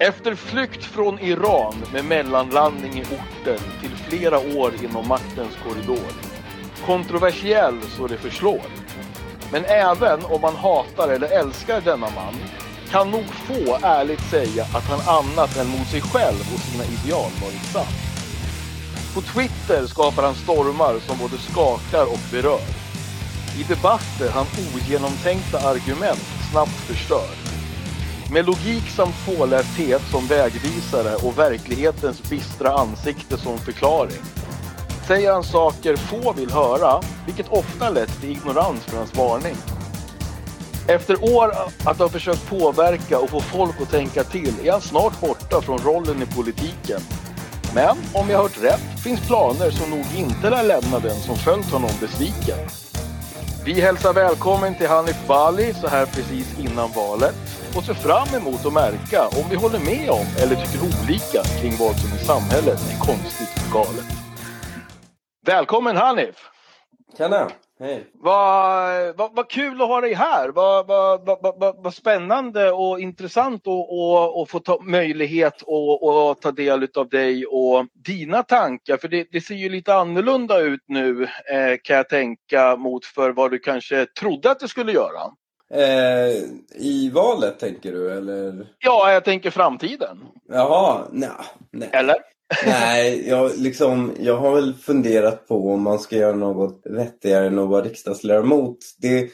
Efter 0.00 0.34
flykt 0.34 0.84
från 0.84 1.18
Iran 1.18 1.74
med 1.92 2.04
mellanlandning 2.04 2.98
i 2.98 3.02
orten 3.02 3.58
till 3.80 3.90
flera 3.90 4.38
år 4.38 4.72
inom 4.84 5.08
maktens 5.08 5.56
korridor. 5.64 6.12
Kontroversiell 6.86 7.80
så 7.96 8.06
det 8.06 8.16
förslår. 8.16 8.62
Men 9.52 9.64
även 9.64 10.24
om 10.24 10.40
man 10.40 10.56
hatar 10.56 11.08
eller 11.08 11.38
älskar 11.40 11.80
denna 11.80 12.10
man 12.10 12.34
kan 12.90 13.10
nog 13.10 13.24
få 13.24 13.78
ärligt 13.82 14.30
säga 14.30 14.62
att 14.62 14.84
han 14.84 15.16
annat 15.18 15.56
än 15.56 15.68
mot 15.68 15.88
sig 15.88 16.00
själv 16.00 16.44
och 16.54 16.60
sina 16.60 16.84
ideal 16.84 17.30
varit 17.42 17.72
sann. 17.72 17.94
På 19.14 19.20
Twitter 19.20 19.86
skapar 19.86 20.22
han 20.22 20.34
stormar 20.34 20.98
som 21.06 21.18
både 21.18 21.38
skakar 21.38 22.04
och 22.12 22.24
berör. 22.32 22.68
I 23.60 23.62
debatter 23.62 24.30
han 24.30 24.46
ogenomtänkta 24.74 25.58
argument 25.58 26.26
snabbt 26.50 26.80
förstör. 26.88 27.47
Med 28.32 28.46
logik 28.46 28.90
samt 28.96 29.26
pålästhet 29.26 30.02
som 30.10 30.26
vägvisare 30.26 31.16
och 31.16 31.38
verklighetens 31.38 32.30
bistra 32.30 32.72
ansikte 32.72 33.38
som 33.38 33.58
förklaring. 33.58 34.22
Säger 35.06 35.32
han 35.32 35.44
saker 35.44 35.96
få 35.96 36.32
vill 36.32 36.50
höra, 36.50 37.02
vilket 37.26 37.48
ofta 37.48 37.90
lett 37.90 38.20
till 38.20 38.30
ignorans 38.30 38.84
för 38.84 38.96
hans 38.96 39.16
varning. 39.16 39.56
Efter 40.88 41.34
år 41.34 41.52
att 41.84 41.98
ha 41.98 42.08
försökt 42.08 42.50
påverka 42.50 43.18
och 43.18 43.30
få 43.30 43.40
folk 43.40 43.80
att 43.80 43.90
tänka 43.90 44.24
till 44.24 44.54
är 44.64 44.72
han 44.72 44.80
snart 44.80 45.20
borta 45.20 45.60
från 45.60 45.78
rollen 45.78 46.22
i 46.22 46.26
politiken. 46.26 47.00
Men 47.74 47.96
om 48.14 48.30
jag 48.30 48.38
hört 48.38 48.62
rätt 48.62 49.02
finns 49.04 49.20
planer 49.20 49.70
som 49.70 49.90
nog 49.90 50.04
inte 50.16 50.50
lär 50.50 50.62
lämna 50.62 50.98
den 50.98 51.16
som 51.20 51.36
följt 51.36 51.70
honom 51.70 51.90
besviken. 52.00 52.87
Vi 53.68 53.80
hälsar 53.80 54.12
välkommen 54.12 54.74
till 54.74 54.88
Hanif 54.88 55.26
Bali 55.26 55.74
så 55.74 55.88
här 55.88 56.06
precis 56.06 56.58
innan 56.58 56.90
valet 56.92 57.34
och 57.76 57.84
ser 57.84 57.94
fram 57.94 58.40
emot 58.40 58.66
att 58.66 58.72
märka 58.72 59.26
om 59.26 59.44
vi 59.50 59.56
håller 59.56 59.78
med 59.78 60.10
om 60.10 60.26
eller 60.42 60.56
tycker 60.56 60.80
olika 60.82 61.42
kring 61.60 61.72
vad 61.78 61.96
som 61.96 62.18
i 62.18 62.18
samhället 62.18 62.80
är 62.92 62.98
konstigt 62.98 63.48
och 63.66 63.72
galet. 63.72 64.06
Välkommen 65.46 65.96
Hanif! 65.96 66.36
Tjena! 67.18 67.50
Hej! 67.80 68.06
Vad, 68.12 69.16
vad, 69.16 69.36
vad 69.36 69.50
kul 69.50 69.82
att 69.82 69.88
ha 69.88 70.00
dig 70.00 70.14
här! 70.14 70.48
Vad, 70.48 70.86
vad, 70.86 71.26
vad, 71.26 71.58
vad, 71.58 71.82
vad 71.82 71.94
spännande 71.94 72.70
och 72.72 73.00
intressant 73.00 73.66
att 73.66 74.50
få 74.50 74.60
ta 74.64 74.80
möjlighet 74.82 75.54
att 75.62 76.40
ta 76.40 76.52
del 76.52 76.88
av 76.94 77.08
dig 77.08 77.46
och 77.46 77.86
dina 77.94 78.42
tankar. 78.42 78.96
För 78.96 79.08
det, 79.08 79.28
det 79.32 79.40
ser 79.40 79.54
ju 79.54 79.68
lite 79.68 79.94
annorlunda 79.94 80.60
ut 80.60 80.84
nu 80.86 81.22
eh, 81.24 81.76
kan 81.82 81.96
jag 81.96 82.08
tänka 82.08 82.76
mot 82.76 83.04
för 83.04 83.30
vad 83.30 83.50
du 83.50 83.58
kanske 83.58 84.06
trodde 84.06 84.50
att 84.50 84.60
det 84.60 84.68
skulle 84.68 84.92
göra. 84.92 85.22
Eh, 85.74 86.34
I 86.74 87.10
valet 87.14 87.58
tänker 87.58 87.92
du 87.92 88.12
eller? 88.12 88.66
Ja, 88.78 89.12
jag 89.12 89.24
tänker 89.24 89.50
framtiden. 89.50 90.18
Jaha, 90.48 91.06
nej. 91.10 91.30
nej. 91.70 91.88
Eller? 91.92 92.16
Nej, 92.66 93.28
jag, 93.28 93.50
liksom, 93.56 94.12
jag 94.18 94.36
har 94.36 94.54
väl 94.54 94.74
funderat 94.74 95.48
på 95.48 95.72
om 95.72 95.82
man 95.82 95.98
ska 95.98 96.16
göra 96.16 96.36
något 96.36 96.80
vettigare 96.84 97.46
än 97.46 97.58
att 97.58 97.68
vara 97.68 97.84
riksdagsledamot. 97.84 98.78
Det, 98.98 99.30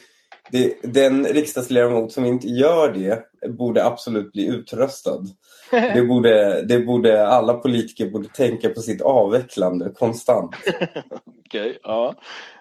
det, 0.51 0.77
den 0.83 1.25
riksdagsledamot 1.25 2.11
som 2.11 2.25
inte 2.25 2.47
gör 2.47 2.93
det 2.93 3.25
borde 3.49 3.85
absolut 3.85 4.31
bli 4.31 4.47
utröstad. 4.47 5.23
Det 5.71 6.07
borde, 6.07 6.61
det 6.61 6.79
borde, 6.79 7.27
alla 7.27 7.53
politiker 7.53 8.09
borde 8.09 8.29
tänka 8.29 8.69
på 8.69 8.81
sitt 8.81 9.01
avvecklande 9.01 9.89
konstant. 9.89 10.55
Okej, 11.45 11.79
ja. 11.83 12.15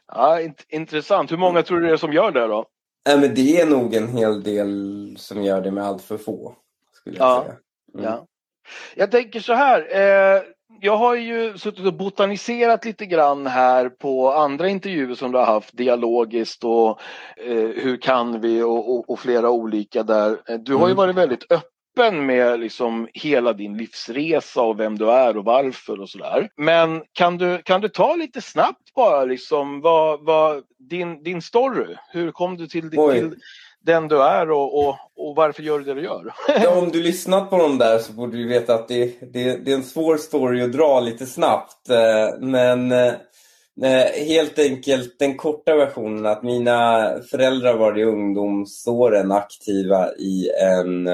ja. 0.07 0.41
Intressant. 0.69 1.33
Hur 1.33 1.37
många 1.37 1.63
tror 1.63 1.81
du 1.81 1.87
det 1.87 1.93
är 1.93 1.97
som 1.97 2.13
gör 2.13 2.31
det 2.31 2.47
då? 2.47 2.67
Nej, 3.07 3.19
men 3.19 3.35
det 3.35 3.61
är 3.61 3.67
nog 3.67 3.95
en 3.95 4.09
hel 4.09 4.43
del 4.43 5.15
som 5.19 5.43
gör 5.43 5.61
det 5.61 5.71
med 5.71 5.85
allt 5.85 6.03
för 6.03 6.19
få. 6.19 6.55
Skulle 6.93 7.17
jag 7.17 7.27
ja. 7.27 7.43
säga. 7.43 7.57
Mm. 7.95 8.05
Ja. 8.05 8.27
Jag 8.95 9.11
tänker 9.11 9.41
så 9.41 9.53
här. 9.53 9.87
Eh, 9.91 10.43
jag 10.81 10.97
har 10.97 11.15
ju 11.15 11.59
suttit 11.59 11.87
och 11.87 11.95
botaniserat 11.95 12.85
lite 12.85 13.07
grann 13.07 13.47
här 13.47 13.89
på 13.89 14.33
andra 14.33 14.69
intervjuer 14.69 15.15
som 15.15 15.33
du 15.33 15.39
har 15.39 15.47
haft 15.47 15.77
dialogiskt 15.77 16.65
och 16.65 17.01
eh, 17.37 17.69
hur 17.77 17.97
kan 17.97 18.41
vi 18.41 18.63
och, 18.63 18.95
och, 18.95 19.11
och, 19.11 19.21
flera 19.21 19.51
olika 19.51 20.03
där. 20.03 20.31
Eh, 20.49 20.59
du 20.59 20.75
har 20.75 20.89
ju 20.89 20.93
mm. 20.93 20.97
varit 20.97 21.17
väldigt 21.17 21.53
öppen 21.53 22.27
med 22.27 22.61
liksom 22.61 23.09
hela 23.15 23.53
din 23.53 23.77
livsresa 23.77 24.63
och 24.63 24.81
vem 24.81 24.99
du 24.99 25.11
är 25.11 25.37
och 25.37 25.45
varför 25.45 26.01
och 26.01 26.11
sådär. 26.11 26.49
Men 26.57 27.03
kan 27.13 27.39
du, 27.39 27.63
kan 27.63 27.81
du 27.81 27.89
ta 27.89 28.17
lite 28.17 28.41
snabbt 28.41 28.95
bara 28.95 29.25
liksom 29.25 29.81
vad, 29.81 30.25
vad 30.25 30.63
din, 30.91 31.23
din 31.23 31.43
story? 31.43 31.97
Hur 32.13 32.31
kom 32.31 32.57
du 32.57 32.67
till, 32.67 32.91
till 32.91 33.35
den 33.85 34.09
du 34.09 34.23
är 34.23 34.51
och, 34.51 34.79
och, 34.79 34.97
och, 35.17 35.37
varför 35.37 35.63
gör 35.63 35.79
du 35.79 35.85
det 35.85 35.95
du 35.95 36.03
gör? 36.03 36.35
ja, 36.63 36.79
om 36.79 36.89
du 36.89 37.03
lyssnat 37.03 37.51
på 37.51 37.59
dem 37.59 37.79
där 37.79 37.99
så 37.99 38.13
borde 38.13 38.37
du 38.37 38.49
veta 38.49 38.75
att 38.75 38.89
det, 38.89 39.33
det, 39.33 39.57
det 39.57 39.73
är 39.73 39.77
en 39.77 39.83
svår 39.83 40.17
story 40.17 40.63
att 40.63 40.73
dra 40.73 41.01
lite 41.01 41.27
snabbt. 41.27 41.91
Eh, 41.91 42.39
men 42.41 42.93
eh, 42.93 43.13
eh, 43.83 44.27
helt 44.27 44.59
enkelt 44.59 45.19
den 45.19 45.37
korta 45.37 45.77
versionen 45.77 46.27
att 46.27 46.43
mina 46.43 47.11
föräldrar 47.31 47.77
var 47.77 47.99
i 47.99 48.05
ungdomsåren 48.05 49.33
aktiva 49.33 50.13
i 50.13 50.51
en 50.63 51.07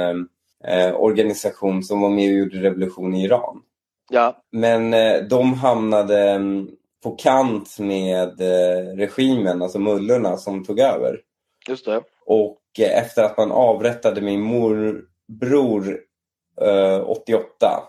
eh, 0.64 0.94
organisation 0.94 1.82
som 1.82 2.00
var 2.00 2.10
med 2.10 2.32
och 2.32 2.38
gjorde 2.38 2.62
revolution 2.62 3.14
i 3.14 3.24
Iran. 3.24 3.62
Ja. 4.10 4.36
Men 4.52 4.94
eh, 4.94 5.22
de 5.22 5.54
hamnade 5.54 6.30
mm, 6.30 6.68
på 7.02 7.10
kant 7.10 7.78
med 7.78 8.40
eh, 8.40 8.96
regimen, 8.96 9.62
alltså 9.62 9.78
mullorna 9.78 10.36
som 10.36 10.64
tog 10.64 10.80
över. 10.80 11.20
Just 11.68 11.84
det. 11.84 12.02
Och 12.26 12.59
efter 12.78 13.22
att 13.22 13.36
man 13.36 13.52
avrättade 13.52 14.20
min 14.20 14.40
morbror 14.40 16.00
eh, 16.60 17.10
88 17.10 17.82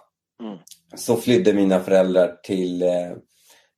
mm. 0.44 0.58
så 0.96 1.16
flydde 1.16 1.54
mina 1.54 1.80
föräldrar 1.80 2.36
till, 2.44 2.82
eh, 2.82 3.12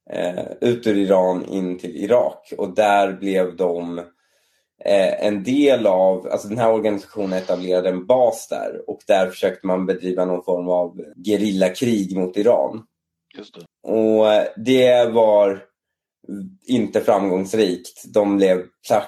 eh, 0.10 0.46
ut 0.62 0.88
ur 0.88 0.98
Iran 0.98 1.46
in 1.46 1.80
till 1.80 1.96
Irak 1.96 2.54
och 2.58 2.76
där 2.76 3.14
blev 3.14 3.56
de 3.56 4.00
eh, 4.86 5.26
en 5.26 5.44
del 5.44 5.88
av, 5.88 6.28
alltså 6.28 6.48
den 6.48 6.58
här 6.58 6.74
organisationen 6.74 7.34
etablerade 7.34 7.90
en 7.90 8.06
bas 8.06 8.48
där 8.48 8.90
och 8.90 9.00
där 9.08 9.30
försökte 9.30 9.68
man 9.68 9.86
bedriva 9.86 10.26
någon 10.26 10.44
form 10.44 10.70
av 10.70 11.02
gerillakrig 11.26 12.18
mot 12.18 12.38
Iran. 12.38 12.86
Just 13.38 13.56
det. 13.56 13.92
Och 13.92 14.34
eh, 14.34 14.48
det 14.58 15.06
var 15.06 15.64
inte 16.68 17.02
framgångsrikt. 17.02 18.04
De 18.14 18.38
blev 18.38 18.64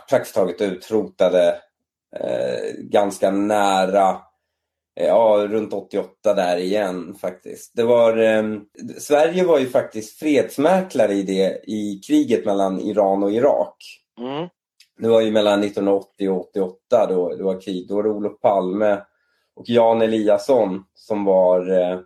praktiskt 0.09 0.35
taget 0.35 0.61
utrotade 0.61 1.55
eh, 2.15 2.73
ganska 2.77 3.31
nära, 3.31 4.09
eh, 4.99 5.07
ja 5.07 5.47
runt 5.49 5.73
88 5.73 6.33
där 6.33 6.57
igen 6.57 7.15
faktiskt. 7.15 7.75
Det 7.75 7.83
var, 7.83 8.17
eh, 8.17 8.43
Sverige 8.97 9.43
var 9.43 9.59
ju 9.59 9.69
faktiskt 9.69 10.19
fredsmäklare 10.19 11.13
i 11.13 11.23
det 11.23 11.61
i 11.67 12.01
kriget 12.07 12.45
mellan 12.45 12.79
Iran 12.79 13.23
och 13.23 13.31
Irak. 13.31 13.75
Mm. 14.19 14.49
Det 14.99 15.07
var 15.07 15.21
ju 15.21 15.31
mellan 15.31 15.59
1980 15.59 16.29
och 16.29 16.49
88 16.49 17.07
då 17.09 17.35
det 17.35 17.43
var 17.43 17.61
krig. 17.61 17.87
Då 17.87 17.95
var 17.95 18.03
det 18.03 18.09
Olof 18.09 18.39
Palme 18.41 19.01
och 19.55 19.69
Jan 19.69 20.01
Eliasson 20.01 20.83
som 20.93 21.25
var 21.25 21.69
eh, 21.69 21.99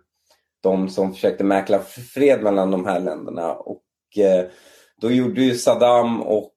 de 0.62 0.88
som 0.88 1.12
försökte 1.12 1.44
mäkla 1.44 1.78
fred 2.14 2.42
mellan 2.42 2.70
de 2.70 2.86
här 2.86 3.00
länderna. 3.00 3.54
Och 3.54 3.82
då 5.00 5.10
gjorde 5.10 5.42
ju 5.42 5.54
Saddam 5.54 6.22
och 6.22 6.52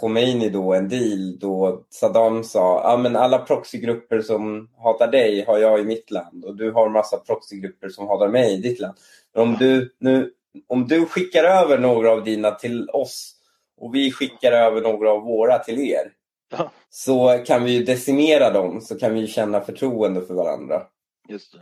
Khomeini 0.00 0.48
då 0.48 0.74
en 0.74 0.88
deal 0.88 1.38
då 1.38 1.84
Saddam 1.90 2.44
sa 2.44 2.80
ah, 2.84 2.96
men 2.96 3.16
alla 3.16 3.38
proxygrupper 3.38 4.20
som 4.20 4.70
hatar 4.78 5.10
dig 5.10 5.44
har 5.44 5.58
jag 5.58 5.80
i 5.80 5.84
mitt 5.84 6.10
land 6.10 6.44
och 6.44 6.56
du 6.56 6.72
har 6.72 6.88
massa 6.88 7.16
proxygrupper 7.16 7.88
som 7.88 8.08
hatar 8.08 8.28
mig 8.28 8.54
i 8.54 8.56
ditt 8.56 8.80
land. 8.80 8.94
Men 9.34 9.42
om 9.42 9.56
du, 9.58 9.94
nu, 9.98 10.32
om 10.66 10.88
du 10.88 11.06
skickar 11.06 11.44
över 11.44 11.78
några 11.78 12.12
av 12.12 12.24
dina 12.24 12.50
till 12.50 12.90
oss 12.90 13.32
och 13.80 13.94
vi 13.94 14.12
skickar 14.12 14.52
över 14.52 14.80
några 14.80 15.10
av 15.10 15.22
våra 15.22 15.58
till 15.58 15.78
er 15.78 16.12
ja. 16.56 16.70
så 16.90 17.42
kan 17.46 17.64
vi 17.64 17.84
decimera 17.84 18.50
dem 18.50 18.80
så 18.80 18.98
kan 18.98 19.14
vi 19.14 19.26
känna 19.26 19.60
förtroende 19.60 20.22
för 20.22 20.34
varandra. 20.34 20.82
Just 21.28 21.52
det. 21.52 21.58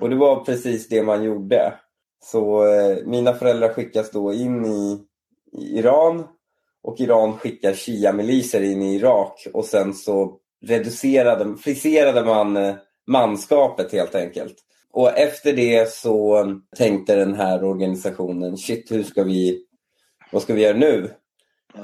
Och 0.00 0.10
det 0.10 0.16
var 0.16 0.44
precis 0.44 0.88
det 0.88 1.02
man 1.02 1.24
gjorde. 1.24 1.74
Så 2.24 2.64
eh, 2.64 2.96
mina 3.04 3.34
föräldrar 3.34 3.68
skickas 3.68 4.10
då 4.10 4.32
in 4.32 4.64
i 4.64 5.06
i 5.52 5.78
Iran 5.78 6.24
och 6.82 7.00
Iran 7.00 7.38
skickar 7.38 7.74
Shia-miliser 7.74 8.62
in 8.62 8.82
i 8.82 8.94
Irak 8.94 9.46
och 9.52 9.64
sen 9.64 9.94
så 9.94 10.36
reducerade, 10.66 11.56
friserade 11.56 12.24
man 12.24 12.56
eh, 12.56 12.74
manskapet 13.06 13.92
helt 13.92 14.14
enkelt. 14.14 14.56
Och 14.92 15.18
efter 15.18 15.52
det 15.52 15.92
så 15.92 16.44
tänkte 16.76 17.16
den 17.16 17.34
här 17.34 17.64
organisationen, 17.64 18.56
shit 18.56 18.90
hur 18.90 19.02
ska 19.02 19.22
vi, 19.22 19.64
vad 20.32 20.42
ska 20.42 20.54
vi 20.54 20.62
göra 20.62 20.76
nu? 20.76 21.10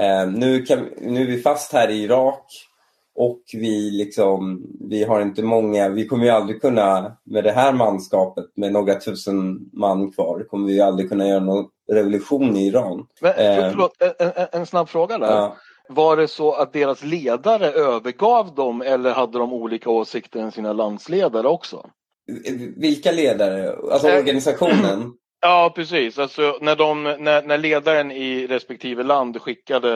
Eh, 0.00 0.30
nu, 0.30 0.62
kan, 0.62 0.88
nu 1.00 1.22
är 1.22 1.26
vi 1.26 1.42
fast 1.42 1.72
här 1.72 1.88
i 1.88 2.02
Irak 2.02 2.44
och 3.16 3.40
vi, 3.52 3.90
liksom, 3.90 4.66
vi 4.80 5.04
har 5.04 5.20
inte 5.20 5.42
många, 5.42 5.88
vi 5.88 6.06
kommer 6.06 6.24
ju 6.24 6.30
aldrig 6.30 6.60
kunna 6.60 7.16
med 7.24 7.44
det 7.44 7.52
här 7.52 7.72
manskapet 7.72 8.44
med 8.56 8.72
några 8.72 8.94
tusen 8.94 9.70
man 9.72 10.12
kvar, 10.12 10.46
kommer 10.50 10.66
vi 10.66 10.80
aldrig 10.80 11.08
kunna 11.08 11.28
göra 11.28 11.40
någon 11.40 11.66
revolution 11.92 12.56
i 12.56 12.66
Iran. 12.66 13.06
Men, 13.20 13.32
för, 13.34 13.42
eh, 13.42 13.70
förlåt, 13.70 13.92
en, 13.98 14.26
en, 14.36 14.46
en, 14.52 14.66
snabb 14.66 14.88
fråga 14.88 15.18
där. 15.18 15.26
Ja. 15.26 15.56
Var 15.88 16.16
det 16.16 16.28
så 16.28 16.52
att 16.52 16.72
deras 16.72 17.04
ledare 17.04 17.66
övergav 17.66 18.54
dem 18.54 18.82
eller 18.82 19.10
hade 19.10 19.38
de 19.38 19.52
olika 19.52 19.90
åsikter 19.90 20.40
än 20.40 20.52
sina 20.52 20.72
landsledare 20.72 21.48
också? 21.48 21.90
Vilka 22.76 23.12
ledare? 23.12 23.76
Alltså 23.92 24.08
Eh, 24.08 24.18
organisationen? 24.18 25.12
Ja, 25.46 25.72
precis. 25.74 26.18
Alltså, 26.18 26.58
när, 26.60 26.76
de, 26.76 27.02
när, 27.02 27.42
när 27.42 27.58
ledaren 27.58 28.10
i 28.12 28.46
respektive 28.46 29.02
land 29.02 29.40
skickade 29.42 29.90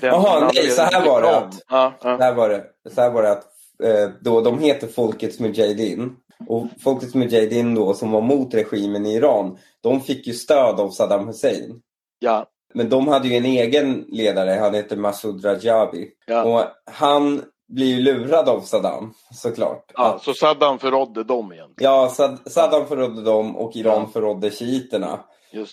den 0.00 0.10
Jaha, 0.10 0.50
nej, 0.54 0.70
så 0.70 0.82
här 0.82 1.06
var 1.06 1.22
det 1.22 1.36
att- 1.36 1.54
Ja, 1.68 1.92
Så 2.02 2.08
ja. 2.08 2.16
här 2.16 2.34
var 2.34 2.48
det, 2.48 2.64
så 2.94 3.00
här 3.00 3.10
var 3.10 3.22
det 3.22 3.32
att 3.32 3.44
eh, 3.84 4.10
då, 4.20 4.40
de 4.40 4.58
heter 4.58 4.86
Folkets 4.86 5.40
Mujahedin. 5.40 6.16
Och 6.48 6.66
Folkets 6.84 7.14
Mujahedin 7.14 7.74
då 7.74 7.94
som 7.94 8.10
var 8.10 8.20
mot 8.20 8.54
regimen 8.54 9.06
i 9.06 9.14
Iran, 9.14 9.58
de 9.82 10.00
fick 10.00 10.26
ju 10.26 10.32
stöd 10.32 10.80
av 10.80 10.90
Saddam 10.90 11.26
Hussein. 11.26 11.80
ja, 12.18 12.46
Men 12.74 12.88
de 12.88 13.08
hade 13.08 13.28
ju 13.28 13.36
en 13.36 13.44
egen 13.44 14.04
ledare, 14.08 14.50
han 14.50 14.74
heter 14.74 14.96
Masoud 14.96 15.44
Rajabi. 15.44 16.08
ja. 16.26 16.42
Och 16.44 16.64
han 16.92 17.42
blir 17.68 17.86
ju 17.86 18.00
lurad 18.02 18.48
av 18.48 18.60
Saddam 18.60 19.12
såklart. 19.34 19.92
ja. 19.94 20.14
Att- 20.14 20.22
Så 20.22 20.34
Saddam 20.34 20.78
förrådde 20.78 21.24
dem 21.24 21.52
igen. 21.52 21.70
ja 21.76 22.08
Sad- 22.08 22.50
Saddam 22.50 22.86
förrådde 22.86 23.22
dem 23.22 23.56
och 23.56 23.76
Iran 23.76 24.00
Ja. 24.02 24.08
förrådde 24.12 24.50
shiiterna. 24.50 25.24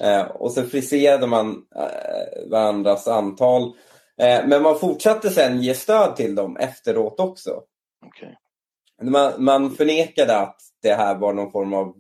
Eh, 0.02 0.22
och 0.26 0.52
så 0.52 0.64
friserade 0.64 1.28
man 1.28 1.66
eh, 1.76 2.50
varandras 2.52 3.08
antal. 3.08 3.62
Eh, 4.22 4.48
men 4.48 4.62
man 4.62 4.80
fortsatte 4.80 5.30
sen 5.30 5.62
ge 5.62 5.74
stöd 5.74 6.16
till 6.16 6.36
dem 6.36 6.58
efteråt 6.58 7.20
också. 7.20 7.52
Okej. 8.06 8.38
Man, 9.02 9.32
man 9.38 9.72
förnekade 9.72 10.38
att 10.38 10.56
det 10.82 10.94
här 10.94 11.16
var 11.16 11.34
någon 11.34 11.52
form 11.52 11.74
av 11.74 11.94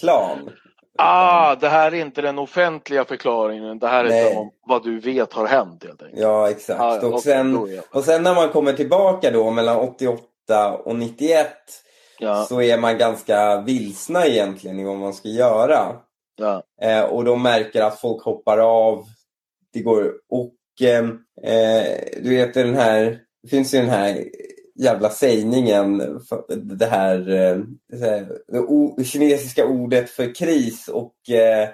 plan. 0.00 0.50
Ah, 0.98 1.54
det 1.54 1.68
här 1.68 1.94
är 1.94 2.00
inte 2.00 2.22
den 2.22 2.38
offentliga 2.38 3.04
förklaringen. 3.04 3.78
Det 3.78 3.88
här 3.88 4.04
är 4.04 4.08
Nej. 4.08 4.36
om 4.36 4.50
vad 4.66 4.84
du 4.84 5.00
vet 5.00 5.32
har 5.32 5.46
hänt 5.46 5.84
helt 5.84 6.02
enkelt. 6.02 6.20
Ja, 6.22 6.50
exakt. 6.50 6.80
Ah, 6.80 6.98
ja, 7.02 7.08
och, 7.08 7.22
sen, 7.22 7.68
och 7.90 8.04
sen 8.04 8.22
när 8.22 8.34
man 8.34 8.48
kommer 8.48 8.72
tillbaka 8.72 9.30
då 9.30 9.50
mellan 9.50 9.76
88 9.76 10.72
och 10.84 10.96
91 10.96 11.48
Ja, 12.18 12.44
så 12.44 12.62
är 12.62 12.78
man 12.78 12.98
ganska 12.98 13.60
vilsna 13.60 14.26
egentligen 14.26 14.78
i 14.80 14.84
vad 14.84 14.96
man 14.96 15.14
ska 15.14 15.28
göra. 15.28 15.96
ja, 16.36 16.62
Eh, 16.82 17.02
och 17.04 17.24
de 17.24 17.42
märker 17.42 17.82
att 17.82 18.00
folk 18.00 18.22
hoppar 18.24 18.58
av. 18.58 19.04
Det 19.72 19.80
går, 19.80 20.12
och 20.28 20.54
eh, 20.82 21.04
eh, 21.52 21.98
du 22.22 22.30
vet 22.30 22.54
den 22.54 22.74
här, 22.74 23.18
det 23.42 23.48
finns 23.48 23.74
ju 23.74 23.78
den 23.78 23.90
här 23.90 24.24
jävla 24.74 25.10
sägningen, 25.10 25.98
det 26.62 26.86
här, 26.86 27.30
eh, 27.30 27.58
det 28.96 29.04
kinesiska 29.04 29.66
ordet 29.66 30.10
för 30.10 30.34
kris 30.34 30.88
och, 30.88 31.30
eh, 31.30 31.68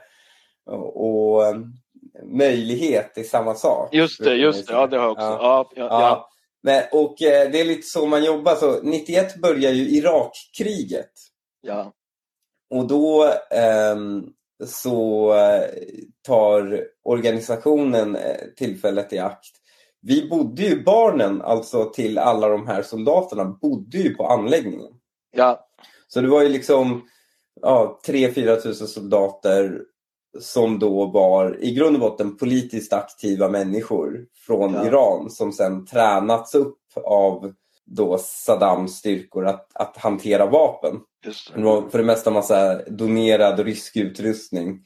och, 0.95 1.47
eh, 1.47 1.57
möjlighet 2.25 3.19
är 3.19 3.23
samma 3.23 3.55
sak. 3.55 3.95
just 3.95 4.25
det, 4.25 4.35
just 4.35 4.67
det. 4.67 4.73
Ja, 4.73 4.87
det 4.87 4.97
har 4.97 5.05
jag 5.05 5.13
också. 5.13 5.25
Ja. 5.25 5.71
Ja, 5.77 5.85
ja. 5.85 6.31
Men, 6.63 6.83
och 6.93 7.15
det 7.19 7.61
är 7.61 7.65
lite 7.65 7.87
så 7.87 8.07
man 8.07 8.25
jobbar. 8.25 8.55
Så 8.55 8.83
91 8.83 9.37
börjar 9.37 9.73
ju 9.73 9.89
Irakkriget. 9.89 11.13
ja. 11.61 11.93
Och 12.71 12.87
då 12.87 13.33
ehm, 13.51 14.25
så 14.67 15.33
eh, 15.35 15.69
tar 16.27 16.85
organisationen 17.05 18.19
tillfället 18.57 19.13
i 19.13 19.19
akt. 19.19 19.58
Vi 20.01 20.29
bodde 20.29 20.63
ju, 20.63 20.83
barnen 20.83 21.43
alltså 21.43 21.85
till 21.85 22.19
alla 22.19 22.49
de 22.49 22.67
här 22.67 22.83
soldaterna, 22.83 23.45
bodde 23.45 23.99
ju 23.99 24.15
på 24.15 24.27
anläggningen. 24.27 24.93
ja. 25.37 25.65
Så 26.11 26.21
det 26.21 26.29
var 26.29 26.43
ju 26.43 26.49
liksom 26.49 27.03
ja, 27.63 28.01
3-4 28.07 28.57
tusen 28.61 28.87
soldater 28.89 29.81
som 30.41 30.79
då 30.79 31.07
var 31.07 31.65
i 31.65 31.75
grund 31.75 31.97
och 31.97 32.01
botten 32.01 32.37
politiskt 32.37 32.93
aktiva 32.93 33.49
människor 33.49 34.27
från 34.47 34.75
Ja. 34.75 34.87
Iran 34.87 35.31
som 35.31 35.53
sen 35.53 35.87
tränats 35.87 36.55
upp 36.55 36.79
av 37.05 37.53
då 37.87 38.19
Saddams 38.19 38.97
styrkor 38.97 39.47
att, 39.47 39.71
att 39.75 39.97
hantera 39.97 40.47
vapen. 40.47 40.95
Just 41.25 41.53
Det 41.55 41.61
det. 41.61 41.65
var 41.67 41.89
för 41.89 41.99
det 41.99 42.05
mesta 42.05 42.31
massa 42.31 42.83
donerad 42.89 43.61
rysk 43.61 43.97
utrustning. 43.97 44.81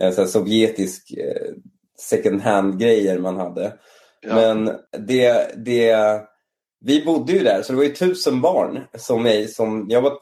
Eh, 0.00 0.12
så 0.12 0.26
sovjetisk 0.26 1.10
eh, 1.12 1.52
second 2.00 2.40
hand-grejer 2.40 3.18
man 3.18 3.36
hade. 3.36 3.72
Ja. 4.20 4.34
Men 4.34 4.76
det, 5.06 5.50
det, 5.56 5.96
vi 6.80 7.04
bodde 7.04 7.32
ju 7.32 7.38
där, 7.38 7.62
så 7.62 7.72
det 7.72 7.76
var 7.76 7.84
ju 7.84 7.94
tusen 7.94 8.40
barn 8.40 8.80
som 8.94 9.22
mig. 9.22 9.48
Som, 9.48 9.86
jag, 9.88 10.02
var, 10.02 10.12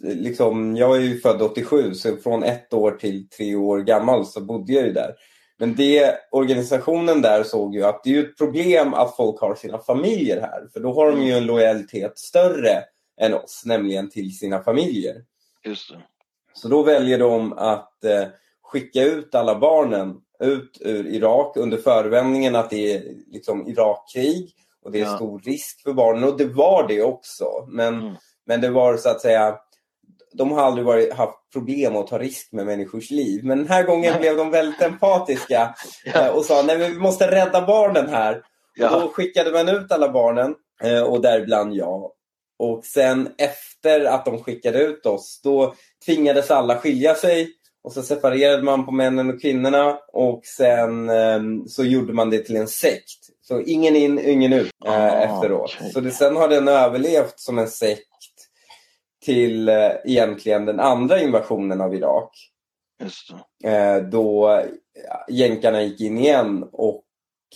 liksom, 0.00 0.76
jag 0.76 0.96
är 0.96 1.00
ju 1.00 1.20
född 1.20 1.42
87, 1.42 1.94
så 1.94 2.16
från 2.16 2.42
ett 2.42 2.72
år 2.72 2.90
till 2.90 3.28
tre 3.28 3.54
år 3.54 3.78
gammal 3.78 4.26
så 4.26 4.40
bodde 4.40 4.72
jag 4.72 4.86
ju 4.86 4.92
där. 4.92 5.14
Men 5.58 5.74
det, 5.74 6.18
organisationen 6.30 7.22
där 7.22 7.42
såg 7.42 7.74
ju 7.74 7.84
att 7.84 8.00
det 8.04 8.16
är 8.16 8.24
ett 8.24 8.38
problem 8.38 8.94
att 8.94 9.16
folk 9.16 9.40
har 9.40 9.54
sina 9.54 9.78
familjer 9.78 10.40
här. 10.40 10.68
För 10.72 10.80
då 10.80 10.94
har 10.94 11.10
de 11.10 11.22
ju 11.22 11.32
en 11.32 11.46
lojalitet 11.46 12.18
större 12.18 12.82
än 13.20 13.34
oss, 13.34 13.62
nämligen 13.66 14.10
till 14.10 14.38
sina 14.38 14.62
familjer. 14.62 15.16
Just 15.64 15.92
det. 15.92 16.02
Så 16.54 16.68
då 16.68 16.82
väljer 16.82 17.18
de 17.18 17.52
att 17.52 18.04
eh, 18.04 18.26
skicka 18.62 19.02
ut 19.02 19.34
alla 19.34 19.58
barnen 19.58 20.16
ut 20.44 20.78
ur 20.80 21.06
Irak 21.06 21.56
under 21.56 21.78
förevändningen 21.78 22.56
att 22.56 22.70
det 22.70 22.94
är 22.94 23.02
liksom 23.32 23.68
Irakkrig 23.68 24.50
och 24.84 24.92
det 24.92 25.00
är 25.00 25.04
Ja. 25.04 25.16
stor 25.16 25.38
risk 25.40 25.82
för 25.82 25.92
barnen 25.92 26.24
och 26.24 26.38
det 26.38 26.44
var 26.44 26.88
det 26.88 27.02
också. 27.02 27.44
Men, 27.68 27.94
Mm. 28.00 28.14
men 28.46 28.60
det 28.60 28.70
var 28.70 28.96
så 28.96 29.08
att 29.08 29.20
säga 29.20 29.58
de 30.32 30.52
har 30.52 30.62
aldrig 30.62 30.86
varit, 30.86 31.12
haft 31.12 31.38
problem 31.52 31.96
att 31.96 32.06
ta 32.06 32.18
risk 32.18 32.52
med 32.52 32.66
människors 32.66 33.10
liv. 33.10 33.44
Men 33.44 33.58
den 33.58 33.68
här 33.68 33.82
gången 33.82 34.14
blev 34.20 34.36
de 34.36 34.50
väldigt 34.50 34.82
empatiska 34.92 35.74
eh, 36.14 36.26
och 36.26 36.44
sa 36.44 36.62
nej 36.62 36.78
men 36.78 36.92
vi 36.92 36.98
måste 36.98 37.30
rädda 37.30 37.66
barnen 37.66 38.08
här. 38.08 38.36
Och 38.38 38.42
Ja. 38.76 39.00
då 39.00 39.08
skickade 39.08 39.52
man 39.52 39.68
ut 39.68 39.92
alla 39.92 40.08
barnen 40.12 40.54
eh, 40.82 41.02
och 41.02 41.20
däribland 41.20 41.74
jag. 41.74 42.10
Och 42.58 42.84
sen 42.84 43.28
efter 43.38 44.04
att 44.04 44.24
de 44.24 44.42
skickade 44.42 44.78
ut 44.78 45.06
oss, 45.06 45.40
då 45.44 45.74
tvingades 46.06 46.50
alla 46.50 46.76
skilja 46.78 47.14
sig. 47.14 47.48
Och 47.84 47.92
så 47.92 48.02
separerade 48.02 48.62
man 48.62 48.86
på 48.86 48.92
männen 48.92 49.30
och 49.30 49.40
kvinnorna 49.40 49.98
och 50.12 50.40
sen 50.44 51.08
eh, 51.08 51.40
så 51.66 51.84
gjorde 51.84 52.12
man 52.12 52.30
det 52.30 52.38
till 52.38 52.56
en 52.56 52.68
sekt. 52.68 53.20
Så 53.42 53.60
ingen 53.60 53.96
in, 53.96 54.18
ingen 54.18 54.52
ut 54.52 54.70
eh, 54.86 54.92
Ah, 54.92 55.10
efteråt. 55.10 55.76
Så 55.92 56.00
det, 56.00 56.10
sen 56.10 56.36
har 56.36 56.48
den 56.48 56.68
överlevt 56.68 57.40
som 57.40 57.58
en 57.58 57.68
sekt 57.68 58.08
till 59.24 59.68
eh, 59.68 59.90
egentligen 60.04 60.66
den 60.66 60.80
andra 60.80 61.20
invasionen 61.20 61.80
av 61.80 61.94
Irak. 61.94 62.30
Eh, 63.64 63.96
då 63.96 64.62
jänkarna 65.28 65.82
gick 65.82 66.00
in 66.00 66.18
igen 66.18 66.68
och 66.72 67.04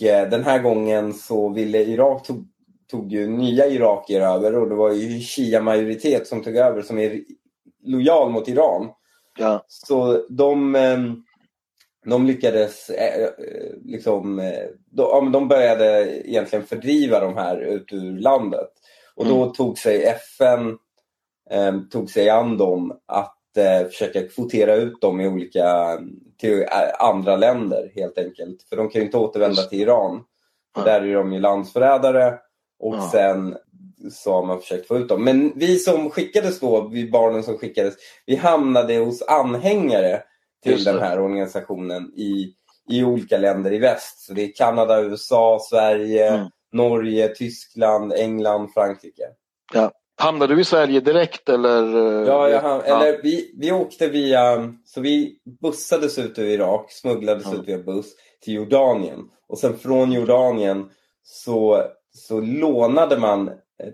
eh, 0.01 0.29
den 0.29 0.43
här 0.43 0.59
gången 0.59 1.13
så 1.13 1.49
ville 1.49 1.77
Irak 1.77 2.27
tog, 2.27 2.47
tog 2.91 3.11
ju 3.11 3.27
nya 3.27 3.67
irakier 3.67 4.21
över 4.21 4.55
och 4.55 4.69
det 4.69 4.75
var 4.75 4.91
ju 4.91 5.19
Shia-majoritet 5.19 6.27
som 6.27 6.43
tog 6.43 6.55
över 6.55 6.81
som 6.81 6.97
är 6.97 7.21
lojal 7.83 8.31
mot 8.31 8.47
Iran. 8.47 8.89
Ja. 9.39 9.65
Så 9.67 10.25
de, 10.29 10.75
eh, 10.75 10.99
de 12.05 12.25
lyckades 12.25 12.89
eh, 12.89 13.23
eh, 13.23 13.29
liksom, 13.85 14.39
eh, 14.39 14.65
de, 14.91 15.31
de 15.31 15.47
började 15.47 16.17
egentligen 16.29 16.65
fördriva 16.65 17.19
de 17.19 17.37
här 17.37 17.57
ut 17.61 17.93
ur 17.93 18.19
landet. 18.19 18.69
Och 19.15 19.25
då 19.25 19.41
Mm. 19.41 19.53
tog 19.53 19.77
sig 19.77 20.03
FN 20.05 20.77
eh, 21.49 21.75
tog 21.91 22.09
sig 22.09 22.29
an 22.29 22.57
dem 22.57 22.99
att 23.05 23.35
försöka 23.91 24.27
kvotera 24.27 24.75
ut 24.75 25.01
dem 25.01 25.21
i 25.21 25.27
olika, 25.27 25.97
till 26.37 26.65
andra 26.99 27.35
länder 27.35 27.91
helt 27.95 28.17
enkelt. 28.17 28.63
För 28.69 28.75
de 28.75 28.89
kan 28.89 29.01
ju 29.01 29.05
inte 29.05 29.17
återvända 29.17 29.61
till 29.61 29.81
Iran. 29.81 30.23
För 30.75 30.85
där 30.85 31.01
är 31.01 31.13
de 31.15 31.33
ju 31.33 31.39
landsförrädare. 31.39 32.37
Och 32.79 33.03
sen 33.03 33.57
så 34.11 34.31
har 34.33 34.45
man 34.45 34.59
försökt 34.61 34.87
få 34.87 34.97
ut 34.97 35.09
dem. 35.09 35.23
Men 35.23 35.51
vi 35.55 35.79
som 35.79 36.09
skickades 36.09 36.59
då, 36.59 36.87
vi 36.91 37.09
barnen 37.11 37.43
som 37.43 37.57
skickades, 37.57 37.93
vi 38.25 38.35
hamnade 38.35 38.95
hos 38.97 39.21
anhängare 39.21 40.21
till 40.63 40.83
den 40.83 40.99
här 40.99 41.19
organisationen 41.19 42.13
i, 42.15 42.53
i 42.89 43.03
olika 43.03 43.37
länder 43.37 43.73
i 43.73 43.79
väst. 43.79 44.19
Så 44.19 44.33
det 44.33 44.43
är 44.43 44.51
Kanada, 44.55 45.01
USA, 45.01 45.59
Sverige, 45.69 46.29
Mm. 46.33 46.47
Norge, 46.73 47.27
Tyskland, 47.27 48.13
England, 48.13 48.69
Frankrike. 48.73 49.23
Hamnade 50.21 50.55
du 50.55 50.61
i 50.61 50.65
Sverige 50.65 50.99
direkt 50.99 51.49
eller? 51.49 51.83
eh, 52.21 52.27
Ja, 52.27 52.49
jag, 52.49 52.61
ham- 52.61 52.81
ja. 52.87 53.01
eller 53.05 53.21
vi, 53.23 53.51
vi 53.57 53.71
åkte 53.71 54.07
via, 54.07 54.73
så 54.85 55.01
vi 55.01 55.35
bussades 55.61 56.17
ut 56.19 56.39
ur 56.39 56.45
Irak, 56.45 56.91
smugglades 56.91 57.45
Ja. 57.45 57.53
ut 57.59 57.67
via 57.67 57.77
buss 57.77 58.05
till 58.43 58.53
Jordanien. 58.53 59.19
Och 59.47 59.57
sen 59.57 59.77
från 59.77 60.11
Jordanien 60.11 60.89
så, 61.23 61.83
så 62.11 62.39
lånade 62.41 63.17
man 63.17 63.51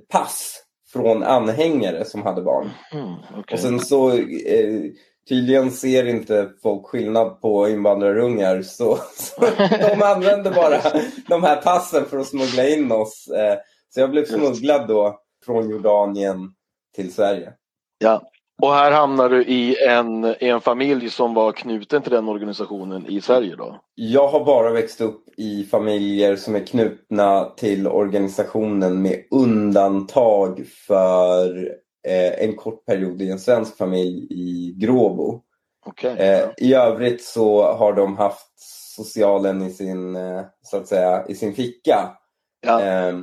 pass 0.09 0.61
från 0.93 1.23
anhängare 1.23 2.05
som 2.05 2.23
hade 2.23 2.41
barn. 2.41 2.69
Mm, 2.93 3.13
okej. 3.29 3.53
Och 3.53 3.59
sen 3.59 3.79
så 3.79 4.11
eh, 4.17 4.81
tydligen 5.29 5.71
ser 5.71 6.05
inte 6.05 6.49
folk 6.63 6.85
skillnad 6.85 7.41
på 7.41 7.69
invandrarungar 7.69 8.61
så, 8.61 8.99
så 9.17 9.41
de 9.69 10.01
använde 10.01 10.51
bara 10.51 10.81
de 11.27 11.43
här 11.43 11.61
passen 11.61 12.05
för 12.05 12.17
att 12.17 12.27
smuggla 12.27 12.67
in 12.67 12.91
oss. 12.91 13.27
Eh, 13.27 13.57
så 13.93 13.99
jag 13.99 14.11
blev 14.11 14.25
smugglad 14.25 14.87
då 14.87 15.19
från 15.45 15.69
Jordanien 15.69 16.53
till 16.95 17.13
Sverige. 17.13 17.53
Ja. 17.97 18.21
Och 18.61 18.73
här 18.73 18.91
hamnar 18.91 19.29
du 19.29 19.43
i 19.43 19.83
en, 19.87 20.25
i 20.25 20.47
en 20.49 20.61
familj 20.61 21.09
som 21.09 21.33
var 21.33 21.51
knuten 21.51 22.01
till 22.01 22.11
den 22.11 22.29
organisationen 22.29 23.07
i 23.07 23.21
Sverige 23.21 23.55
då? 23.55 23.81
Jag 23.95 24.27
har 24.27 24.45
bara 24.45 24.71
växt 24.71 25.01
upp 25.01 25.23
i 25.37 25.63
familjer 25.63 26.35
som 26.35 26.55
är 26.55 26.65
knutna 26.65 27.45
till 27.45 27.87
organisationen 27.87 29.01
med 29.01 29.23
undantag 29.31 30.65
för 30.87 31.67
eh, 32.07 32.43
en 32.43 32.55
kort 32.55 32.85
period 32.85 33.21
i 33.21 33.31
en 33.31 33.39
svensk 33.39 33.77
familj 33.77 34.27
i 34.29 34.75
Gråbo. 34.77 35.41
Okej. 35.85 36.15
Eh, 36.17 36.49
I 36.57 36.73
övrigt 36.73 37.23
så 37.23 37.73
har 37.73 37.93
de 37.93 38.17
haft 38.17 38.59
socialen 38.95 39.61
i 39.61 39.69
sin, 39.69 40.15
eh, 40.15 40.41
så 40.61 40.77
att 40.77 40.87
säga, 40.87 41.25
i 41.27 41.35
sin 41.35 41.55
ficka. 41.55 42.17
Ja. 42.61 42.81
Eh, 42.81 43.19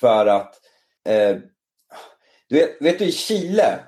för 0.00 0.26
att, 0.26 0.54
eh, 1.08 1.36
du 2.48 2.56
vet, 2.56 2.82
vet 2.82 2.98
du 2.98 3.04
i 3.04 3.12
Chile, 3.12 3.78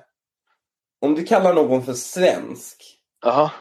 om 1.03 1.15
du 1.15 1.23
kallar 1.23 1.53
någon 1.53 1.83
för 1.83 1.93
svensk 1.93 2.83
Jaha. 3.25 3.51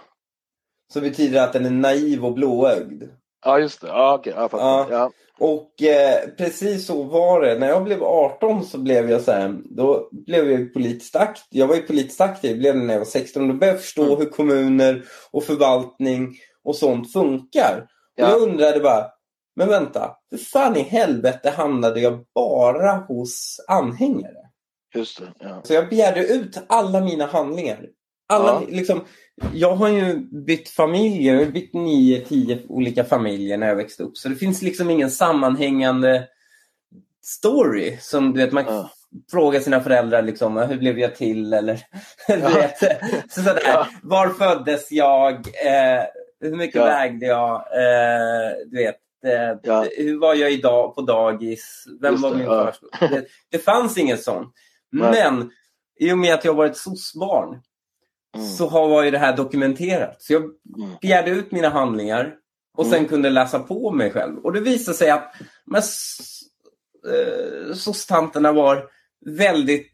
så 0.92 1.00
betyder 1.00 1.32
det 1.32 1.44
att 1.44 1.52
den 1.52 1.66
är 1.66 1.70
naiv 1.70 2.24
och 2.24 2.34
blåögd. 2.34 3.02
Ja, 3.44 3.58
just 3.58 3.80
det. 3.80 3.86
Ja, 3.86 4.14
okej. 4.14 4.32
Fattar. 4.32 4.58
Ja. 4.58 4.86
Ja. 4.90 5.10
Och 5.38 5.82
eh, 5.82 6.28
precis 6.38 6.86
så 6.86 7.02
var 7.02 7.40
det. 7.40 7.58
När 7.58 7.68
jag 7.68 7.84
blev 7.84 8.02
18 8.04 8.64
så 8.64 8.78
blev 8.78 9.10
jag 9.10 9.20
så 9.20 9.32
här, 9.32 9.54
då 9.64 10.08
blev 10.26 10.50
jag 10.50 10.72
politiskt 10.74 11.16
aktiv. 11.16 11.44
Jag 11.50 11.66
var 11.66 11.74
ju 11.74 11.82
politiskt 11.82 12.20
aktiv, 12.20 12.58
blev 12.58 12.76
när 12.76 12.94
jag 12.94 13.00
var 13.00 13.06
16. 13.06 13.48
Då 13.48 13.54
började 13.54 13.76
jag 13.76 13.80
förstå 13.82 14.02
Mm. 14.04 14.18
hur 14.18 14.26
kommuner 14.26 15.04
och 15.32 15.44
förvaltning 15.44 16.34
och 16.64 16.76
sånt 16.76 17.12
funkar. 17.12 17.86
Ja. 18.14 18.26
Och 18.26 18.32
jag 18.32 18.48
undrade 18.48 18.80
bara, 18.80 19.06
men 19.56 19.68
vänta, 19.68 20.16
hur 20.30 20.38
fan 20.38 20.76
i 20.76 20.80
helvete 20.82 21.50
hamnade 21.50 22.00
jag 22.00 22.24
bara 22.34 22.92
hos 22.92 23.56
anhängare? 23.68 24.41
Just 24.94 25.18
det. 25.20 25.32
Ja. 25.38 25.60
Så 25.64 25.74
jag 25.74 25.88
begärde 25.88 26.26
ut 26.26 26.58
alla 26.66 27.00
mina 27.00 27.26
handlingar. 27.26 27.86
Alla, 28.28 28.48
Ja. 28.48 28.62
liksom, 28.68 29.04
jag 29.54 29.74
har 29.76 29.88
ju 29.88 30.16
bytt 30.46 30.68
familjer, 30.68 31.34
jag 31.34 31.44
har 31.44 31.52
bytt 31.52 31.74
nio, 31.74 32.20
tio 32.24 32.58
olika 32.68 33.04
familjer 33.04 33.56
när 33.58 33.68
jag 33.68 33.76
växte 33.76 34.02
upp. 34.02 34.16
Så 34.16 34.28
det 34.28 34.36
finns 34.36 34.62
liksom 34.62 34.90
ingen 34.90 35.10
sammanhängande 35.10 36.28
story. 37.24 37.96
Som 38.00 38.32
du 38.32 38.40
vet, 38.40 38.52
man 38.52 38.64
Ja. 38.66 38.90
frågar 39.30 39.60
sina 39.60 39.80
föräldrar 39.80 40.22
liksom, 40.22 40.56
hur 40.56 40.76
blev 40.76 40.98
jag 40.98 41.16
till? 41.16 41.52
Eller, 41.52 41.74
du 42.28 42.34
Ja. 42.34 42.48
vet, 42.48 42.78
så 43.32 43.42
sådär. 43.42 43.62
Ja. 43.64 43.86
Var 44.02 44.28
föddes 44.28 44.90
jag? 44.92 45.34
Eh, 45.36 46.02
hur 46.40 46.56
mycket 46.56 46.82
vägde 46.82 47.26
jag? 47.26 47.54
Eh, 47.56 48.50
du 48.66 48.76
vet, 48.76 48.96
eh, 49.26 49.82
hur 50.04 50.20
var 50.20 50.34
jag 50.34 50.52
idag 50.52 50.94
på 50.94 51.00
dagis? 51.02 51.84
Vem 52.00 52.12
Just 52.12 52.22
var 52.24 52.34
min 52.34 52.46
förskola? 52.46 52.90
Det, 53.00 53.24
det 53.50 53.58
fanns 53.58 53.98
inget 53.98 54.22
sånt. 54.22 54.54
Nej. 54.92 55.10
Men 55.10 55.50
i 56.00 56.12
och 56.12 56.18
med 56.18 56.34
att 56.34 56.44
jag 56.44 56.54
var 56.54 56.66
ett 56.66 56.76
soc-barn 56.76 57.62
Mm. 58.36 58.48
så 58.48 58.68
har 58.68 59.02
ju 59.02 59.10
det 59.10 59.18
här 59.18 59.36
dokumenterat. 59.36 60.22
Så 60.22 60.32
jag 60.32 60.42
Mm. 60.42 60.90
begärde 61.00 61.30
ut 61.30 61.52
mina 61.52 61.68
handlingar 61.68 62.34
och 62.76 62.86
sen 62.86 62.94
Mm. 62.98 63.08
kunde 63.08 63.30
läsa 63.30 63.58
på 63.58 63.90
mig 63.90 64.10
själv. 64.10 64.38
Och 64.38 64.52
det 64.52 64.60
visade 64.60 64.96
sig 64.96 65.10
att 65.10 65.34
men, 65.66 65.78
s- 65.78 66.40
eh, 67.08 67.74
soc-tanterna 67.74 68.52
var 68.52 68.88
väldigt, 69.26 69.92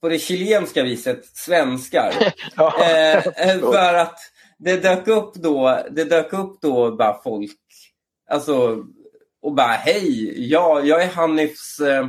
på 0.00 0.08
det 0.08 0.18
chilenska 0.18 0.82
viset, 0.82 1.24
svenskar. 1.36 2.14
Ja. 2.56 2.82
Eh, 2.84 3.16
eh, 3.26 3.60
för 3.60 3.94
att 3.94 4.18
det 4.58 4.76
dök 4.76 5.08
upp 5.08 5.34
då, 5.34 5.80
det 5.90 6.04
dök 6.04 6.32
upp 6.32 6.60
då 6.60 6.96
bara 6.96 7.22
folk, 7.22 7.50
alltså, 8.30 8.84
och 9.42 9.52
bara 9.54 9.72
hej, 9.72 10.34
ja, 10.50 10.80
jag 10.84 11.02
är 11.02 11.08
Hanifs 11.08 11.80
eh, 11.80 12.08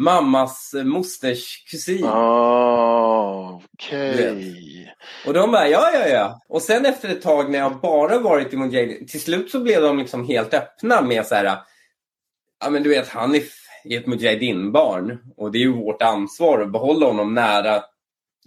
mammas 0.00 0.74
eh, 0.74 0.84
mosters 0.84 1.64
kusin. 1.70 2.04
Ah, 2.06 3.60
Okej. 3.74 4.94
Och 5.26 5.34
de 5.34 5.50
bara, 5.50 5.68
ja, 5.68 5.90
ja, 5.94 6.08
ja. 6.08 6.40
Och 6.48 6.62
sen 6.62 6.86
efter 6.86 7.08
ett 7.08 7.22
tag 7.22 7.50
när 7.50 7.58
jag 7.58 7.80
bara 7.80 8.18
varit 8.18 8.52
i 8.52 8.56
Mujahedin, 8.56 9.06
till 9.06 9.20
slut 9.20 9.50
så 9.50 9.60
blev 9.60 9.82
de 9.82 9.98
liksom 9.98 10.26
helt 10.28 10.54
öppna 10.54 11.02
med 11.02 11.26
så 11.26 11.34
här, 11.34 11.58
ja 12.64 12.70
men 12.70 12.82
du 12.82 12.90
vet, 12.90 13.08
han 13.08 13.34
är, 13.34 13.42
är 13.84 13.98
ett 13.98 14.06
Mujahedin-barn 14.06 15.18
och 15.36 15.52
det 15.52 15.58
är 15.58 15.60
ju 15.60 15.72
vårt 15.72 16.02
ansvar 16.02 16.60
att 16.60 16.72
behålla 16.72 17.06
honom 17.06 17.34
nära 17.34 17.82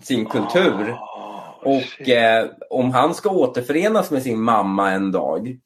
sin 0.04 0.26
kultur. 0.26 0.92
Ah, 0.92 1.60
Och 1.62 2.10
eh, 2.10 2.46
om 2.70 2.92
han 2.92 3.14
ska 3.16 3.30
återförenas 3.30 4.12
med 4.12 4.24
sin 4.24 4.42
mamma 4.42 4.92
en 4.92 5.12
dag, 5.12 5.58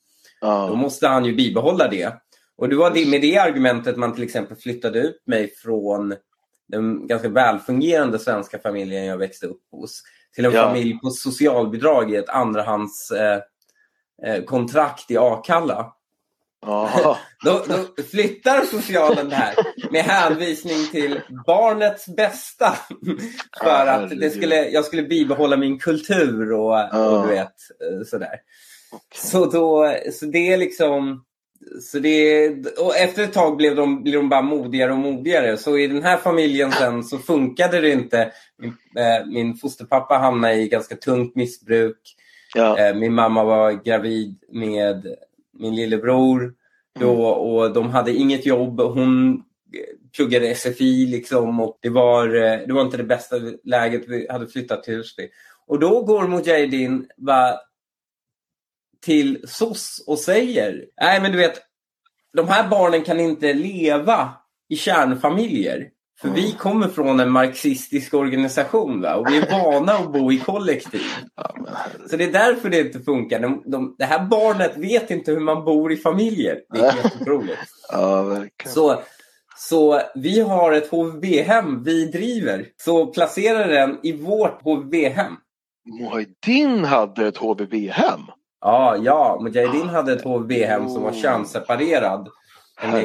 Ja. 0.42 0.68
då 0.70 0.76
måste 0.76 1.08
han 1.08 1.26
ju 1.26 1.36
bibehålla 1.36 1.88
det. 1.88 2.14
Och 2.58 2.70
det 2.70 2.76
var 2.76 2.92
det, 2.92 3.06
med 3.08 3.22
det 3.22 3.38
argumentet 3.38 3.98
man 3.98 4.14
till 4.16 4.24
exempel 4.24 4.58
flyttade 4.58 5.00
ut 5.00 5.22
mig 5.28 5.54
från 5.56 6.16
den 6.68 7.08
ganska 7.08 7.30
välfungerande 7.30 8.20
svenska 8.20 8.60
familjen 8.60 9.06
jag 9.06 9.18
växte 9.18 9.48
upp 9.48 9.62
hos 9.72 10.02
till 10.36 10.46
en 10.46 10.52
Ja. 10.52 10.68
familj 10.68 11.00
på 11.00 11.10
socialbidrag 11.10 12.12
i 12.14 12.16
ett 12.16 12.30
andrahands 12.30 13.12
eh, 13.12 13.40
eh, 14.26 14.44
kontrakt 14.44 15.12
i 15.12 15.18
Akalla. 15.18 15.94
Då, 17.46 17.64
då 17.68 18.04
flyttar 18.04 18.62
socialen 18.62 19.30
det 19.30 19.36
här 19.36 19.56
med 19.92 20.04
hänvisning 20.04 20.88
till 20.92 21.22
barnets 21.48 22.06
bästa. 22.16 22.76
För 23.64 23.88
att 23.88 24.10
det 24.10 24.30
skulle, 24.30 24.70
jag 24.70 24.86
skulle 24.86 25.04
bibehålla 25.04 25.58
min 25.58 25.80
kultur 25.80 26.54
och, 26.54 26.72
Ja. 26.74 27.10
och 27.10 27.24
du 27.28 27.30
vet 27.34 27.46
eh, 27.48 28.04
sådär. 28.06 28.36
Så, 29.16 29.46
då, 29.46 29.96
så 30.14 30.26
det 30.26 30.54
är 30.54 30.58
liksom... 30.58 31.24
Så 31.82 32.00
det, 32.00 32.50
och 32.80 32.98
efter 32.98 33.24
ett 33.24 33.34
tag 33.34 33.58
blev 33.58 33.76
de, 33.76 34.04
blev 34.04 34.16
de 34.16 34.30
bara 34.30 34.42
modigare 34.42 34.92
och 34.92 34.98
modigare. 34.98 35.58
Så 35.58 35.78
i 35.78 35.88
den 35.88 36.04
här 36.04 36.18
familjen 36.18 36.72
sen 36.72 37.04
så 37.04 37.18
funkade 37.18 37.82
det 37.82 37.92
inte. 37.92 38.32
Min, 38.58 38.74
eh, 38.98 39.26
min 39.26 39.56
fosterpappa 39.56 40.18
hamnade 40.18 40.54
i 40.54 40.68
ganska 40.68 40.96
tungt 40.96 41.36
missbruk. 41.36 41.98
Ja. 42.56 42.80
Eh, 42.80 42.96
min 42.96 43.14
mamma 43.14 43.44
var 43.44 43.72
gravid 43.72 44.36
med 44.52 45.16
min 45.60 45.76
lillebror 45.76 46.54
då 47.00 47.26
och 47.26 47.74
de 47.74 47.90
hade 47.90 48.14
inget 48.14 48.46
jobb. 48.46 48.82
Hon 48.82 49.44
pluggade 50.16 50.56
SFI 50.56 51.06
liksom 51.06 51.60
och 51.60 51.78
det 51.82 51.90
var, 51.90 52.36
eh, 52.36 52.60
det 52.68 52.74
var 52.74 52.82
inte 52.82 52.98
det 52.98 53.04
bästa 53.04 53.36
läget. 53.64 54.04
Vi 54.08 54.28
hade 54.30 54.48
flyttat 54.48 54.84
till 54.84 54.96
Husby. 54.96 55.30
Och 55.68 55.80
då 55.80 56.02
går 56.02 56.28
Mujahedin 56.28 57.08
bara 57.18 57.56
till 59.02 59.44
SOS 59.48 60.04
och 60.08 60.20
säger 60.20 60.86
Nej 61.02 61.22
men 61.22 61.32
du 61.32 61.38
vet, 61.38 61.62
de 62.38 62.48
här 62.48 62.68
barnen 62.68 63.04
kan 63.04 63.20
inte 63.20 63.54
leva 63.54 64.34
i 64.70 64.76
kärnfamiljer. 64.76 65.88
För 66.22 66.30
vi 66.30 66.52
kommer 66.52 66.88
från 66.88 67.20
en 67.20 67.32
marxistisk 67.32 68.14
organisation 68.14 69.02
va? 69.02 69.16
och 69.16 69.28
vi 69.32 69.38
är 69.38 69.52
vana 69.64 69.92
att 69.94 70.14
bo 70.14 70.32
i 70.32 70.40
kollektiv. 70.40 71.02
Ja, 71.36 71.52
men 71.56 71.74
herre- 71.74 72.10
Så 72.10 72.18
det 72.18 72.24
är 72.24 72.32
därför 72.32 72.70
det 72.70 72.80
inte 72.80 73.00
funkar. 73.00 73.40
De, 73.40 73.64
de, 73.66 73.96
det 73.98 74.06
här 74.06 74.26
barnet 74.26 74.78
vet 74.78 75.12
inte 75.12 75.32
hur 75.32 75.40
man 75.40 75.66
bor 75.66 75.92
i 75.94 75.98
familjer. 75.98 76.58
Det 76.74 76.80
är 76.80 76.92
helt 76.92 77.22
otroligt. 77.22 77.58
ja, 77.92 78.24
verkligen. 78.24 78.74
Så, 78.74 79.02
så 79.58 80.02
vi 80.16 80.40
har 80.42 80.72
ett 80.72 80.90
HVB-hem 80.92 81.84
vi 81.84 82.06
driver. 82.06 82.66
Så 82.78 83.08
placera 83.08 83.68
den 83.68 84.00
i 84.04 84.12
vårt 84.12 84.62
HVB-hem. 84.62 85.34
Muhaydin 86.00 86.84
hade 86.86 87.28
ett 87.28 87.38
HVB-hem. 87.38 88.22
Ja, 88.62 88.96
ja. 88.98 89.40
Mujahedin 89.42 89.90
hade 89.90 90.14
ett 90.14 90.24
HVB-hem 90.24 90.90
som 90.90 91.04
var 91.04 91.12
Oh. 91.12 91.22
könsseparerad. 91.22 92.28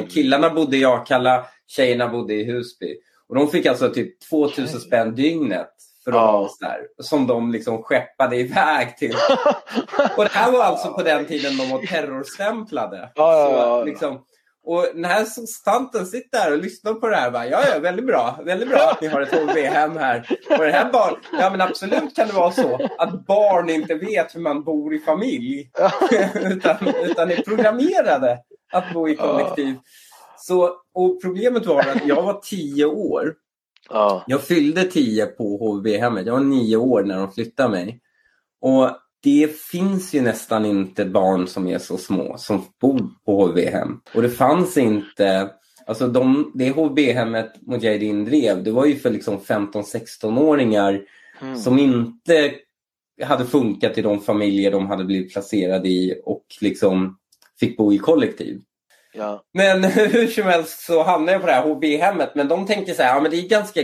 Killarna 0.09 0.49
bodde 0.49 0.77
i 0.77 0.85
Akalla, 0.85 1.45
tjejerna 1.67 2.07
bodde 2.07 2.33
i 2.33 2.43
Husby. 2.43 2.95
Och 3.29 3.35
de 3.35 3.47
fick 3.47 3.65
alltså 3.65 3.89
typ 3.89 4.29
2000 4.29 4.79
spänn 4.79 5.15
dygnet 5.15 5.69
för 6.03 6.11
att 6.11 6.15
Ja. 6.17 6.37
oss 6.37 6.57
där. 6.59 6.77
Som 7.01 7.27
de 7.27 7.51
liksom 7.51 7.83
skeppade 7.83 8.35
iväg 8.35 8.97
till. 8.97 9.15
Och 10.17 10.23
det 10.23 10.31
här 10.31 10.51
var 10.51 10.63
alltså 10.63 10.93
på 10.93 11.01
den 11.03 11.25
tiden 11.25 11.57
de 11.57 11.69
var 11.69 11.79
terrorstämplade. 11.87 13.11
Ja, 13.15 13.37
ja, 13.39 13.45
Så, 13.49 13.55
ja. 13.57 13.83
liksom, 13.83 14.19
och 14.65 14.85
den 14.93 15.05
här 15.05 15.27
tanten 15.63 16.05
sitter 16.05 16.39
där 16.39 16.51
och 16.51 16.63
lyssnar 16.63 16.93
på 16.93 17.07
det 17.07 17.15
här. 17.15 17.31
Bara, 17.31 17.47
ja, 17.47 17.63
ja, 17.73 17.79
väldigt 17.79 18.05
bra. 18.05 18.39
Väldigt 18.45 18.69
bra 18.69 18.89
att 18.91 19.01
ni 19.01 19.07
har 19.07 19.21
ett 19.21 19.31
HVB-hem 19.31 19.97
här. 19.97 20.27
Och 20.49 20.65
det 20.65 20.71
här 20.71 20.91
barn, 20.91 21.15
ja, 21.31 21.49
men 21.49 21.61
absolut 21.61 22.15
kan 22.15 22.27
det 22.27 22.33
vara 22.33 22.51
så 22.51 22.89
att 22.97 23.25
barn 23.25 23.69
inte 23.69 23.95
vet 23.95 24.35
hur 24.35 24.41
man 24.41 24.63
bor 24.63 24.93
i 24.93 24.99
familj. 24.99 25.71
utan, 26.41 26.87
utan 27.03 27.31
är 27.31 27.41
programmerade 27.41 28.39
att 28.71 28.93
bo 28.93 29.09
i 29.09 29.15
kollektiv. 29.15 29.75
Så, 30.37 30.69
och 30.93 31.21
problemet 31.21 31.65
var 31.65 31.79
att 31.79 32.07
jag 32.07 32.21
var 32.21 32.41
tio 32.43 32.85
år. 32.85 33.33
Ja. 33.89 34.23
Jag 34.27 34.41
fyllde 34.41 34.83
tio 34.83 35.25
på 35.25 35.57
HVB-hemmet. 35.57 36.25
Jag 36.25 36.33
var 36.33 36.43
nio 36.43 36.77
år 36.77 37.03
när 37.03 37.17
de 37.17 37.31
flyttade 37.31 37.69
mig. 37.69 37.99
Och 38.61 38.89
det 39.23 39.59
finns 39.59 40.13
ju 40.13 40.21
nästan 40.21 40.65
inte 40.65 41.05
barn 41.05 41.47
som 41.47 41.67
är 41.67 41.77
så 41.77 41.97
små 41.97 42.37
som 42.37 42.65
bor 42.81 43.09
på 43.25 43.45
HVB-hem. 43.45 43.99
Och 44.13 44.21
det 44.21 44.29
fanns 44.29 44.77
inte... 44.77 45.49
Alltså 45.85 46.07
de, 46.07 46.51
det 46.55 46.69
HVB-hemmet 46.69 47.51
Mujahedin 47.61 48.25
drev, 48.25 48.63
det 48.63 48.71
var 48.71 48.85
ju 48.85 48.95
för 48.95 49.09
liksom 49.09 49.39
15-16-åringar 49.39 51.01
Mm. 51.41 51.57
som 51.57 51.79
inte 51.79 52.53
hade 53.21 53.45
funkat 53.45 53.97
i 53.97 54.01
de 54.01 54.21
familjer 54.21 54.71
de 54.71 54.87
hade 54.87 55.03
blivit 55.03 55.33
placerade 55.33 55.89
i 55.89 56.21
och 56.25 56.45
liksom 56.61 57.17
fick 57.59 57.77
bo 57.77 57.93
i 57.93 57.97
kollektiv. 57.97 58.61
Ja. 59.13 59.43
Men 59.53 59.83
hur 59.93 60.27
som 60.27 60.43
helst 60.43 60.85
så 60.85 61.03
hamnade 61.03 61.31
jag 61.31 61.41
på 61.41 61.47
det 61.47 61.53
här 61.53 61.67
HB-hemmet. 61.67 62.31
Men 62.35 62.47
de 62.47 62.65
tänker 62.65 62.93
så 62.93 63.03
här, 63.03 63.15
ja, 63.15 63.21
men 63.21 63.31
det 63.31 63.37
är 63.37 63.47
ganska 63.47 63.81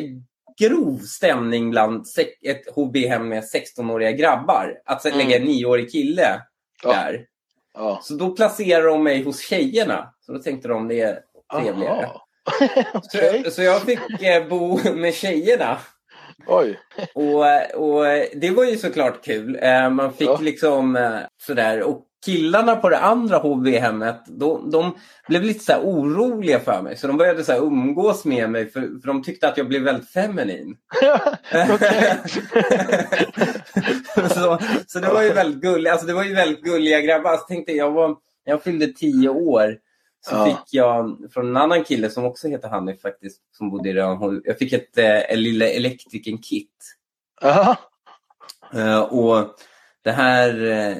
grov 0.59 0.97
stämning 0.97 1.69
bland 1.71 2.05
ett 2.45 2.75
HB-hem 2.75 3.29
med 3.29 3.43
16-åriga 3.43 4.11
grabbar. 4.11 4.73
Att 4.85 5.01
sen 5.01 5.13
Mm. 5.13 5.27
lägga 5.27 5.39
en 5.41 5.47
9-årig 5.47 5.91
kille 5.91 6.41
Ja. 6.83 6.93
där. 6.93 7.25
Ja. 7.73 7.99
Så 8.03 8.13
då 8.13 8.35
placerar 8.35 8.83
de 8.87 9.03
mig 9.03 9.23
hos 9.23 9.39
tjejerna. 9.39 10.13
Så 10.19 10.33
då 10.33 10.39
tänkte 10.39 10.67
de 10.67 10.87
det 10.87 11.01
är 11.01 11.19
trevligare. 11.61 12.09
Okej. 12.93 13.41
Så, 13.45 13.51
så 13.51 13.61
jag 13.61 13.81
fick 13.81 14.21
eh, 14.21 14.47
bo 14.47 14.79
med 14.93 15.13
tjejerna. 15.13 15.77
Oj. 16.47 16.79
Och, 17.13 17.45
och 17.75 18.05
det 18.35 18.51
var 18.51 18.63
ju 18.65 18.77
såklart 18.77 19.25
kul. 19.25 19.59
Eh, 19.61 19.89
man 19.89 20.13
fick 20.13 20.29
Ja. 20.29 20.39
liksom 20.41 20.95
eh, 20.95 21.17
sådär. 21.41 21.83
Och 21.83 22.05
killarna 22.25 22.75
på 22.75 22.89
det 22.89 22.97
andra 22.99 23.37
HB-hemmet, 23.37 24.23
de, 24.27 24.69
de 24.71 24.95
blev 25.27 25.43
lite 25.43 25.63
så 25.63 25.75
oroliga 25.77 26.59
för 26.59 26.81
mig. 26.81 26.97
Så 26.97 27.07
de 27.07 27.17
började 27.17 27.43
så 27.43 27.53
umgås 27.53 28.25
med 28.25 28.49
mig 28.49 28.71
för, 28.71 28.81
för 28.81 29.07
de 29.07 29.23
tyckte 29.23 29.47
att 29.47 29.57
jag 29.57 29.67
blev 29.67 29.81
väldigt 29.81 30.09
feminin. 30.09 30.75
Så, 34.29 34.59
så 34.87 34.99
det 34.99 35.07
var 35.07 35.21
ju 35.23 35.33
väldigt 35.33 35.61
gulligt. 35.61 35.91
Alltså 35.91 36.07
det 36.07 36.13
var 36.13 36.23
ju 36.23 36.33
väldigt 36.35 36.61
gulliga 36.63 37.01
grabbar. 37.01 37.37
Så 37.37 37.43
tänkte 37.43 37.71
jag, 37.71 37.91
var, 37.91 38.15
jag 38.43 38.63
fyllde 38.63 38.87
tio 38.87 39.29
år 39.29 39.75
så 40.21 40.35
Ja. 40.35 40.45
fick 40.45 40.73
jag 40.73 41.17
från 41.33 41.47
en 41.47 41.57
annan 41.57 41.83
kille 41.83 42.09
som 42.09 42.25
också 42.25 42.47
heter 42.47 42.69
Hanif 42.69 43.01
faktiskt, 43.01 43.41
som 43.57 43.69
bodde 43.71 43.89
i 43.89 43.93
Rönholm. 43.93 44.41
Jag 44.45 44.57
fick 44.57 44.73
ett, 44.73 44.97
eh, 44.97 45.31
en 45.31 45.43
lilla 45.43 45.67
elektriken-kit. 45.69 46.95
Ja. 47.41 47.75
Eh, 48.73 48.99
och 48.99 49.49
det 50.03 50.11
här, 50.11 50.49
eh, 50.65 50.95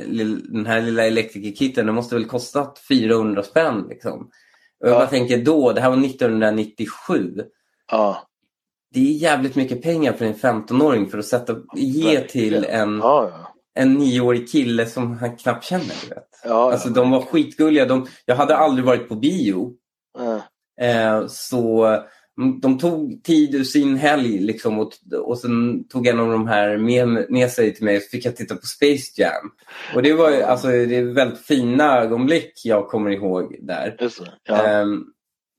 den 0.49 0.65
här 0.65 0.81
lilla 0.81 1.05
elektrikerkitten, 1.07 1.85
den 1.85 1.95
måste 1.95 2.15
väl 2.15 2.25
kostat 2.25 2.79
400 2.89 3.43
spänn. 3.43 3.85
Liksom. 3.89 4.19
Och 4.79 4.87
jag 4.87 4.95
Ja. 4.95 4.99
bara 4.99 5.07
tänker 5.07 5.37
då, 5.37 5.71
det 5.71 5.81
här 5.81 5.89
var 5.89 5.97
1997. 5.97 7.33
Ja. 7.91 8.23
Det 8.93 8.99
är 8.99 9.13
jävligt 9.13 9.55
mycket 9.55 9.81
pengar 9.81 10.13
för 10.13 10.25
en 10.25 10.33
15-åring 10.35 11.09
för 11.09 11.17
att 11.17 11.25
sätta, 11.25 11.55
ge 11.75 12.21
till 12.21 12.65
en, 12.65 12.97
ja. 12.97 13.48
En 13.75 13.93
nioårig 13.93 14.51
kille 14.51 14.85
som 14.85 15.17
han 15.17 15.37
knappt 15.37 15.65
känner. 15.65 15.95
Du 16.01 16.09
vet. 16.09 16.27
Ja, 16.43 16.49
ja. 16.49 16.71
Alltså 16.71 16.89
de 16.89 17.11
var 17.11 17.21
skitgulliga. 17.21 17.85
De, 17.85 18.07
jag 18.25 18.35
hade 18.35 18.57
aldrig 18.57 18.85
varit 18.85 19.09
på 19.09 19.15
bio. 19.15 19.73
Ja. 20.17 20.41
Eh, 20.85 21.27
så 21.27 21.85
mm, 22.41 22.59
de 22.59 22.79
tog 22.79 23.23
tid 23.23 23.55
ur 23.55 23.63
sin 23.63 23.95
helg 23.95 24.39
liksom, 24.39 24.79
och, 24.79 24.91
och 25.25 25.37
sen 25.37 25.87
tog 25.87 26.07
en 26.07 26.19
av 26.19 26.31
de 26.31 26.47
här 26.47 26.77
med, 26.77 27.25
med 27.29 27.51
sig 27.51 27.75
till 27.75 27.85
mig 27.85 27.97
och 27.97 28.03
så 28.03 28.09
fick 28.09 28.25
jag 28.25 28.35
titta 28.35 28.55
på 28.55 28.65
Space 28.65 29.21
Jam. 29.21 29.51
Och 29.95 30.03
det 30.03 30.13
var 30.13 30.41
alltså, 30.41 30.67
det 30.67 30.95
är 30.95 31.13
väldigt 31.13 31.39
fina 31.39 31.99
ögonblick 31.99 32.61
jag 32.63 32.87
kommer 32.87 33.09
ihåg 33.09 33.55
där. 33.61 34.09
Ja. 34.43 34.65
Ehm, 34.65 35.03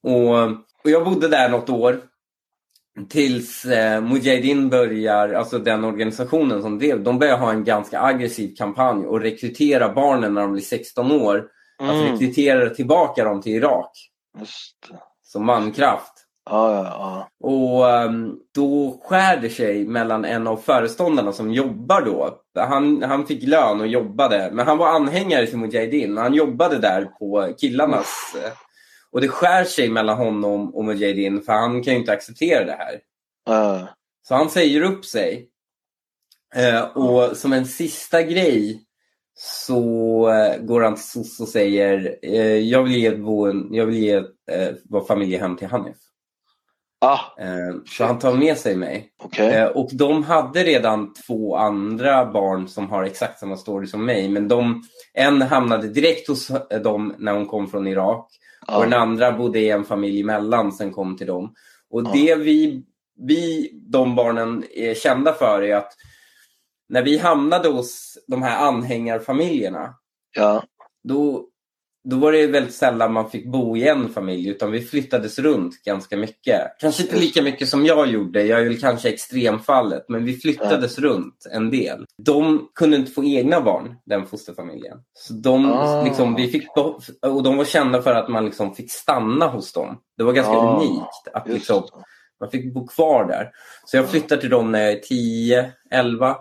och, 0.02 0.42
och 0.84 0.90
jag 0.90 1.04
bodde 1.04 1.28
där 1.28 1.48
något 1.48 1.70
år. 1.70 2.00
Tills 3.08 3.64
eh, 3.64 4.00
Mujahedin 4.00 4.68
börjar, 4.68 5.28
alltså 5.32 5.58
den 5.58 5.84
organisationen 5.84 6.62
som 6.62 6.78
drev, 6.78 7.02
de 7.02 7.18
börjar 7.18 7.36
ha 7.38 7.50
en 7.50 7.64
ganska 7.64 8.00
aggressiv 8.00 8.54
kampanj 8.56 9.06
och 9.06 9.20
rekrytera 9.20 9.92
barnen 9.92 10.34
när 10.34 10.40
de 10.42 10.52
blir 10.52 10.62
16 10.62 11.12
år. 11.12 11.44
Alltså 11.82 12.02
Mm. 12.02 12.12
rekrytera 12.12 12.70
tillbaka 12.70 13.24
dem 13.24 13.42
till 13.42 13.52
Irak 13.52 13.90
som 15.22 15.46
mankraft. 15.46 16.12
Ja, 16.50 16.74
ja, 16.74 16.84
ja. 16.84 17.48
Och 17.48 17.90
ehm, 17.90 18.34
då 18.54 19.00
skär 19.04 19.36
det 19.36 19.50
sig 19.50 19.86
mellan 19.86 20.24
en 20.24 20.46
av 20.46 20.56
föreståndarna 20.56 21.32
som 21.32 21.52
jobbar 21.52 22.02
då. 22.02 22.38
Han, 22.54 23.02
han 23.02 23.26
fick 23.26 23.42
lön 23.42 23.80
och 23.80 23.86
jobbade, 23.86 24.50
men 24.52 24.66
han 24.66 24.78
var 24.78 24.88
anhängare 24.88 25.46
till 25.46 25.58
Mujahedin. 25.58 26.16
Han 26.16 26.34
jobbade 26.34 26.78
där 26.78 27.04
på 27.04 27.54
killarnas... 27.60 28.36
Och 29.12 29.20
det 29.20 29.28
skär 29.28 29.64
sig 29.64 29.90
mellan 29.90 30.16
honom 30.16 30.74
och 30.74 30.84
Mujahedin 30.84 31.42
för 31.42 31.52
han 31.52 31.82
kan 31.82 31.92
ju 31.94 32.00
inte 32.00 32.12
acceptera 32.12 32.64
det 32.64 32.72
här. 32.78 33.00
Ja. 33.46 33.88
Så 34.28 34.34
han 34.34 34.50
säger 34.50 34.82
upp 34.82 35.04
sig. 35.04 35.48
Eh, 36.54 36.82
och 36.82 37.36
som 37.36 37.52
en 37.52 37.66
sista 37.66 38.22
grej 38.22 38.84
så 39.34 40.28
eh, 40.30 40.56
går 40.62 40.80
han 40.80 40.94
till 40.94 41.04
SOS 41.04 41.40
och 41.40 41.48
säger 41.48 42.16
eh, 42.22 42.56
jag 42.58 42.82
vill 42.82 42.96
ge, 42.96 43.10
boen, 43.16 43.68
jag 43.70 43.86
vill 43.86 43.98
ge 43.98 44.14
eh, 44.50 44.68
vår 44.84 45.04
familjehem 45.04 45.56
till 45.56 45.68
Hanif. 45.68 45.96
Ah, 47.00 47.20
Eh, 47.38 47.74
så 47.86 48.04
han 48.04 48.18
tar 48.18 48.34
med 48.34 48.56
sig 48.58 48.76
mig. 48.76 49.10
okej. 49.24 49.48
Eh, 49.54 49.66
och 49.66 49.90
de 49.92 50.22
hade 50.22 50.64
redan 50.64 51.12
två 51.12 51.56
andra 51.56 52.32
barn 52.32 52.68
som 52.68 52.90
har 52.90 53.04
exakt 53.04 53.38
samma 53.40 53.56
story 53.56 53.86
som 53.86 54.04
mig. 54.04 54.28
Men 54.28 54.48
de, 54.48 54.82
en 55.14 55.42
hamnade 55.42 55.88
direkt 55.88 56.28
hos 56.28 56.50
dem 56.84 57.14
när 57.18 57.32
hon 57.32 57.46
kom 57.46 57.68
från 57.68 57.86
Irak. 57.86 58.26
Och 58.68 58.82
den 58.82 58.92
Ja. 58.92 58.98
andra 58.98 59.32
bodde 59.32 59.58
i 59.60 59.70
en 59.70 59.84
familj 59.84 60.20
emellan 60.20 60.72
sen 60.72 60.92
kom 60.92 61.16
till 61.16 61.26
dem. 61.26 61.54
Och 61.90 62.02
Ja. 62.02 62.10
det 62.12 62.34
vi, 62.34 62.84
vi, 63.18 63.70
de 63.74 64.14
barnen, 64.14 64.64
är 64.74 64.94
kända 64.94 65.32
för 65.32 65.62
är 65.62 65.76
att 65.76 65.92
när 66.88 67.02
vi 67.02 67.18
hamnade 67.18 67.68
hos 67.68 68.18
de 68.26 68.42
här 68.42 68.66
anhängarfamiljerna 68.68 69.94
Ja. 70.36 70.62
då, 71.04 71.46
då 72.04 72.16
var 72.16 72.32
det 72.32 72.46
väldigt 72.46 72.74
sällan 72.74 73.12
man 73.12 73.30
fick 73.30 73.46
bo 73.46 73.76
i 73.76 73.88
en 73.88 74.08
familj 74.08 74.48
utan 74.48 74.70
vi 74.70 74.80
flyttades 74.80 75.38
runt 75.38 75.82
ganska 75.84 76.16
mycket. 76.16 76.60
Kanske 76.80 77.02
inte 77.02 77.16
lika 77.18 77.42
mycket 77.42 77.68
som 77.68 77.86
jag 77.86 78.06
gjorde, 78.06 78.42
jag 78.42 78.60
är 78.60 78.64
väl 78.64 78.80
kanske 78.80 79.08
extremfallet, 79.08 80.04
men 80.08 80.24
vi 80.24 80.36
flyttades 80.36 80.98
runt 80.98 81.46
en 81.52 81.70
del. 81.70 82.04
De 82.26 82.68
kunde 82.74 82.96
inte 82.96 83.12
få 83.12 83.24
egna 83.24 83.60
barn, 83.60 83.94
den 84.06 84.26
fosterfamiljen. 84.26 84.98
Så 85.12 85.32
de, 85.32 85.72
Ah. 85.72 86.04
liksom, 86.04 86.34
vi 86.34 86.48
fick, 86.48 86.66
och 87.22 87.42
de 87.42 87.56
var 87.56 87.64
kända 87.64 88.02
för 88.02 88.14
att 88.14 88.28
man 88.28 88.44
liksom 88.44 88.74
fick 88.74 88.92
stanna 88.92 89.46
hos 89.46 89.72
dem. 89.72 89.98
Det 90.16 90.24
var 90.24 90.32
ganska 90.32 90.52
Ah, 90.52 90.76
unikt 90.80 91.28
att 91.34 91.48
liksom, 91.48 91.82
man 92.40 92.50
fick 92.50 92.74
bo 92.74 92.86
kvar 92.86 93.24
där. 93.28 93.50
Så 93.86 93.96
jag 93.96 94.08
flyttade 94.08 94.40
till 94.40 94.50
dem 94.50 94.72
när 94.72 94.80
jag 94.82 94.92
är 94.92 94.98
10, 94.98 95.72
11. 95.90 96.36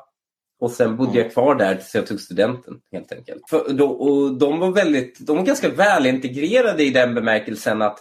Och 0.59 0.71
sen 0.71 0.97
bodde 0.97 1.17
jag 1.17 1.31
kvar 1.33 1.55
där 1.55 1.75
tills 1.75 1.95
jag 1.95 2.07
tog 2.07 2.19
studenten 2.19 2.73
helt 2.91 3.11
enkelt. 3.11 3.41
För 3.49 3.73
då, 3.73 3.87
och 3.87 4.33
de 4.33 4.59
var 4.59 4.71
väldigt, 4.71 5.19
de 5.19 5.37
var 5.37 5.43
ganska 5.43 5.69
väl 5.69 6.05
integrerade 6.05 6.83
i 6.83 6.89
den 6.89 7.15
bemärkelsen 7.15 7.81
att 7.81 7.99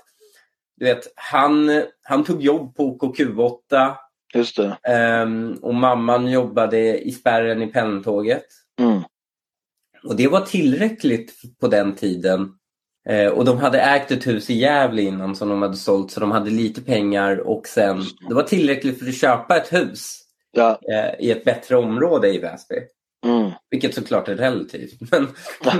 du 0.77 0.85
vet, 0.85 1.13
han, 1.15 1.83
han 2.03 2.25
tog 2.25 2.43
jobb 2.43 2.77
på 2.77 2.99
OKQ8 2.99 3.95
Just 4.35 4.57
det. 4.57 4.77
ehm, 4.83 5.53
och 5.63 5.75
mamman 5.75 6.31
jobbade 6.31 6.99
i 6.99 7.13
spärren 7.13 7.63
i 7.63 7.67
pendeltåget. 7.67 8.45
Mm. 8.81 9.03
Och 10.05 10.17
det 10.17 10.29
var 10.29 10.41
tillräckligt 10.41 11.35
på 11.61 11.69
den 11.69 11.95
tiden. 11.95 12.55
Eh, 13.09 13.29
och 13.29 13.45
de 13.45 13.59
hade 13.59 13.81
ägt 13.81 14.11
ett 14.11 14.27
hus 14.27 14.51
i 14.51 14.55
Gävle 14.55 15.03
innan 15.03 15.37
som 15.37 15.49
de 15.49 15.63
hade 15.63 15.77
sålt 15.77 16.11
så 16.11 16.21
de 16.21 16.31
hade 16.31 16.51
lite 16.51 16.83
pengar 16.83 17.37
och 17.37 17.67
sen 17.67 18.05
det 18.29 18.35
var 18.35 18.43
tillräckligt 18.43 18.99
för 18.99 19.09
att 19.09 19.15
köpa 19.15 19.57
ett 19.57 19.73
hus 19.73 20.28
Ja. 20.59 20.79
eh, 20.93 21.27
i 21.27 21.31
ett 21.31 21.45
bättre 21.45 21.77
område 21.77 22.35
i 22.35 22.39
Väsby. 22.39 22.75
Mm. 23.27 23.51
Vilket 23.71 23.95
såklart 23.95 24.29
är 24.29 24.35
relativt. 24.37 25.01
Men, 25.11 25.29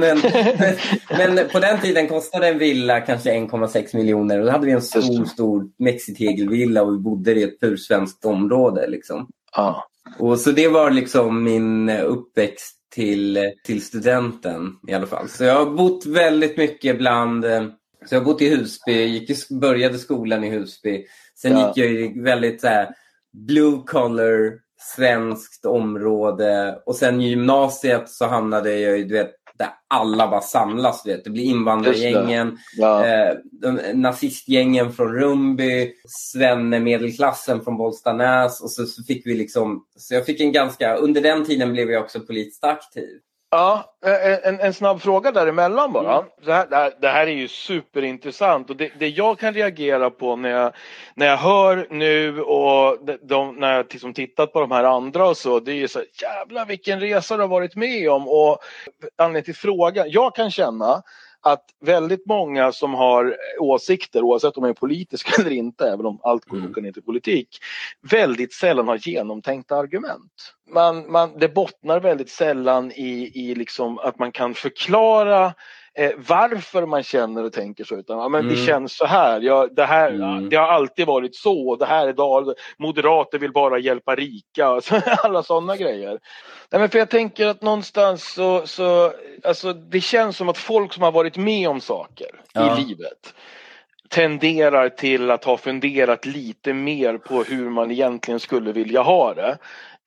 men, 0.01 0.19
men, 0.59 0.75
men 1.37 1.49
på 1.49 1.59
den 1.59 1.81
tiden 1.81 2.09
kostade 2.09 2.49
en 2.49 2.59
villa 2.59 3.01
kanske 3.01 3.31
1,6 3.31 3.97
miljoner 3.97 4.39
och 4.39 4.45
då 4.47 4.51
hade 4.53 4.67
vi 4.67 4.73
en 4.73 4.83
stor, 4.83 5.25
stor 5.25 5.65
mexitegelvilla 5.79 6.83
och 6.83 6.95
vi 6.95 6.99
bodde 6.99 7.33
i 7.33 7.43
ett 7.43 7.61
pursvenskt 7.61 8.25
område. 8.25 8.87
Liksom. 8.89 9.29
Ja. 9.57 9.85
Och 10.19 10.39
så 10.41 10.51
det 10.51 10.69
var 10.69 10.91
liksom 10.91 11.45
min 11.45 11.89
uppväxt 11.91 12.75
till, 12.95 13.39
till 13.65 13.83
studenten 13.83 14.73
i 14.89 14.95
alla 14.95 15.07
fall. 15.07 15.29
Så 15.29 15.45
jag 15.45 15.55
har 15.65 15.71
bott 15.77 16.07
väldigt 16.07 16.57
mycket 16.57 16.99
bland... 16.99 17.45
eh, 17.45 17.63
Så 18.07 18.15
jag 18.15 18.21
har 18.21 18.25
bott 18.25 18.43
i 18.43 18.49
Husby, 18.57 19.05
gick 19.05 19.49
började 19.51 19.99
skolan 19.99 20.45
i 20.45 20.51
Husby. 20.51 21.05
Sen 21.35 21.53
Ja. 21.53 21.69
gick 21.69 21.77
jag 21.85 21.93
i 21.93 22.21
väldigt 22.21 22.61
så 22.61 22.67
här, 22.67 22.89
blue 23.33 23.83
collar, 23.87 24.53
svenskt 24.79 25.65
område. 25.65 26.79
Och 26.87 26.97
sen 26.97 27.21
i 27.21 27.29
gymnasiet 27.29 28.09
så 28.09 28.27
hamnade 28.27 28.79
jag 28.79 28.99
i, 28.99 29.05
du 29.05 29.15
vet, 29.15 29.31
där 29.59 29.69
alla 29.89 30.29
bara 30.29 30.41
samlas. 30.41 31.03
Du 31.03 31.11
vet. 31.11 31.25
Det 31.25 31.31
blir 31.31 31.45
invandrargängen, 31.45 32.59
Ja. 32.77 33.07
eh, 33.07 33.35
de, 33.63 33.81
nazistgängen 33.95 34.93
från 34.93 35.13
Rumby, 35.15 35.93
svennemedelklassen 36.33 37.61
från 37.65 37.77
Bollstanäs 37.77 38.61
och 38.61 38.71
så, 38.71 38.87
så 38.87 39.03
fick 39.03 39.27
vi 39.27 39.35
liksom, 39.35 39.85
så 39.97 40.15
jag 40.15 40.27
fick 40.27 40.41
en 40.41 40.53
ganska, 40.53 40.95
under 40.95 41.21
den 41.21 41.45
tiden 41.45 41.73
blev 41.73 41.91
jag 41.91 42.03
också 42.05 42.21
politiskt 42.21 42.65
aktiv. 42.65 43.09
Ja, 43.51 43.95
eh, 44.05 44.49
en, 44.49 44.61
en 44.61 44.75
snabb 44.75 45.01
fråga 45.01 45.33
däremellan 45.33 45.93
bara. 45.93 46.17
Mm. 46.17 46.31
Det, 46.45 46.53
här, 46.53 46.67
det, 46.67 46.77
här, 46.77 46.93
det 47.01 47.09
här 47.09 47.27
är 47.27 47.33
ju 47.33 47.49
superintressant 47.49 48.71
och 48.71 48.77
det, 48.77 48.91
det 48.99 49.09
jag 49.09 49.39
kan 49.39 49.55
reagera 49.55 50.11
på 50.11 50.37
när 50.37 50.49
jag, 50.49 50.73
när 51.15 51.27
jag 51.27 51.37
hör 51.37 51.87
nu 51.91 52.41
och 52.41 53.05
de, 53.05 53.19
de, 53.23 53.57
när 53.57 53.75
jag 53.75 53.87
liksom 53.91 54.15
tittat 54.15 54.53
på 54.53 54.61
de 54.61 54.71
här 54.71 54.85
andra 54.85 55.29
och 55.29 55.37
så, 55.37 55.61
det 55.61 55.73
är 55.73 55.77
ju 55.77 55.89
så 55.89 55.99
här, 55.99 56.09
jävlar 56.23 56.67
vilken 56.67 57.01
resa 57.01 57.37
du 57.37 57.43
har 57.43 57.49
varit 57.49 57.77
med 57.77 58.11
om 58.11 58.29
och 58.29 58.59
anledningen 59.17 59.45
till 59.45 59.57
frågan, 59.57 60.11
jag 60.11 60.35
kan 60.35 60.51
känna 60.51 61.03
att 61.41 61.65
väldigt 61.81 62.27
många 62.27 62.73
som 62.73 62.95
har 62.95 63.37
åsikter, 63.59 64.23
oavsett 64.23 64.57
om 64.57 64.63
de 64.63 64.69
är 64.69 64.75
politiska 64.75 65.31
eller 65.43 65.51
inte, 65.51 65.89
även 65.89 66.07
om 66.07 66.21
allt 66.23 66.53
Mm. 66.53 66.67
kokar 66.67 66.83
ner 66.83 66.93
till 66.93 67.03
politik, 67.03 67.49
väldigt 68.11 68.55
sällan 68.55 68.89
har 68.89 69.09
genomtänkta 69.09 69.77
argument. 69.77 70.55
Man, 70.71 71.13
man, 71.13 71.39
det 71.39 71.49
bottnar 71.49 72.01
väldigt 72.01 72.31
sällan 72.31 72.93
i, 72.93 73.33
i 73.35 73.55
liksom 73.55 73.99
att 73.99 74.19
man 74.19 74.33
kan 74.33 74.55
förklara 74.55 75.55
eh, 75.99 76.11
varför 76.17 76.87
man 76.87 77.03
känner 77.03 77.45
och 77.45 77.53
tänker 77.53 77.85
så. 77.85 77.95
Utan, 77.97 78.19
ja, 78.19 78.29
men 78.29 78.49
Det 78.49 78.55
Mm. 78.55 78.67
känns 78.67 78.97
så 78.97 79.07
här, 79.07 79.41
ja, 79.41 79.69
det, 79.73 79.85
här 79.85 80.11
Mm. 80.11 80.49
det 80.49 80.57
har 80.57 80.67
alltid 80.69 81.07
varit 81.07 81.37
så. 81.37 81.77
Det 81.77 81.87
här 81.87 82.09
är 82.09 82.13
dag, 82.13 82.55
moderater 82.79 83.39
vill 83.39 83.53
bara 83.53 83.79
hjälpa 83.79 84.15
rika. 84.15 84.71
och 84.71 84.85
så- 84.85 85.01
Alla 85.23 85.43
sådana 85.43 85.77
grejer. 85.77 86.19
Nej, 86.71 86.81
men 86.81 86.89
för 86.89 86.99
jag 86.99 87.11
tänker 87.11 87.47
att 87.47 87.63
någonstans 87.63 88.33
så, 88.35 88.67
så 88.67 89.13
alltså, 89.45 89.73
det 89.73 90.01
känns 90.01 90.37
som 90.37 90.49
att 90.49 90.59
folk 90.59 90.93
som 90.93 91.03
har 91.03 91.13
varit 91.13 91.37
med 91.37 91.69
om 91.69 91.81
saker 91.81 92.27
Ja. 92.53 92.79
i 92.79 92.85
livet 92.85 93.35
tenderar 94.09 94.89
till 94.89 95.31
att 95.31 95.45
ha 95.45 95.57
funderat 95.57 96.27
lite 96.27 96.73
mer 96.73 97.19
på 97.19 97.43
hur 97.43 97.71
man 97.71 97.91
egentligen 97.91 98.41
skulle 98.41 98.73
vilja 98.73 99.03
ha 99.03 99.35
det. 99.35 99.59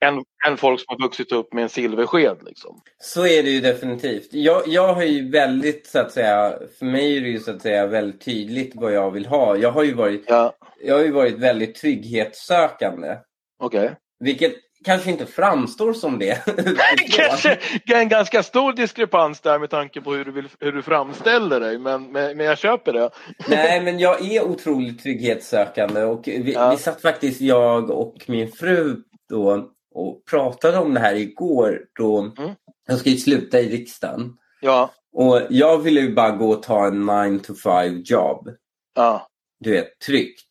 Än, 0.04 0.24
än 0.48 0.56
folk 0.56 0.80
som 0.80 0.86
har 0.88 1.06
vuxit 1.06 1.32
upp 1.32 1.52
med 1.52 1.62
en 1.62 1.68
silversked. 1.68 2.36
Liksom. 2.46 2.80
Så 2.98 3.26
är 3.26 3.42
det 3.42 3.50
ju 3.50 3.60
definitivt. 3.60 4.28
Jag, 4.30 4.62
jag 4.68 4.94
har 4.94 5.02
ju 5.02 5.30
väldigt, 5.30 5.86
så 5.86 5.98
att 5.98 6.12
säga, 6.12 6.54
för 6.78 6.86
mig 6.86 7.16
är 7.16 7.20
det 7.20 7.28
ju 7.28 7.38
så 7.38 7.50
att 7.50 7.62
säga 7.62 7.86
väldigt 7.86 8.20
tydligt 8.24 8.72
vad 8.74 8.92
jag 8.92 9.10
vill 9.10 9.26
ha. 9.26 9.56
Jag 9.56 9.72
har 9.72 9.82
ju 9.82 9.94
varit, 9.94 10.24
Ja, 10.28 10.52
jag 10.84 10.94
har 10.94 11.02
ju 11.02 11.10
varit 11.10 11.38
väldigt 11.38 11.74
trygghetssökande. 11.74 13.16
okej. 13.58 13.90
Vilket 14.20 14.52
kanske 14.84 15.10
inte 15.10 15.26
framstår 15.26 15.92
som 15.92 16.18
det. 16.18 16.38
Kanske 17.16 17.58
en 17.86 18.08
ganska 18.08 18.42
stor 18.42 18.72
diskrepans 18.72 19.40
där 19.40 19.58
med 19.58 19.70
tanke 19.70 20.00
på 20.00 20.12
hur 20.14 20.24
du, 20.24 20.32
vill, 20.32 20.48
hur 20.60 20.72
du 20.72 20.82
framställer 20.82 21.60
dig, 21.60 21.78
men, 21.78 22.12
men, 22.12 22.36
men 22.36 22.46
jag 22.46 22.58
köper 22.58 22.92
det. 22.92 23.10
Nej, 23.48 23.80
men 23.82 23.98
jag 23.98 24.26
är 24.32 24.42
otroligt 24.44 25.02
trygghetssökande 25.02 26.02
och 26.02 26.22
vi, 26.26 26.52
Ja. 26.52 26.70
vi 26.70 26.76
satt 26.76 27.02
faktiskt, 27.02 27.40
jag 27.40 27.90
och 27.90 28.14
min 28.26 28.52
fru 28.52 28.96
då 29.28 29.68
och 29.94 30.24
pratade 30.30 30.78
om 30.78 30.94
det 30.94 31.00
här 31.00 31.14
igår 31.14 31.80
då 31.98 32.18
Mm. 32.38 32.50
jag 32.86 32.98
ska 32.98 33.10
ju 33.10 33.16
sluta 33.16 33.60
i 33.60 33.68
riksdagen. 33.68 34.32
Ja, 34.60 34.90
Och 35.12 35.40
jag 35.50 35.78
ville 35.78 36.00
ju 36.00 36.14
bara 36.14 36.30
gå 36.30 36.50
och 36.50 36.62
ta 36.62 36.86
en 36.86 37.06
9 37.32 37.38
to 37.38 37.54
5 37.54 38.02
jobb. 38.04 38.48
ja, 38.94 39.26
Du 39.60 39.70
vet, 39.70 39.98
tryggt. 40.06 40.48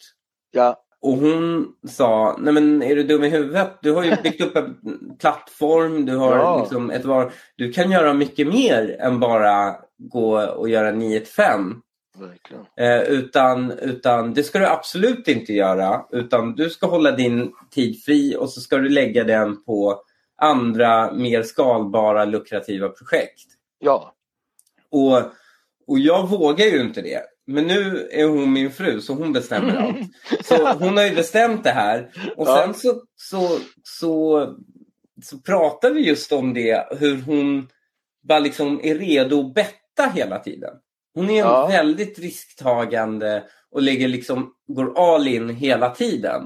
ja, 0.52 0.84
Och 1.02 1.14
hon 1.18 1.68
sa, 1.90 2.38
nej 2.40 2.54
men 2.54 2.84
är 2.84 2.96
du 2.96 3.04
dum 3.04 3.24
i 3.24 3.30
huvudet? 3.30 3.72
Du 3.82 3.92
har 3.92 4.04
ju 4.04 4.16
byggt 4.24 4.42
upp 4.42 4.56
en 4.56 4.76
plattform, 5.20 6.06
du 6.06 6.16
har 6.16 6.38
Ja. 6.38 6.60
liksom 6.62 6.92
ett 6.92 7.06
var... 7.06 7.32
Du 7.56 7.72
kan 7.74 7.92
göra 7.92 8.14
mycket 8.14 8.48
mer 8.48 8.98
än 9.00 9.20
bara 9.20 9.76
gå 9.98 10.40
och 10.42 10.70
göra 10.70 10.92
9 10.92 11.20
till 11.20 11.34
5. 11.34 11.82
Eh, 12.78 13.02
utan, 13.02 13.72
utan 13.72 14.34
det 14.34 14.44
ska 14.44 14.60
du 14.60 14.66
absolut 14.68 15.28
inte 15.28 15.54
göra. 15.54 16.06
Utan 16.12 16.56
du 16.56 16.70
ska 16.70 16.88
hålla 16.88 17.12
din 17.12 17.52
tid 17.72 18.04
fri 18.04 18.36
och 18.40 18.50
så 18.50 18.62
ska 18.62 18.78
du 18.78 18.90
lägga 18.90 19.24
den 19.24 19.64
på 19.64 20.02
andra 20.42 21.12
mer 21.14 21.44
skalbara 21.44 22.26
lukrativa 22.26 22.90
projekt. 22.90 23.44
Ja, 23.80 24.16
Och, 24.90 25.18
och 25.88 26.00
jag 26.00 26.28
vågar 26.30 26.66
ju 26.66 26.82
inte 26.82 27.02
det. 27.02 27.22
Men 27.48 27.68
nu 27.68 28.10
är 28.12 28.26
hon 28.28 28.54
min 28.54 28.72
fru 28.72 29.02
så 29.02 29.14
hon 29.14 29.34
bestämmer 29.34 29.76
allt. 29.76 29.98
Så 30.46 30.74
hon 30.74 30.98
har 30.98 31.04
ju 31.04 31.16
bestämt 31.16 31.64
det 31.64 31.70
här. 31.72 32.12
Och 32.38 32.48
Ja. 32.48 32.64
sen 32.66 32.74
så, 32.74 33.02
så, 33.16 33.58
så, 33.84 34.48
så 35.24 35.38
pratar 35.38 35.92
vi 35.92 36.08
just 36.08 36.32
om 36.32 36.54
det, 36.54 36.88
hur 37.00 37.22
hon 37.22 37.68
bara 38.24 38.40
liksom 38.40 38.80
är 38.84 38.96
redo 38.96 39.40
att 39.40 39.54
betta 39.54 40.12
hela 40.16 40.40
tiden. 40.40 40.74
Hon 41.14 41.30
är 41.30 41.40
Ja. 41.40 41.68
väldigt 41.68 42.20
risktagande 42.20 43.44
och 43.72 43.82
lägger 43.82 44.08
liksom, 44.08 44.52
går 44.68 45.14
all 45.14 45.28
in 45.28 45.50
hela 45.50 45.90
tiden. 45.90 46.42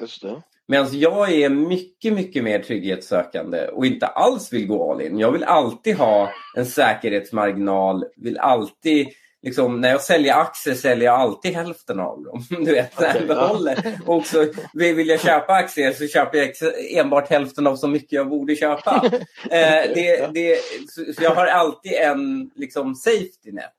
just 0.00 0.22
det. 0.22 0.42
Medan 0.68 0.88
jag 0.92 1.32
är 1.32 1.48
mycket, 1.48 2.12
mycket 2.12 2.44
mer 2.44 2.58
trygghetssökande 2.58 3.66
och 3.68 3.86
inte 3.86 4.06
alls 4.06 4.52
vill 4.52 4.66
gå 4.66 4.92
all 4.92 5.00
in. 5.00 5.18
Jag 5.18 5.32
vill 5.32 5.44
alltid 5.44 5.96
ha 5.96 6.30
en 6.56 6.66
säkerhetsmarginal, 6.66 8.04
vill 8.16 8.38
alltid 8.38 9.08
Liksom, 9.44 9.80
när 9.80 9.90
jag 9.90 10.00
säljer 10.00 10.34
aktier 10.34 10.74
säljer 10.74 11.04
jag 11.04 11.20
alltid 11.20 11.54
hälften 11.54 12.00
av 12.00 12.22
dem. 12.22 12.44
Du 12.64 12.72
vet, 12.72 12.92
Okej, 12.98 13.22
ja. 13.28 13.58
Och 14.06 14.26
så 14.26 14.46
vill 14.74 15.08
jag 15.08 15.20
köpa 15.20 15.52
aktier 15.52 15.92
så 15.92 16.06
köper 16.06 16.38
jag 16.38 16.52
enbart 16.98 17.30
hälften 17.30 17.66
av 17.66 17.76
så 17.76 17.88
mycket 17.88 18.12
jag 18.12 18.28
borde 18.28 18.56
köpa. 18.56 19.04
Eh, 19.50 19.94
det, 19.94 20.30
det, 20.34 20.58
så 20.90 21.22
jag 21.22 21.34
har 21.34 21.46
alltid 21.46 21.92
en 21.92 22.50
liksom, 22.54 22.94
safety 22.94 23.52
net. 23.52 23.70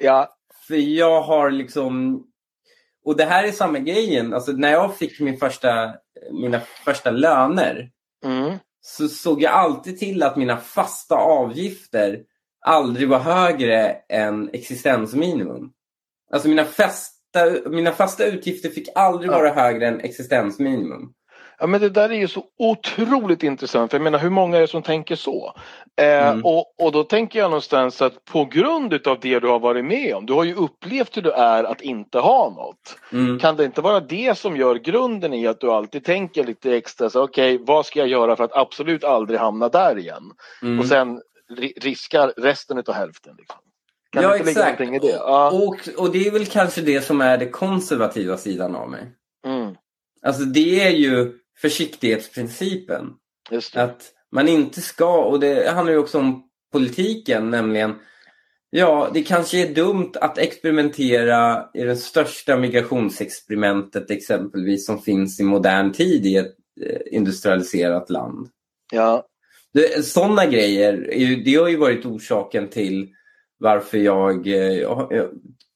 Ja, 0.00 0.36
För 0.68 0.76
jag 0.76 1.22
har 1.22 1.50
liksom... 1.50 2.22
Och 3.04 3.16
det 3.16 3.24
här 3.24 3.44
är 3.44 3.52
samma 3.52 3.78
grejen. 3.78 4.34
Alltså, 4.34 4.52
när 4.52 4.72
jag 4.72 4.96
fick 4.96 5.20
min 5.20 5.38
första, 5.38 5.94
mina 6.32 6.60
första 6.84 7.10
löner 7.10 7.90
mm. 8.24 8.58
så 8.80 9.08
såg 9.08 9.42
jag 9.42 9.52
alltid 9.52 9.98
till 9.98 10.22
att 10.22 10.36
mina 10.36 10.56
fasta 10.56 11.14
avgifter 11.14 12.20
aldrig 12.66 13.08
var 13.08 13.18
högre 13.18 13.96
än 14.08 14.50
existensminimum. 14.52 15.72
Alltså 16.32 16.48
mina 16.48 16.64
fasta, 16.64 17.70
mina 17.70 17.92
fasta 17.92 18.24
utgifter 18.24 18.68
fick 18.68 18.88
aldrig 18.94 19.30
Ja. 19.30 19.36
vara 19.36 19.52
högre 19.52 19.88
än 19.88 20.00
existensminimum. 20.00 21.12
Ja 21.60 21.66
men 21.66 21.80
det 21.80 21.88
där 21.88 22.08
är 22.10 22.14
ju 22.18 22.28
så 22.28 22.44
otroligt 22.58 23.42
intressant. 23.42 23.90
För 23.90 23.98
jag 23.98 24.02
menar 24.04 24.18
hur 24.18 24.30
många 24.30 24.56
är 24.56 24.60
det 24.60 24.66
som 24.68 24.82
tänker 24.82 25.16
så? 25.16 25.52
Eh, 26.00 26.28
Mm. 26.28 26.44
och, 26.44 26.64
och 26.82 26.92
då 26.92 27.02
tänker 27.04 27.38
jag 27.38 27.50
någonstans 27.50 28.02
att 28.02 28.24
på 28.24 28.44
grund 28.44 28.92
utav 28.92 29.18
det 29.20 29.38
du 29.40 29.48
har 29.48 29.58
varit 29.58 29.84
med 29.84 30.14
om. 30.14 30.26
Du 30.26 30.32
har 30.32 30.44
ju 30.44 30.54
upplevt 30.54 31.16
hur 31.16 31.22
det 31.22 31.32
är 31.32 31.64
att 31.64 31.80
inte 31.80 32.18
ha 32.18 32.50
något. 32.50 32.96
Mm. 33.12 33.38
Kan 33.38 33.56
det 33.56 33.64
inte 33.64 33.80
vara 33.80 34.00
det 34.00 34.38
som 34.38 34.56
gör 34.56 34.74
grunden 34.74 35.34
i 35.34 35.46
att 35.46 35.60
du 35.60 35.70
alltid 35.70 36.04
tänker 36.04 36.44
lite 36.44 36.76
extra 36.76 37.10
så 37.10 37.22
okej 37.22 37.58
vad 37.66 37.86
ska 37.86 37.98
jag 37.98 38.08
göra 38.08 38.36
för 38.36 38.44
att 38.44 38.56
absolut 38.56 39.04
aldrig 39.04 39.38
hamna 39.40 39.68
där 39.68 39.98
igen? 39.98 40.22
Mm. 40.62 40.80
Och 40.80 40.86
sen 40.86 41.20
ri- 41.58 41.80
riskar 41.80 42.32
resten 42.36 42.78
utav 42.78 42.94
hälften. 42.94 43.34
Liksom. 43.38 43.58
Kan 44.12 44.22
Ja, 44.22 44.36
inte 44.36 44.46
ligga 44.48 44.60
exakt. 44.60 44.78
någonting 44.78 44.96
i 44.96 45.12
det? 45.12 45.16
Ja. 45.18 45.50
Och, 45.50 46.04
och 46.04 46.12
det 46.12 46.26
är 46.26 46.30
väl 46.30 46.46
kanske 46.46 46.80
det 46.80 47.00
som 47.00 47.20
är 47.20 47.38
det 47.38 47.48
konservativa 47.48 48.36
sidan 48.36 48.76
av 48.76 48.90
mig. 48.90 49.12
Mm, 49.46 49.74
Alltså 50.26 50.42
det 50.42 50.80
är 50.86 50.90
ju 50.90 51.32
försiktighetsprincipen. 51.60 53.06
Att 53.74 54.12
man 54.32 54.48
inte 54.48 54.80
ska, 54.80 55.24
och 55.24 55.40
det 55.40 55.70
handlar 55.70 55.92
ju 55.92 55.98
också 55.98 56.18
om 56.18 56.42
politiken, 56.72 57.50
nämligen 57.50 57.94
Ja, 58.72 59.10
det 59.14 59.22
kanske 59.22 59.68
är 59.68 59.74
dumt 59.74 60.12
att 60.14 60.38
experimentera 60.38 61.68
i 61.74 61.82
det 61.82 61.96
största 61.96 62.56
migrationsexperimentet 62.56 64.10
exempelvis 64.10 64.86
som 64.86 65.02
finns 65.02 65.40
i 65.40 65.42
modern 65.42 65.92
tid 65.92 66.26
i 66.26 66.36
ett 66.36 66.54
eh, 66.86 67.00
industrialiserat 67.10 68.10
land. 68.10 68.48
Ja, 68.92 69.26
sådana 70.02 70.46
grejer, 70.46 70.92
det 71.44 71.54
har 71.54 71.68
ju 71.68 71.76
varit 71.76 72.06
orsaken 72.06 72.68
till 72.68 73.08
varför 73.58 73.98
jag, 73.98 74.46
eh, 74.46 74.54
jag, 74.54 75.12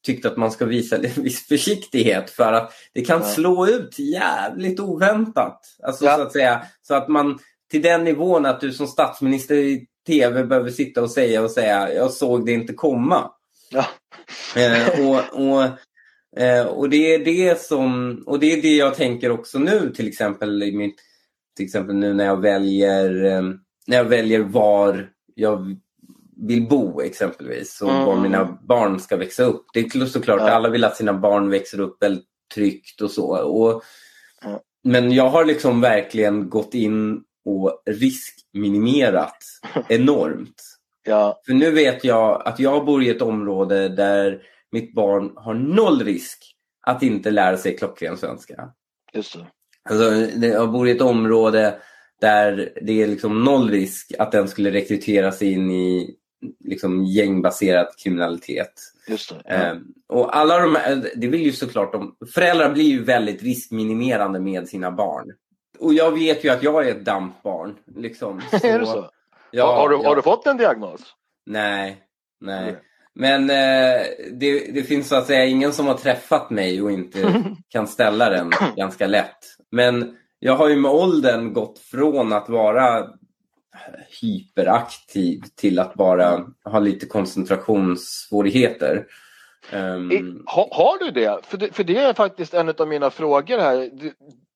jag 0.07 0.15
tyckte 0.15 0.29
att 0.29 0.37
man 0.37 0.51
ska 0.51 0.65
visa 0.65 0.97
en 1.17 1.23
viss 1.23 1.47
försiktighet 1.47 2.31
för 2.31 2.53
att 2.53 2.73
det 2.95 3.05
kan 3.05 3.21
Ja. 3.21 3.27
slå 3.27 3.67
ut 3.69 3.99
jävligt 3.99 4.81
oväntat. 4.81 5.61
Alltså 5.83 6.05
Ja. 6.05 6.17
så 6.17 6.23
att 6.23 6.33
säga, 6.33 6.63
så 6.83 6.95
att 6.95 7.09
man 7.09 7.39
till 7.71 7.83
den 7.83 8.05
nivån 8.05 8.47
att 8.47 8.61
du 8.61 8.73
som 8.73 8.87
statsminister 8.87 9.55
i 9.55 9.87
tv 10.07 10.45
behöver 10.45 10.71
sitta 10.71 11.03
och 11.03 11.11
säga 11.11 11.43
och 11.43 11.51
säga 11.51 11.95
jag 11.95 12.11
såg 12.11 12.47
det 12.47 12.53
inte 12.53 12.73
komma. 12.73 13.31
ja, 13.71 13.87
Eh, 14.57 15.07
och, 15.09 15.21
och, 15.33 15.65
eh, 16.43 16.67
och 16.67 16.91
det 16.91 17.15
är 17.15 17.25
det 17.25 17.61
som, 17.61 18.23
och 18.27 18.41
det 18.41 18.53
är 18.53 18.63
det 18.63 18.77
jag 18.77 18.95
tänker 18.95 19.31
också 19.31 19.59
nu 19.59 19.93
till 19.97 20.09
exempel 20.09 20.63
i 20.63 20.73
mitt, 20.77 20.97
till 21.57 21.65
exempel 21.67 21.97
nu 21.97 22.15
när 22.15 22.25
jag 22.25 22.41
väljer, 22.41 23.25
eh, 23.25 23.43
när 23.87 23.97
jag 23.97 24.05
väljer 24.05 24.41
var 24.41 25.09
jag 25.35 25.77
vill 26.47 26.69
bo 26.69 27.01
exempelvis 27.01 27.81
och 27.83 27.91
Mm. 27.91 28.05
var 28.05 28.17
mina 28.17 28.59
barn 28.69 29.01
ska 29.01 29.17
växa 29.17 29.43
upp. 29.45 29.67
Det 29.75 29.81
är 29.81 30.07
såklart, 30.07 30.41
Ja. 30.41 30.51
alla 30.51 30.69
vill 30.69 30.85
att 30.85 30.97
sina 30.97 31.13
barn 31.15 31.51
växer 31.51 31.81
upp 31.81 32.03
väldigt 32.03 32.25
tryggt 32.55 33.01
och 33.01 33.11
så. 33.11 33.27
Och, 33.39 33.83
Mm. 34.45 34.59
Men 34.87 35.13
jag 35.13 35.29
har 35.29 35.45
liksom 35.45 35.81
verkligen 35.81 36.49
gått 36.51 36.75
in 36.75 37.23
och 37.45 37.83
riskminimerat 37.91 39.37
enormt. 39.89 40.63
ja, 41.07 41.41
För 41.47 41.53
nu 41.55 41.71
vet 41.71 42.05
jag 42.05 42.43
att 42.49 42.61
jag 42.61 42.85
bor 42.87 43.03
i 43.03 43.11
ett 43.11 43.23
område 43.23 43.89
där 43.89 44.43
mitt 44.73 44.95
barn 44.95 45.33
har 45.37 45.55
noll 45.55 46.05
risk 46.05 46.39
att 46.87 47.03
inte 47.03 47.31
lära 47.31 47.57
sig 47.57 47.77
klockren 47.77 48.17
svenska. 48.17 48.69
just 49.13 49.33
det. 49.35 49.47
Alltså, 49.91 50.13
jag 50.47 50.73
bor 50.73 50.89
i 50.89 50.91
ett 50.91 51.01
område 51.01 51.79
där 52.21 52.73
det 52.83 53.03
är 53.03 53.07
liksom 53.07 53.45
noll 53.45 53.71
risk 53.71 54.13
att 54.19 54.33
den 54.33 54.49
skulle 54.49 54.71
rekryteras 54.71 55.43
in 55.43 55.71
i 55.71 56.15
liksom 56.61 57.05
gängbaserad 57.05 57.87
kriminalitet. 58.03 58.73
Just 59.09 59.31
det. 59.31 59.43
Ja. 59.45 59.55
Eh, 59.55 59.77
och 60.09 60.37
alla 60.37 60.59
de 60.59 60.75
här, 60.75 61.11
det 61.17 61.29
vill 61.29 61.43
ju 61.43 61.53
såklart 61.53 61.93
de, 61.93 62.17
föräldrar 62.35 62.73
blir 62.73 62.85
ju 62.85 63.05
väldigt 63.05 63.43
riskminimerande 63.43 64.41
med 64.41 64.69
sina 64.69 64.91
barn. 64.91 65.33
Och 65.79 65.95
jag 65.95 66.11
vet 66.11 66.45
ju 66.45 66.49
att 66.49 66.63
jag 66.63 66.89
är 66.89 66.91
ett 66.91 67.05
dampbarn. 67.05 67.75
Liksom. 67.97 68.41
är 68.63 68.79
det 68.79 68.87
så? 68.87 69.11
Ja, 69.51 69.67
har, 69.67 69.77
har, 69.77 69.89
du, 69.89 69.97
ja. 69.97 70.09
har 70.09 70.17
du 70.17 70.23
fått 70.23 70.47
en 70.47 70.57
diagnos? 70.57 71.01
Nej, 71.47 71.97
nej. 72.41 72.65
Nej. 72.65 72.81
Men 73.15 73.51
eh, 73.51 74.07
det, 74.33 74.73
det 74.73 74.83
finns 74.83 75.09
så 75.09 75.17
att 75.17 75.27
säga 75.27 75.45
ingen 75.45 75.73
som 75.73 75.87
har 75.87 75.95
träffat 75.95 76.51
mig 76.51 76.83
och 76.83 76.93
inte 76.93 77.45
kan 77.69 77.87
ställa 77.87 78.31
den 78.31 78.51
ganska 78.77 79.07
lätt. 79.07 79.39
Men 79.71 80.17
jag 80.39 80.57
har 80.57 80.69
ju 80.69 80.77
med 80.77 80.91
åldern 80.91 81.53
gått 81.53 81.79
från 81.79 82.33
att 82.33 82.49
vara 82.49 83.07
hyperaktiv 84.21 85.43
till 85.55 85.79
att 85.79 85.95
bara 85.95 86.47
ha 86.65 86.79
lite 86.79 87.07
koncentrationssvårigheter. 87.07 89.07
Um, 89.73 90.45
ha, 90.47 90.69
har 90.73 91.05
du 91.05 91.11
det? 91.11 91.47
För, 91.47 91.57
det? 91.57 91.75
för 91.75 91.85
det 91.85 91.99
är 91.99 92.15
faktiskt 92.15 92.55
en 92.55 92.75
av 92.79 92.89
mina 92.89 93.11
frågor 93.11 93.59
här. 93.59 93.91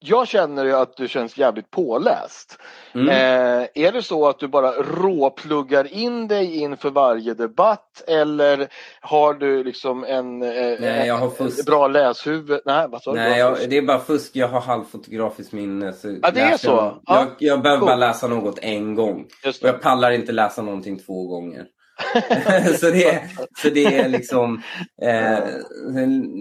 Jag 0.00 0.28
känner 0.28 0.64
ju 0.64 0.72
att 0.72 0.96
du 0.96 1.08
känns 1.08 1.38
jävligt 1.38 1.70
påläst. 1.70 2.58
Mm. 2.94 3.08
Eh, 3.08 3.68
är 3.74 3.92
det 3.92 4.02
så 4.02 4.28
att 4.28 4.38
du 4.38 4.48
bara 4.48 4.72
råpluggar 4.72 5.94
in 5.94 6.28
dig 6.28 6.56
inför 6.56 6.90
varje 6.90 7.34
debatt 7.34 8.04
eller 8.06 8.68
har 9.00 9.34
du 9.34 9.64
liksom 9.64 10.04
en, 10.04 10.42
eh, 10.42 10.80
Nej, 10.80 11.06
jag 11.06 11.14
har 11.14 11.30
fusk. 11.30 11.66
bra 11.66 11.88
läshuvud? 11.88 12.60
Nej, 12.64 12.86
vad 12.88 13.02
sa 13.02 13.12
du? 13.12 13.18
Nej, 13.18 13.38
jag, 13.38 13.56
det 13.70 13.76
är 13.76 13.82
bara 13.82 13.98
fusk. 13.98 14.30
Jag 14.36 14.48
har 14.48 14.60
halvfotografiskt 14.60 15.52
minne. 15.52 15.92
Så 15.92 16.16
ja, 16.22 16.30
det 16.30 16.40
är 16.40 16.56
så? 16.56 17.00
Jag, 17.06 17.16
jag, 17.16 17.28
jag 17.38 17.62
behöver 17.62 17.80
cool. 17.80 17.86
bara 17.86 17.96
läsa 17.96 18.28
något 18.28 18.58
en 18.62 18.94
gång. 18.94 19.26
Och 19.44 19.68
jag 19.68 19.82
pallar 19.82 20.10
inte 20.10 20.32
läsa 20.32 20.62
någonting 20.62 20.98
två 20.98 21.26
gånger. 21.26 21.66
så, 22.80 22.90
det, 22.90 23.22
så 23.62 23.70
det 23.70 23.84
är 23.84 24.08
liksom 24.08 24.62
eh, 25.02 25.38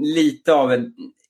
lite 0.02 0.54
av 0.54 0.74
ett 0.74 0.86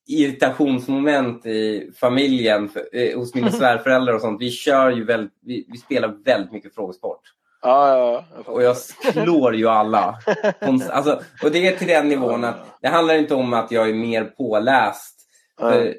irritationsmoment 0.08 1.46
i 1.46 1.92
familjen 1.96 2.70
för, 2.70 2.88
eh, 2.94 3.18
hos 3.18 3.36
mina 3.36 3.52
svärföräldrar 3.52 4.14
och 4.14 4.22
sånt. 4.22 4.42
Vi 4.42 4.52
kör 4.52 4.92
ju 4.92 5.04
väldigt, 5.04 5.34
vi, 5.42 5.66
vi 5.72 5.78
spelar 5.78 6.24
väldigt 6.26 6.52
mycket 6.52 6.76
frågesport. 6.76 7.22
Ja, 7.62 7.98
ja, 7.98 8.26
ja. 8.36 8.52
Och 8.52 8.64
jag 8.64 8.78
slår 8.78 9.56
ju 9.56 9.68
alla. 9.68 10.20
Alltså, 10.90 11.22
och 11.44 11.52
det 11.52 11.68
är 11.68 11.76
till 11.76 11.88
den 11.88 12.10
nivån 12.10 12.44
att 12.44 12.80
det 12.82 12.88
handlar 12.88 13.16
inte 13.16 13.36
om 13.36 13.54
att 13.54 13.72
jag 13.72 13.90
är 13.90 13.94
mer 13.94 14.24
påläst. 14.24 15.16
För, 15.60 15.86
eh, 15.88 15.94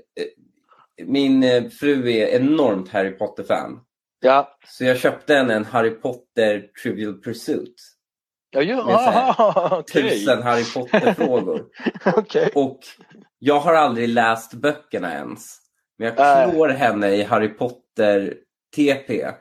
min 1.07 1.43
eh, 1.43 1.69
fru 1.69 2.13
är 2.13 2.27
enormt 2.27 2.89
Harry 2.89 3.11
Potter-fan. 3.11 3.81
Ja. 4.21 4.59
Så 4.67 4.85
jag 4.85 4.99
köpte 4.99 5.35
henne 5.35 5.55
en 5.55 5.65
Harry 5.65 5.91
Potter 5.91 6.67
Trivial 6.83 7.23
Pursuit. 7.23 7.98
Ja, 8.51 8.63
ja. 8.63 8.81
Aha, 8.81 9.79
okay. 9.79 10.03
Tusen 10.03 10.43
Harry 10.43 10.65
Potter-frågor. 10.75 11.67
okay. 12.17 12.51
Och 12.55 12.81
jag 13.39 13.61
har 13.61 13.75
aldrig 13.75 14.09
läst 14.09 14.55
böckerna 14.55 15.15
ens. 15.15 15.57
Men 15.99 16.13
jag 16.15 16.51
klår 16.51 16.71
äh. 16.71 16.77
henne 16.77 17.09
i 17.09 17.23
Harry 17.23 17.49
Potter-TP. 17.49 19.33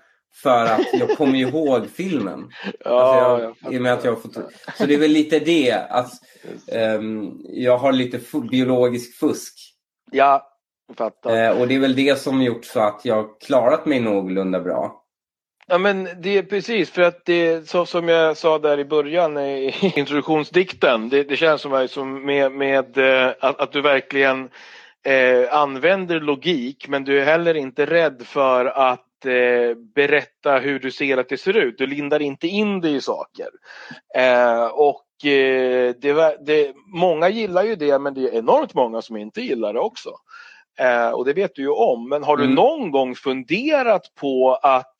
För 0.43 0.65
att 0.65 0.87
jag 0.93 1.17
kommer 1.17 1.35
ihåg 1.35 1.87
filmen. 1.95 2.49
Ja, 2.79 2.89
alltså 2.89 3.55
jag, 3.63 3.73
jag 3.73 3.81
med 3.81 3.93
att 3.93 4.03
jag 4.03 4.21
fått, 4.21 4.33
så 4.77 4.85
det 4.85 4.93
är 4.93 4.99
väl 4.99 5.11
lite 5.11 5.39
det. 5.39 5.73
Att, 5.89 6.11
um, 6.99 7.41
jag 7.43 7.77
har 7.77 7.91
lite 7.91 8.19
biologisk 8.51 9.19
fusk. 9.19 9.53
Ja, 10.11 10.47
fattar. 10.97 11.51
Uh, 11.51 11.61
och 11.61 11.67
det 11.67 11.75
är 11.75 11.79
väl 11.79 11.95
det 11.95 12.19
som 12.19 12.41
gjort 12.41 12.65
så 12.65 12.79
att 12.79 13.01
jag 13.03 13.41
klarat 13.41 13.85
mig 13.85 13.99
någorlunda 13.99 14.59
bra. 14.59 15.03
Ja 15.69 15.77
men 15.77 16.07
det 16.21 16.37
är 16.37 16.43
precis 16.43 16.91
för 16.91 17.01
att 17.01 17.25
det 17.25 17.69
så 17.69 17.85
som 17.85 18.07
jag 18.07 18.37
sa 18.37 18.59
där 18.59 18.79
i 18.79 18.85
början 18.85 19.37
i 19.37 19.75
introduktionsdikten. 19.95 21.09
Det, 21.09 21.23
det 21.23 21.37
känns 21.37 21.61
som, 21.61 21.87
som 21.87 22.25
med, 22.25 22.51
med 22.51 22.97
eh, 22.97 23.33
att, 23.39 23.59
att, 23.59 23.71
du 23.71 23.81
verkligen 23.81 24.49
eh, 25.05 25.53
använder 25.53 26.19
logik 26.19 26.87
men 26.87 27.03
du 27.03 27.21
är 27.21 27.25
heller 27.25 27.53
inte 27.53 27.85
rädd 27.85 28.21
för 28.25 28.65
att 28.65 29.25
eh, 29.25 29.77
berätta 29.95 30.57
hur 30.57 30.79
du 30.79 30.91
ser 30.91 31.17
att 31.17 31.29
det 31.29 31.37
ser 31.37 31.57
ut. 31.57 31.77
Du 31.77 31.87
lindar 31.87 32.21
inte 32.21 32.47
in 32.47 32.81
det 32.81 32.89
i 32.89 33.01
saker. 33.01 33.47
Eh, 34.15 34.65
och 34.65 35.25
eh, 35.25 35.95
det, 36.01 36.37
det, 36.45 36.73
många 36.85 37.29
gillar 37.29 37.63
ju 37.63 37.75
det 37.75 37.99
men 37.99 38.13
det 38.13 38.21
är 38.21 38.37
enormt 38.37 38.73
många 38.73 39.01
som 39.01 39.17
inte 39.17 39.41
gillar 39.41 39.73
det 39.73 39.79
också. 39.79 40.09
Eh, 40.79 41.09
och 41.09 41.25
det 41.25 41.33
vet 41.33 41.55
du 41.55 41.61
ju 41.61 41.69
om. 41.69 42.09
Men 42.09 42.23
har 42.23 42.37
du 42.37 42.43
mm. 42.43 42.55
någon 42.55 42.91
gång 42.91 43.15
funderat 43.15 44.15
på 44.15 44.55
att 44.55 44.93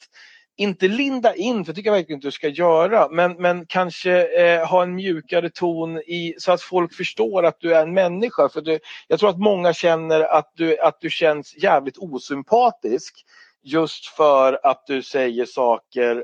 inte 0.57 0.87
linda 0.87 1.35
in, 1.35 1.65
för 1.65 1.73
det 1.73 1.75
tycker 1.75 1.89
jag 1.89 1.95
verkligen 1.95 2.17
inte 2.17 2.27
du 2.27 2.31
ska 2.31 2.47
göra, 2.47 3.07
men, 3.11 3.33
men 3.33 3.65
kanske 3.65 4.27
eh, 4.41 4.67
ha 4.67 4.83
en 4.83 4.95
mjukare 4.95 5.49
ton 5.49 5.97
i, 5.97 6.35
så 6.37 6.51
att 6.51 6.61
folk 6.61 6.93
förstår 6.93 7.45
att 7.45 7.59
du 7.59 7.75
är 7.75 7.81
en 7.81 7.93
människa. 7.93 8.49
För 8.49 8.61
du, 8.61 8.79
jag 9.07 9.19
tror 9.19 9.29
att 9.29 9.39
många 9.39 9.73
känner 9.73 10.21
att 10.21 10.51
du, 10.55 10.79
att 10.79 11.01
du 11.01 11.09
känns 11.09 11.57
jävligt 11.57 11.97
osympatisk 11.97 13.25
just 13.63 14.07
för 14.07 14.59
att 14.63 14.83
du 14.87 15.03
säger 15.03 15.45
saker 15.45 16.15
eh, 16.15 16.23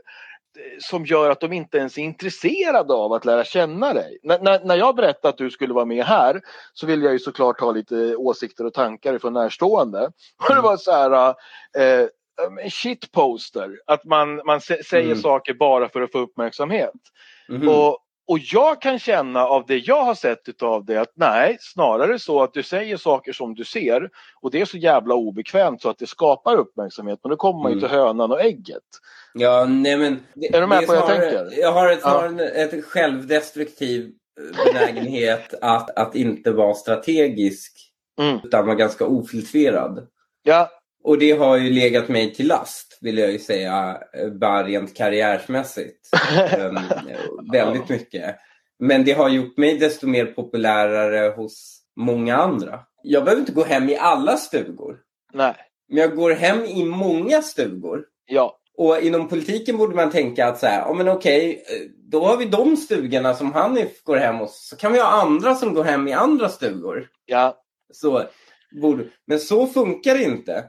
som 0.79 1.05
gör 1.05 1.29
att 1.29 1.39
de 1.39 1.53
inte 1.53 1.77
ens 1.77 1.97
är 1.97 2.01
intresserade 2.01 2.93
av 2.93 3.13
att 3.13 3.25
lära 3.25 3.43
känna 3.43 3.93
dig. 3.93 4.17
N 4.23 4.39
när, 4.41 4.65
när 4.65 4.75
jag 4.75 4.95
berättade 4.95 5.29
att 5.29 5.37
du 5.37 5.51
skulle 5.51 5.73
vara 5.73 5.85
med 5.85 6.05
här 6.05 6.41
så 6.73 6.85
vill 6.85 7.03
jag 7.03 7.13
ju 7.13 7.19
såklart 7.19 7.59
ha 7.59 7.71
lite 7.71 8.15
åsikter 8.15 8.65
och 8.65 8.73
tankar 8.73 9.17
från 9.17 9.33
närstående. 9.33 10.11
Och 10.49 10.55
det 10.55 10.61
var 10.61 10.77
så 10.77 10.91
här, 10.91 11.29
eh, 11.77 12.07
shitposter. 12.69 13.79
Att 13.85 14.05
man, 14.05 14.41
man 14.45 14.61
säger 14.61 15.05
mm. 15.05 15.17
saker 15.17 15.53
bara 15.53 15.89
för 15.89 16.01
att 16.01 16.11
få 16.11 16.19
uppmärksamhet. 16.19 16.91
Mm. 17.49 17.69
Och, 17.69 17.97
och 18.27 18.39
jag 18.39 18.81
kan 18.81 18.99
känna 18.99 19.45
av 19.45 19.65
det 19.67 19.77
jag 19.77 20.03
har 20.03 20.15
sett 20.15 20.49
utav 20.49 20.85
det 20.85 20.97
att 20.97 21.11
nej, 21.15 21.57
snarare 21.59 22.19
så 22.19 22.43
att 22.43 22.53
du 22.53 22.63
säger 22.63 22.97
saker 22.97 23.33
som 23.33 23.55
du 23.55 23.63
ser 23.63 24.09
och 24.41 24.51
det 24.51 24.61
är 24.61 24.65
så 24.65 24.77
jävla 24.77 25.15
obekvämt 25.15 25.81
så 25.81 25.89
att 25.89 25.97
det 25.97 26.07
skapar 26.07 26.55
uppmärksamhet. 26.55 27.19
Men 27.23 27.29
då 27.29 27.35
kommer 27.35 27.63
man 27.63 27.71
ju 27.71 27.77
mm. 27.77 27.89
till 27.89 27.97
hönan 27.97 28.31
och 28.31 28.41
ägget. 28.41 28.83
Ja, 29.33 29.65
nej 29.65 29.97
men. 29.97 30.19
Det, 30.33 30.55
är 30.55 30.61
du 30.61 30.67
med 30.67 30.87
på 30.87 30.93
vad 30.93 30.97
jag 30.97 31.07
tänker? 31.07 31.61
Jag 31.61 31.71
har 31.71 31.91
ett, 31.91 31.99
ja. 32.03 32.09
har 32.09 32.41
ett 32.55 32.85
självdestruktiv 32.85 34.11
benägenhet 34.65 35.53
att, 35.61 35.97
att 35.97 36.15
inte 36.15 36.51
vara 36.51 36.73
strategisk 36.73 37.73
mm. 38.21 38.39
utan 38.43 38.65
vara 38.65 38.75
ganska 38.75 39.05
ofiltrerad. 39.05 40.07
Ja, 40.43 40.69
och 41.03 41.17
det 41.17 41.31
har 41.31 41.57
ju 41.57 41.69
legat 41.69 42.09
mig 42.09 42.33
till 42.33 42.47
last, 42.47 42.97
vill 43.01 43.17
jag 43.17 43.31
ju 43.31 43.39
säga, 43.39 43.97
eh, 44.13 44.29
bara 44.29 44.63
rent 44.63 44.97
karriärsmässigt. 44.97 46.09
um, 46.59 46.79
väldigt 47.51 47.89
mycket. 47.89 48.35
Men 48.79 49.05
det 49.05 49.11
har 49.11 49.29
gjort 49.29 49.57
mig 49.57 49.77
desto 49.77 50.07
mer 50.07 50.25
populärare 50.25 51.33
hos 51.35 51.81
många 51.95 52.37
andra. 52.37 52.79
Jag 53.03 53.23
behöver 53.23 53.39
inte 53.39 53.53
gå 53.53 53.63
hem 53.63 53.89
i 53.89 53.95
alla 53.95 54.37
stugor. 54.37 54.97
Nej. 55.33 55.55
Men 55.89 55.97
jag 55.97 56.15
går 56.15 56.31
hem 56.31 56.65
i 56.65 56.85
många 56.85 57.41
stugor. 57.41 58.05
Ja. 58.25 58.59
Och 58.77 58.99
inom 58.99 59.27
politiken 59.27 59.77
borde 59.77 59.95
man 59.95 60.11
tänka 60.11 60.47
att 60.47 60.59
så 60.59 60.65
här, 60.65 60.79
ja 60.79 60.93
men 60.93 61.07
okej, 61.07 61.63
eh, 61.67 61.89
då 61.97 62.25
har 62.25 62.37
vi 62.37 62.45
de 62.45 62.77
stugorna 62.77 63.33
som 63.33 63.53
Hanif 63.53 64.03
går 64.03 64.17
hem 64.17 64.35
hos. 64.35 64.67
Så 64.69 64.75
kan 64.75 64.93
vi 64.93 64.99
ha 64.99 65.21
andra 65.21 65.55
som 65.55 65.73
går 65.73 65.83
hem 65.83 66.07
i 66.07 66.13
andra 66.13 66.49
stugor. 66.49 67.07
Ja. 67.25 67.57
Så, 67.93 68.23
borde, 68.81 69.03
men 69.27 69.39
så 69.39 69.67
funkar 69.67 70.13
det 70.17 70.23
inte. 70.23 70.65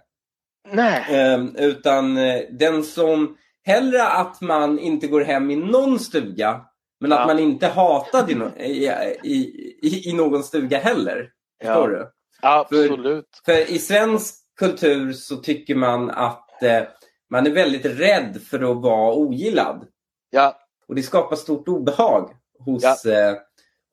Nej. 0.72 1.04
Eh, 1.08 1.44
utan 1.56 2.16
eh, 2.16 2.40
den 2.50 2.82
som 2.82 3.36
hellre 3.64 4.08
att 4.08 4.40
man 4.40 4.78
inte 4.78 5.06
går 5.06 5.20
hem 5.20 5.50
i 5.50 5.56
någon 5.56 5.98
stuga 5.98 6.60
men 7.00 7.10
ja. 7.10 7.20
att 7.20 7.26
man 7.26 7.38
inte 7.38 7.66
hatar 7.66 8.30
i, 8.60 8.90
i, 9.22 9.36
i, 9.82 10.10
i 10.10 10.12
någon 10.12 10.42
stuga 10.42 10.78
heller. 10.78 11.30
Förstår 11.62 11.92
ja. 11.92 11.98
du? 11.98 12.10
Absolut. 12.42 13.40
För, 13.44 13.52
för, 13.52 13.72
i 13.72 13.78
svensk 13.78 14.34
kultur 14.58 15.12
så 15.12 15.36
tycker 15.36 15.74
man 15.74 16.10
att 16.10 16.62
eh, 16.62 16.82
man 17.30 17.46
är 17.46 17.50
väldigt 17.50 17.84
rädd 17.84 18.42
för 18.50 18.72
att 18.72 18.82
vara 18.82 19.14
ogillad. 19.14 19.86
Ja. 20.30 20.58
Och 20.88 20.94
det 20.94 21.02
skapar 21.02 21.36
stort 21.36 21.68
obehag 21.68 22.30
hos, 22.58 23.04
ja. 23.04 23.12
eh, 23.12 23.36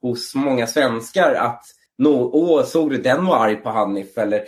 hos 0.01 0.35
många 0.35 0.67
svenskar 0.67 1.33
att 1.33 1.63
No, 2.01 2.29
åh, 2.33 2.65
såg 2.65 2.89
du 2.89 2.97
den 2.97 3.25
var 3.25 3.37
arg 3.37 3.55
på 3.55 3.69
Hanif 3.69 4.17
eller 4.17 4.43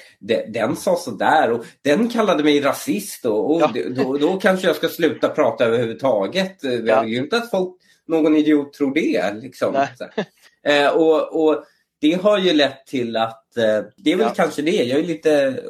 den 0.47 0.75
sa 0.75 0.95
sådär 0.95 1.51
och 1.51 1.65
den 1.81 2.09
kallade 2.09 2.43
mig 2.43 2.61
rasist 2.61 3.25
och, 3.25 3.51
och 3.51 3.61
ja. 3.61 3.73
då, 3.95 4.17
då 4.17 4.39
kanske 4.39 4.67
jag 4.67 4.75
ska 4.75 4.87
sluta 4.87 5.29
prata 5.29 5.65
överhuvudtaget. 5.65 6.57
Jag 6.61 7.01
vill 7.01 7.13
ju 7.13 7.17
inte 7.17 7.37
att 7.37 7.51
folk, 7.51 7.75
någon 8.07 8.35
idiot 8.35 8.73
tror 8.73 8.93
det. 8.93 9.33
Liksom. 9.33 9.85
Eh, 10.65 10.87
och, 10.87 11.43
och 11.43 11.63
det 12.01 12.13
har 12.13 12.37
ju 12.37 12.53
lett 12.53 12.85
till 12.85 13.17
att 13.17 13.57
eh, 13.57 13.85
det 13.97 14.11
är 14.11 14.15
väl 14.15 14.27
ja. 14.27 14.33
kanske 14.35 14.61
det. 14.61 14.83
Jag 14.83 14.99
är 14.99 15.03
lite 15.03 15.63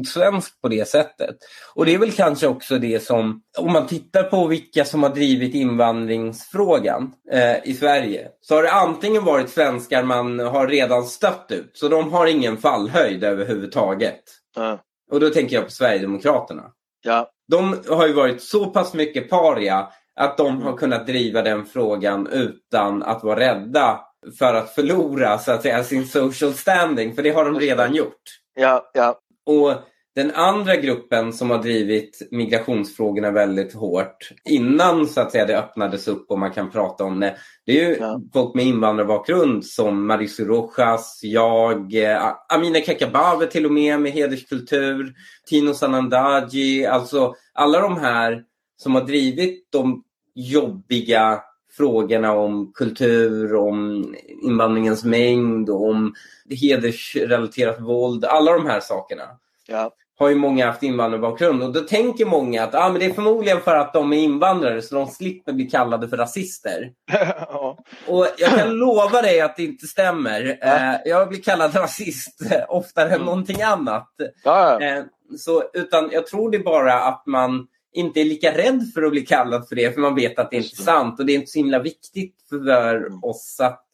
osvensk 0.00 0.60
på 0.60 0.68
det 0.68 0.88
sättet. 0.88 1.36
Och 1.74 1.86
det 1.86 1.94
är 1.94 1.98
väl 1.98 2.12
kanske 2.12 2.46
också 2.46 2.78
det 2.78 3.02
som, 3.02 3.42
om 3.58 3.72
man 3.72 3.86
tittar 3.86 4.22
på 4.22 4.46
vilka 4.46 4.84
som 4.84 5.02
har 5.02 5.10
drivit 5.10 5.54
invandringsfrågan 5.54 7.12
eh, 7.32 7.56
i 7.64 7.74
Sverige, 7.74 8.28
så 8.40 8.54
har 8.54 8.62
det 8.62 8.72
antingen 8.72 9.24
varit 9.24 9.50
svenskar 9.50 10.02
man 10.02 10.38
har 10.38 10.68
redan 10.68 11.04
stött 11.04 11.46
ut, 11.48 11.70
så 11.74 11.88
de 11.88 12.12
har 12.12 12.26
ingen 12.26 12.56
fallhöjd 12.56 13.24
överhuvudtaget. 13.24 14.22
Mm. 14.56 14.78
Och 15.10 15.20
då 15.20 15.30
tänker 15.30 15.56
jag 15.56 15.64
på 15.64 15.70
Sverigedemokraterna. 15.70 16.62
Ja. 17.02 17.30
De 17.48 17.76
har 17.88 18.06
ju 18.06 18.12
varit 18.12 18.42
så 18.42 18.66
pass 18.66 18.94
mycket 18.94 19.30
paria 19.30 19.88
att 20.20 20.36
de 20.36 20.62
har 20.62 20.76
kunnat 20.76 21.06
driva 21.06 21.42
den 21.42 21.66
frågan 21.66 22.26
utan 22.26 23.02
att 23.02 23.24
vara 23.24 23.40
rädda 23.40 24.00
för 24.38 24.54
att 24.54 24.74
förlora 24.74 25.38
så 25.38 25.52
att 25.52 25.62
säga 25.62 25.84
sin 25.84 26.06
social 26.06 26.54
standing, 26.54 27.14
för 27.14 27.22
det 27.22 27.30
har 27.30 27.44
de 27.44 27.60
redan 27.60 27.94
gjort. 27.94 28.22
Ja, 28.54 28.90
ja. 28.94 29.18
Och 29.46 29.74
den 30.14 30.30
andra 30.30 30.76
gruppen 30.76 31.32
som 31.32 31.50
har 31.50 31.62
drivit 31.62 32.28
migrationsfrågorna 32.30 33.30
väldigt 33.30 33.74
hårt 33.74 34.30
innan 34.44 35.06
så 35.06 35.20
att 35.20 35.32
säga 35.32 35.46
det 35.46 35.58
öppnades 35.58 36.08
upp 36.08 36.30
och 36.30 36.38
man 36.38 36.50
kan 36.50 36.70
prata 36.70 37.04
om 37.04 37.20
det. 37.20 37.36
Det 37.66 37.80
är 37.80 37.88
ju 37.88 37.96
ja. 37.96 38.20
folk 38.32 38.54
med 38.54 38.66
invandrarbakgrund 38.66 39.64
som 39.66 40.06
Mauricio 40.06 40.44
Rojas, 40.44 41.20
jag, 41.22 41.94
eh, 41.94 42.32
Amina 42.48 42.80
Kakabaveh 42.80 43.48
till 43.48 43.66
och 43.66 43.72
med 43.72 44.00
med 44.00 44.12
hederskultur, 44.12 45.14
Tino 45.46 45.74
Sanandaji, 45.74 46.86
alltså 46.86 47.34
alla 47.54 47.80
de 47.80 47.98
här 47.98 48.42
som 48.76 48.94
har 48.94 49.02
drivit 49.02 49.68
de 49.72 50.04
jobbiga 50.34 51.40
frågorna 51.76 52.32
om 52.32 52.72
kultur, 52.74 53.54
om 53.54 54.04
invandringens 54.42 55.04
mängd, 55.04 55.70
om 55.70 56.14
hedersrelaterat 56.50 57.80
våld, 57.80 58.24
alla 58.24 58.52
de 58.52 58.66
här 58.66 58.80
sakerna. 58.80 59.22
Ja. 59.68 59.90
Har 60.18 60.28
ju 60.28 60.34
många 60.34 60.66
haft 60.66 60.82
invandrarbakgrund 60.82 61.62
och 61.62 61.72
då 61.72 61.80
tänker 61.80 62.24
många 62.26 62.62
att 62.62 62.74
ah, 62.74 62.88
men 62.88 63.00
det 63.00 63.06
är 63.06 63.12
förmodligen 63.12 63.60
för 63.60 63.76
att 63.76 63.92
de 63.92 64.12
är 64.12 64.16
invandrare 64.16 64.82
så 64.82 64.94
de 64.94 65.06
slipper 65.06 65.52
bli 65.52 65.64
kallade 65.70 66.08
för 66.08 66.16
rasister. 66.16 66.92
ja. 67.12 67.78
Och 68.06 68.26
jag 68.38 68.50
kan 68.50 68.70
lova 68.78 69.22
dig 69.22 69.40
att 69.40 69.56
det 69.56 69.64
inte 69.64 69.86
stämmer. 69.86 70.58
Eh, 70.62 70.96
jag 71.04 71.28
blir 71.28 71.42
kallad 71.42 71.76
rasist 71.76 72.40
oftare 72.68 73.08
än 73.08 73.14
Mm. 73.14 73.26
någonting 73.26 73.62
annat. 73.62 74.08
Ja, 74.44 74.78
ja. 74.80 74.86
Eh, 74.86 75.04
så, 75.38 75.62
utan 75.74 76.10
jag 76.12 76.26
tror 76.26 76.50
det 76.50 76.56
är 76.56 76.62
bara 76.64 77.00
att 77.00 77.26
man 77.26 77.66
inte 77.92 78.20
är 78.20 78.24
lika 78.24 78.58
rädd 78.58 78.90
för 78.94 79.02
att 79.02 79.10
bli 79.10 79.20
kallad 79.26 79.68
för 79.68 79.76
det, 79.76 79.94
för 79.94 80.00
man 80.00 80.14
vet 80.14 80.38
att 80.38 80.50
det 80.50 80.56
inte 80.56 80.66
Just 80.68 80.80
är 80.80 80.84
sant. 80.84 81.20
Och 81.20 81.26
det 81.26 81.32
är 81.32 81.34
inte 81.34 81.50
så 81.50 81.58
himla 81.58 81.78
viktigt 81.78 82.36
för 82.48 82.96
Mm. 83.06 83.24
oss 83.24 83.60
att 83.60 83.84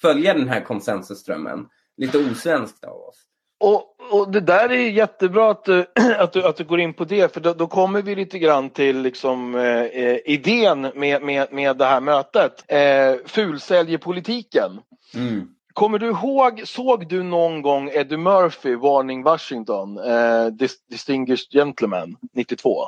följa 0.00 0.34
den 0.34 0.48
här 0.48 0.60
konsensusströmmen. 0.60 1.66
Lite 1.96 2.18
osvenskt 2.18 2.84
av 2.84 2.96
oss. 2.96 3.16
Och, 3.60 3.84
och 4.12 4.32
det 4.32 4.40
där 4.40 4.68
är 4.68 4.90
jättebra 4.90 5.50
att 5.50 5.64
du, 5.64 5.86
att 6.18 6.32
du, 6.32 6.42
att 6.44 6.56
du 6.56 6.64
går 6.64 6.80
in 6.80 6.94
på 6.94 7.04
det 7.04 7.34
för 7.34 7.40
då, 7.40 7.54
då 7.54 7.66
kommer 7.66 8.02
vi 8.02 8.14
lite 8.14 8.38
grann 8.38 8.70
till 8.70 8.98
liksom, 9.02 9.54
eh, 9.54 9.82
eh, 9.82 10.18
idén 10.24 10.80
med, 10.94 11.22
med, 11.22 11.52
med 11.52 11.76
det 11.76 11.84
här 11.84 12.00
mötet. 12.00 12.64
Eh, 12.68 13.14
fulsäljepolitiken. 13.26 14.80
Mm. 15.14 15.48
Kommer 15.72 15.98
du 15.98 16.06
ihåg, 16.06 16.62
såg 16.64 17.08
du 17.08 17.22
någon 17.22 17.62
gång 17.62 17.90
Eddie 17.92 18.16
Murphy, 18.16 18.74
Warning 18.76 19.22
Washington, 19.22 19.98
eh, 19.98 20.46
Dis- 20.46 20.82
Distinguished 20.90 21.52
Gentleman 21.52 22.16
92? 22.34 22.84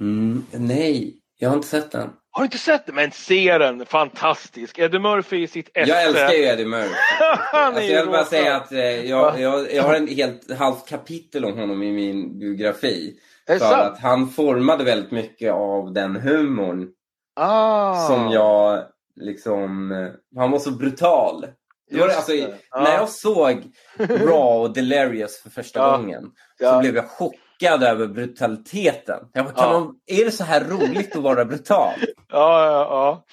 Mm. 0.00 0.44
Nej, 0.52 1.14
jag 1.38 1.48
har 1.48 1.56
inte 1.56 1.68
sett 1.68 1.90
den. 1.90 2.10
Har 2.30 2.42
du 2.42 2.44
inte 2.44 2.58
sett 2.58 2.86
den? 2.86 2.94
Men 2.94 3.10
se 3.10 3.58
den, 3.58 3.86
fantastisk. 3.86 4.78
Eddie 4.78 4.98
Murphy 4.98 5.42
i 5.42 5.46
sitt 5.48 5.70
esse. 5.74 5.90
Jag 5.90 6.04
älskar 6.04 6.30
ju 6.32 6.42
Eddie 6.44 6.64
Murphy. 6.64 6.94
Alltså 7.52 7.82
jag 7.82 8.00
vill 8.02 8.10
bara 8.12 8.24
säga 8.24 8.56
att 8.56 8.72
eh, 8.72 8.78
jag, 8.80 9.40
jag, 9.40 9.72
jag 9.74 9.82
har 9.82 9.94
en 9.94 10.08
helt 10.08 10.52
halvt 10.58 10.88
kapitel 10.88 11.44
om 11.44 11.58
honom 11.58 11.82
i 11.82 11.92
min 11.92 12.38
biografi. 12.38 13.14
För 13.46 13.58
sant? 13.58 13.72
att 13.74 14.00
han 14.00 14.28
formade 14.28 14.84
väldigt 14.84 15.10
mycket 15.10 15.52
av 15.52 15.92
den 15.92 16.16
humorn 16.16 16.88
Ah. 17.36 18.06
som 18.08 18.30
jag 18.30 18.82
liksom... 19.20 19.92
eh, 19.92 20.08
Han 20.40 20.50
var 20.50 20.58
så 20.58 20.70
brutal. 20.70 21.46
Det 21.90 22.00
var, 22.00 22.08
alltså, 22.08 22.32
det. 22.32 22.54
När 22.76 22.94
jag 22.94 23.08
såg 23.08 23.62
Raw 23.98 24.34
och 24.68 24.72
Delirious 24.74 25.42
för 25.42 25.50
första 25.50 25.80
Ja. 25.80 25.96
gången 25.96 26.22
så 26.58 26.64
Ja. 26.64 26.80
blev 26.80 26.96
jag 26.96 27.04
chockad 27.10 27.40
över 27.72 28.06
brutaliteten. 28.06 29.20
Jag 29.32 29.44
bara, 29.44 29.54
kan 29.54 29.72
Ja. 29.72 29.80
man, 29.80 29.94
är 30.06 30.24
det 30.24 30.30
så 30.30 30.44
här 30.44 30.64
roligt 30.64 31.16
att 31.16 31.22
vara 31.22 31.44
brutal? 31.44 31.92
Ja, 32.28 32.66
ja, 32.66 32.86
ja. 32.90 33.24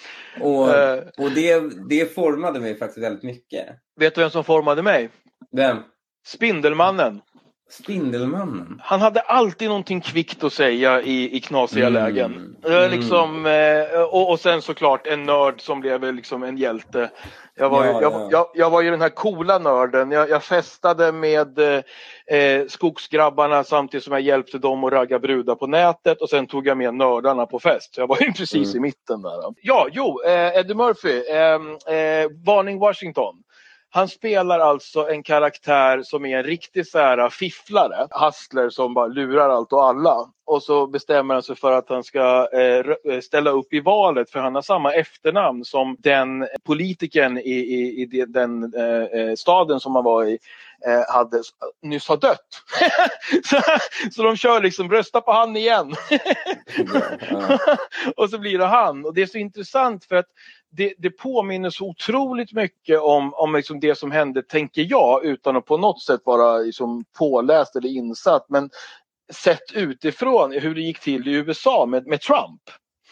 Och, 0.45 0.69
Eh. 0.75 1.03
och 1.17 1.31
det, 1.31 1.61
det 1.89 2.15
formade 2.15 2.59
mig 2.59 2.77
faktiskt 2.77 3.03
väldigt 3.05 3.23
mycket. 3.23 3.65
Vet 3.99 4.15
du 4.15 4.21
vem 4.21 4.29
som 4.29 4.43
formade 4.43 4.81
mig? 4.83 5.09
Vem? 5.51 5.77
Spindelmannen. 6.27 7.21
Spindelmannen? 7.71 8.81
Han 8.84 9.01
hade 9.01 9.19
alltid 9.19 9.67
någonting 9.67 10.01
kvickt 10.01 10.43
att 10.43 10.53
säga 10.53 11.01
i, 11.01 11.38
i 11.38 11.39
knasiga 11.39 11.88
Mm. 11.88 12.03
lägen. 12.03 12.55
Eh, 12.65 12.71
Mm. 12.73 12.91
Liksom, 12.91 13.45
eh, 13.45 14.01
och, 14.01 14.29
och 14.31 14.39
sen 14.39 14.62
såklart 14.62 15.07
en 15.07 15.23
nörd 15.23 15.62
som 15.62 15.79
blev 15.79 16.13
liksom 16.13 16.43
en 16.43 16.57
hjälte. 16.57 17.10
Jag 17.55 17.69
var, 17.69 17.86
Ja, 17.86 17.91
ju, 17.93 18.01
jag, 18.01 18.13
ja. 18.13 18.27
jag, 18.31 18.47
jag 18.53 18.69
var 18.69 18.81
ju 18.81 18.91
den 18.91 19.01
här 19.01 19.10
coola 19.10 19.60
nörden. 19.60 20.12
Jag, 20.12 20.29
jag 20.29 20.43
festade 20.43 21.12
med 21.12 21.60
eh, 21.60 22.38
eh, 22.38 22.65
skogsgrabbarna 22.67 23.63
samtidigt 23.63 24.03
som 24.03 24.13
jag 24.13 24.21
hjälpte 24.21 24.57
dem 24.57 24.84
att 24.84 24.93
ragga 24.93 25.19
brudar 25.19 25.55
på 25.55 25.67
nätet 25.67 26.21
och 26.21 26.29
sen 26.29 26.47
tog 26.47 26.67
jag 26.67 26.77
med 26.77 26.93
nördarna 26.93 27.45
på 27.45 27.60
fest. 27.60 27.95
Så 27.95 28.01
jag 28.01 28.07
var 28.07 28.17
ju 28.21 28.31
precis 28.38 28.73
Mm. 28.73 28.77
i 28.77 28.79
mitten 28.88 29.21
där. 29.21 29.53
Ja, 29.62 29.88
jo, 29.91 30.21
eh, 30.25 30.57
Eddie 30.60 30.73
Murphy, 30.73 31.23
eh, 31.29 31.95
eh, 31.97 32.27
Varning 32.45 32.79
Washington. 32.79 33.36
Han 33.93 34.08
spelar 34.08 34.60
alltså 34.60 35.10
en 35.10 35.23
karaktär 35.23 36.04
som 36.04 36.25
är 36.25 36.38
en 36.38 36.43
riktig 36.43 36.88
så 36.88 36.99
här 36.99 37.30
fifflare. 37.30 38.08
Hustler 38.12 38.69
som 38.69 38.93
bara 38.93 39.08
lurar 39.08 39.49
allt 39.49 39.73
och 39.73 39.86
alla. 39.86 40.32
Och 40.45 40.63
så 40.63 40.88
bestämmer 40.88 41.34
han 41.34 41.43
sig 41.43 41.56
för 41.56 41.71
att 41.71 41.89
han 41.89 42.04
ska 42.04 42.49
eh, 42.54 43.13
eh, 43.13 43.21
ställa 43.21 43.49
upp 43.49 43.73
i 43.73 43.80
valet 43.80 44.30
för 44.32 44.39
han 44.39 44.56
har 44.56 44.62
samma 44.62 44.93
efternamn 44.93 45.65
som 45.65 45.97
den 45.99 46.47
politikern 46.63 47.38
i, 47.38 47.51
i, 47.51 48.01
i 48.01 48.25
den 48.27 48.73
eh, 48.73 49.19
eh, 49.21 49.36
staden 49.36 49.80
som 49.80 49.95
han 49.95 50.04
var 50.04 50.25
i 50.25 50.39
eh, 50.88 51.13
hade 51.13 51.43
nyss 51.82 52.08
har 52.08 52.17
dött. 52.17 52.62
så, 53.43 53.62
så 54.12 54.23
de 54.23 54.36
kör 54.36 54.62
liksom 54.62 54.91
rösta 54.91 55.21
på 55.21 55.32
han 55.32 55.58
igen. 55.58 55.95
Och 58.15 58.30
så 58.30 58.38
blir 58.38 58.58
det 58.58 58.65
han. 58.65 59.06
Och 59.06 59.13
det 59.13 59.21
är 59.21 59.27
så 59.27 59.38
intressant 59.38 60.06
för 60.06 60.15
att 60.15 60.30
det, 60.71 60.93
det 60.97 61.10
påminner 61.10 61.69
så 61.69 61.86
otroligt 61.86 62.53
mycket 62.53 62.99
om, 62.99 63.34
om 63.34 63.55
liksom 63.55 63.79
det 63.79 63.95
som 63.95 64.12
hände, 64.12 64.41
tänker 64.43 64.86
jag, 64.89 65.25
utan 65.25 65.55
att 65.55 65.65
på 65.65 65.77
något 65.77 66.01
sätt 66.01 66.21
vara 66.25 66.57
liksom 66.57 67.05
påläst 67.17 67.75
eller 67.75 67.89
insatt. 67.89 68.45
Men 68.49 68.69
sett 69.34 69.71
utifrån 69.73 70.51
hur 70.51 70.75
det 70.75 70.81
gick 70.81 70.99
till 70.99 71.27
i 71.27 71.31
USA 71.31 71.86
med, 71.86 72.07
med 72.07 72.21
Trump. 72.21 72.62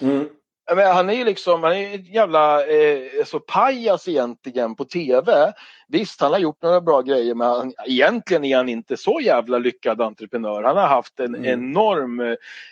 Mm. 0.01 0.29
Menar, 0.75 0.93
han 0.93 1.09
är 1.09 1.13
ju 1.13 1.23
liksom, 1.23 1.63
han 1.63 1.73
är 1.73 1.95
ett 1.95 2.07
jävla 2.13 2.65
eh, 2.67 2.99
alltså 3.19 3.39
pajas 3.39 4.07
egentligen 4.07 4.75
på 4.75 4.85
TV. 4.85 5.53
Visst, 5.91 6.21
han 6.21 6.31
har 6.31 6.39
gjort 6.39 6.61
några 6.61 6.81
bra 6.81 7.01
grejer 7.01 7.35
men 7.35 7.47
han, 7.47 7.73
egentligen 7.85 8.43
är 8.43 8.57
han 8.57 8.69
inte 8.69 8.97
så 8.97 9.19
jävla 9.23 9.57
lyckad 9.57 10.01
entreprenör. 10.01 10.63
Han 10.63 10.77
har 10.77 10.87
haft 10.87 11.19
en 11.19 11.35
Mm. 11.35 11.45
enorm 11.45 12.19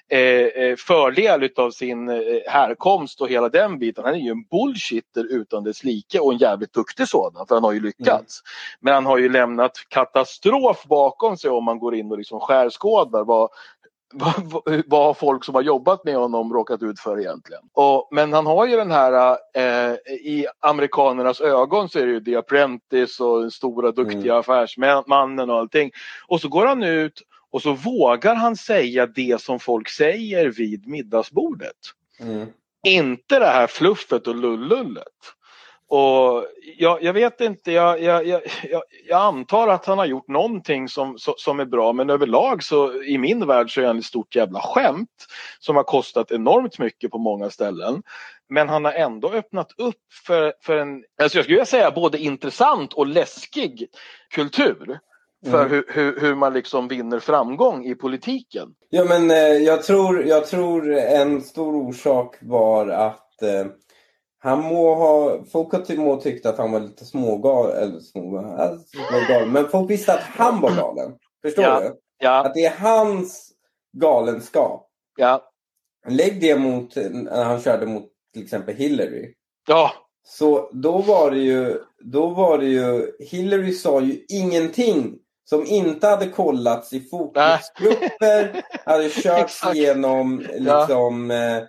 eh, 0.09 0.19
eh, 0.19 0.75
fördel 0.77 1.43
utav 1.43 1.71
sin 1.71 2.09
eh, 2.09 2.17
härkomst 2.47 3.21
och 3.21 3.29
hela 3.29 3.49
den 3.49 3.79
biten. 3.79 4.03
Han 4.05 4.13
är 4.13 4.19
ju 4.19 4.31
en 4.31 4.43
bullshitter 4.43 5.33
utan 5.33 5.63
dess 5.63 5.83
like 5.83 6.19
och 6.19 6.31
en 6.33 6.37
jävligt 6.37 6.73
duktig 6.73 7.07
sådan 7.07 7.47
för 7.47 7.55
han 7.55 7.63
har 7.63 7.71
ju 7.73 7.79
lyckats. 7.79 8.41
Men 8.79 8.93
han 8.93 9.05
har 9.05 9.17
ju 9.17 9.29
lämnat 9.29 9.71
katastrof 9.89 10.83
bakom 10.83 11.37
sig 11.37 11.49
om 11.49 11.63
man 11.63 11.79
går 11.79 11.95
in 11.95 12.11
och 12.11 12.17
liksom 12.17 12.39
skärskådar 12.39 13.23
vad, 13.23 13.49
vad, 14.13 14.63
vad- 14.87 15.05
har 15.05 15.13
folk 15.13 15.45
som 15.45 15.55
har 15.55 15.61
jobbat 15.61 16.03
med 16.05 16.15
honom 16.15 16.53
råkat 16.53 16.83
ut 16.83 16.99
för 16.99 17.19
egentligen? 17.19 17.61
Och, 17.73 18.07
men 18.11 18.33
han 18.33 18.45
har 18.45 18.67
ju 18.67 18.75
den 18.75 18.91
här, 18.91 19.37
eh, 19.53 19.93
i 20.11 20.47
amerikanernas 20.59 21.41
ögon 21.41 21.89
så 21.89 21.99
är 21.99 22.05
det 22.05 22.11
ju 22.11 22.23
The 22.23 22.35
Apprentice 22.35 23.19
och 23.19 23.41
den 23.41 23.51
stora 23.51 23.91
duktiga 23.91 24.37
affärsmannen 24.37 25.49
och 25.49 25.57
allting. 25.57 25.91
Och 26.27 26.41
så 26.41 26.47
går 26.49 26.65
han 26.65 26.83
ut 26.83 27.21
och 27.51 27.61
så 27.61 27.73
vågar 27.73 28.35
han 28.35 28.55
säga 28.55 29.05
det 29.05 29.41
som 29.41 29.59
folk 29.59 29.89
säger 29.89 30.49
vid 30.49 30.87
middagsbordet. 30.87 31.75
Mm. 32.19 32.47
Inte 32.87 33.39
det 33.39 33.45
här 33.45 33.67
fluffet 33.67 34.27
och 34.27 34.35
lullullet. 34.35 35.03
Och 35.89 36.45
jag, 36.77 37.03
jag 37.03 37.13
vet 37.13 37.41
inte, 37.41 37.71
jag, 37.71 38.01
jag, 38.01 38.41
jag, 39.07 39.21
antar 39.21 39.67
att 39.67 39.85
han 39.85 39.97
har 39.97 40.05
gjort 40.05 40.27
någonting 40.27 40.89
som, 40.89 41.15
som, 41.17 41.59
är 41.59 41.65
bra 41.65 41.93
men 41.93 42.09
överlag 42.09 42.63
så 42.63 43.03
i 43.03 43.17
min 43.17 43.47
värld 43.47 43.73
så 43.73 43.81
är 43.81 43.85
han 43.85 43.99
ett 43.99 44.05
stort 44.05 44.35
jävla 44.35 44.61
skämt 44.61 45.25
som 45.59 45.75
har 45.75 45.83
kostat 45.83 46.31
enormt 46.31 46.79
mycket 46.79 47.11
på 47.11 47.17
många 47.17 47.49
ställen. 47.49 48.03
Men 48.49 48.69
han 48.69 48.85
har 48.85 48.91
ändå 48.91 49.31
öppnat 49.31 49.71
upp 49.77 50.01
för, 50.25 50.53
för 50.61 50.77
en, 50.77 51.03
alltså 51.21 51.37
jag 51.37 51.45
skulle 51.45 51.65
säga 51.65 51.91
både 51.91 52.17
intressant 52.17 52.93
och 52.93 53.07
läskig 53.07 53.87
kultur. 54.29 54.99
För 55.45 55.65
Mm. 55.65 55.71
hur, 55.71 55.85
hur, 55.87 56.19
hur 56.19 56.35
man 56.35 56.53
liksom 56.53 56.87
vinner 56.87 57.19
framgång 57.19 57.85
i 57.85 57.95
politiken. 57.95 58.69
Ja 58.89 59.03
men 59.03 59.31
eh, 59.31 59.37
jag, 59.37 59.83
tror, 59.83 60.25
jag 60.25 60.47
tror 60.47 60.93
en 60.93 61.41
stor 61.41 61.75
orsak 61.75 62.35
var 62.41 62.87
att 62.87 63.41
eh, 63.41 63.65
han 64.47 64.63
må 64.63 64.95
ha, 64.95 65.37
folk 65.51 65.71
har 65.73 65.79
ty- 65.81 65.97
må 65.97 66.15
tyckt 66.21 66.45
att 66.45 66.57
han 66.57 66.71
var 66.71 66.79
lite 66.79 67.05
smågalen, 67.05 67.77
eller 67.77 67.99
smågalen, 67.99 68.79
smågalen, 68.79 69.51
men 69.51 69.67
folk 69.69 69.89
visste 69.91 70.13
att 70.13 70.23
han 70.23 70.61
var 70.61 70.75
galen. 70.75 71.15
Förstår 71.45 71.63
Ja. 71.63 71.79
du? 71.79 71.95
Ja, 72.19 72.45
Att 72.45 72.53
det 72.53 72.65
är 72.65 72.75
hans 72.77 73.49
galenskap. 73.97 74.87
ja, 75.17 75.43
Lägg 76.09 76.41
det 76.41 76.55
mot 76.59 76.95
när 77.11 77.43
han 77.43 77.61
körde 77.61 77.85
mot 77.85 78.05
till 78.33 78.43
exempel 78.43 78.75
Hillary. 78.75 79.33
ja, 79.67 79.91
Så 80.23 80.69
då 80.73 80.97
var 80.97 81.31
det 81.31 81.39
ju, 81.39 81.81
då 81.99 82.27
var 82.27 82.57
det 82.57 82.65
ju, 82.65 83.11
Hillary 83.19 83.71
sa 83.73 84.01
ju 84.01 84.25
ingenting 84.29 85.15
som 85.49 85.65
inte 85.65 86.07
hade 86.07 86.29
kollats 86.29 86.93
i 86.93 86.99
fokusgrupper, 86.99 88.61
hade 88.85 89.09
körts 89.23 89.63
igenom 89.73 90.45
Ja. 90.59 90.79
liksom 90.79 91.31
eh, 91.31 91.63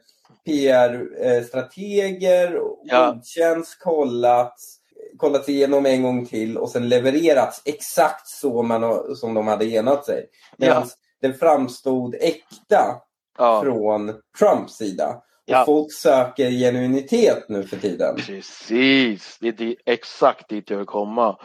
PR-strateger, 1.28 2.60
Ja. 2.84 3.10
godkänts, 3.12 3.74
kollats, 3.76 4.76
kollats 5.16 5.48
igenom 5.48 5.86
en 5.86 6.02
gång 6.02 6.26
till 6.26 6.58
och 6.58 6.70
sen 6.70 6.88
levererats 6.88 7.62
exakt 7.64 8.28
så 8.28 8.62
man, 8.62 8.82
har- 8.82 9.14
som 9.14 9.34
de 9.34 9.46
hade 9.48 9.64
enat 9.66 10.04
sig. 10.06 10.26
Medan 10.56 10.86
den 11.22 11.34
framstod 11.34 12.14
äkta 12.14 12.96
ja. 13.38 13.62
från 13.62 14.14
Trumps 14.38 14.72
sida. 14.76 15.08
Och 15.08 15.22
Ja. 15.54 15.62
folk 15.66 15.92
söker 15.92 16.50
genuinitet 16.50 17.44
nu 17.48 17.62
för 17.62 17.76
tiden. 17.76 18.16
Precis, 18.16 19.38
det 19.40 19.60
är 19.60 19.74
exakt 19.86 20.48
dit 20.48 20.70
jag 20.70 20.76
vill 20.76 20.86
komma. 20.86 21.36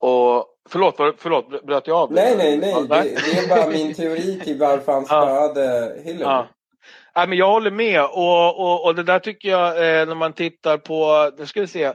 Och 0.00 0.46
förlåt, 0.68 0.94
förlåt 1.18 1.66
bröt 1.66 1.86
jag 1.86 1.96
av? 1.96 2.12
Nej, 2.12 2.34
nej, 2.38 2.58
nej. 2.58 2.70
Ja, 2.70 2.80
Det, 2.80 3.02
det 3.02 3.38
är 3.38 3.48
bara 3.48 3.68
min 3.70 3.94
teori 3.94 4.40
till 4.44 4.58
varför 4.58 4.92
han 4.92 5.06
Ja. 5.08 5.22
spöade 5.22 5.96
Hillary. 6.04 6.22
Ja. 6.22 6.46
Nej, 7.16 7.28
men 7.28 7.38
jag 7.38 7.48
håller 7.48 7.70
med 7.70 8.04
och, 8.04 8.60
och, 8.60 8.84
och 8.84 8.94
det 8.94 9.02
där 9.02 9.18
tycker 9.18 9.48
jag 9.48 9.68
eh, 9.68 10.06
när 10.06 10.14
man 10.14 10.32
tittar 10.32 10.78
på, 10.78 11.30
nu 11.38 11.46
ska 11.46 11.60
vi 11.60 11.66
se, 11.66 11.92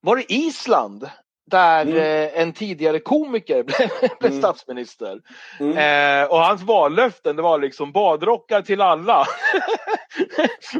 var 0.00 0.16
det 0.16 0.32
Island? 0.32 1.10
Där 1.50 1.82
Mm. 1.82 1.96
eh, 1.96 2.40
en 2.40 2.52
tidigare 2.52 2.98
komiker 3.00 3.62
blev, 3.64 3.88
blev 4.20 4.30
Mm. 4.32 4.42
statsminister. 4.42 5.20
Mm. 5.60 6.22
Eh, 6.22 6.30
och 6.30 6.38
hans 6.38 6.62
vallöften 6.62 7.36
det 7.36 7.42
var 7.42 7.58
liksom 7.58 7.92
badrockar 7.92 8.62
till 8.62 8.80
alla. 8.80 9.24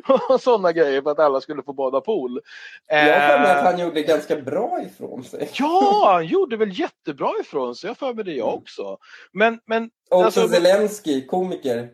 och 0.29 0.41
sådana 0.41 0.73
grejer 0.73 1.03
för 1.03 1.11
att 1.11 1.19
alla 1.19 1.41
skulle 1.41 1.63
få 1.63 1.73
bada 1.73 2.01
pool. 2.01 2.41
Jag 2.87 3.21
har 3.21 3.35
att 3.39 3.57
Eh, 3.57 3.63
han 3.65 3.79
gjorde 3.79 4.03
ganska 4.03 4.37
bra 4.37 4.81
ifrån 4.83 5.25
sig. 5.25 5.51
Ja, 5.53 6.11
han 6.13 6.27
gjorde 6.27 6.57
väl 6.57 6.81
jättebra 6.81 7.31
ifrån 7.41 7.75
sig. 7.75 7.89
Jag 7.89 7.97
för 7.99 8.15
mig 8.15 8.25
det 8.25 8.33
jag 8.33 8.49
Mm. 8.49 8.59
också. 8.59 8.99
Men, 9.33 9.61
men 9.67 9.91
Och 10.11 10.25
Alltså, 10.25 10.49
Zelensky, 10.49 11.27
komiker. 11.27 11.89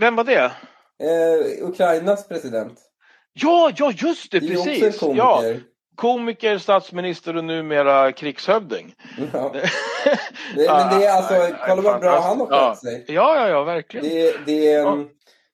vem 0.00 0.16
var 0.16 0.24
det? 0.24 0.52
Eh, 1.02 1.68
Ukrainas 1.68 2.28
president. 2.28 2.78
Ja, 3.32 3.70
ja 3.76 3.92
just 3.96 4.32
det, 4.32 4.40
Det 4.40 4.48
precis. 4.48 4.98
komiker. 4.98 5.18
Ja, 5.18 5.42
komiker, 5.96 6.58
statsminister 6.58 7.36
och 7.36 7.44
numera 7.44 8.12
krigshövding. 8.12 8.94
Ja. 9.32 9.52
Det, 10.56 10.66
men 10.68 11.00
det 11.00 11.06
är 11.06 11.16
alltså, 11.16 11.34
Ja, 11.34 11.40
nej, 11.42 11.54
kolla 11.66 11.82
vad 11.82 12.00
bra 12.00 12.20
han 12.20 12.40
har 12.40 12.48
ja. 12.50 12.68
skött 12.70 12.78
sig. 12.78 13.04
Ja, 13.08 13.36
ja, 13.36 13.48
ja, 13.48 13.64
verkligen. 13.64 14.06
Det, 14.08 14.46
det, 14.46 14.64
Ja. 14.64 14.92
mm, 14.92 15.08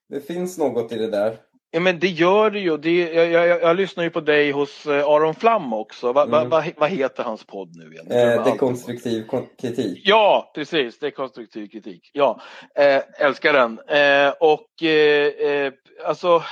det 0.09 0.21
finns 0.21 0.59
något 0.59 0.93
i 0.93 0.99
det 0.99 1.11
där. 1.11 1.37
Ja, 1.71 1.81
men 1.81 1.99
det 1.99 2.09
gör 2.09 2.51
det 2.51 2.59
ju. 2.61 2.77
Det, 2.77 2.99
jag, 3.13 3.31
jag, 3.31 3.63
jag, 3.63 3.77
lyssnar 3.77 4.05
ju 4.05 4.11
på 4.11 4.21
dig 4.21 4.51
hos 4.51 4.87
eh, 4.87 5.07
Aron 5.07 5.35
Flam 5.35 5.73
också. 5.73 6.13
Va, 6.13 6.27
va, 6.27 6.39
Mm. 6.39 6.51
va, 6.51 6.65
vad 6.77 6.91
heter 6.91 7.23
hans 7.23 7.45
podd 7.45 7.77
nu 7.77 7.93
igen? 7.93 8.11
Eh, 8.11 8.45
dekonstruktiv 8.45 9.27
kon- 9.27 9.47
kritik. 9.61 10.03
Ja, 10.05 10.53
precis. 10.55 10.99
Det 10.99 11.07
är 11.07 11.11
konstruktiv 11.11 11.67
kritik. 11.69 12.11
Ja, 12.13 12.41
eh, 12.75 13.03
älskar 13.19 13.53
den. 13.53 13.79
Eh, 13.89 14.33
och 14.41 14.83
eh, 14.83 15.27
eh, 15.51 15.73
alltså, 16.07 16.43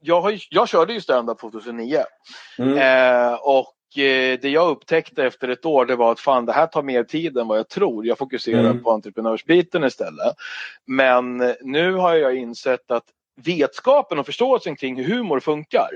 jag, 0.00 0.20
har, 0.20 0.30
ju- 0.30 0.38
jag 0.50 0.68
körde 0.68 0.92
ju 0.92 1.00
stand-up 1.00 1.38
2009. 1.40 1.98
Mm. 2.58 2.78
Eh, 2.78 3.34
och 3.34 3.74
det 4.40 4.44
jag 4.44 4.68
upptäckte 4.70 5.24
efter 5.24 5.48
ett 5.48 5.64
år 5.66 5.86
det 5.86 5.96
var 5.96 6.12
att 6.12 6.20
fan 6.20 6.46
det 6.46 6.52
här 6.52 6.66
tar 6.66 6.82
mer 6.82 7.04
tid 7.04 7.38
än 7.38 7.48
vad 7.48 7.58
jag 7.58 7.68
tror. 7.68 8.06
Jag 8.06 8.18
fokuserar 8.18 8.60
Mm. 8.60 8.82
på 8.82 8.90
entreprenörsbiten 8.90 9.84
istället. 9.84 10.34
Men 10.86 11.54
nu 11.60 11.92
har 11.94 12.14
jag 12.14 12.36
insett 12.36 12.90
att 12.90 13.04
vetskapen 13.36 14.18
och 14.18 14.26
förståelsen 14.26 14.76
kring 14.76 14.96
hur 14.96 15.14
humor 15.16 15.40
funkar 15.40 15.88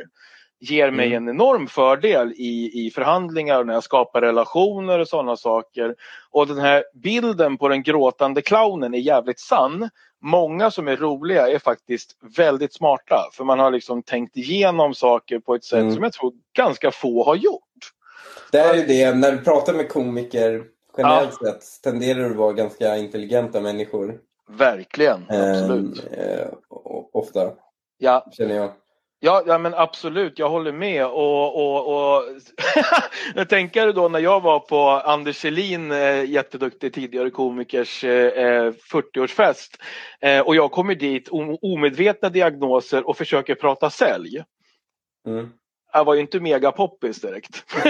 ger 0.61 0.91
mig 0.91 1.07
Mm. 1.07 1.29
en 1.29 1.35
enorm 1.35 1.67
fördel 1.67 2.33
i, 2.37 2.87
i 2.87 2.91
förhandlingar 2.91 3.61
och 3.61 3.67
när 3.67 3.75
jag 3.75 3.83
skapar 3.85 4.21
relationer 4.21 4.99
och 4.99 5.09
sådana 5.09 5.37
saker. 5.37 5.95
Och 6.31 6.47
den 6.47 6.59
här 6.59 6.85
bilden 6.95 7.59
på 7.59 7.69
den 7.69 7.83
gråtande 7.83 8.43
clownen 8.43 8.95
är 8.95 8.99
jävligt 8.99 9.41
sann. 9.41 9.91
Många 10.23 10.71
som 10.71 10.89
är 10.89 10.97
roliga 10.97 11.49
är 11.49 11.59
faktiskt 11.59 12.11
väldigt 12.37 12.75
smarta 12.75 13.29
för 13.33 13.45
man 13.45 13.59
har 13.59 13.71
liksom 13.71 14.03
tänkt 14.03 14.37
igenom 14.37 14.95
saker 14.95 15.39
på 15.39 15.55
ett 15.55 15.65
sätt 15.65 15.81
Mm. 15.81 15.95
som 15.95 16.03
jag 16.03 16.13
tror 16.13 16.33
ganska 16.57 16.91
få 16.91 17.25
har 17.25 17.37
gjort. 17.37 17.61
Det 18.53 18.59
är 18.59 18.75
ju 18.75 18.83
det, 18.87 19.15
när 19.15 19.33
du 19.33 19.39
pratar 19.39 19.73
med 19.75 19.89
komiker 19.89 20.65
generellt 20.97 21.35
sett 21.35 21.83
tenderar 21.83 22.21
du 22.21 22.31
att 22.31 22.37
vara 22.37 22.53
ganska 22.53 22.97
intelligenta 22.97 23.61
människor. 23.61 24.19
Verkligen, 24.51 25.25
absolut. 25.29 26.07
Eh, 26.13 26.41
eh, 26.41 26.49
ofta, 27.13 27.53
Ja, 27.99 28.27
känner 28.33 28.55
jag. 28.55 28.73
Ja, 29.21 29.43
ja 29.47 29.59
men 29.59 29.75
absolut, 29.75 30.39
jag 30.39 30.49
håller 30.49 30.73
med. 30.73 31.07
Och, 31.07 31.57
och, 31.57 31.87
och 32.17 32.23
jag 33.35 33.49
tänker 33.49 33.93
då 33.93 34.09
när 34.09 34.19
jag 34.21 34.41
var 34.41 34.61
på 34.61 34.81
Anders 34.89 35.37
Selin, 35.37 35.93
eh, 35.93 36.25
jätteduktig 36.31 36.95
tidigare 36.95 37.31
komikers 37.31 38.05
eh, 38.05 38.73
40-årsfest. 38.93 39.69
Eh, 40.21 40.41
och 40.41 40.57
jag 40.57 40.71
kommer 40.73 40.95
dit 40.95 41.29
o- 41.29 41.59
omedvetna 41.63 42.29
diagnoser 42.29 43.09
och 43.09 43.17
försöker 43.17 43.55
prata 43.55 43.91
sälj. 43.91 44.45
Mm. 45.27 45.51
Jag 45.97 46.05
var 46.05 46.15
ju 46.15 46.21
inte 46.21 46.41
mega 46.41 46.73
poppis 46.73 47.21
direkt. 47.21 47.65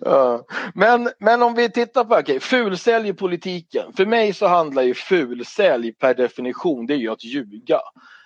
ja. 0.00 0.44
men, 0.74 1.10
men 1.18 1.42
om 1.42 1.54
vi 1.54 1.70
tittar 1.70 2.04
på, 2.04 2.16
okay, 2.16 2.40
fulsälj 2.40 3.08
i 3.08 3.12
politiken. 3.14 3.92
För 3.96 4.06
mig 4.06 4.32
så 4.32 4.46
handlar 4.46 4.82
ju 4.82 4.94
fulsälj 4.94 5.92
per 5.92 6.14
definition, 6.14 6.86
det 6.86 6.94
är 6.94 6.98
ju 6.98 7.12
att 7.12 7.24
ljuga. 7.24 7.80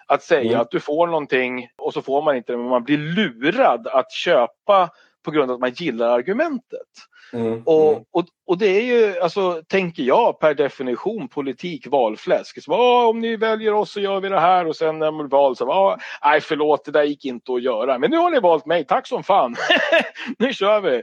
Att 0.06 0.22
säga 0.22 0.50
Mm. 0.50 0.60
att 0.60 0.70
du 0.70 0.80
får 0.80 1.06
någonting 1.06 1.68
och 1.78 1.94
så 1.94 2.02
får 2.02 2.22
man 2.22 2.36
inte 2.36 2.52
det, 2.52 2.58
men 2.58 2.68
man 2.68 2.84
blir 2.84 2.98
lurad 2.98 3.86
att 3.86 4.12
köpa 4.12 4.90
på 5.24 5.30
grund 5.30 5.50
av 5.50 5.54
att 5.54 5.60
man 5.60 5.72
gillar 5.72 6.08
argumentet. 6.08 6.88
Mm. 7.32 7.62
Och, 7.66 7.90
Mm. 7.92 8.04
och, 8.10 8.24
och 8.46 8.58
det 8.58 8.66
är 8.66 8.80
ju, 8.82 9.18
alltså, 9.20 9.62
tänker 9.68 10.02
jag, 10.02 10.40
per 10.40 10.54
definition 10.54 11.28
politik 11.28 11.86
valfläsk. 11.86 12.62
Så, 12.62 12.72
"Ah, 12.74 13.06
om 13.06 13.20
ni 13.20 13.36
väljer 13.36 13.74
oss 13.74 13.92
så 13.92 14.00
gör 14.00 14.20
vi 14.20 14.28
det 14.28 14.40
här 14.40 14.66
och 14.66 14.76
sen 14.76 14.98
när 14.98 15.10
man 15.10 15.28
val 15.28 15.56
så, 15.56 15.70
ah, 15.72 15.98
nej 16.24 16.40
förlåt, 16.40 16.84
det 16.84 16.90
där 16.90 17.02
gick 17.04 17.24
inte 17.24 17.52
att 17.52 17.62
göra. 17.62 17.98
Men 17.98 18.10
nu 18.10 18.16
har 18.16 18.30
ni 18.30 18.40
valt 18.40 18.66
mig, 18.66 18.84
tack 18.86 19.06
som 19.06 19.22
fan. 19.22 19.56
nu 20.38 20.52
kör 20.52 20.80
vi. 20.80 21.02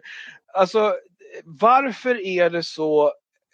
Alltså, 0.53 0.93
varför 1.45 2.21
är 2.27 2.49
det 2.49 2.63
så 2.63 3.11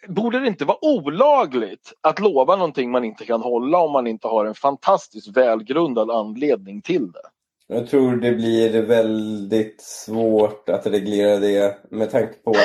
Borde 0.08 0.40
det 0.40 0.46
inte 0.46 0.64
vara 0.64 0.84
olagligt 0.84 1.92
att 2.00 2.18
lova 2.18 2.56
någonting 2.56 2.90
man 2.90 3.04
inte 3.04 3.24
kan 3.24 3.42
hålla 3.42 3.78
om 3.78 3.92
man 3.92 4.06
inte 4.06 4.28
har 4.28 4.44
en 4.46 4.54
fantastiskt 4.54 5.36
välgrundad 5.36 6.10
anledning 6.10 6.82
till 6.82 7.12
det? 7.12 7.22
Jag 7.70 7.86
tror 7.88 8.16
det 8.16 8.32
blir 8.32 8.82
väldigt 8.82 9.80
svårt 9.82 10.68
att 10.68 10.86
reglera 10.86 11.36
det 11.38 11.78
med 11.90 12.10
tanke 12.10 12.34
på 12.34 12.50
att 12.50 12.56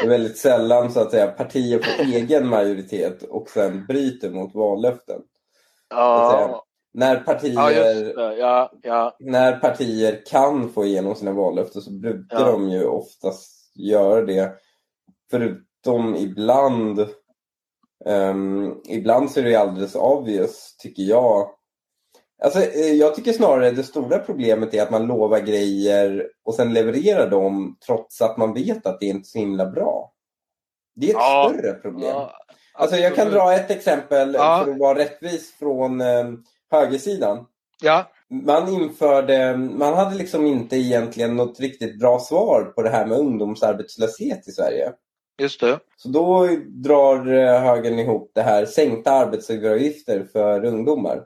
det 0.00 0.06
är 0.06 0.10
väldigt 0.10 0.38
sällan 0.38 0.92
så 0.92 1.00
att 1.00 1.10
säga 1.10 1.26
partier 1.26 1.78
får 1.78 2.04
egen 2.14 2.48
majoritet 2.48 3.22
och 3.22 3.48
sen 3.48 3.86
bryter 3.86 4.30
mot 4.30 4.54
vallöften. 4.54 5.20
Ja, 5.90 6.64
När 6.94 7.14
ja 7.14 7.20
partier, 7.20 8.04
det. 8.04 8.36
Ja, 8.36 8.72
ja, 8.82 9.16
när 9.20 9.56
partier 9.56 10.22
kan 10.26 10.68
få 10.72 10.84
igenom 10.84 11.14
sina 11.14 11.32
vallöften 11.32 11.82
så 11.82 11.90
brukar 11.92 12.40
Ja. 12.40 12.52
de 12.52 12.68
ju 12.70 12.84
oftast 12.84 13.72
göra 13.74 14.22
det. 14.22 14.52
Förutom 15.30 16.16
ibland 16.16 17.06
ehm, 18.06 18.74
ibland 18.88 19.30
så 19.30 19.40
är 19.40 19.44
det 19.44 19.56
alldeles 19.56 19.94
obvious, 19.94 20.76
tycker 20.78 21.02
jag. 21.02 21.50
Alltså, 22.44 22.60
eh, 22.60 22.92
jag 22.92 23.14
tycker 23.14 23.32
snarare 23.32 23.70
det 23.70 23.82
stora 23.82 24.18
problemet 24.18 24.74
är 24.74 24.82
att 24.82 24.90
man 24.90 25.06
lovar 25.06 25.40
grejer 25.40 26.28
och 26.44 26.54
sen 26.54 26.74
levererar 26.74 27.30
dem 27.30 27.76
trots 27.86 28.20
att 28.22 28.36
man 28.36 28.54
vet 28.54 28.86
att 28.86 29.00
det 29.00 29.06
inte 29.06 29.26
är 29.26 29.28
så 29.28 29.38
himla 29.38 29.66
bra. 29.66 30.12
Det 30.96 31.06
är 31.06 31.10
ett 31.10 31.16
Ja. 31.18 31.52
större 31.54 31.72
problem. 31.72 32.08
ja 32.08 32.32
alltså, 32.74 32.96
jag 32.96 33.14
kan 33.14 33.26
absolut. 33.26 33.42
dra 33.42 33.52
ett 33.54 33.70
exempel 33.70 34.34
Ja. 34.34 34.62
för 34.64 34.72
att 34.72 34.78
vara 34.78 34.98
rättvis 34.98 35.54
från 35.58 36.00
eh, 36.00 36.24
högersidan. 36.70 37.46
Ja, 37.82 38.10
Man 38.30 38.68
införde, 38.68 39.56
man 39.56 39.94
hade 39.94 40.16
liksom 40.16 40.46
inte 40.46 40.76
egentligen 40.76 41.36
något 41.36 41.60
riktigt 41.60 41.98
bra 41.98 42.18
svar 42.20 42.64
på 42.64 42.82
det 42.82 42.90
här 42.90 43.06
med 43.06 43.18
ungdomsarbetslöshet 43.18 44.48
i 44.48 44.52
Sverige. 44.52 44.92
just 45.38 45.60
det. 45.60 45.78
Så 45.96 46.08
då 46.08 46.48
drar 46.68 47.32
eh, 47.32 47.60
högern 47.60 47.98
ihop 47.98 48.30
det 48.34 48.42
här 48.42 48.64
sänkta 48.66 49.10
arbetsgivaravgifter 49.12 50.24
för 50.32 50.64
ungdomar. 50.64 51.22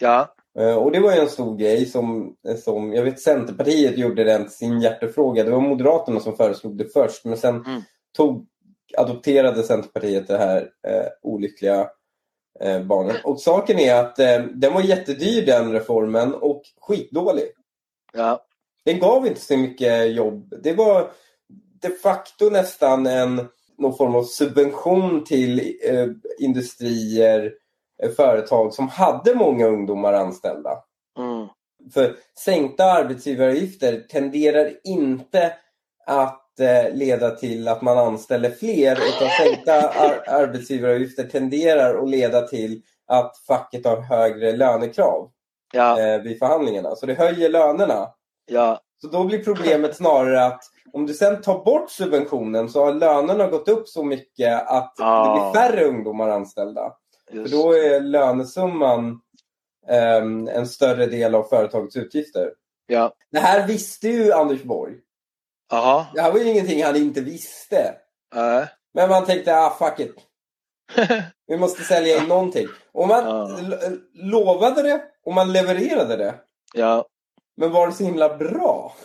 Ja, 0.00 0.34
Och 0.64 0.92
det 0.92 1.00
var 1.00 1.12
en 1.12 1.28
stor 1.28 1.56
grej 1.56 1.86
som, 1.86 2.36
som 2.64 2.92
jag 2.92 3.02
vet 3.02 3.20
Centerpartiet 3.20 3.98
gjorde 3.98 4.24
den 4.24 4.42
till 4.44 4.52
sin 4.56 4.80
hjärtefråga. 4.80 5.44
Det 5.44 5.50
var 5.50 5.60
Moderaterna 5.60 6.20
som 6.20 6.36
föreslog 6.36 6.76
det 6.78 6.92
först 6.92 7.24
men 7.24 7.36
sen 7.36 7.54
Mm. 7.66 7.82
tog, 8.16 8.46
adopterade 8.96 9.62
Centerpartiet 9.62 10.28
det 10.28 10.38
här 10.38 10.60
eh, 10.88 11.06
olyckliga 11.22 11.90
eh, 12.60 12.82
barnet. 12.82 13.16
Och 13.24 13.40
saken 13.40 13.78
är 13.78 13.94
att 13.94 14.18
eh, 14.18 14.38
den 14.54 14.72
var 14.74 14.82
jättedyr 14.82 15.46
den 15.46 15.72
reformen 15.72 16.34
och 16.34 16.62
skitdålig. 16.80 17.44
ja, 18.12 18.44
Den 18.84 18.98
gav 18.98 19.26
inte 19.26 19.40
så 19.40 19.56
mycket 19.56 20.14
jobb. 20.14 20.54
Det 20.62 20.72
var 20.72 21.10
de 21.82 21.88
facto 21.90 22.50
nästan 22.50 23.06
en 23.06 23.48
någon 23.78 23.96
form 23.96 24.14
av 24.14 24.24
subvention 24.24 25.24
till 25.24 25.58
eh, 25.84 26.06
industrier, 26.38 27.44
eh, 27.44 27.52
företag 28.08 28.72
som 28.74 28.88
hade 28.88 29.34
många 29.34 29.66
ungdomar 29.66 30.12
anställda. 30.12 30.70
mm, 31.18 31.48
För 31.94 32.14
sänkta 32.44 32.84
arbetsgivaravgifter 32.84 34.00
tenderar 34.10 34.70
inte 34.84 35.52
att 36.06 36.60
eh, 36.60 36.94
leda 36.94 37.30
till 37.30 37.68
att 37.68 37.82
man 37.82 37.98
anställer 37.98 38.50
fler 38.50 38.92
utan 38.92 39.28
sänkta 39.44 39.72
ar- 39.88 40.24
arbetsgivaravgifter 40.42 41.24
tenderar 41.24 42.02
att 42.02 42.08
leda 42.10 42.42
till 42.46 42.82
att 43.06 43.36
facket 43.46 43.86
har 43.86 44.00
högre 44.00 44.52
lönekrav 44.56 45.30
ja, 45.72 46.00
eh, 46.00 46.20
vid 46.22 46.38
förhandlingarna. 46.38 46.96
Så 46.96 47.06
det 47.06 47.14
höjer 47.14 47.48
lönerna. 47.48 48.08
ja, 48.50 48.80
Så 49.02 49.06
då 49.08 49.24
blir 49.24 49.44
problemet 49.44 49.96
snarare 49.96 50.44
att 50.46 50.62
om 50.92 51.06
du 51.06 51.14
sen 51.14 51.40
tar 51.42 51.64
bort 51.64 51.90
subventionen 51.90 52.68
så 52.68 52.84
har 52.84 52.92
lönerna 52.92 53.46
gått 53.46 53.68
upp 53.68 53.88
så 53.88 54.04
mycket 54.04 54.68
att 54.68 54.96
det 54.96 55.04
Ah. 55.04 55.32
blir 55.52 55.60
färre 55.60 55.84
ungdomar 55.84 56.28
anställda. 56.28 56.92
För 57.30 57.48
då 57.48 57.72
är 57.72 58.00
lönesumman 58.00 59.20
ehm, 59.88 60.48
en 60.48 60.66
större 60.66 61.06
del 61.06 61.34
av 61.34 61.42
företagets 61.44 61.96
utgifter. 61.96 62.50
ja. 62.86 63.12
Det 63.32 63.38
här 63.38 63.66
visste 63.66 64.08
ju 64.08 64.32
Anders 64.32 64.62
Borg. 64.62 64.94
Aha, 65.72 66.06
Det 66.14 66.20
här 66.22 66.32
var 66.32 66.38
ju 66.38 66.50
ingenting 66.50 66.84
han 66.84 66.96
inte 66.96 67.20
visste. 67.20 67.94
äh, 68.34 68.64
Men 68.94 69.08
man 69.10 69.24
tänkte, 69.26 69.56
ah 69.56 69.70
fuck 69.78 70.00
it. 70.00 70.14
Vi 71.46 71.56
måste 71.56 71.82
sälja 71.82 72.16
in 72.22 72.28
någonting. 72.28 72.66
Och 72.92 73.08
man 73.08 73.24
Ja. 73.24 73.58
lovade 74.14 74.82
det 74.82 75.02
och 75.24 75.34
man 75.34 75.52
levererade 75.52 76.16
det. 76.16 76.34
ja. 76.74 77.06
Men 77.56 77.72
var 77.72 77.86
det 77.86 77.92
så 77.92 78.04
himla 78.04 78.36
bra? 78.36 78.96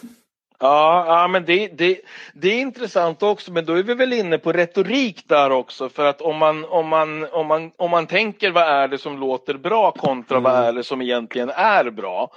Ja, 0.59 1.05
ja 1.07 1.27
men 1.27 1.45
det, 1.45 1.67
det, 1.67 2.01
det 2.33 2.47
är 2.47 2.61
intressant 2.61 3.23
också, 3.23 3.51
men 3.51 3.65
då 3.65 3.73
är 3.73 3.83
vi 3.83 3.93
väl 3.93 4.13
inne 4.13 4.37
på 4.37 4.51
retorik 4.51 5.23
där 5.27 5.49
också. 5.49 5.89
För 5.89 6.05
att 6.05 6.21
om 6.21 6.37
man, 6.37 6.65
om 6.65 6.87
man, 6.87 7.27
om 7.31 7.47
man, 7.47 7.71
om 7.77 7.91
man 7.91 8.07
tänker 8.07 8.51
vad 8.51 8.63
är 8.63 8.87
det 8.87 8.97
som 8.97 9.19
låter 9.19 9.53
bra 9.53 9.91
kontra 9.91 10.39
vad 10.39 10.53
Mm. 10.53 10.65
är 10.65 10.73
det 10.73 10.83
som 10.83 11.01
egentligen 11.01 11.49
är 11.49 11.89
bra. 11.91 12.31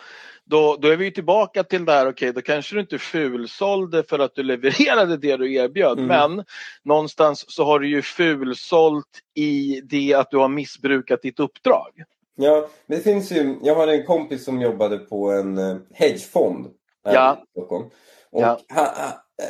Då, 0.44 0.76
då 0.80 0.88
är 0.88 0.96
vi 0.96 1.04
ju 1.04 1.10
tillbaka 1.10 1.64
till 1.64 1.84
det 1.84 1.92
här, 1.92 2.08
okej 2.08 2.32
då 2.32 2.40
kanske 2.42 2.74
du 2.74 2.80
inte 2.80 2.98
fulsålde 2.98 4.02
för 4.08 4.18
att 4.18 4.34
du 4.34 4.42
levererade 4.42 5.16
det 5.16 5.36
du 5.36 5.54
erbjöd. 5.54 5.98
Mm. 5.98 6.06
Men 6.06 6.44
någonstans 6.84 7.44
så 7.48 7.64
har 7.64 7.78
du 7.78 7.88
ju 7.88 8.02
fulsålt 8.02 9.20
i 9.34 9.80
det 9.84 10.14
att 10.14 10.30
du 10.30 10.36
har 10.36 10.48
missbrukat 10.48 11.22
ditt 11.22 11.40
uppdrag. 11.40 12.04
Ja, 12.36 12.68
det 12.86 13.00
finns 13.00 13.32
ju, 13.32 13.56
jag 13.62 13.74
har 13.74 13.88
en 13.88 14.06
kompis 14.06 14.44
som 14.44 14.60
jobbade 14.60 14.98
på 14.98 15.30
en 15.32 15.58
eh, 15.58 15.76
hedgefond 15.94 16.66
Ja. 17.14 17.42
i 17.42 17.50
Stockholm. 17.50 17.90
Och 18.30 18.42
Ja. 18.42 18.60
han, 18.68 18.86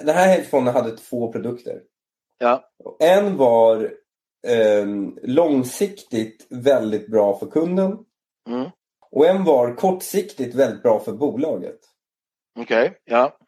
den 0.04 0.14
här 0.14 0.28
hedgefonden 0.28 0.74
hade 0.74 0.96
två 0.96 1.32
produkter. 1.32 1.82
Ja, 2.38 2.64
En 3.00 3.36
var 3.36 3.92
ehm, 4.46 5.18
långsiktigt 5.22 6.46
väldigt 6.50 7.06
bra 7.10 7.38
för 7.38 7.46
kunden 7.46 7.98
mm. 8.48 8.70
och 9.10 9.26
en 9.26 9.44
var 9.44 9.74
kortsiktigt 9.74 10.54
väldigt 10.54 10.82
bra 10.82 11.00
för 11.00 11.12
bolaget. 11.12 11.78
okej, 12.60 12.98
ja. 13.04 13.38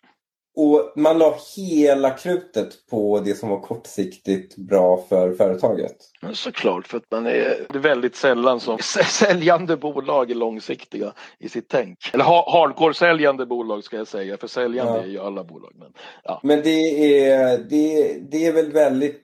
Och 0.56 0.92
man 0.96 1.18
la 1.18 1.38
hela 1.56 2.10
krutet 2.10 2.86
på 2.90 3.20
det 3.20 3.34
som 3.34 3.48
var 3.48 3.60
kortsiktigt 3.60 4.56
bra 4.56 5.04
för 5.08 5.32
företaget. 5.34 5.96
Men 6.22 6.34
Såklart, 6.34 6.86
för 6.88 6.96
att 6.98 7.10
man 7.10 7.26
är, 7.26 7.66
det 7.68 7.74
är 7.74 7.78
väldigt 7.78 8.16
sällan 8.16 8.60
som 8.60 8.78
säljande 9.18 9.76
bolag 9.76 10.30
är 10.30 10.34
långsiktiga 10.34 11.12
i 11.38 11.48
sitt 11.48 11.68
tänk. 11.68 12.10
Eller 12.12 12.24
ha, 12.24 12.52
hardcore-säljande 12.52 13.46
bolag 13.46 13.84
ska 13.84 13.96
jag 13.96 14.08
säga, 14.08 14.36
för 14.36 14.46
säljande 14.46 14.92
Ja. 14.92 15.02
är 15.02 15.06
ju 15.06 15.18
alla 15.18 15.44
bolag. 15.44 15.72
Men, 15.74 15.92
ja. 16.24 16.40
Men 16.42 16.62
det 16.62 17.24
är, 17.24 17.58
det, 17.58 18.18
det 18.30 18.46
är 18.46 18.52
väl 18.52 18.72
väldigt 18.72 19.22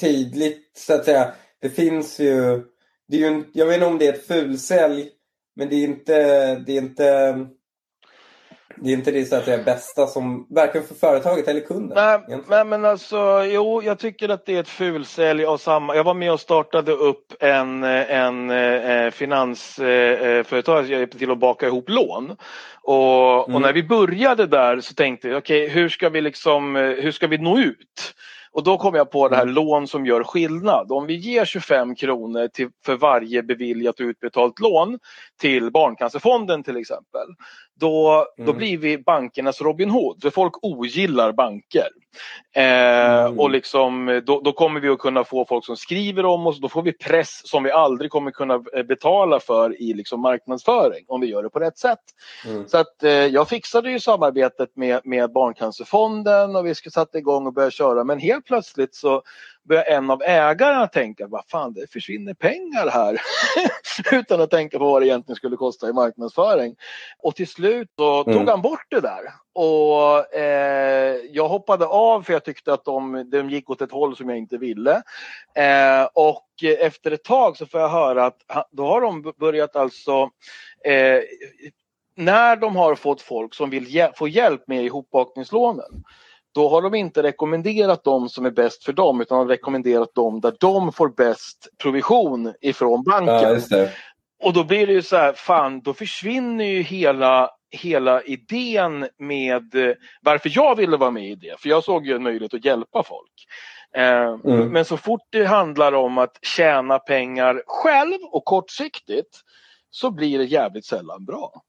tydligt 0.00 0.70
så 0.76 0.94
att 0.94 1.04
säga. 1.04 1.34
Det 1.60 1.70
finns 1.70 2.20
ju, 2.20 2.62
det 3.08 3.16
är 3.16 3.30
ju 3.30 3.44
jag 3.52 3.66
vet 3.66 3.74
inte 3.74 3.86
om 3.86 3.98
det 3.98 4.06
är 4.06 4.12
ett 4.12 4.26
fulsälj, 4.26 5.10
men 5.56 5.68
det 5.68 5.76
är 5.76 5.84
inte, 5.84 6.14
det 6.54 6.72
är 6.72 6.82
inte 6.82 7.34
det 8.76 8.90
är 8.90 8.94
inte 8.94 9.10
det 9.10 9.24
så 9.24 9.36
att 9.36 9.44
säga 9.44 9.62
bästa 9.62 10.06
som, 10.06 10.46
varken 10.50 10.82
för 10.82 10.94
företaget 10.94 11.48
eller 11.48 11.60
kunden. 11.60 11.92
Nej, 11.94 12.20
egentligen. 12.28 12.42
men, 12.48 12.68
men 12.68 12.90
alltså, 12.90 13.44
jo, 13.44 13.82
jag 13.82 13.98
tycker 13.98 14.28
att 14.28 14.46
det 14.46 14.56
är 14.56 14.60
ett 14.60 14.68
fulsälj 14.68 15.44
av 15.44 15.56
samma. 15.58 15.96
Jag 15.96 16.04
var 16.04 16.14
med 16.14 16.32
och 16.32 16.40
startade 16.40 16.92
upp 16.92 17.32
en, 17.40 17.84
en, 17.84 18.50
eh, 18.50 19.10
finansföretag, 19.10 20.82
jag 20.82 20.98
hjälpte 21.00 21.18
till 21.18 21.30
att 21.30 21.38
baka 21.38 21.66
ihop 21.66 21.88
lån. 21.88 22.36
Och, 22.82 23.44
Mm. 23.48 23.54
och 23.54 23.60
när 23.62 23.72
vi 23.72 23.82
började 23.82 24.46
där 24.46 24.80
så 24.80 24.94
tänkte 24.94 25.28
jag, 25.28 25.38
okej, 25.38 25.68
hur 25.68 25.88
ska 25.88 26.08
vi 26.08 26.20
liksom, 26.20 26.76
eh, 26.76 26.82
hur 26.82 27.12
ska 27.12 27.26
vi 27.26 27.38
nå 27.38 27.58
ut? 27.58 28.14
Och 28.54 28.62
då 28.64 28.78
kom 28.78 28.94
jag 28.94 29.10
på 29.10 29.28
det 29.28 29.36
här 29.36 29.42
Mm. 29.42 29.54
lån 29.54 29.88
som 29.88 30.06
gör 30.06 30.24
skillnad. 30.24 30.92
Om 30.92 31.06
vi 31.06 31.14
ger 31.14 31.44
25 31.44 31.94
kronor 31.94 32.48
till, 32.48 32.68
för 32.86 32.94
varje 32.96 33.42
beviljat 33.42 34.00
och 34.00 34.04
utbetalt 34.04 34.60
lån 34.60 34.98
till 35.40 35.70
Barncancerfonden 35.70 36.62
till 36.62 36.76
exempel. 36.76 37.26
Då, 37.80 38.26
då 38.36 38.42
Mm. 38.42 38.56
blir 38.56 38.78
vi 38.78 38.98
bankernas 38.98 39.60
Robin 39.60 39.90
Hood. 39.90 40.22
För 40.22 40.30
folk 40.30 40.52
ogillar 40.64 41.32
banker. 41.32 41.88
Eh, 42.56 43.02
Mm. 43.22 43.40
Och 43.40 43.50
liksom, 43.50 44.22
då, 44.26 44.40
då 44.40 44.52
kommer 44.52 44.80
vi 44.80 44.88
att 44.88 44.98
kunna 44.98 45.24
få 45.24 45.44
folk 45.44 45.66
som 45.66 45.76
skriver 45.76 46.24
om 46.24 46.46
oss. 46.46 46.60
Då 46.60 46.68
får 46.68 46.82
vi 46.82 46.92
press 46.92 47.40
som 47.48 47.62
vi 47.62 47.70
aldrig 47.70 48.10
kommer 48.10 48.30
kunna 48.30 48.54
eh, 48.76 48.82
betala 48.82 49.40
för 49.40 49.82
i 49.82 49.94
liksom 49.94 50.20
marknadsföring 50.20 51.04
om 51.08 51.20
vi 51.20 51.26
gör 51.26 51.42
det 51.42 51.50
på 51.50 51.58
rätt 51.60 51.78
sätt. 51.78 51.98
Mm. 52.46 52.68
Så 52.68 52.78
att 52.78 53.02
eh, 53.02 53.10
jag 53.10 53.48
fixade 53.48 53.90
ju 53.90 54.00
samarbetet 54.00 54.76
med, 54.76 55.00
med 55.04 55.32
Barncancerfonden 55.32 56.56
och 56.56 56.66
vi 56.66 56.74
ska 56.74 56.90
sätta 56.90 57.18
igång 57.18 57.46
och 57.46 57.52
börja 57.52 57.70
köra. 57.70 58.04
Men 58.04 58.18
helt 58.18 58.44
plötsligt 58.46 58.94
så 58.94 59.22
börjar 59.68 59.84
en 59.84 60.10
av 60.10 60.22
ägarna 60.22 60.86
tänka, 60.86 61.26
vad 61.26 61.44
fan 61.48 61.72
det 61.72 61.92
försvinner 61.92 62.34
pengar 62.34 62.90
här. 62.90 63.20
Utan 64.12 64.40
att 64.40 64.50
tänka 64.50 64.78
på 64.78 64.84
vad 64.84 65.02
det 65.02 65.06
egentligen 65.06 65.36
skulle 65.36 65.56
kosta 65.56 65.88
i 65.88 65.92
marknadsföring. 65.92 66.76
Och 67.18 67.36
till 67.36 67.48
slut 67.48 67.88
så 67.96 68.22
Mm. 68.22 68.38
tog 68.38 68.48
han 68.48 68.62
bort 68.62 68.86
det 68.88 69.00
där. 69.00 69.20
Och 69.54 70.34
eh, 70.34 71.16
jag 71.30 71.48
hoppade 71.48 71.86
av 71.86 72.22
för 72.22 72.32
jag 72.32 72.44
tyckte 72.44 72.72
att 72.72 72.84
de, 72.84 73.30
de 73.30 73.50
gick 73.50 73.70
åt 73.70 73.82
ett 73.82 73.92
håll 73.92 74.16
som 74.16 74.28
jag 74.28 74.38
inte 74.38 74.58
ville. 74.58 75.02
Eh, 75.54 76.08
och 76.14 76.48
efter 76.78 77.10
ett 77.10 77.24
tag 77.24 77.56
så 77.56 77.66
får 77.66 77.80
jag 77.80 77.88
höra 77.88 78.26
att 78.26 78.68
då 78.70 78.86
har 78.86 79.00
de 79.00 79.32
börjat 79.40 79.76
alltså 79.76 80.30
eh, 80.84 81.20
när 82.16 82.56
de 82.56 82.76
har 82.76 82.94
fått 82.94 83.22
folk 83.22 83.54
som 83.54 83.70
vill 83.70 84.08
få 84.14 84.28
hjälp 84.28 84.68
med 84.68 84.84
ihopbakningslånen 84.84 86.04
då 86.54 86.68
har 86.68 86.82
de 86.82 86.94
inte 86.94 87.22
rekommenderat 87.22 88.04
dem 88.04 88.28
som 88.28 88.46
är 88.46 88.50
bäst 88.50 88.84
för 88.84 88.92
dem 88.92 89.20
utan 89.20 89.38
de 89.38 89.44
har 89.44 89.48
rekommenderat 89.48 90.14
dem 90.14 90.40
där 90.40 90.56
de 90.60 90.92
får 90.92 91.08
bäst 91.08 91.68
provision 91.78 92.54
ifrån 92.60 93.04
banken. 93.04 93.60
Ja. 93.70 93.88
Och 94.42 94.52
då 94.52 94.64
blir 94.64 94.86
det 94.86 94.92
ju 94.92 95.02
så 95.02 95.16
här, 95.16 95.32
fan 95.32 95.80
då 95.80 95.94
försvinner 95.94 96.64
ju 96.64 96.82
hela, 96.82 97.50
hela 97.70 98.22
idén 98.22 99.08
med 99.18 99.74
eh, 99.74 99.94
varför 100.22 100.50
jag 100.54 100.76
ville 100.76 100.96
vara 100.96 101.10
med 101.10 101.30
i 101.30 101.34
det. 101.34 101.60
För 101.60 101.68
jag 101.68 101.84
såg 101.84 102.06
ju 102.06 102.14
en 102.14 102.22
möjlighet 102.22 102.54
att 102.54 102.64
hjälpa 102.64 103.02
folk. 103.02 103.46
Eh, 103.96 104.36
Mm. 104.44 104.68
Men 104.68 104.84
så 104.84 104.96
fort 104.96 105.26
det 105.30 105.44
handlar 105.44 105.92
om 105.92 106.18
att 106.18 106.38
tjäna 106.42 106.98
pengar 106.98 107.62
själv 107.66 108.18
och 108.30 108.44
kortsiktigt 108.44 109.40
så 109.90 110.10
blir 110.10 110.38
det 110.38 110.44
jävligt 110.44 110.86
sällan 110.86 111.24
bra. 111.24 111.62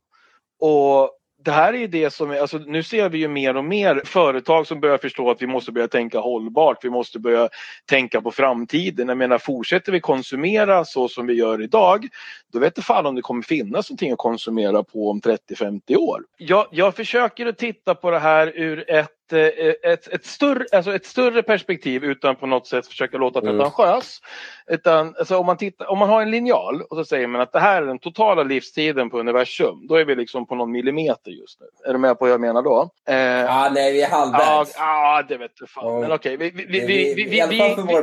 Och 0.60 1.12
det 1.44 1.52
här 1.52 1.74
är 1.74 1.78
ju 1.78 1.88
det 1.88 2.14
som 2.14 2.32
är, 2.32 2.40
alltså 2.40 2.58
nu 2.58 2.84
ser 2.84 3.10
vi 3.10 3.18
ju 3.18 3.28
mer 3.28 3.58
och 3.58 3.66
mer 3.66 4.02
företag 4.06 4.68
som 4.68 4.80
börjar 4.80 4.98
förstå 4.98 5.32
att 5.32 5.42
vi 5.42 5.48
måste 5.48 5.72
börja 5.72 5.88
tänka 5.88 6.20
hållbart. 6.20 6.86
Vi 6.86 6.90
måste 6.90 7.20
börja 7.20 7.50
tänka 7.86 8.22
på 8.22 8.32
framtiden. 8.32 9.08
Jag 9.08 9.18
menar 9.18 9.38
fortsätter 9.38 9.92
vi 9.92 10.00
konsumera 10.00 10.86
så 10.86 11.08
som 11.08 11.28
vi 11.28 11.34
gör 11.34 11.62
idag, 11.62 12.08
då 12.54 12.60
vet 12.60 12.74
jag 12.76 12.86
fan 12.86 13.06
om 13.06 13.16
det 13.16 13.22
kommer 13.22 13.42
finnas 13.42 13.90
någonting 13.90 14.12
att 14.12 14.18
konsumera 14.18 14.84
på 14.84 15.10
om 15.10 15.22
30-50 15.22 15.96
år. 15.96 16.22
Jag, 16.38 16.68
jag 16.72 16.96
försöker 16.96 17.46
att 17.46 17.58
titta 17.58 17.96
på 17.96 18.12
det 18.12 18.20
här 18.20 18.48
ur 18.56 18.90
ett 18.92 19.10
eh, 19.34 19.92
ett, 19.92 20.08
ett, 20.08 20.26
större, 20.26 20.66
alltså 20.72 20.96
ett 20.96 21.06
större 21.06 21.44
perspektiv 21.44 22.04
utan 22.04 22.36
på 22.36 22.46
något 22.48 22.68
sätt 22.68 22.88
försöka 22.88 23.18
låta 23.18 23.40
Mm. 23.40 23.58
pretentiös. 23.58 24.20
Utan, 24.68 25.16
alltså 25.20 25.38
om, 25.38 25.46
man 25.46 25.58
tittar, 25.58 25.90
om 25.92 25.98
man 26.00 26.10
har 26.10 26.22
en 26.22 26.32
linjal 26.32 26.82
och 26.82 26.98
så 26.98 27.06
säger 27.06 27.28
man 27.28 27.42
att 27.42 27.52
det 27.52 27.60
här 27.60 27.82
är 27.82 27.86
den 27.86 28.00
totala 28.00 28.44
livstiden 28.44 29.10
på 29.10 29.20
universum. 29.20 29.88
Då 29.88 29.96
är 29.96 30.06
vi 30.06 30.16
liksom 30.16 30.46
på 30.48 30.56
någon 30.56 30.72
millimeter 30.72 31.32
just 31.32 31.60
nu. 31.60 31.66
Är 31.90 31.94
du 31.94 32.00
med 32.00 32.20
på 32.20 32.26
vad 32.26 32.32
jag 32.32 32.42
menar 32.42 32.62
då? 32.62 32.90
Eh, 33.08 33.16
Ja, 33.16 33.72
nej, 33.74 33.94
vi 33.94 34.02
är 34.02 34.10
Ja, 34.10 34.16
halvvägs. 34.18 34.76
ja, 34.78 35.24
det 35.28 35.38
vet 35.38 35.52
du 35.60 35.68
fan. 35.68 35.94
Ja. 35.94 36.00
Men 36.00 36.12
okej, 36.12 36.38
vi, 36.38 36.50
vi, 36.50 36.66
vi, 36.66 36.80
Det- 36.80 36.86
vi, 36.88 37.14
vi, 37.30 37.38
I 37.38 37.42
alla 37.42 37.52
fall 37.54 37.70
vi, 37.70 37.76
för 37.76 37.82
vi, 37.88 37.94
vår 37.94 38.02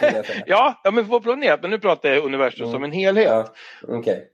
planet. 0.00 0.26
Ja, 0.46 0.80
ja, 0.84 0.90
men 0.90 1.04
för 1.04 1.10
vår 1.10 1.20
planet. 1.20 1.58
Men 1.62 1.70
nu 1.70 1.78
pratar 1.78 2.08
jag 2.08 2.24
universum 2.24 2.62
Mm. 2.62 2.72
som 2.72 2.84
en 2.84 2.92
helhet. 2.92 3.28
Ja. 3.28 3.46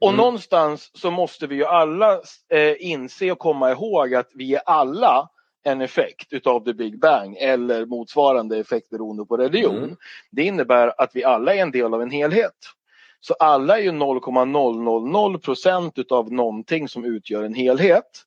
Och 0.01 0.09
Mm. 0.09 0.17
någonstans 0.17 0.91
så 0.95 1.11
måste 1.11 1.47
vi 1.47 1.55
ju 1.55 1.65
alla 1.65 2.13
eh, 2.53 2.75
inse 2.79 3.33
och 3.33 3.39
komma 3.39 3.71
ihåg 3.71 4.15
att 4.15 4.29
vi 4.35 4.55
är 4.55 4.61
alla 4.67 5.29
en 5.65 5.81
effekt 5.81 6.33
utav 6.33 6.65
the 6.65 6.75
big 6.75 7.01
bang 7.01 7.37
eller 7.37 7.87
motsvarande 7.87 8.59
effekt 8.59 8.91
beroende 8.91 9.25
på 9.25 9.37
religion. 9.37 9.77
Mm. 9.77 9.97
Det 10.31 10.43
innebär 10.43 10.93
att 10.99 11.11
vi 11.15 11.25
alla 11.25 11.55
är 11.55 11.63
en 11.63 11.71
del 11.71 11.95
av 11.95 12.03
en 12.03 12.11
helhet. 12.11 12.55
Så 13.21 13.35
alla 13.35 13.79
är 13.79 13.83
ju 13.83 13.93
0,000 13.93 15.41
procent 15.41 15.99
utav 15.99 16.33
någonting 16.33 16.89
som 16.89 17.05
utgör 17.05 17.43
en 17.43 17.55
helhet. 17.55 18.25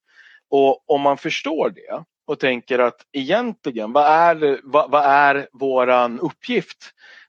Och 0.49 0.89
om 0.89 1.01
man 1.01 1.17
förstår 1.17 1.69
det 1.69 2.03
och 2.25 2.39
tänker 2.39 2.79
att 2.79 3.01
egentligen, 3.11 3.93
vad 3.93 4.05
är, 4.05 4.59
vad, 4.63 4.91
vad 4.91 5.05
är 5.05 5.47
våran 5.51 6.19
uppgift? 6.19 6.77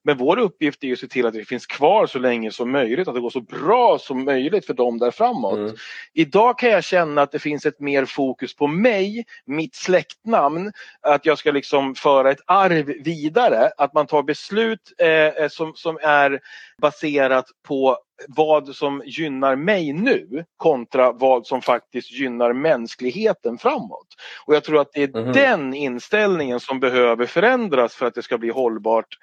Men 0.04 0.16
vår 0.16 0.38
uppgift 0.38 0.82
är 0.82 0.86
ju 0.86 0.92
att 0.92 0.98
se 0.98 1.08
till 1.08 1.26
att 1.26 1.34
vi 1.34 1.44
finns 1.44 1.66
kvar 1.66 2.06
så 2.06 2.18
länge 2.18 2.50
som 2.50 2.70
möjligt, 2.70 3.08
att 3.08 3.14
det 3.14 3.20
går 3.20 3.30
så 3.30 3.40
bra 3.40 3.98
som 3.98 4.24
möjligt 4.24 4.66
för 4.66 4.74
dem 4.74 4.98
där 4.98 5.10
framåt. 5.10 5.58
Mm. 5.58 5.74
Idag 6.12 6.58
kan 6.58 6.70
jag 6.70 6.84
känna 6.84 7.22
att 7.22 7.32
det 7.32 7.38
finns 7.38 7.66
ett 7.66 7.80
mer 7.80 8.04
fokus 8.04 8.54
på 8.56 8.66
mig, 8.66 9.24
mitt 9.44 9.74
släktnamn, 9.74 10.72
att 11.00 11.26
jag 11.26 11.38
ska 11.38 11.50
liksom 11.50 11.94
föra 11.94 12.30
ett 12.30 12.42
arv 12.46 12.86
vidare, 13.04 13.70
att 13.78 13.94
man 13.94 14.06
tar 14.06 14.22
beslut 14.22 14.92
eh, 14.98 15.48
som, 15.48 15.72
som 15.74 15.98
är 16.02 16.40
baserat 16.82 17.46
på 17.68 17.98
vad 18.28 18.68
som 18.68 19.02
gynnar 19.06 19.56
mig 19.56 19.92
nu 19.92 20.44
kontra 20.56 21.12
vad 21.12 21.46
som 21.46 21.62
faktiskt 21.62 22.12
gynnar 22.12 22.52
mänskligheten 22.52 23.58
framåt. 23.58 24.06
Och 24.46 24.54
jag 24.54 24.64
tror 24.64 24.80
att 24.80 24.92
det 24.92 25.02
är 25.02 25.08
Mhm. 25.22 25.32
den 25.32 25.74
inställningen 25.74 26.60
som 26.60 26.80
behöver 26.80 27.26
förändras 27.26 27.94
för 27.94 28.06
att 28.06 28.14
det 28.14 28.22
ska 28.22 28.38
bli 28.38 28.50
hållbart 28.50 29.18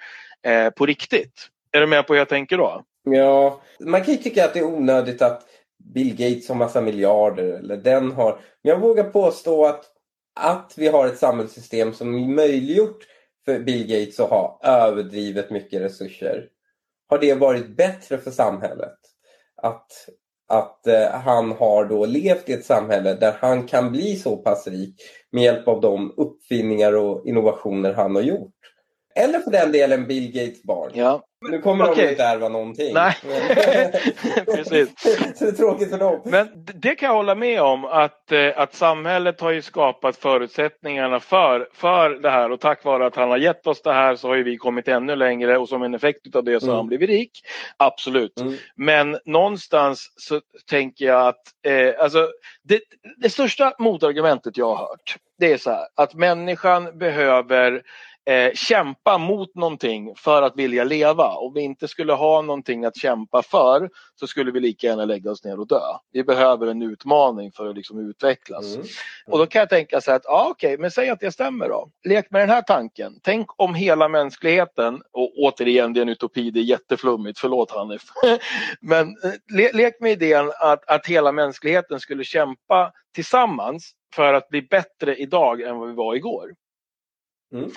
eh, 0.46 0.70
på 0.70 0.86
riktigt. 0.86 1.48
Är 1.72 1.82
du 1.82 1.88
med 1.88 2.08
på 2.08 2.14
hur 2.14 2.20
jag 2.20 2.30
tänker 2.30 2.58
då? 2.58 2.84
Ja, 3.04 3.62
man 3.80 4.04
kan 4.04 4.14
ju 4.14 4.20
tycka 4.20 4.46
att 4.46 4.54
det 4.54 4.60
är 4.60 4.66
onödigt 4.66 5.22
att 5.22 5.46
Bill 5.94 6.16
Gates 6.16 6.50
har 6.50 6.56
massa 6.56 6.82
miljarder 6.82 7.44
eller 7.44 7.78
den 7.78 8.12
har. 8.12 8.32
Men 8.32 8.70
jag 8.70 8.80
vågar 8.80 9.04
påstå 9.04 9.66
att, 9.66 9.86
att 10.40 10.74
vi 10.78 10.88
har 10.88 11.08
ett 11.08 11.18
samhällssystem 11.18 11.94
som 11.94 12.36
möjliggjort 12.36 13.08
för 13.46 13.60
Bill 13.60 13.88
Gates 13.88 14.20
att 14.20 14.30
ha 14.30 14.60
överdrivet 14.64 15.52
mycket 15.52 15.82
resurser. 15.82 16.48
har 17.10 17.18
det 17.18 17.34
varit 17.34 17.78
bättre 17.78 18.18
för 18.18 18.32
samhället? 18.32 18.98
Att, 19.62 19.92
att 20.48 20.88
eh, 20.88 21.12
han 21.12 21.52
har 21.52 21.86
då 21.86 22.06
levt 22.06 22.50
i 22.50 22.54
ett 22.54 22.66
samhälle 22.66 23.14
där 23.14 23.36
han 23.40 23.68
kan 23.68 23.92
bli 23.92 24.16
så 24.16 24.38
pass 24.38 24.68
rik 24.68 24.96
med 25.32 25.44
hjälp 25.44 25.68
av 25.68 25.82
de 25.82 26.14
uppfinningar 26.18 26.94
och 26.94 27.26
innovationer 27.26 27.94
han 27.94 28.16
har 28.16 28.22
gjort. 28.22 28.54
Eller 29.16 29.40
för 29.40 29.52
den 29.52 29.72
delen 29.72 30.08
Bill 30.08 30.32
Gates 30.32 30.64
barn. 30.64 30.92
Ja. 30.94 31.24
Nu 31.50 31.62
kommer 31.62 31.86
de 31.86 31.92
Okej. 31.92 32.10
inte 32.12 32.24
ärva 32.24 32.50
någonting. 32.50 32.94
Nej, 32.94 33.16
precis. 34.46 34.90
så 35.36 35.46
det 35.46 35.52
är 35.52 35.56
tråkigt 35.56 35.90
för 35.90 35.98
dem. 35.98 36.22
Men 36.26 36.48
det 36.56 36.96
kan 36.96 37.08
jag 37.08 37.16
hålla 37.16 37.36
med 37.36 37.62
om 37.62 37.86
att, 37.86 38.32
eh, 38.32 38.52
att 38.56 38.76
samhället 38.76 39.42
har 39.42 39.52
ju 39.52 39.62
skapat 39.62 40.18
förutsättningarna 40.18 41.20
för, 41.20 41.68
för 41.74 42.10
det 42.10 42.30
här 42.30 42.52
och 42.52 42.60
tack 42.60 42.84
vare 42.84 43.06
att 43.06 43.16
han 43.16 43.30
har 43.30 43.38
gett 43.38 43.68
oss 43.68 43.82
det 43.82 43.94
här 43.94 44.16
så 44.16 44.28
har 44.28 44.36
ju 44.36 44.44
vi 44.44 44.58
kommit 44.58 44.88
ännu 44.88 45.16
längre 45.16 45.58
och 45.58 45.70
som 45.70 45.84
en 45.84 45.94
effekt 45.94 46.36
av 46.36 46.44
det 46.44 46.60
så 46.60 46.66
har 46.66 46.70
Mm. 46.70 46.78
han 46.78 46.88
blivit 46.88 47.10
rik. 47.10 47.32
Absolut. 47.78 48.40
Mm. 48.40 48.54
Men 48.76 49.18
någonstans 49.26 50.14
så 50.18 50.42
tänker 50.70 51.06
jag 51.06 51.28
att 51.28 51.42
eh, 51.68 52.04
alltså, 52.04 52.28
det, 52.64 52.80
det 53.18 53.30
största 53.30 53.74
motargumentet 53.80 54.58
jag 54.58 54.66
har 54.76 54.78
hört 54.78 55.16
det 55.40 55.54
är 55.54 55.58
så 55.58 55.70
här 55.70 55.88
att 55.96 56.14
människan 56.14 56.98
behöver 56.98 57.82
eh, 58.30 58.54
kämpa 58.54 59.18
mot 59.18 59.56
någonting 59.56 60.16
för 60.16 60.42
att 60.42 60.58
vilja 60.58 60.84
leva. 60.84 61.28
Om 61.28 61.54
vi 61.54 61.62
inte 61.62 61.88
skulle 61.88 62.14
ha 62.14 62.42
någonting 62.42 62.86
att 62.86 62.98
kämpa 62.98 63.42
för 63.42 63.90
så 64.16 64.28
skulle 64.28 64.52
vi 64.52 64.60
lika 64.60 64.88
gärna 64.88 65.06
lägga 65.06 65.32
oss 65.32 65.44
ner 65.44 65.60
och 65.60 65.68
dö. 65.68 65.82
Vi 66.12 66.24
behöver 66.24 66.68
en 66.68 66.82
utmaning 66.82 67.52
för 67.52 67.70
att 67.70 67.76
liksom 67.76 68.10
utvecklas. 68.10 68.76
Mm. 68.76 68.88
Och 69.28 69.38
då 69.38 69.46
kan 69.46 69.60
jag 69.60 69.70
tänka 69.70 70.02
så 70.02 70.12
här 70.12 70.16
att, 70.16 70.26
ja 70.26 70.48
okej, 70.52 70.78
men 70.78 70.92
säg 70.92 71.10
att 71.10 71.20
det 71.20 71.32
stämmer 71.32 71.70
då. 71.70 71.90
Lek 72.04 72.32
med 72.32 72.42
den 72.42 72.50
här 72.50 72.62
tanken. 72.62 73.20
Tänk 73.24 73.60
om 73.60 73.76
hela 73.76 74.08
mänskligheten, 74.08 75.02
och 75.12 75.34
återigen 75.38 75.94
det 75.94 76.00
är 76.00 76.02
en 76.02 76.10
utopi, 76.10 76.52
det 76.52 76.60
är 76.60 76.64
jätteflummigt, 76.64 77.40
förlåt 77.40 77.72
Hanif. 77.72 78.02
men 78.82 79.08
eh, 79.08 79.32
le, 79.54 79.72
lek 79.74 80.00
med 80.00 80.12
idén 80.12 80.52
att, 80.60 80.90
att 80.90 81.08
hela 81.08 81.32
mänskligheten 81.32 82.00
skulle 82.00 82.24
kämpa 82.24 82.92
tillsammans 83.16 83.92
för 84.16 84.34
att 84.34 84.50
bli 84.50 84.62
bättre 84.62 85.16
idag 85.16 85.62
än 85.62 85.78
vad 85.78 85.88
vi 85.88 85.96
var 85.96 86.16
igår. 86.16 86.54
Mm. 87.54 87.72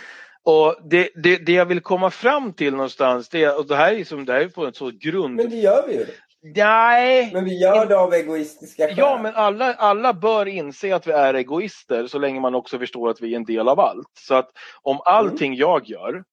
Och 0.45 0.77
det, 0.91 1.09
det, 1.15 1.37
det 1.37 1.53
jag 1.53 1.67
vill 1.67 1.81
komma 1.81 2.11
fram 2.11 2.53
till 2.53 2.73
någonstans, 2.73 3.29
det, 3.29 3.49
och 3.49 3.67
det 3.67 3.77
här 3.77 3.93
är, 3.93 4.05
som, 4.05 4.25
det 4.25 4.33
här 4.33 4.41
är 4.41 4.49
på 4.49 4.67
en 4.67 4.75
så 4.75 4.91
grund... 5.01 5.35
Men 5.35 5.51
det 5.51 5.57
gör 5.57 5.87
vi 5.89 5.95
ju. 5.95 6.07
Nej! 6.55 7.31
Men 7.33 7.45
vi 7.45 7.61
gör 7.61 7.87
det 7.87 7.99
av 7.99 8.15
egoistiska 8.15 8.87
skäl. 8.87 8.95
Ja, 8.99 9.21
men 9.23 9.35
alla, 9.35 9.75
alla 9.75 10.13
bör 10.13 10.47
inse 10.47 10.95
att 10.95 11.07
vi 11.07 11.13
är 11.13 11.35
egoister 11.35 12.07
så 12.07 12.19
länge 12.19 12.41
man 12.41 12.55
också 12.55 12.79
förstår 12.79 13.11
att 13.11 13.21
vi 13.21 13.33
är 13.33 13.37
en 13.37 13.45
del 13.45 13.69
av 13.69 13.81
allt. 13.81 14.11
Så 14.21 14.35
att 14.35 14.51
om 14.83 15.01
allting 15.05 15.55
jag 15.55 15.89
gör 15.89 16.25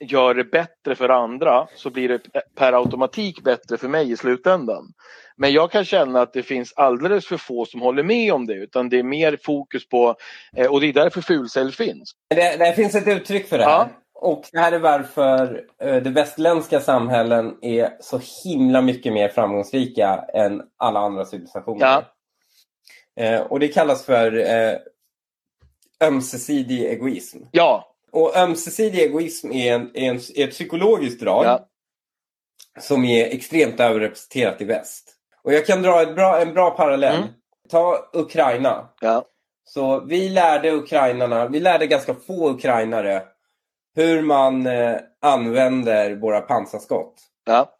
gör 0.00 0.34
det 0.34 0.44
bättre 0.44 0.94
för 0.94 1.08
andra 1.08 1.66
så 1.74 1.90
blir 1.90 2.08
det 2.08 2.20
per 2.54 2.72
automatik 2.72 3.42
bättre 3.42 3.76
för 3.76 3.88
mig 3.88 4.10
i 4.10 4.16
slutändan. 4.16 4.92
Men 5.36 5.52
jag 5.52 5.70
kan 5.70 5.84
känna 5.84 6.22
att 6.22 6.32
det 6.32 6.42
finns 6.42 6.72
alldeles 6.76 7.26
för 7.26 7.36
få 7.36 7.64
som 7.64 7.80
håller 7.80 8.02
med 8.02 8.32
om 8.32 8.46
det 8.46 8.54
utan 8.54 8.88
det 8.88 8.98
är 8.98 9.02
mer 9.02 9.38
fokus 9.42 9.88
på, 9.88 10.16
eh, 10.56 10.66
och 10.66 10.80
det 10.80 10.86
är 10.86 10.92
därför 10.92 11.20
fulcell 11.20 11.72
finns. 11.72 12.12
Det, 12.34 12.56
det 12.56 12.72
finns 12.72 12.94
ett 12.94 13.08
uttryck 13.08 13.48
för 13.48 13.58
det 13.58 13.64
här. 13.64 13.70
Ja. 13.70 13.88
Och 14.20 14.44
det 14.52 14.58
här 14.58 14.72
är 14.72 14.78
varför 14.78 15.64
eh, 15.82 15.96
de 15.96 16.10
västerländska 16.10 16.80
samhällen 16.80 17.58
är 17.62 17.90
så 18.00 18.20
himla 18.44 18.82
mycket 18.82 19.12
mer 19.12 19.28
framgångsrika 19.28 20.24
än 20.34 20.62
alla 20.76 21.00
andra 21.00 21.24
civilisationer. 21.24 21.86
Ja. 21.86 22.04
Eh, 23.24 23.40
och 23.40 23.60
det 23.60 23.68
kallas 23.68 24.04
för 24.04 24.36
eh, 24.36 24.76
ömsesidig 26.08 26.84
egoism. 26.84 27.38
Ja, 27.50 27.94
Och 28.10 28.36
ömsesidig 28.36 28.98
egoism 28.98 29.52
är, 29.52 29.74
en, 29.74 29.90
är, 29.94 30.10
en, 30.10 30.16
är 30.16 30.44
ett 30.48 30.50
psykologiskt 30.50 31.20
drag 31.20 31.44
ja, 31.44 31.68
som 32.80 33.04
är 33.04 33.24
extremt 33.26 33.80
överrepresenterat 33.80 34.60
i 34.60 34.64
väst. 34.64 35.14
Och 35.42 35.52
jag 35.52 35.66
kan 35.66 35.82
dra 35.82 36.06
bra, 36.06 36.40
en 36.40 36.54
bra 36.54 36.70
parallell. 36.70 37.16
Mm. 37.16 37.28
Ta 37.70 38.10
Ukraina. 38.12 38.88
ja, 39.00 39.24
Så 39.64 40.00
vi 40.00 40.28
lärde 40.28 40.72
ukrainarna, 40.72 41.48
vi 41.48 41.60
lärde 41.60 41.86
ganska 41.86 42.14
få 42.14 42.50
ukrainare 42.50 43.22
hur 43.94 44.22
man 44.22 44.66
eh, 44.66 44.96
använder 45.22 46.14
våra 46.14 46.40
pansarskott. 46.40 47.14
ja, 47.44 47.72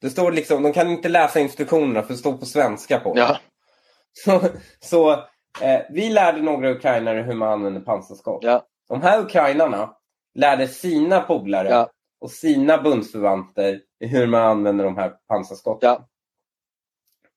Det 0.00 0.10
står 0.10 0.32
liksom, 0.32 0.62
de 0.62 0.72
kan 0.72 0.90
inte 0.90 1.08
läsa 1.08 1.40
instruktionerna 1.40 2.02
för 2.02 2.12
det 2.12 2.18
står 2.18 2.32
på 2.32 2.46
svenska 2.46 3.00
på 3.00 3.12
ja, 3.16 3.38
Så, 4.24 4.40
så 4.80 5.12
eh, 5.60 5.80
vi 5.90 6.10
lärde 6.10 6.42
några 6.42 6.70
ukrainare 6.70 7.22
hur 7.22 7.34
man 7.34 7.48
använder 7.48 7.80
pansarskott. 7.80 8.42
ja, 8.42 8.66
De 8.88 9.02
här 9.02 9.20
ukrainarna 9.20 9.96
lärde 10.34 10.68
sina 10.68 11.20
polare 11.20 11.68
Ja. 11.68 11.90
och 12.20 12.30
sina 12.30 12.82
bundsförvanter 12.82 13.80
hur 14.00 14.26
man 14.26 14.42
använder 14.42 14.84
de 14.84 14.96
här 14.96 15.10
pansarskotten. 15.28 15.88
Ja. 15.88 16.08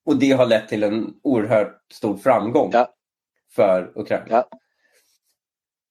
Och 0.06 0.16
det 0.20 0.32
har 0.32 0.46
lett 0.46 0.68
till 0.68 0.84
en 0.84 1.14
oerhört 1.24 1.82
stor 1.94 2.18
framgång 2.18 2.70
Ja. 2.74 2.94
för 3.56 3.92
Ukraina. 3.96 4.46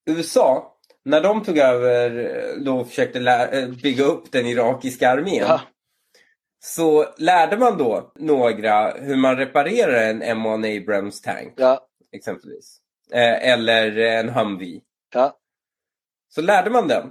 USA, 0.07 0.77
när 1.05 1.21
de 1.21 1.43
tog 1.45 1.59
över 1.59 2.31
då 2.65 2.85
försökte 2.85 3.19
eh, 3.21 3.69
bygga 3.69 4.05
upp 4.05 4.33
den 4.33 4.47
irakiska 4.47 5.11
armén 5.11 5.59
så 6.63 7.07
lärde 7.19 7.57
man 7.57 7.79
då 7.79 8.13
några 8.15 8.91
hur 8.93 9.17
man 9.17 9.37
reparerar 9.37 10.03
en 10.11 10.23
M1 10.23 10.83
Abrams 10.83 11.21
tank 11.21 11.55
exempelvis. 12.13 12.79
Eh, 13.13 13.49
eller 13.53 13.97
en 13.99 14.29
Humvee. 14.29 14.81
ja, 15.15 15.37
Så 16.35 16.41
lärde 16.43 16.71
man 16.71 16.89
den. 16.89 17.07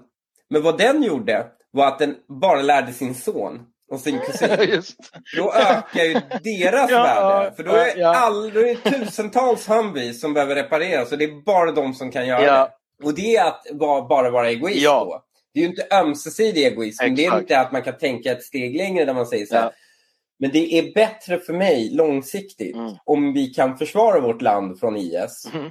Men 0.50 0.62
vad 0.62 0.78
den 0.78 1.04
gjorde 1.04 1.46
var 1.72 1.88
att 1.88 2.00
den 2.00 2.16
bara 2.42 2.62
lärde 2.62 2.94
sin 2.94 3.16
son 3.16 3.60
och 3.92 4.00
sin 4.00 4.20
kusin. 4.20 4.50
just. 4.70 4.98
Då 5.38 5.54
ökar 5.54 6.04
ju 6.04 6.14
deras 6.44 6.90
Ja, 6.92 7.04
värde. 7.04 7.56
För 7.56 7.64
då 7.64 7.72
är, 7.72 7.88
ja, 7.88 7.94
ja. 7.98 8.16
all, 8.16 8.52
då 8.54 8.60
är 8.60 8.66
det 8.66 8.76
tusentals 8.92 9.70
Humvees 9.70 10.22
som 10.22 10.34
behöver 10.34 10.56
repareras 10.56 11.12
och 11.12 11.18
det 11.18 11.24
är 11.26 11.44
bara 11.46 11.72
de 11.72 11.94
som 11.94 12.12
kan 12.12 12.28
göra 12.28 12.44
Ja. 12.46 12.70
det. 13.00 13.06
Och 13.06 13.14
det 13.14 13.36
är 13.36 13.46
att 13.48 13.68
vara, 13.72 14.08
bara 14.08 14.30
vara 14.30 14.50
egoist 14.50 14.78
Ja. 14.82 15.06
då. 15.10 15.24
Det 15.54 15.60
är 15.60 15.64
ju 15.64 15.70
inte 15.70 15.88
ömsesidig 15.92 16.66
egoism. 16.66 17.04
Det 17.16 17.22
är 17.22 17.26
Exakt. 17.28 17.42
inte 17.42 17.60
att 17.60 17.72
man 17.72 17.82
kan 17.82 17.98
tänka 17.98 18.32
ett 18.32 18.44
steg 18.44 18.76
längre 18.78 19.06
när 19.06 19.14
man 19.14 19.26
säger 19.26 19.46
så 19.46 19.56
här. 19.56 19.72
Men 20.40 20.52
det 20.52 20.74
är 20.80 20.94
bättre 20.94 21.40
för 21.40 21.54
mig 21.54 21.90
långsiktigt 21.94 22.76
Mm. 22.76 22.94
om 23.06 23.34
vi 23.34 23.48
kan 23.48 23.78
försvara 23.78 24.20
vårt 24.20 24.42
land 24.42 24.80
från 24.80 24.98
IS 24.98 25.50
Mhm. 25.54 25.70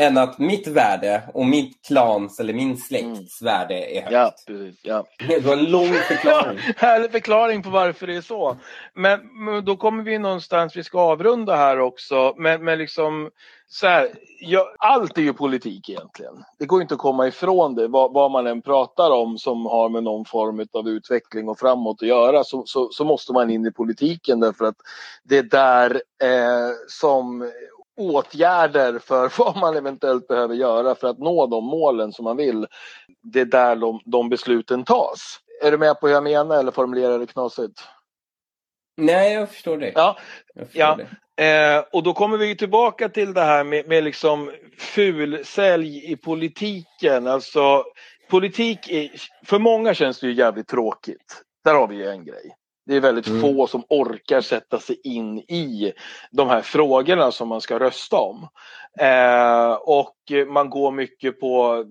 Än 0.00 0.18
att 0.18 0.38
mitt 0.38 0.66
värde 0.66 1.22
och 1.34 1.46
mitt 1.46 1.86
klans 1.86 2.40
eller 2.40 2.54
min 2.54 2.76
släkts 2.76 3.42
värde 3.42 3.96
är 3.96 4.00
högt. 4.00 4.12
Ja, 4.12 4.32
precis. 4.46 4.80
Ja. 4.82 5.04
Det 5.28 5.44
var 5.44 5.52
en 5.52 5.64
lång 5.64 5.92
förklaring. 6.08 6.58
Ja, 6.66 6.72
härlig 6.76 7.12
förklaring 7.12 7.62
på 7.62 7.70
varför 7.70 8.06
det 8.06 8.16
är 8.16 8.20
så. 8.20 8.56
Men, 8.94 9.44
men 9.44 9.64
då 9.64 9.76
kommer 9.76 10.02
vi 10.02 10.18
någonstans, 10.18 10.76
vi 10.76 10.84
ska 10.84 11.00
avrunda 11.00 11.56
här 11.56 11.80
också, 11.80 12.34
men, 12.36 12.64
men 12.64 12.78
liksom 12.78 13.30
så 13.70 13.86
här, 13.86 14.08
ja, 14.40 14.74
allt 14.78 15.18
är 15.18 15.22
ju 15.22 15.32
politik 15.32 15.88
egentligen. 15.88 16.44
Det 16.58 16.66
går 16.66 16.82
inte 16.82 16.94
att 16.94 17.00
komma 17.00 17.26
ifrån 17.26 17.74
det, 17.74 17.88
vad, 17.88 18.12
vad 18.12 18.30
man 18.30 18.46
än 18.46 18.62
pratar 18.62 19.10
om 19.10 19.38
som 19.38 19.66
har 19.66 19.88
med 19.88 20.02
någon 20.02 20.24
form 20.24 20.66
av 20.72 20.88
utveckling 20.88 21.48
och 21.48 21.58
framåt 21.58 22.02
att 22.02 22.08
göra 22.08 22.44
så, 22.44 22.62
så, 22.66 22.88
så 22.90 23.04
måste 23.04 23.32
man 23.32 23.50
in 23.50 23.66
i 23.66 23.72
politiken 23.72 24.40
därför 24.40 24.64
att 24.64 24.76
det 25.24 25.38
är 25.38 25.42
där 25.42 25.90
eh, 26.22 26.72
som 26.88 27.50
åtgärder 27.98 28.98
för 28.98 29.32
vad 29.38 29.56
man 29.56 29.76
eventuellt 29.76 30.28
behöver 30.28 30.54
göra 30.54 30.94
för 30.94 31.08
att 31.08 31.18
nå 31.18 31.46
de 31.46 31.64
målen 31.64 32.12
som 32.12 32.24
man 32.24 32.36
vill. 32.36 32.66
Det 33.22 33.40
är 33.40 33.44
där 33.44 33.76
de, 33.76 34.00
de 34.04 34.28
besluten 34.28 34.84
tas. 34.84 35.40
Är 35.62 35.70
du 35.70 35.78
med 35.78 36.00
på 36.00 36.06
hur 36.06 36.14
jag 36.14 36.24
menar 36.24 36.58
eller 36.58 36.72
formulerar 36.72 37.10
jag 37.10 37.20
det 37.20 37.26
knasigt? 37.26 37.80
Nej, 38.96 39.32
jag 39.34 39.48
förstår 39.48 39.76
det. 39.76 39.92
Ja, 39.94 40.16
Jag 40.54 40.66
förstår 40.66 40.80
ja. 40.80 40.96
det. 40.96 41.08
Eh, 41.38 41.84
och 41.92 42.02
då 42.02 42.14
kommer 42.14 42.38
vi 42.38 42.56
tillbaka 42.56 43.08
till 43.08 43.34
det 43.34 43.40
här 43.40 43.64
med, 43.64 43.88
med 43.88 44.04
liksom 44.04 44.52
fulsälj 44.78 46.12
i 46.12 46.16
politiken. 46.16 47.26
Alltså 47.26 47.84
politik, 48.30 48.90
är, 48.90 49.10
för 49.46 49.58
många 49.58 49.94
känns 49.94 50.20
det 50.20 50.26
ju 50.26 50.32
jävligt 50.32 50.68
tråkigt. 50.68 51.42
Där 51.64 51.74
har 51.74 51.88
vi 51.88 51.96
ju 51.96 52.08
en 52.08 52.24
grej. 52.24 52.54
Det 52.88 52.96
är 52.96 53.00
väldigt 53.00 53.26
Mm. 53.28 53.40
få 53.40 53.66
som 53.66 53.84
orkar 53.88 54.40
sätta 54.40 54.80
sig 54.80 55.00
in 55.04 55.38
i 55.38 55.92
de 56.30 56.48
här 56.48 56.62
frågorna 56.62 57.32
som 57.32 57.48
man 57.48 57.60
ska 57.60 57.78
rösta 57.78 58.16
om. 58.16 58.48
Eh, 59.00 59.72
och 59.72 60.14
man 60.46 60.70
går 60.70 60.92
mycket 60.92 61.40
på 61.40 61.74
eh, 61.74 61.84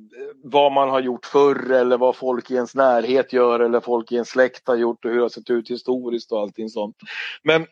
vad 0.44 0.72
man 0.72 0.90
har 0.90 1.00
gjort 1.00 1.26
förr 1.26 1.72
eller 1.72 1.98
vad 1.98 2.16
folk 2.16 2.52
i 2.52 2.56
ens 2.56 2.76
närhet 2.76 3.34
gör 3.34 3.60
eller 3.60 3.80
folk 3.80 4.12
i 4.12 4.16
ens 4.16 4.30
släkt 4.30 4.68
har 4.68 4.76
gjort 4.76 5.06
och 5.06 5.12
hur 5.12 5.18
det 5.18 5.24
har 5.24 5.30
sett 5.30 5.50
ut 5.50 5.70
historiskt 5.70 6.32
och 6.32 6.40
allting 6.40 6.70
sånt. 6.70 6.96
Men 7.44 7.62
eh, 7.62 7.68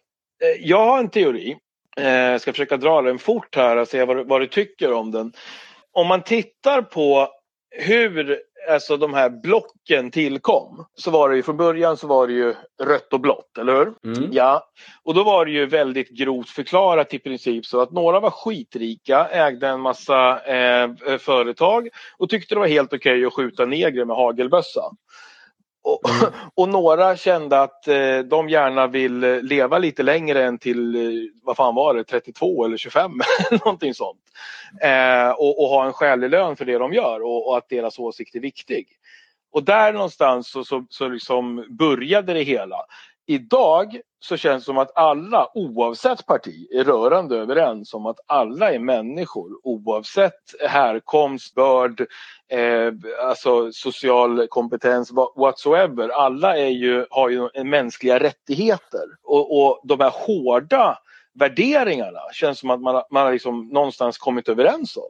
jag 0.59 0.85
har 0.85 0.99
en 0.99 1.09
teori. 1.09 1.57
Eh, 1.97 2.07
jag 2.09 2.41
ska 2.41 2.51
försöka 2.51 2.77
dra 2.77 3.01
den 3.01 3.19
fort 3.19 3.55
här 3.55 3.77
och 3.77 3.87
se 3.87 4.05
vad, 4.05 4.17
du- 4.17 4.23
vad 4.23 4.41
du 4.41 4.47
tycker 4.47 4.91
om 4.93 5.11
den. 5.11 5.33
Om 5.91 6.07
man 6.07 6.23
tittar 6.23 6.81
på 6.81 7.27
hur 7.69 8.39
alltså, 8.69 8.97
de 8.97 9.13
här 9.13 9.29
blocken 9.29 10.11
tillkom 10.11 10.85
så 10.95 11.11
var 11.11 11.29
det 11.29 11.35
ju 11.35 11.43
från 11.43 11.57
början 11.57 11.97
så 11.97 12.07
var 12.07 12.27
det 12.27 12.33
ju 12.33 12.55
rött 12.83 13.13
och 13.13 13.19
blått, 13.19 13.57
eller 13.57 13.73
hur? 13.73 13.93
Mm. 14.15 14.29
Ja, 14.31 14.69
och 15.03 15.13
då 15.13 15.23
var 15.23 15.45
det 15.45 15.51
ju 15.51 15.65
väldigt 15.65 16.09
grovt 16.09 16.49
förklarat 16.49 17.13
i 17.13 17.19
princip 17.19 17.65
så 17.65 17.81
att 17.81 17.91
några 17.91 18.19
var 18.19 18.29
skitrika, 18.29 19.27
ägde 19.27 19.67
en 19.67 19.81
massa 19.81 20.39
eh, 20.39 21.17
företag 21.19 21.89
och 22.17 22.29
tyckte 22.29 22.55
det 22.55 22.59
var 22.59 22.67
helt 22.67 22.93
okej 22.93 23.25
att 23.25 23.33
skjuta 23.33 23.65
negrer 23.65 24.05
med 24.05 24.15
hagelbössa. 24.15 24.81
Och, 25.85 26.01
och, 26.55 26.69
några 26.69 27.17
kände 27.17 27.61
att 27.61 27.87
eh, 27.87 28.19
de 28.19 28.49
gärna 28.49 28.87
vill 28.87 29.23
eh, 29.23 29.41
leva 29.41 29.77
lite 29.77 30.03
längre 30.03 30.43
än 30.43 30.57
till, 30.57 30.95
eh, 30.95 31.01
vad 31.43 31.57
fan 31.57 31.75
var 31.75 31.93
det, 31.93 32.03
32 32.03 32.65
eller 32.65 32.77
25 32.77 33.11
någonting 33.51 33.93
sånt. 33.93 34.19
Eh, 34.81 35.29
och, 35.29 35.63
och, 35.63 35.69
ha 35.69 35.85
en 35.85 35.93
skälig 35.93 36.29
lön 36.29 36.55
för 36.55 36.65
det 36.65 36.77
de 36.77 36.93
gör 36.93 37.23
och, 37.23 37.49
och, 37.49 37.57
att 37.57 37.69
deras 37.69 37.99
åsikt 37.99 38.35
är 38.35 38.39
viktig. 38.39 38.87
Och 39.51 39.63
där 39.63 39.93
någonstans 39.93 40.51
så, 40.51 40.63
så, 40.63 40.85
så 40.89 41.07
liksom 41.07 41.65
började 41.69 42.33
det 42.33 42.43
hela. 42.43 42.77
Idag 43.27 43.99
så 44.19 44.37
känns 44.37 44.63
det 44.63 44.65
som 44.65 44.77
att 44.77 44.97
alla 44.97 45.47
oavsett 45.53 46.25
parti 46.25 46.67
är 46.71 46.83
rörande 46.83 47.37
överens 47.37 47.93
om 47.93 48.05
att 48.05 48.19
alla 48.27 48.73
är 48.73 48.79
människor 48.79 49.59
oavsett 49.63 50.41
härkomst, 50.69 51.55
börd, 51.55 52.01
eh, 52.51 52.93
alltså 53.27 53.71
social 53.71 54.47
kompetens 54.47 55.11
whatsoever. 55.35 56.09
Alla 56.09 56.57
är 56.57 56.69
ju, 56.69 57.05
har 57.09 57.29
ju 57.29 57.63
mänskliga 57.63 58.19
rättigheter 58.19 59.05
och, 59.23 59.61
och 59.61 59.81
de 59.83 59.99
här 59.99 60.13
hårda 60.13 60.97
värderingarna 61.39 62.19
känns 62.33 62.59
som 62.59 62.69
att 62.69 62.81
man, 62.81 63.03
man 63.11 63.25
har 63.25 63.31
liksom 63.33 63.67
någonstans 63.67 64.17
kommit 64.17 64.49
överens 64.49 64.97
om 64.97 65.09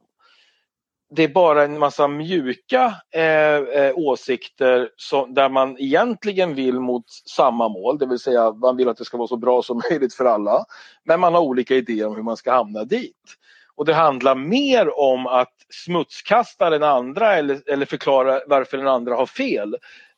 det 1.16 1.24
är 1.24 1.28
bara 1.28 1.63
en 1.63 1.80
massa 1.80 2.07
mjuka 2.07 2.95
eh, 3.11 3.55
eh, 3.55 3.91
åsikter 3.95 4.89
som, 4.95 5.34
där 5.34 5.49
man 5.49 5.78
egentligen 5.80 6.55
vill 6.55 6.80
mot 6.80 7.05
samma 7.36 7.70
mål, 7.70 7.97
det 7.97 8.05
vill 8.05 8.20
säga 8.20 8.51
man 8.51 8.78
vill 8.78 8.89
att 8.89 8.97
det 8.97 9.05
ska 9.05 9.18
vara 9.18 9.28
så 9.28 9.38
bra 9.38 9.61
som 9.61 9.82
möjligt 9.89 10.13
för 10.13 10.26
alla. 10.26 10.66
Men 11.03 11.20
man 11.20 11.34
har 11.34 11.41
olika 11.41 11.76
idéer 11.76 12.07
om 12.07 12.16
hur 12.16 12.24
man 12.24 12.38
ska 12.38 12.51
hamna 12.51 12.84
dit. 12.84 13.36
Och 13.76 13.86
det 13.86 13.93
handlar 13.93 14.36
mer 14.36 14.99
om 14.99 15.28
att 15.28 15.53
smutskasta 15.70 16.70
den 16.70 16.84
andra 16.84 17.36
eller, 17.36 17.61
eller 17.72 17.86
förklara 17.86 18.41
varför 18.47 18.78
den 18.78 18.88
andra 18.88 19.16
har 19.16 19.26
fel 19.26 19.76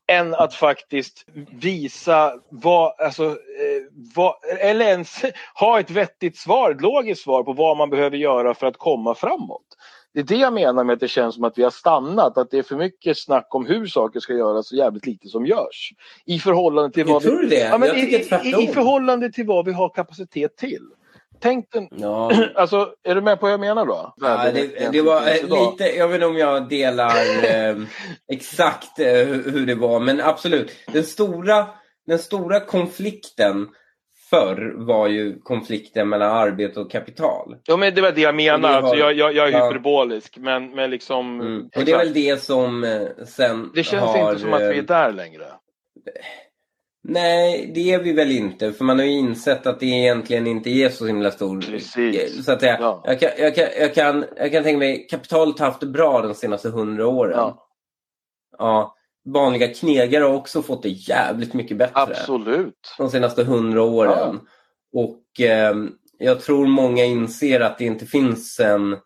än 0.07 0.33
att 0.33 0.53
faktiskt 0.53 1.25
visa 1.51 2.33
vad, 2.49 2.99
alltså, 2.99 3.25
eh, 3.25 3.83
vad, 4.15 4.35
eller 4.59 4.85
ens 4.85 5.21
ha 5.55 5.79
ett 5.79 5.91
vettigt 5.91 6.37
svar, 6.37 6.71
ett 6.71 6.81
logiskt 6.81 7.23
svar 7.23 7.43
på 7.43 7.53
vad 7.53 7.77
man 7.77 7.89
behöver 7.89 8.17
göra 8.17 8.53
för 8.53 8.67
att 8.67 8.77
komma 8.77 9.15
framåt. 9.15 9.65
Det 10.17 10.21
är 10.21 10.25
det 10.25 10.35
jag 10.35 10.53
menar 10.53 10.83
med 10.83 10.93
att 10.93 10.99
det 10.99 11.07
känns 11.07 11.35
som 11.35 11.43
att 11.43 11.57
vi 11.57 11.63
har 11.63 11.71
stannat, 11.71 12.37
att 12.37 12.51
det 12.51 12.57
är 12.57 12.63
för 12.63 12.75
mycket 12.75 13.17
snack 13.17 13.47
om 13.49 13.65
hur 13.65 13.85
saker 13.85 14.19
ska 14.19 14.33
göras 14.33 14.71
och 14.71 14.77
jävligt 14.77 15.05
lite 15.05 15.27
som 15.27 15.45
görs. 15.45 15.93
I 16.25 16.39
förhållande 16.39 16.91
till 16.91 17.05
vad 17.05 17.23
vi... 17.23 17.47
det? 17.47 17.55
Ja, 17.55 17.77
men 17.77 17.95
i, 17.95 17.99
i, 17.99 18.63
I 18.63 18.67
förhållande 18.67 19.31
till 19.31 19.45
vad 19.45 19.65
vi 19.65 19.71
har 19.71 19.89
kapacitet 19.89 20.57
till. 20.57 20.81
Tänk 21.39 21.71
den, 21.71 21.87
ja. 21.91 22.31
alltså 22.55 22.93
är 23.03 23.15
du 23.15 23.21
med 23.21 23.39
på 23.39 23.45
vad 23.45 23.53
jag 23.53 23.59
menar 23.59 23.85
då? 23.85 24.13
Ja, 24.17 24.51
det, 24.53 24.91
det 24.91 25.01
var 25.01 25.21
lite, 25.71 25.97
jag 25.97 26.07
vet 26.07 26.15
inte 26.15 26.25
om 26.25 26.37
jag 26.37 26.69
delar 26.69 27.15
eh, 27.43 27.75
exakt 28.31 28.99
eh, 28.99 29.25
hur 29.25 29.65
det 29.65 29.75
var, 29.75 29.99
men 29.99 30.21
absolut. 30.21 30.71
Den 30.93 31.03
stora, 31.03 31.67
den 32.07 32.19
stora 32.19 32.59
konflikten 32.59 33.67
förr 34.29 34.73
var 34.77 35.07
ju 35.07 35.39
konflikten 35.39 36.09
mellan 36.09 36.31
arbete 36.31 36.79
och 36.79 36.91
kapital. 36.91 37.55
Ja 37.63 37.77
men 37.77 37.95
det 37.95 38.01
var 38.01 38.11
det 38.11 38.21
jag 38.21 38.35
menar, 38.35 38.57
det 38.57 38.67
var, 38.67 38.81
alltså, 38.81 38.95
jag, 38.95 39.13
jag, 39.13 39.35
jag, 39.35 39.47
är 39.47 39.51
ja. 39.51 39.67
hyperbolisk 39.67 40.37
men, 40.37 40.75
men 40.75 40.89
liksom... 40.89 41.41
Mm. 41.41 41.69
Och 41.75 41.85
det 41.85 41.91
är 41.91 41.97
väl 41.97 42.13
det 42.13 42.41
som 42.41 42.83
eh, 42.83 43.25
sen 43.25 43.71
Det 43.75 43.83
känns 43.83 44.03
har, 44.03 44.29
inte 44.29 44.41
som 44.41 44.53
att 44.53 44.61
vi 44.61 44.65
är 44.65 44.77
eh, 44.77 44.83
där 44.83 45.11
längre. 45.11 45.45
Nej, 47.09 47.71
det 47.75 47.93
är 47.93 47.99
vi 47.99 48.13
väl 48.13 48.31
inte. 48.31 48.73
För 48.73 48.85
man 48.85 48.99
har 48.99 49.05
ju 49.05 49.11
insett 49.11 49.67
att 49.67 49.79
det 49.79 49.85
egentligen 49.85 50.47
inte 50.47 50.69
är 50.69 50.89
så 50.89 51.05
himla 51.05 51.31
stor... 51.31 51.61
Precis. 51.61 52.45
Så 52.45 52.51
att 52.51 52.59
säga, 52.59 52.77
ja. 52.79 53.03
jag, 53.05 53.19
kan, 53.19 53.29
jag, 53.37 53.55
kan, 53.55 53.65
jag, 53.79 53.93
kan, 53.93 54.25
jag 54.37 54.51
kan 54.51 54.63
tänka 54.63 54.79
mig, 54.79 55.07
kapitalet 55.09 55.59
har 55.59 55.65
haft 55.65 55.79
det 55.79 55.87
bra 55.87 56.21
de 56.21 56.33
senaste 56.33 56.69
hundra 56.69 57.07
åren. 57.07 57.37
Ja. 57.37 57.67
ja 58.57 58.96
vanliga 59.27 59.73
knegare 59.73 60.23
har 60.23 60.33
också 60.33 60.61
fått 60.61 60.83
det 60.83 60.89
jävligt 60.89 61.53
mycket 61.53 61.77
bättre. 61.77 62.01
Absolut. 62.01 62.95
De 62.97 63.09
senaste 63.09 63.43
hundra 63.43 63.81
åren. 63.83 64.39
Ja. 64.91 65.01
Och 65.01 65.41
eh, 65.45 65.75
jag 66.17 66.41
tror 66.41 66.67
många 66.67 67.05
inser 67.05 67.59
att 67.59 67.77
det 67.77 67.85
inte 67.85 68.05
finns 68.05 68.59
en 68.59 68.97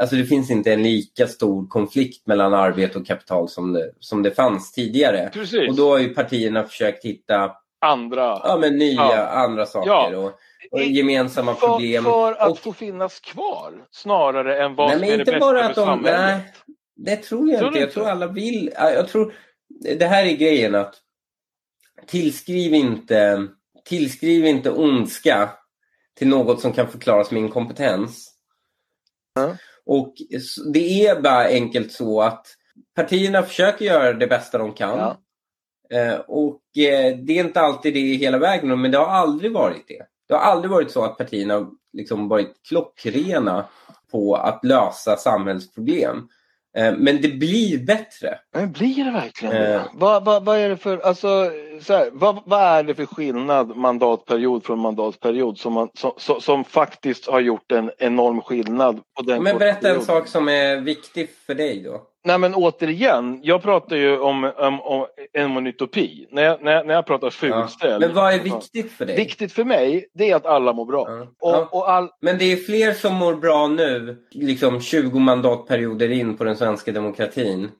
Alltså 0.00 0.16
det 0.16 0.24
finns 0.24 0.50
inte 0.50 0.72
en 0.72 0.82
lika 0.82 1.26
stor 1.26 1.66
konflikt 1.66 2.26
mellan 2.26 2.54
arbete 2.54 2.98
och 2.98 3.06
kapital 3.06 3.48
som 3.48 3.72
det, 3.72 3.92
som 3.98 4.22
det 4.22 4.30
fanns 4.30 4.72
tidigare. 4.72 5.30
Precis. 5.32 5.68
Och 5.68 5.76
då 5.76 5.90
har 5.90 5.98
ju 5.98 6.14
partierna 6.14 6.64
försökt 6.64 7.04
hitta 7.04 7.52
andra, 7.80 8.22
ja, 8.22 8.58
men 8.60 8.78
nya 8.78 8.94
ja. 8.94 9.26
andra 9.26 9.66
saker. 9.66 9.90
Ja. 9.90 10.18
Och, 10.18 10.32
och 10.70 10.82
gemensamma 10.82 11.54
för, 11.54 11.66
problem. 11.66 12.04
För 12.04 12.32
att 12.32 12.50
och, 12.50 12.58
få 12.58 12.72
finnas 12.72 13.20
kvar 13.20 13.72
snarare 13.90 14.64
än 14.64 14.74
vad 14.74 14.88
nej, 14.88 14.98
som 14.98 15.08
är 15.08 15.18
det 15.18 15.24
bästa 15.24 15.40
bara 15.40 15.64
att 15.64 15.74
för 15.74 15.80
de, 15.80 15.86
samhället. 15.86 16.20
Nej, 16.20 16.54
det 16.96 17.16
tror 17.16 17.50
jag 17.50 17.58
tror 17.58 17.68
inte. 17.68 17.80
Jag 17.80 17.92
tror 17.92 18.08
alla 18.08 18.26
vill. 18.26 18.72
Jag 18.76 19.08
tror, 19.08 19.34
det 19.98 20.06
här 20.06 20.24
är 20.26 20.36
grejen 20.36 20.74
att 20.74 20.94
tillskriv 22.06 22.74
inte, 22.74 23.48
tillskriv 23.84 24.46
inte 24.46 24.70
ondska 24.70 25.50
till 26.14 26.28
något 26.28 26.60
som 26.60 26.72
kan 26.72 26.88
förklaras 26.88 27.30
med 27.30 27.42
inkompetens. 27.42 28.30
Mm. 29.38 29.56
Och 29.86 30.14
det 30.72 31.06
är 31.06 31.20
bara 31.20 31.44
enkelt 31.44 31.92
så 31.92 32.22
att 32.22 32.46
partierna 32.96 33.42
försöker 33.42 33.84
göra 33.84 34.12
det 34.12 34.26
bästa 34.26 34.58
de 34.58 34.72
kan. 34.72 34.98
Ja. 34.98 35.20
Eh, 35.98 36.20
och 36.20 36.78
eh, 36.78 37.16
det 37.16 37.38
är 37.38 37.44
inte 37.44 37.60
alltid 37.60 37.94
det 37.94 38.00
hela 38.00 38.38
vägen, 38.38 38.80
men 38.80 38.90
det 38.90 38.98
har 38.98 39.06
aldrig 39.06 39.52
varit 39.52 39.88
det. 39.88 40.06
Det 40.28 40.34
har 40.34 40.40
aldrig 40.40 40.70
varit 40.70 40.90
så 40.90 41.04
att 41.04 41.18
partierna 41.18 41.70
liksom 41.92 42.28
varit 42.28 42.62
klockrena 42.68 43.64
på 44.10 44.34
att 44.34 44.64
lösa 44.64 45.16
samhällsproblem. 45.16 46.28
Eh, 46.76 46.94
men 46.96 47.20
det 47.20 47.28
blir 47.28 47.78
bättre. 47.78 48.38
Men 48.54 48.72
blir 48.72 49.04
det 49.04 49.10
verkligen 49.10 49.54
det? 49.54 49.74
Eh. 49.74 49.82
Vad, 49.92 50.24
vad, 50.24 50.44
vad 50.44 50.58
är 50.58 50.68
det 50.68 50.76
för, 50.76 50.98
alltså, 50.98 51.50
så 51.80 51.92
här, 51.92 52.08
vad, 52.12 52.42
vad 52.46 52.60
är 52.60 52.82
det 52.82 52.94
för 52.94 53.06
skillnad 53.06 53.76
mandatperiod 53.76 54.64
från 54.64 54.78
mandatperiod 54.78 55.58
som, 55.58 55.72
man, 55.72 55.88
som, 55.94 56.12
som, 56.16 56.40
som 56.40 56.64
faktiskt 56.64 57.26
har 57.26 57.40
gjort 57.40 57.72
en 57.72 57.90
enorm 57.98 58.40
skillnad? 58.40 59.00
På 59.16 59.22
den 59.22 59.42
Men 59.42 59.58
berätta 59.58 59.90
en 59.90 60.02
sak 60.02 60.28
som 60.28 60.48
är 60.48 60.76
viktig 60.76 61.30
för 61.46 61.54
dig 61.54 61.82
då. 61.82 62.02
Nej 62.26 62.38
men 62.38 62.54
återigen, 62.54 63.40
jag 63.42 63.62
pratar 63.62 63.96
ju 63.96 64.18
om, 64.18 64.52
om, 64.56 64.80
om 64.80 65.06
en 65.32 65.66
utopi. 65.66 66.26
När 66.30 66.42
jag, 66.42 66.62
när, 66.62 66.72
jag, 66.72 66.86
när 66.86 66.94
jag 66.94 67.06
pratar 67.06 67.30
fulställ. 67.30 68.00
Men 68.00 68.14
vad 68.14 68.34
är 68.34 68.38
viktigt 68.38 68.92
för 68.92 69.06
dig? 69.06 69.16
Viktigt 69.16 69.52
för 69.52 69.64
mig, 69.64 70.06
det 70.14 70.30
är 70.30 70.36
att 70.36 70.46
alla 70.46 70.72
mår 70.72 70.84
bra. 70.86 71.06
Ja. 71.08 71.20
Och, 71.20 71.54
Ja. 71.54 71.68
och 71.72 71.90
all, 71.90 72.08
Men 72.20 72.38
det 72.38 72.52
är 72.52 72.56
fler 72.56 72.92
som 72.92 73.14
mår 73.14 73.34
bra 73.34 73.68
nu, 73.68 74.16
liksom 74.30 74.80
20 74.80 75.18
mandatperioder 75.18 76.10
in 76.10 76.36
på 76.36 76.44
den 76.44 76.56
svenska 76.56 76.92
demokratin. 76.92 77.70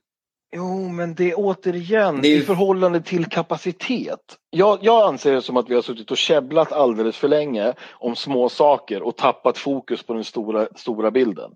Jo, 0.57 0.89
men 0.89 1.15
det 1.15 1.31
är 1.31 1.35
återigen 1.37 2.21
Det 2.23 2.29
är 2.29 2.37
i 2.37 2.41
förhållande 2.41 3.01
till 3.01 3.27
kapacitet. 3.27 4.21
Jag, 4.51 4.79
jag 4.83 5.09
anser 5.09 5.33
det 5.33 5.43
som 5.43 5.57
att 5.57 5.71
vi 5.71 5.75
har 5.75 5.83
suttit 5.83 6.11
och 6.11 6.17
käbblat 6.17 6.73
alldeles 6.73 7.17
för 7.17 7.29
länge 7.29 7.73
om 7.93 8.17
små 8.17 8.49
saker 8.49 9.03
och 9.03 9.17
tappat 9.17 9.59
fokus 9.59 10.03
på 10.03 10.15
den 10.15 10.25
stora, 10.25 10.67
stora 10.77 11.11
bilden. 11.11 11.51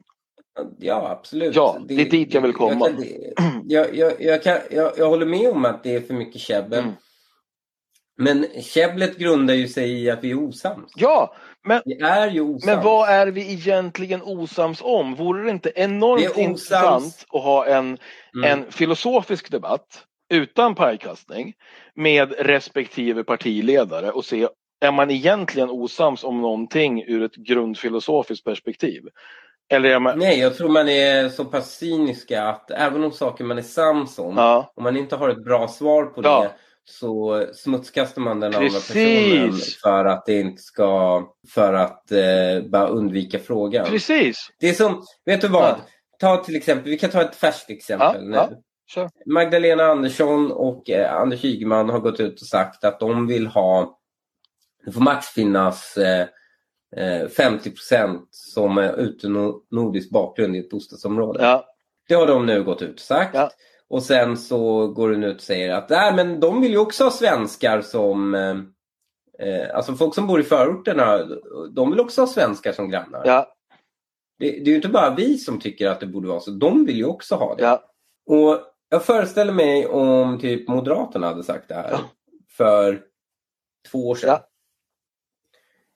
Ja, 0.79 1.09
absolut. 1.11 1.55
Ja, 1.57 1.79
det 1.89 1.95
är 1.95 2.11
dit 2.11 2.35
jag 2.35 2.41
vill 2.41 2.53
komma. 2.53 2.87
Jag, 2.87 2.97
kan, 2.97 3.01
det- 3.01 3.33
jag, 3.75 3.95
jag, 3.97 4.13
jag, 4.23 4.43
kan, 4.43 4.59
jag, 4.71 4.93
jag 4.97 5.09
håller 5.09 5.27
med 5.27 5.51
om 5.51 5.65
att 5.65 5.83
det 5.83 5.95
är 5.95 6.01
för 6.01 6.15
mycket 6.15 6.41
käbbel. 6.41 6.79
Mm. 6.79 6.93
Men 8.21 8.47
käbblet 8.63 9.19
grundar 9.19 9.55
ju 9.55 9.69
sig 9.69 10.03
i 10.03 10.11
att 10.11 10.25
vi 10.25 10.31
är 10.31 10.39
osams. 10.49 10.93
Ja, 10.97 11.35
men, 11.67 11.83
Vi 11.85 12.01
är 12.01 12.31
ju 12.31 12.41
osams. 12.41 12.65
men 12.67 12.85
vad 12.85 13.09
är 13.09 13.27
vi 13.27 13.53
egentligen 13.53 14.23
osams 14.23 14.81
om? 14.83 15.15
Vore 15.15 15.45
det 15.45 15.51
inte 15.51 15.73
enormt 15.75 16.37
intressant 16.37 17.27
att 17.29 17.43
ha 17.43 17.67
en, 17.67 17.99
Mm. 18.35 18.51
en 18.65 18.73
filosofisk 18.73 19.51
debatt 19.51 20.05
utan 20.35 20.75
pajkastning 20.75 21.55
med 21.95 22.35
respektive 22.39 23.25
partiledare 23.25 24.11
och 24.11 24.25
se 24.25 24.49
är 24.81 24.93
man 24.93 25.11
egentligen 25.11 25.71
osams 25.71 26.25
om 26.25 26.41
någonting 26.41 27.03
ur 27.07 27.23
ett 27.23 27.35
grundfilosofiskt 27.35 28.45
perspektiv? 28.45 29.03
Eller 29.71 29.89
är 29.91 29.99
man... 29.99 30.19
Nej, 30.19 30.39
jag 30.41 30.57
tror 30.57 30.69
man 30.69 30.89
är 30.89 31.29
så 31.29 31.45
pass 31.45 31.71
cyniska 31.71 32.43
att 32.45 32.71
även 32.71 33.05
om 33.05 33.13
saker 33.13 33.45
man 33.45 33.59
är 33.59 33.63
sams 33.63 34.19
om, 34.19 34.37
Ja, 34.37 34.73
om 34.77 34.83
man 34.83 34.97
inte 34.97 35.17
har 35.17 35.29
ett 35.29 35.45
bra 35.45 35.69
svar 35.69 36.05
på 36.05 36.21
Ja. 36.25 36.43
det 36.43 36.51
så 36.85 37.45
smutskastar 37.55 38.23
man 38.23 38.41
den 38.41 38.55
andra 38.55 38.69
Precis. 38.69 38.89
personen 38.89 39.53
för 39.83 40.05
att 40.05 40.27
det 40.27 40.41
inte 40.41 40.63
ska, 40.63 41.23
för 41.55 41.73
att 41.75 42.13
eh, 42.13 42.69
bara 42.71 42.87
undvika 42.89 43.39
frågan. 43.39 43.87
precis. 43.87 44.37
Det 44.61 44.69
är 44.69 44.75
som, 44.75 45.03
vet 45.25 45.41
du 45.41 45.49
vad? 45.49 45.63
Ja. 45.65 45.77
Ta 46.19 46.45
till 46.45 46.57
exempel, 46.57 46.91
vi 46.91 46.99
kan 46.99 47.11
ta 47.11 47.23
ett 47.23 47.37
färskt 47.37 47.71
exempel 47.71 48.25
nu. 48.29 48.39
Kör. 48.95 49.11
Magdalena 49.27 49.85
Andersson 49.85 50.53
och 50.53 50.91
eh, 50.91 51.15
Anders 51.15 51.45
Ygeman 51.45 51.89
har 51.89 51.99
gått 51.99 52.21
ut 52.21 52.41
och 52.41 52.47
sagt 52.47 52.85
att 52.85 53.01
de 53.01 53.27
vill 53.27 53.47
ha, 53.47 53.99
det 54.85 54.93
får 54.93 55.01
max 55.01 55.27
finnas 55.27 55.97
eh, 55.97 56.27
50% 56.97 58.21
som 58.31 58.79
är 58.79 58.97
utomnordisk 59.01 60.11
bakgrund 60.11 60.57
i 60.57 60.59
ett 60.59 60.71
bostadsområde. 60.71 61.43
Ja, 61.43 61.65
Det 62.09 62.15
har 62.15 62.27
de 62.27 62.47
nu 62.47 62.65
gått 62.65 62.83
ut 62.83 62.95
och 62.95 63.01
sagt. 63.01 63.35
Ja. 63.35 63.51
Och 63.89 64.03
sen 64.03 64.37
så 64.37 64.89
går 64.89 65.11
den 65.11 65.25
ut 65.25 65.37
och 65.37 65.43
säger 65.43 65.75
att 65.75 65.91
Nej, 65.91 66.15
men 66.15 66.41
de 66.41 66.61
vill 66.61 66.71
ju 66.73 66.79
också 66.79 67.05
ha 67.05 67.11
svenskar 67.11 67.81
som 67.81 68.35
eh, 68.35 68.57
eh, 69.49 69.77
Alltså 69.77 69.95
folk 69.95 70.15
som 70.15 70.27
bor 70.27 70.41
i 70.41 70.43
förorterna, 70.43 71.19
de 71.75 71.91
vill 71.91 72.01
också 72.01 72.23
ha 72.23 72.27
svenskar 72.27 72.73
som 72.73 72.91
grannar. 72.91 73.23
ja, 73.25 73.57
Det, 74.39 74.51
det 74.51 74.61
är 74.61 74.69
ju 74.69 74.77
inte 74.77 74.89
bara 74.89 75.15
vi 75.15 75.39
som 75.39 75.61
tycker 75.61 75.89
att 75.89 76.01
det 76.01 76.07
borde 76.07 76.29
vara 76.29 76.41
så, 76.41 76.51
de 76.51 76.85
vill 76.87 76.97
ju 76.97 77.05
också 77.05 77.35
ha 77.35 77.55
det. 77.55 77.63
ja. 77.63 77.83
Och 78.27 78.61
Jag 78.89 79.05
föreställer 79.05 79.53
mig 79.53 79.87
om 79.87 80.39
typ 80.41 80.69
Moderaterna 80.69 81.27
hade 81.27 81.43
sagt 81.45 81.69
det 81.69 81.75
här 81.75 81.99
för 82.57 83.01
två 83.91 84.09
år 84.09 84.15
sedan. 84.15 84.39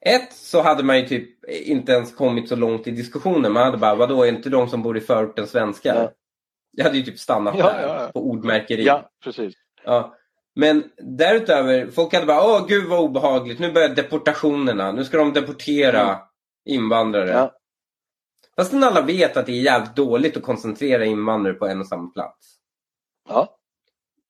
Ett 0.05 0.33
så 0.33 0.61
hade 0.63 0.83
man 0.83 0.99
ju 1.01 1.07
typ 1.07 1.45
inte 1.51 1.93
ens 1.93 2.15
kommit 2.15 2.49
så 2.49 2.57
långt 2.57 2.87
i 2.87 2.91
diskussionen. 2.91 3.53
Man 3.53 3.63
hade 3.63 3.77
bara, 3.77 3.95
vadå, 3.95 4.23
är 4.23 4.29
inte 4.29 4.51
de 4.51 4.69
som 4.69 4.83
bor 4.83 4.97
i 4.97 5.01
förorten 5.01 5.47
svenskar? 5.47 5.95
Ja. 5.95 6.13
Jag 6.71 6.85
hade 6.85 6.97
ju 6.99 7.05
typ 7.05 7.19
stannat 7.19 7.55
Ja, 7.59 7.73
där 7.73 7.83
ja, 7.89 8.11
på 8.15 8.21
ordmärkeri. 8.31 8.85
Ja, 8.85 9.11
precis. 9.25 9.55
Ja. 9.85 10.15
Men 10.55 10.85
därutöver, 10.97 11.91
folk 11.91 12.15
hade 12.15 12.27
bara, 12.27 12.45
åh 12.45 12.67
gud 12.69 12.89
vad 12.89 13.01
obehagligt, 13.01 13.59
nu 13.59 13.73
börjar 13.73 13.89
deportationerna, 13.89 14.93
nu 14.93 15.05
ska 15.05 15.17
de 15.17 15.33
deportera 15.33 16.03
Mm. 16.03 16.19
invandrare. 16.85 17.31
Ja. 17.31 17.53
Fastän 18.57 18.85
alla 18.85 19.01
vet 19.03 19.37
att 19.37 19.47
det 19.47 19.53
är 19.53 19.63
jävligt 19.63 19.97
dåligt 19.97 20.37
att 20.37 20.43
koncentrera 20.43 21.05
invandrare 21.05 21.55
på 21.55 21.67
en 21.67 21.81
och 21.81 21.87
samma 21.87 22.11
plats. 22.11 22.55
Ja. 23.29 23.57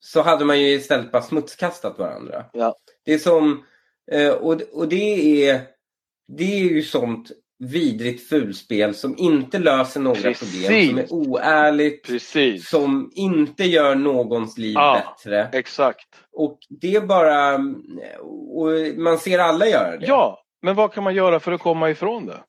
Så 0.00 0.22
hade 0.22 0.44
man 0.44 0.60
ju 0.60 0.68
istället 0.68 1.12
bara 1.12 1.22
smutskastat 1.22 1.98
varandra. 1.98 2.44
Ja. 2.52 2.76
Det 3.04 3.14
är 3.14 3.18
som, 3.18 3.64
och, 4.40 4.60
och 4.72 4.88
det 4.88 5.48
är, 5.50 5.60
det 6.38 6.44
är 6.44 6.58
ju 6.58 6.82
sånt 6.82 7.30
vidrigt 7.64 8.28
fulspel 8.28 8.94
som 8.94 9.14
inte 9.18 9.58
löser 9.58 10.00
några 10.00 10.20
Precis. 10.20 10.62
problem, 10.62 10.88
som 10.88 10.98
är 10.98 11.12
oärligt, 11.28 12.06
Precis. 12.06 12.68
som 12.68 13.10
inte 13.14 13.64
gör 13.64 13.94
någons 13.94 14.58
liv 14.58 14.74
Ja. 14.74 15.02
bättre. 15.16 15.48
Exakt. 15.52 16.06
Och 16.32 16.58
det 16.80 16.94
är 16.94 17.00
bara... 17.00 17.54
Och 18.54 18.98
man 18.98 19.18
ser 19.18 19.38
alla 19.38 19.66
göra 19.66 19.96
det. 19.96 20.06
Ja, 20.06 20.38
men 20.62 20.74
vad 20.74 20.92
kan 20.92 21.04
man 21.04 21.14
göra 21.14 21.40
för 21.40 21.52
att 21.52 21.60
komma 21.60 21.90
ifrån 21.90 22.26
det? 22.26 22.40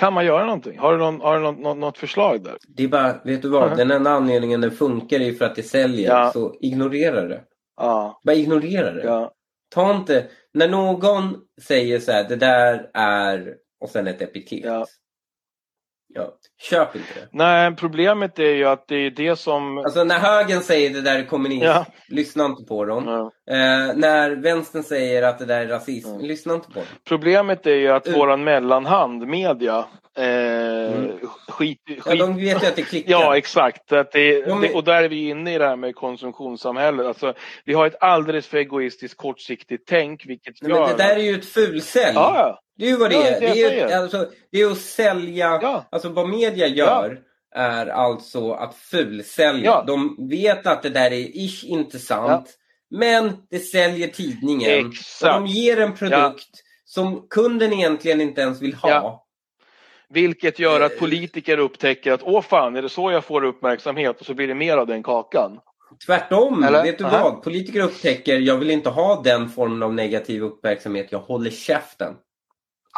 Kan 0.00 0.12
man 0.12 0.26
göra 0.26 0.44
någonting? 0.44 0.78
Har 0.78 0.92
du, 0.92 0.98
någon, 0.98 1.20
har 1.20 1.36
du 1.40 1.52
något, 1.52 1.76
något, 1.76 1.98
förslag 1.98 2.44
där? 2.44 2.56
Det 2.68 2.82
är 2.84 2.88
bara, 2.88 3.20
vet 3.24 3.42
du 3.42 3.48
vad? 3.48 3.68
Mhm. 3.68 3.76
Den 3.76 3.90
enda 3.90 4.10
anledningen 4.10 4.60
det 4.60 4.70
funkar 4.70 5.20
är 5.20 5.32
för 5.32 5.44
att 5.44 5.54
det 5.56 5.62
säljer. 5.62 6.10
Ja. 6.10 6.30
Så 6.32 6.54
ignorera 6.60 7.22
det. 7.22 7.40
Ja. 7.76 8.20
Bara 8.24 8.36
ignorera 8.36 8.90
det. 8.92 9.02
ja. 9.04 9.32
Ta 9.74 9.96
inte... 9.96 10.26
När 10.54 10.68
någon 10.68 11.36
säger 11.62 12.00
så 12.00 12.12
här, 12.12 12.24
det 12.28 12.36
där 12.36 12.90
är... 12.94 13.54
Och 13.80 13.90
sen 13.90 14.06
ett 14.06 14.22
epitet. 14.22 14.60
Ja. 14.64 14.86
Ja, 16.14 16.32
Köp 16.70 16.96
inte 16.96 17.08
det. 17.20 17.28
Nej, 17.32 17.76
problemet 17.76 18.38
är 18.38 18.50
ju 18.54 18.64
att 18.64 18.88
det 18.88 18.96
är 18.96 19.10
det 19.10 19.36
som... 19.36 19.78
Alltså 19.78 20.04
när 20.04 20.18
högern 20.18 20.60
säger 20.60 20.90
det 20.90 21.00
där 21.00 21.18
är 21.18 21.24
kommunism, 21.24 21.64
Ja. 21.64 21.86
lyssna 22.08 22.44
inte 22.46 22.64
på 22.64 22.84
dem. 22.84 23.04
Ja. 23.06 23.32
Eh, 23.54 23.96
när 23.96 24.30
vänstern 24.30 24.82
säger 24.82 25.22
att 25.22 25.38
det 25.38 25.44
där 25.44 25.60
är 25.60 25.68
rasism, 25.68 26.08
Mm. 26.10 26.22
lyssna 26.26 26.54
inte 26.54 26.68
på 26.68 26.74
dem. 26.74 26.84
Problemet 27.08 27.66
är 27.66 27.74
ju 27.74 27.88
att 27.88 28.06
Mm. 28.06 28.18
våran 28.18 28.44
mellanhand, 28.44 29.26
media, 29.26 29.84
eh, 30.18 30.52
Mm. 30.92 31.18
skit, 31.48 31.78
Ja, 31.86 31.94
skit, 32.02 32.18
de 32.20 32.36
vet 32.36 32.62
ju 32.62 32.66
att 32.66 32.76
det 32.76 32.82
klickar. 32.82 33.10
Ja, 33.10 33.36
exakt. 33.36 33.92
Att 33.92 34.12
det, 34.12 34.42
De 34.46 34.58
är- 34.64 34.68
det, 34.68 34.74
och 34.74 34.84
där 34.84 35.02
är 35.02 35.08
vi 35.08 35.28
inne 35.28 35.54
i 35.54 35.58
det 35.58 35.66
här 35.66 35.76
med 35.76 35.94
konsumtionssamhället. 35.94 37.06
Alltså, 37.06 37.34
vi 37.64 37.74
har 37.74 37.86
ett 37.86 37.96
alldeles 38.00 38.46
för 38.46 38.58
egoistiskt 38.58 39.16
kortsiktigt 39.16 39.86
tänk, 39.88 40.26
vilket 40.26 40.54
Nej, 40.62 40.70
gör... 40.70 40.80
men 40.80 40.96
det 40.96 41.04
där 41.04 41.16
är 41.16 41.22
ju 41.22 41.34
ett 41.34 41.44
fulsälj. 41.44 42.12
Ja, 42.14 42.32
ja. 42.36 42.60
Det 42.78 42.84
är 42.84 42.88
ju 42.90 42.96
vad 42.96 43.10
det 43.10 43.16
Ja, 43.16 43.22
det 43.22 43.36
är 43.36 43.40
Det 43.40 43.62
är, 43.80 43.88
ju, 43.88 43.94
alltså, 43.94 44.26
det 44.52 44.60
är 44.60 44.70
att 44.70 44.78
sälja. 44.78 45.58
Ja. 45.62 45.88
Alltså 45.90 46.08
vad 46.08 46.28
media 46.28 46.66
gör 46.66 47.18
är 47.54 47.86
alltså 47.86 48.52
att 48.52 48.74
fulsälja. 48.74 49.64
Ja. 49.64 49.84
De 49.86 50.28
vet 50.30 50.66
att 50.66 50.82
det 50.82 50.90
där 50.90 51.10
är 51.12 51.36
ish 51.46 51.64
inte 51.64 51.98
sant. 51.98 52.50
Men 52.90 53.32
det 53.50 53.58
säljer 53.58 54.08
tidningen. 54.08 54.86
Exakt. 54.88 55.22
Och 55.36 55.40
de 55.42 55.46
ger 55.46 55.80
en 55.80 55.94
produkt 55.96 56.48
som 56.84 57.26
kunden 57.30 57.72
egentligen 57.72 58.20
inte 58.20 58.40
ens 58.40 58.62
vill 58.62 58.74
ha. 58.74 59.21
Vilket 60.12 60.58
gör 60.58 60.80
att 60.80 60.92
Eh. 60.92 60.98
politiker 60.98 61.58
upptäcker 61.58 62.12
att 62.12 62.22
åh 62.22 62.42
fan, 62.42 62.76
är 62.76 62.82
det 62.82 62.88
så 62.88 63.10
jag 63.10 63.24
får 63.24 63.44
uppmärksamhet? 63.44 64.20
Och 64.20 64.26
så 64.26 64.34
blir 64.34 64.48
det 64.48 64.54
mer 64.54 64.76
av 64.76 64.86
den 64.86 65.02
kakan. 65.02 65.60
Tvärtom, 66.06 66.64
Eller? 66.64 66.82
vet 66.82 66.98
du 66.98 67.04
Aha. 67.04 67.22
vad? 67.22 67.42
Politiker 67.42 67.80
upptäcker 67.80 68.38
jag 68.38 68.56
vill 68.56 68.70
inte 68.70 68.90
ha 68.90 69.22
den 69.22 69.48
formen 69.48 69.82
av 69.82 69.94
negativ 69.94 70.42
uppmärksamhet. 70.42 71.06
Jag 71.10 71.18
håller 71.18 71.50
käften. 71.50 72.14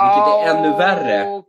Vilket 0.00 0.28
är 0.28 0.56
ännu 0.56 0.70
värre. 0.78 1.42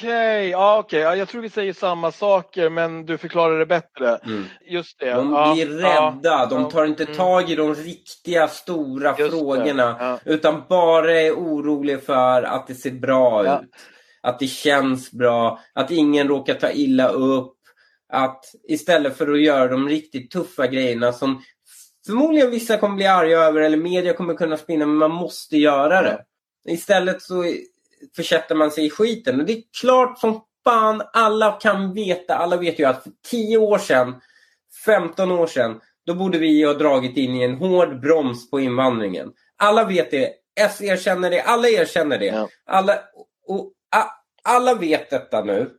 Okej, 0.00 0.48
ja, 0.48 0.78
okej. 0.78 1.00
Ja, 1.00 1.16
jag 1.16 1.28
tror 1.28 1.42
vi 1.42 1.50
säger 1.50 1.72
samma 1.72 2.12
saker 2.12 2.70
men 2.70 3.06
du 3.06 3.18
förklarar 3.18 3.58
det 3.58 3.66
bättre. 3.66 4.16
Mm. 4.16 4.44
Just 4.66 4.98
det. 4.98 5.10
De 5.10 5.32
ja, 5.32 5.54
blir 5.54 5.80
ja, 5.80 5.88
rädda, 5.88 6.46
de 6.46 6.62
ja, 6.62 6.70
tar 6.70 6.84
inte 6.84 7.04
mm. 7.04 7.16
tag 7.16 7.50
i 7.50 7.54
de 7.54 7.74
riktiga 7.74 8.48
stora 8.48 9.14
frågorna. 9.14 10.18
Utan 10.24 10.62
bara 10.68 11.20
är 11.20 11.32
oroliga 11.32 11.98
för 11.98 12.42
att 12.42 12.66
det 12.66 12.74
ser 12.74 12.90
bra 12.90 13.42
ut. 13.42 13.70
Att 14.24 14.38
det 14.38 14.46
känns 14.46 15.12
bra, 15.12 15.60
att 15.72 15.90
ingen 15.90 16.28
råkar 16.28 16.54
ta 16.54 16.70
illa 16.70 17.08
upp. 17.08 17.56
Att 18.12 18.44
istället 18.68 19.16
för 19.16 19.32
att 19.32 19.42
göra 19.42 19.68
de 19.68 19.88
riktigt 19.88 20.30
tuffa 20.30 20.66
grejerna 20.66 21.12
som 21.12 21.42
förmodligen 22.06 22.50
vissa 22.50 22.76
kommer 22.76 22.96
bli 22.96 23.06
arga 23.06 23.38
över 23.38 23.60
eller 23.60 23.76
media 23.76 24.12
kommer 24.12 24.34
kunna 24.34 24.56
spinna 24.56 24.86
men 24.86 24.96
man 24.96 25.10
måste 25.10 25.56
göra 25.56 26.02
det. 26.02 26.24
Istället 26.68 27.22
så 27.22 27.44
försätter 28.16 28.54
man 28.54 28.70
sig 28.70 28.86
i 28.86 28.90
skiten. 28.90 29.40
Och 29.40 29.46
det 29.46 29.52
är 29.52 29.62
klart 29.80 30.18
som 30.18 30.40
fan 30.64 31.02
alla 31.12 31.52
kan 31.52 31.94
veta, 31.94 32.34
alla 32.34 32.56
vet 32.56 32.78
ju 32.78 32.84
att 32.84 33.02
för 33.02 33.12
10 33.30 33.58
år 33.58 33.78
sedan, 33.78 34.14
15 34.84 35.30
år 35.30 35.46
sedan, 35.46 35.80
då 36.06 36.14
borde 36.14 36.38
vi 36.38 36.62
ha 36.64 36.74
dragit 36.74 37.16
in 37.16 37.34
i 37.34 37.42
en 37.42 37.54
hård 37.54 38.00
broms 38.00 38.50
på 38.50 38.60
invandringen. 38.60 39.32
Alla 39.56 39.84
vet 39.84 40.10
det. 40.10 40.30
S 40.60 40.82
erkänner 40.82 41.30
det, 41.30 41.42
alla 41.42 41.68
erkänner 41.68 42.18
det. 42.18 42.26
Ja. 42.26 42.48
Alla, 42.66 42.98
och, 43.46 43.72
alla 44.42 44.74
vet 44.74 45.10
detta 45.10 45.44
nu. 45.44 45.70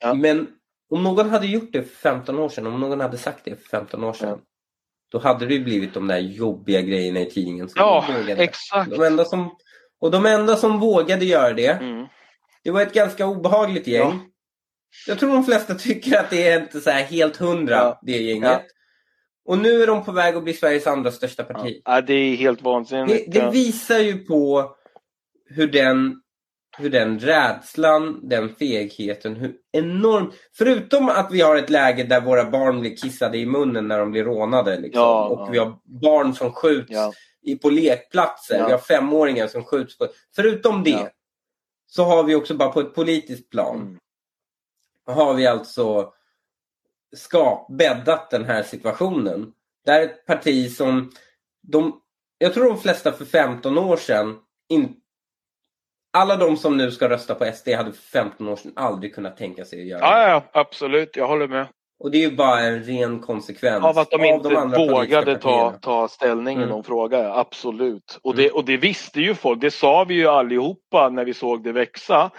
Ja. 0.00 0.14
Men 0.14 0.48
om 0.90 1.02
någon 1.02 1.30
hade 1.30 1.46
gjort 1.46 1.72
det 1.72 1.82
för 1.82 1.96
15 1.96 2.38
år 2.38 2.48
sedan, 2.48 2.66
om 2.66 2.80
någon 2.80 3.00
hade 3.00 3.18
sagt 3.18 3.44
det 3.44 3.56
för 3.56 3.68
15 3.68 4.04
år 4.04 4.12
sedan, 4.12 4.28
Ja. 4.28 4.38
då 5.10 5.18
hade 5.18 5.46
det 5.46 5.58
blivit 5.58 5.94
de 5.94 6.06
där 6.06 6.18
jobbiga 6.18 6.80
grejerna 6.80 7.20
i 7.20 7.30
tidningen. 7.30 7.68
som 7.68 7.80
Ja, 7.80 8.04
exakt. 8.28 8.90
De 8.90 9.02
enda 9.02 9.24
som, 9.24 9.56
och 10.00 10.10
de 10.10 10.26
enda 10.26 10.56
som 10.56 10.80
vågade 10.80 11.24
göra 11.24 11.52
det, 11.52 11.68
Mm. 11.72 12.06
det 12.64 12.70
var 12.70 12.82
ett 12.82 12.94
ganska 12.94 13.26
obehagligt 13.26 13.86
gäng. 13.86 14.00
Ja. 14.08 14.18
Jag 15.06 15.18
tror 15.18 15.32
de 15.32 15.44
flesta 15.44 15.74
tycker 15.74 16.18
att 16.20 16.30
det 16.30 16.48
är 16.48 16.60
inte 16.62 16.80
så 16.80 16.90
helt 16.90 17.36
hundra, 17.36 17.74
Ja. 17.76 18.00
det 18.02 18.12
gänget. 18.22 18.62
Och 19.44 19.58
nu 19.58 19.82
är 19.82 19.86
de 19.86 20.04
på 20.04 20.12
väg 20.12 20.36
att 20.36 20.44
bli 20.44 20.52
Sveriges 20.52 20.86
andra 20.86 21.10
största 21.10 21.44
parti. 21.44 21.82
Ja, 21.84 22.00
det 22.00 22.14
är 22.14 22.36
helt 22.36 22.62
vansinnigt. 22.62 23.32
Det, 23.32 23.40
det 23.40 23.50
visar 23.50 23.98
ju 23.98 24.18
på 24.24 24.70
hur 25.50 25.66
den, 25.66 26.22
hur 26.78 26.90
den 26.90 27.18
rädslan, 27.18 28.28
den 28.28 28.54
fegheten, 28.54 29.36
hur 29.36 29.56
enormt... 29.72 30.34
Förutom 30.52 31.08
att 31.08 31.32
vi 31.32 31.40
har 31.40 31.56
ett 31.56 31.70
läge 31.70 32.04
där 32.04 32.20
våra 32.20 32.50
barn 32.50 32.80
blir 32.80 32.96
kissade 32.96 33.38
i 33.38 33.46
munnen 33.46 33.88
när 33.88 33.98
de 33.98 34.10
blir 34.10 34.24
rånade. 34.24 34.80
Liksom, 34.80 35.02
Ja, 35.02 35.28
och 35.28 35.40
ja. 35.40 35.48
vi 35.50 35.58
har 35.58 35.78
barn 35.84 36.34
som 36.34 36.52
skjuts 36.52 36.92
i, 37.42 37.56
på 37.56 37.70
lekplatser. 37.70 38.58
Ja. 38.58 38.66
Vi 38.66 38.72
har 38.72 38.78
femåringar 38.78 39.46
som 39.46 39.64
skjuts 39.64 39.98
på... 39.98 40.08
Förutom 40.36 40.82
det 40.84 41.10
så 41.86 42.04
har 42.04 42.24
vi 42.24 42.34
också 42.34 42.54
bara 42.54 42.72
på 42.72 42.80
ett 42.80 42.94
politiskt 42.94 43.50
plan 43.50 43.76
Mm. 43.76 43.98
har 45.18 45.34
vi 45.34 45.46
alltså 45.46 46.12
skap, 47.16 47.66
bäddat 47.70 48.30
den 48.30 48.44
här 48.44 48.62
situationen. 48.62 49.52
Det 49.84 49.90
här 49.92 50.00
är 50.00 50.04
ett 50.04 50.26
parti 50.26 50.76
som 50.76 51.10
de, 51.62 52.00
jag 52.38 52.54
tror 52.54 52.68
de 52.68 52.78
flesta 52.80 53.12
för 53.12 53.24
15 53.24 53.78
år 53.78 53.96
sedan 53.96 54.38
in, 54.68 54.99
alla 56.12 56.36
de 56.36 56.56
som 56.56 56.76
nu 56.76 56.90
ska 56.90 57.08
rösta 57.08 57.34
på 57.34 57.44
SD 57.52 57.68
hade 57.68 57.92
för 57.92 58.02
15 58.02 58.48
år 58.48 58.56
sedan 58.56 58.72
aldrig 58.76 59.14
kunnat 59.14 59.36
tänka 59.36 59.64
sig 59.64 59.80
att 59.80 59.86
göra 59.86 60.00
Ja, 60.00 60.16
det. 60.26 60.30
ja, 60.30 60.42
absolut. 60.52 61.16
Jag 61.16 61.28
håller 61.28 61.48
med. 61.48 61.66
Och 62.04 62.10
det 62.10 62.18
är 62.24 62.30
ju 62.30 62.36
bara 62.36 62.60
en 62.60 62.82
ren 62.84 63.18
konsekvens 63.18 63.84
Av 63.84 63.98
att 63.98 64.10
de 64.10 64.24
inte 64.24 64.48
politiska 64.48 64.78
vågade 64.92 65.38
ta, 65.38 65.70
ta 65.82 66.08
ställning 66.08 66.54
i 66.58 66.62
Mm. 66.62 66.68
någon 66.68 66.84
fråga, 66.84 67.32
absolut. 67.34 68.18
Och 68.22 68.34
det, 68.36 68.50
och 68.50 68.64
det 68.64 68.76
visste 68.76 69.20
ju 69.20 69.34
folk, 69.34 69.60
det 69.60 69.70
sa 69.70 70.04
vi 70.04 70.14
ju 70.14 70.26
allihopa 70.26 71.08
när 71.08 71.24
vi 71.24 71.34
såg 71.34 71.64
det 71.64 71.72
växa. 71.72 72.30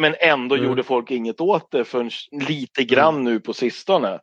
Men 0.00 0.14
ändå 0.20 0.54
Mm. 0.54 0.66
gjorde 0.68 0.82
folk 0.82 1.10
inget 1.10 1.40
åt 1.40 1.70
det 1.70 1.84
förrän 1.84 2.10
lite 2.48 2.84
grann 2.84 3.24
nu 3.24 3.40
på 3.40 3.52
sistone. 3.52 4.18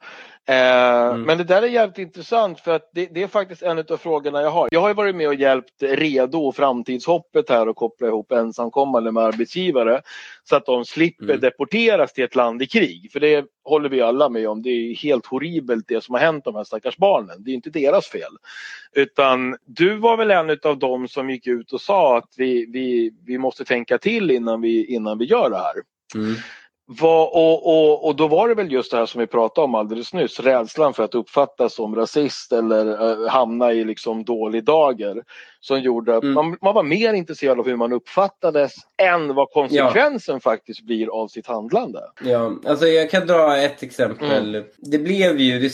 Eh, 0.47 0.93
Mm. 1.13 1.21
Men 1.21 1.37
det 1.37 1.43
där 1.43 1.61
är 1.61 1.67
jävligt 1.67 1.97
intressant 1.97 2.59
för 2.59 2.71
att 2.75 2.89
det, 2.93 3.05
det 3.11 3.23
är 3.23 3.27
faktiskt 3.27 3.61
en 3.61 3.79
av 3.79 3.97
frågorna 3.97 4.41
jag 4.41 4.49
har. 4.49 4.67
Jag 4.71 4.81
har 4.81 4.87
ju 4.87 4.93
varit 4.93 5.15
med 5.15 5.27
och 5.27 5.35
hjälpt 5.35 5.83
Redo 5.83 6.37
och 6.37 6.55
framtidshoppet 6.55 7.49
här 7.49 7.67
och 7.69 7.75
koppla 7.75 8.07
ihop 8.07 8.31
ensamkommande 8.31 9.11
med 9.11 9.23
arbetsgivare. 9.23 10.01
Så 10.43 10.55
att 10.55 10.65
de 10.65 10.85
slipper 10.85 11.23
Mm. 11.23 11.39
deporteras 11.39 12.13
till 12.13 12.23
ett 12.23 12.35
land 12.35 12.61
i 12.61 12.67
krig. 12.67 13.09
För 13.11 13.19
det 13.19 13.45
håller 13.63 13.89
vi 13.89 14.01
alla 14.01 14.29
med 14.29 14.49
om. 14.49 14.61
Det 14.61 14.69
är 14.69 14.95
helt 14.95 15.25
horribelt 15.25 15.85
det 15.87 16.03
som 16.03 16.13
har 16.13 16.21
hänt 16.21 16.45
de 16.45 16.55
här 16.55 16.63
stackars 16.63 16.97
barnen. 16.97 17.43
Det 17.43 17.51
är 17.51 17.55
inte 17.55 17.69
deras 17.69 18.07
fel. 18.07 18.31
Utan 18.95 19.57
du 19.65 19.95
var 19.95 20.17
väl 20.17 20.31
en 20.31 20.57
av 20.63 20.77
dem 20.79 21.07
som 21.07 21.29
gick 21.29 21.47
ut 21.47 21.73
och 21.73 21.81
sa 21.81 22.17
att 22.17 22.29
vi, 22.37 22.65
vi, 22.73 23.11
vi 23.25 23.37
måste 23.37 23.65
tänka 23.65 23.97
till 23.97 24.31
innan 24.31 24.61
vi, 24.61 24.85
innan 24.85 25.17
vi 25.17 25.25
gör 25.25 25.49
det 25.49 25.57
här. 25.57 25.73
Mm. 26.15 26.35
Vad, 26.85 27.27
och, 27.27 27.67
och, 27.67 28.07
och 28.07 28.15
då 28.15 28.27
var 28.27 28.49
det 28.49 28.55
väl 28.55 28.71
just 28.71 28.91
det 28.91 28.97
här 28.97 29.05
som 29.05 29.21
vi 29.21 29.27
pratade 29.27 29.65
om 29.65 29.75
alldeles 29.75 30.13
nyss, 30.13 30.39
rädslan 30.39 30.93
för 30.93 31.03
att 31.03 31.15
uppfattas 31.15 31.75
som 31.75 31.95
rasist 31.95 32.51
eller 32.51 32.85
uh, 32.85 33.27
hamna 33.27 33.73
i 33.73 33.83
liksom 33.83 34.23
dålig 34.23 34.63
dager. 34.63 35.23
Som 35.59 35.79
gjorde 35.79 36.17
att 36.17 36.23
mm. 36.23 36.33
man, 36.33 36.57
man, 36.61 36.75
var 36.75 36.83
mer 36.83 37.13
intresserad 37.13 37.59
av 37.59 37.65
hur 37.65 37.75
man 37.75 37.93
uppfattades 37.93 38.73
än 39.01 39.35
vad 39.35 39.49
konsekvensen 39.49 40.35
ja. 40.35 40.39
faktiskt 40.39 40.81
blir 40.81 41.07
av 41.21 41.27
sitt 41.27 41.47
handlande. 41.47 41.99
Ja, 42.23 42.51
alltså 42.65 42.85
jag 42.85 43.11
kan 43.11 43.27
dra 43.27 43.57
ett 43.57 43.83
exempel. 43.83 44.55
Mm. 44.55 44.67
Det 44.77 44.97
blev 44.97 45.39
ju 45.39 45.59
det, 45.59 45.73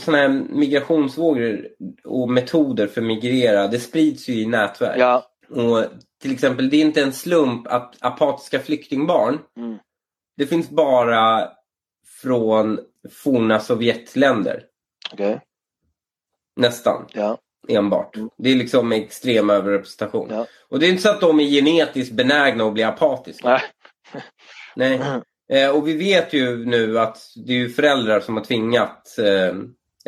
sådana 0.00 0.22
här 0.22 0.42
migrationsvågor 0.50 1.68
och 2.04 2.30
metoder 2.30 2.86
för 2.86 3.00
att 3.00 3.06
migrera, 3.06 3.66
det 3.66 3.78
sprids 3.78 4.28
ju 4.28 4.40
i 4.40 4.46
nätverk. 4.46 4.98
Ja. 4.98 5.24
Och 5.50 5.84
till 6.22 6.32
exempel, 6.32 6.70
det 6.70 6.76
är 6.76 6.80
inte 6.80 7.02
en 7.02 7.12
slump 7.12 7.66
att 7.66 7.94
apatiska 8.00 8.60
flyktingbarn 8.60 9.38
mm 9.56 9.78
det 10.38 10.46
finns 10.46 10.70
bara 10.70 11.48
från 12.22 12.80
forna 13.10 13.60
Sovjetländer. 13.60 14.62
Okay. 15.12 15.38
Nästan. 16.56 17.06
Ja. 17.12 17.38
Enbart. 17.68 18.16
Mm. 18.16 18.28
Det 18.38 18.50
är 18.50 18.54
liksom 18.54 18.92
extrem 18.92 19.50
överrepresentation. 19.50 20.28
Ja. 20.30 20.46
Och 20.68 20.78
det 20.78 20.86
är 20.86 20.90
inte 20.90 21.02
så 21.02 21.10
att 21.10 21.20
de 21.20 21.40
är 21.40 21.44
genetiskt 21.44 22.12
benägna 22.12 22.64
att 22.64 22.74
bli 22.74 22.82
apatiska. 22.82 23.48
Nej. 23.48 23.62
Nej. 24.76 25.00
Eh, 25.50 25.70
och 25.70 25.88
vi 25.88 25.96
vet 25.96 26.32
ju 26.32 26.66
nu 26.66 26.98
att 26.98 27.18
det 27.46 27.52
är 27.52 27.68
föräldrar 27.68 28.20
som 28.20 28.36
har 28.36 28.44
tvingat 28.44 29.18
eh, 29.18 29.56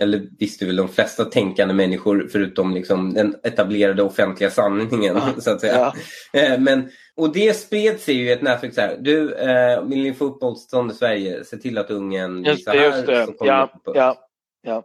eller 0.00 0.28
visste 0.38 0.66
väl 0.66 0.76
de 0.76 0.88
flesta 0.88 1.24
tänkande 1.24 1.74
människor 1.74 2.28
förutom 2.32 2.74
liksom 2.74 3.14
den 3.14 3.36
etablerade 3.42 4.02
offentliga 4.02 4.50
sanningen. 4.50 5.16
Ja. 5.16 5.32
så 5.38 5.50
att 5.50 5.60
säga. 5.60 5.92
Ja. 6.32 6.40
Eh, 6.40 6.60
men, 6.60 6.90
och 7.16 7.32
det 7.32 7.56
spred 7.56 8.00
sig 8.00 8.14
ju 8.14 8.24
i 8.24 8.32
ett 8.32 8.42
nätverk 8.42 8.74
så 8.74 8.80
här. 8.80 8.96
Du, 9.00 9.34
eh, 9.34 9.82
vill 9.82 10.02
ni 10.02 10.14
få 10.14 10.24
uppehållstillstånd 10.24 10.90
i 10.90 10.94
Sverige? 10.94 11.44
Se 11.44 11.56
till 11.56 11.78
att 11.78 11.90
ungen 11.90 12.42
visar 12.42 12.72
det, 12.72 12.84
just 12.84 13.06
det. 13.06 13.16
här. 13.16 13.34
Ja, 13.40 13.72
ja, 13.94 14.16
ja. 14.62 14.84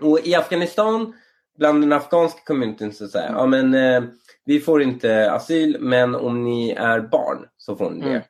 Och 0.00 0.26
i 0.26 0.34
Afghanistan, 0.34 1.12
bland 1.58 1.82
den 1.82 1.92
afghanska 1.92 2.40
communityn 2.46 2.92
så 2.92 3.08
säger 3.08 3.32
ja 3.32 3.46
men 3.46 3.74
eh, 3.74 4.02
vi 4.44 4.60
får 4.60 4.82
inte 4.82 5.30
asyl 5.30 5.76
men 5.80 6.14
om 6.14 6.44
ni 6.44 6.70
är 6.70 7.00
barn 7.00 7.46
så 7.56 7.76
får 7.76 7.90
ni 7.90 8.00
det. 8.00 8.10
Mm. 8.10 8.22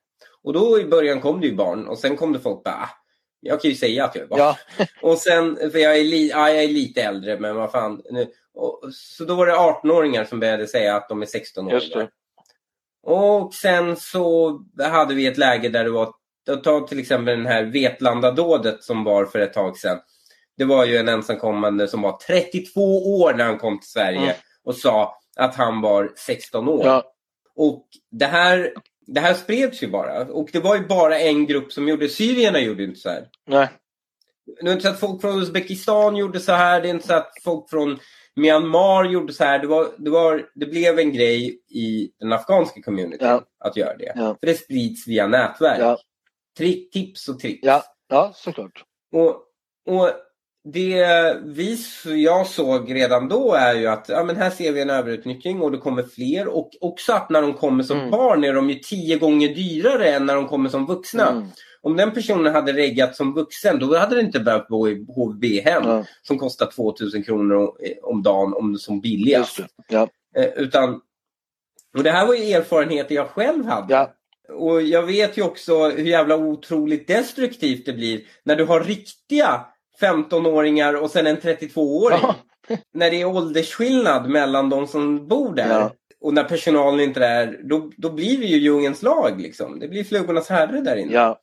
Och 0.42 0.52
då 0.52 0.80
i 0.80 0.84
början 0.84 1.20
kom 1.20 1.40
det 1.40 1.46
ju 1.46 1.56
barn 1.56 1.88
och 1.88 1.98
sen 1.98 2.16
kom 2.16 2.32
det 2.32 2.38
folk 2.38 2.64
bara 2.64 2.74
ah, 2.74 2.88
jag 3.40 3.62
kan 3.62 3.70
ju 3.70 3.76
säga 3.76 4.04
att 4.04 4.14
jag 4.14 4.24
är 4.24 4.28
barn. 4.28 4.38
Ja. 4.38 4.56
och 5.02 5.18
sen, 5.18 5.56
för 5.56 5.78
jag 5.78 5.98
är, 5.98 6.04
li, 6.04 6.28
ja, 6.28 6.50
jag 6.50 6.64
är 6.64 6.68
lite 6.68 7.02
äldre, 7.02 7.40
men 7.40 7.56
vad 7.56 7.72
fan. 7.72 8.02
Nu, 8.10 8.26
och, 8.54 8.80
så 8.92 9.24
då 9.24 9.34
var 9.34 9.46
det 9.46 9.52
18-åringar 9.52 10.24
som 10.24 10.40
började 10.40 10.66
säga 10.66 10.96
att 10.96 11.08
de 11.08 11.22
är 11.22 11.26
16 11.26 11.66
år. 11.66 11.82
Och 13.02 13.54
sen 13.54 13.96
så 13.96 14.58
hade 14.78 15.14
vi 15.14 15.26
ett 15.26 15.38
läge 15.38 15.68
där 15.68 15.84
det 15.84 15.90
var, 15.90 16.12
ta 16.64 16.86
till 16.86 16.98
exempel 16.98 17.36
den 17.36 17.46
här 17.46 17.64
Vetlanda-dådet 17.64 18.82
som 18.82 19.04
var 19.04 19.26
för 19.26 19.38
ett 19.38 19.52
tag 19.52 19.76
sedan. 19.76 19.98
Det 20.56 20.64
var 20.64 20.84
ju 20.84 20.96
en 20.96 21.08
ensamkommande 21.08 21.88
som 21.88 22.02
var 22.02 22.18
32 22.26 23.20
år 23.20 23.34
när 23.34 23.44
han 23.44 23.58
kom 23.58 23.80
till 23.80 23.90
Sverige 23.90 24.18
mm. 24.18 24.34
och 24.64 24.76
sa 24.76 25.18
att 25.36 25.54
han 25.54 25.80
var 25.80 26.12
16 26.16 26.68
år. 26.68 26.86
Ja. 26.86 27.12
Och 27.54 27.88
det 28.10 28.26
här 28.26 28.72
det 29.08 29.20
här 29.20 29.34
spreds 29.34 29.82
ju 29.82 29.88
bara. 29.88 30.24
Och 30.24 30.48
det 30.52 30.60
var 30.60 30.76
ju 30.76 30.86
bara 30.86 31.18
en 31.18 31.46
grupp 31.46 31.72
som 31.72 31.88
gjorde 31.88 32.08
Syrierna 32.08 32.60
gjorde 32.60 32.84
inte 32.84 33.00
så 33.00 33.08
här. 33.08 33.28
Nej. 33.46 33.68
Det 34.60 34.68
är 34.68 34.72
inte 34.72 34.82
så 34.82 34.88
att 34.88 35.00
folk 35.00 35.20
från 35.20 35.38
Uzbekistan 35.38 36.16
gjorde 36.16 36.40
så 36.40 36.52
här. 36.52 36.80
Det 36.80 36.88
är 36.88 36.90
inte 36.90 37.06
så 37.06 37.14
att 37.14 37.32
folk 37.44 37.70
från 37.70 37.98
Myanmar 38.36 39.04
gjorde 39.04 39.32
så 39.32 39.44
här. 39.44 39.58
Det, 39.58 39.66
var, 39.66 39.88
det, 39.98 40.10
var, 40.10 40.50
det 40.54 40.66
blev 40.66 40.98
en 40.98 41.12
grej 41.12 41.62
i 41.68 42.10
den 42.18 42.32
afghanska 42.32 42.82
communityn 42.82 43.28
ja. 43.28 43.42
att 43.58 43.76
göra 43.76 43.96
det. 43.96 44.12
Ja. 44.14 44.36
För 44.40 44.46
det 44.46 44.54
sprids 44.54 45.08
via 45.08 45.26
nätverk. 45.26 45.80
Ja. 45.80 45.98
Trick, 46.58 46.92
tips 46.92 47.28
och 47.28 47.40
tricks. 47.40 47.60
Ja, 47.62 47.84
ja 48.08 48.32
såklart. 48.34 48.84
Och, 49.12 49.28
och 49.94 50.10
det 50.72 51.36
vi, 51.44 51.78
jag 52.04 52.46
såg 52.46 52.94
redan 52.94 53.28
då 53.28 53.54
är 53.54 53.74
ju 53.74 53.86
att 53.86 54.08
ja, 54.08 54.24
men 54.24 54.36
här 54.36 54.50
ser 54.50 54.72
vi 54.72 54.80
en 54.80 54.90
överutnyttjning 54.90 55.62
och 55.62 55.72
det 55.72 55.78
kommer 55.78 56.02
fler. 56.02 56.48
Och 56.48 56.70
också 56.80 57.12
att 57.12 57.30
när 57.30 57.42
de 57.42 57.54
kommer 57.54 57.84
som 57.84 57.98
mm. 57.98 58.10
barn 58.10 58.44
är 58.44 58.54
de 58.54 58.70
ju 58.70 58.78
tio 58.78 59.18
gånger 59.18 59.48
dyrare 59.48 60.08
än 60.08 60.26
när 60.26 60.34
de 60.34 60.48
kommer 60.48 60.68
som 60.68 60.86
vuxna. 60.86 61.30
Mm. 61.30 61.46
Om 61.80 61.96
den 61.96 62.10
personen 62.10 62.54
hade 62.54 62.72
reggat 62.72 63.16
som 63.16 63.34
vuxen 63.34 63.78
då 63.78 63.96
hade 63.96 64.14
det 64.14 64.20
inte 64.20 64.40
behövt 64.40 64.68
bo 64.68 64.88
i 64.88 65.06
HVB-hem 65.08 65.82
mm. 65.82 66.04
som 66.22 66.38
kostar 66.38 66.66
2000 66.66 67.22
kronor 67.22 67.72
om 68.02 68.22
dagen 68.22 68.54
om 68.54 68.76
som 68.76 69.00
billigast. 69.00 69.60
Ja. 69.88 70.08
Eh, 70.36 70.48
utan, 70.56 71.00
och 71.96 72.02
det 72.02 72.10
här 72.10 72.26
var 72.26 72.34
ju 72.34 72.52
erfarenheter 72.52 73.14
jag 73.14 73.28
själv 73.28 73.64
hade. 73.64 73.94
Ja. 73.94 74.14
Och 74.52 74.82
jag 74.82 75.02
vet 75.02 75.38
ju 75.38 75.42
också 75.42 75.88
hur 75.88 76.04
jävla 76.04 76.36
otroligt 76.36 77.06
destruktivt 77.06 77.86
det 77.86 77.92
blir 77.92 78.20
när 78.44 78.56
du 78.56 78.64
har 78.64 78.80
riktiga 78.80 79.66
15-åringar 80.00 80.94
och 80.94 81.10
sen 81.10 81.26
en 81.26 81.36
32-åring. 81.36 82.18
Ja. 82.22 82.34
När 82.94 83.10
det 83.10 83.20
är 83.20 83.24
åldersskillnad 83.24 84.28
mellan 84.28 84.70
de 84.70 84.86
som 84.86 85.28
bor 85.28 85.54
där. 85.54 85.68
Ja. 85.68 85.92
Och 86.20 86.34
när 86.34 86.44
personalen 86.44 87.00
inte 87.00 87.24
är 87.24 87.46
där, 87.46 87.60
då, 87.64 87.90
då 87.96 88.10
blir 88.10 88.38
det 88.38 88.46
ju 88.46 88.56
djungelns 88.56 89.02
lag. 89.02 89.40
Liksom. 89.40 89.80
Det 89.80 89.88
blir 89.88 90.04
flugornas 90.04 90.48
herre 90.48 90.80
där 90.80 90.96
inne. 90.96 91.12
Ja. 91.12 91.40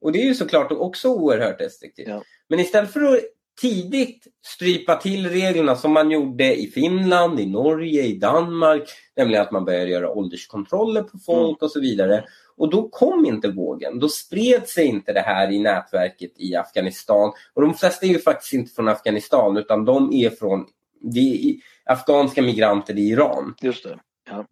Och 0.00 0.12
det 0.12 0.22
är 0.22 0.24
ju 0.24 0.34
såklart 0.34 0.72
också 0.72 1.08
oerhört 1.08 1.58
destruktivt. 1.58 2.08
Men 2.48 2.60
istället 2.60 2.92
för 2.92 3.00
att 3.00 3.20
tidigt 3.60 4.26
strypa 4.46 4.96
till 4.96 5.30
reglerna 5.30 5.76
som 5.76 5.92
man 5.92 6.10
gjorde 6.10 6.56
i 6.56 6.66
Finland, 6.66 7.40
i 7.40 7.46
Norge, 7.46 8.02
i 8.02 8.18
Danmark. 8.18 8.88
Nämligen 9.16 9.42
att 9.42 9.50
man 9.50 9.64
började 9.64 9.90
göra 9.90 10.10
ålderskontroller 10.10 11.02
på 11.02 11.18
folk 11.18 11.48
mm. 11.48 11.56
och 11.60 11.70
så 11.70 11.80
vidare. 11.80 12.24
Och 12.56 12.70
då 12.70 12.88
kom 12.88 13.26
inte 13.26 13.48
vågen. 13.48 13.98
Då 13.98 14.08
spred 14.08 14.68
sig 14.68 14.86
inte 14.86 15.12
det 15.12 15.20
här 15.20 15.50
i 15.52 15.58
nätverket 15.58 16.32
i 16.36 16.56
Afghanistan. 16.56 17.32
Och 17.54 17.62
de 17.62 17.74
flesta 17.74 18.06
är 18.06 18.10
ju 18.10 18.18
faktiskt 18.18 18.52
inte 18.52 18.74
från 18.74 18.88
Afghanistan 18.88 19.56
utan 19.56 19.84
de 19.84 20.12
är 20.12 20.30
från 20.30 20.66
är 21.14 21.54
afghanska 21.84 22.42
migranter 22.42 22.98
i 22.98 23.08
Iran. 23.08 23.54
Just 23.62 23.84
det. 23.84 23.98
Ja. 24.30 24.46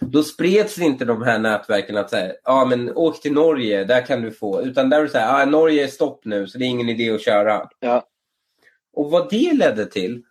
Då 0.00 0.22
spreds 0.22 0.78
inte 0.78 1.04
de 1.04 1.22
här 1.22 1.38
nätverken 1.38 1.96
att 1.96 2.10
säga, 2.10 2.32
ja 2.44 2.64
men 2.64 2.96
åk 2.96 3.20
till 3.20 3.32
Norge, 3.32 3.84
där 3.84 4.06
kan 4.06 4.22
du 4.22 4.30
få. 4.30 4.62
Utan 4.62 4.90
där 4.90 4.98
är 4.98 5.02
det 5.02 5.08
så 5.08 5.18
här, 5.18 5.40
ja, 5.40 5.46
Norge 5.46 5.84
är 5.84 5.88
stopp 5.88 6.24
nu 6.24 6.46
så 6.46 6.58
det 6.58 6.64
är 6.64 6.68
ingen 6.68 6.88
idé 6.88 7.10
att 7.10 7.24
köra. 7.24 7.68
Ja. 7.80 8.06
Och 9.00 9.10
vad 9.10 9.30
det 9.30 9.52
ledde 9.52 9.86
till, 9.86 10.22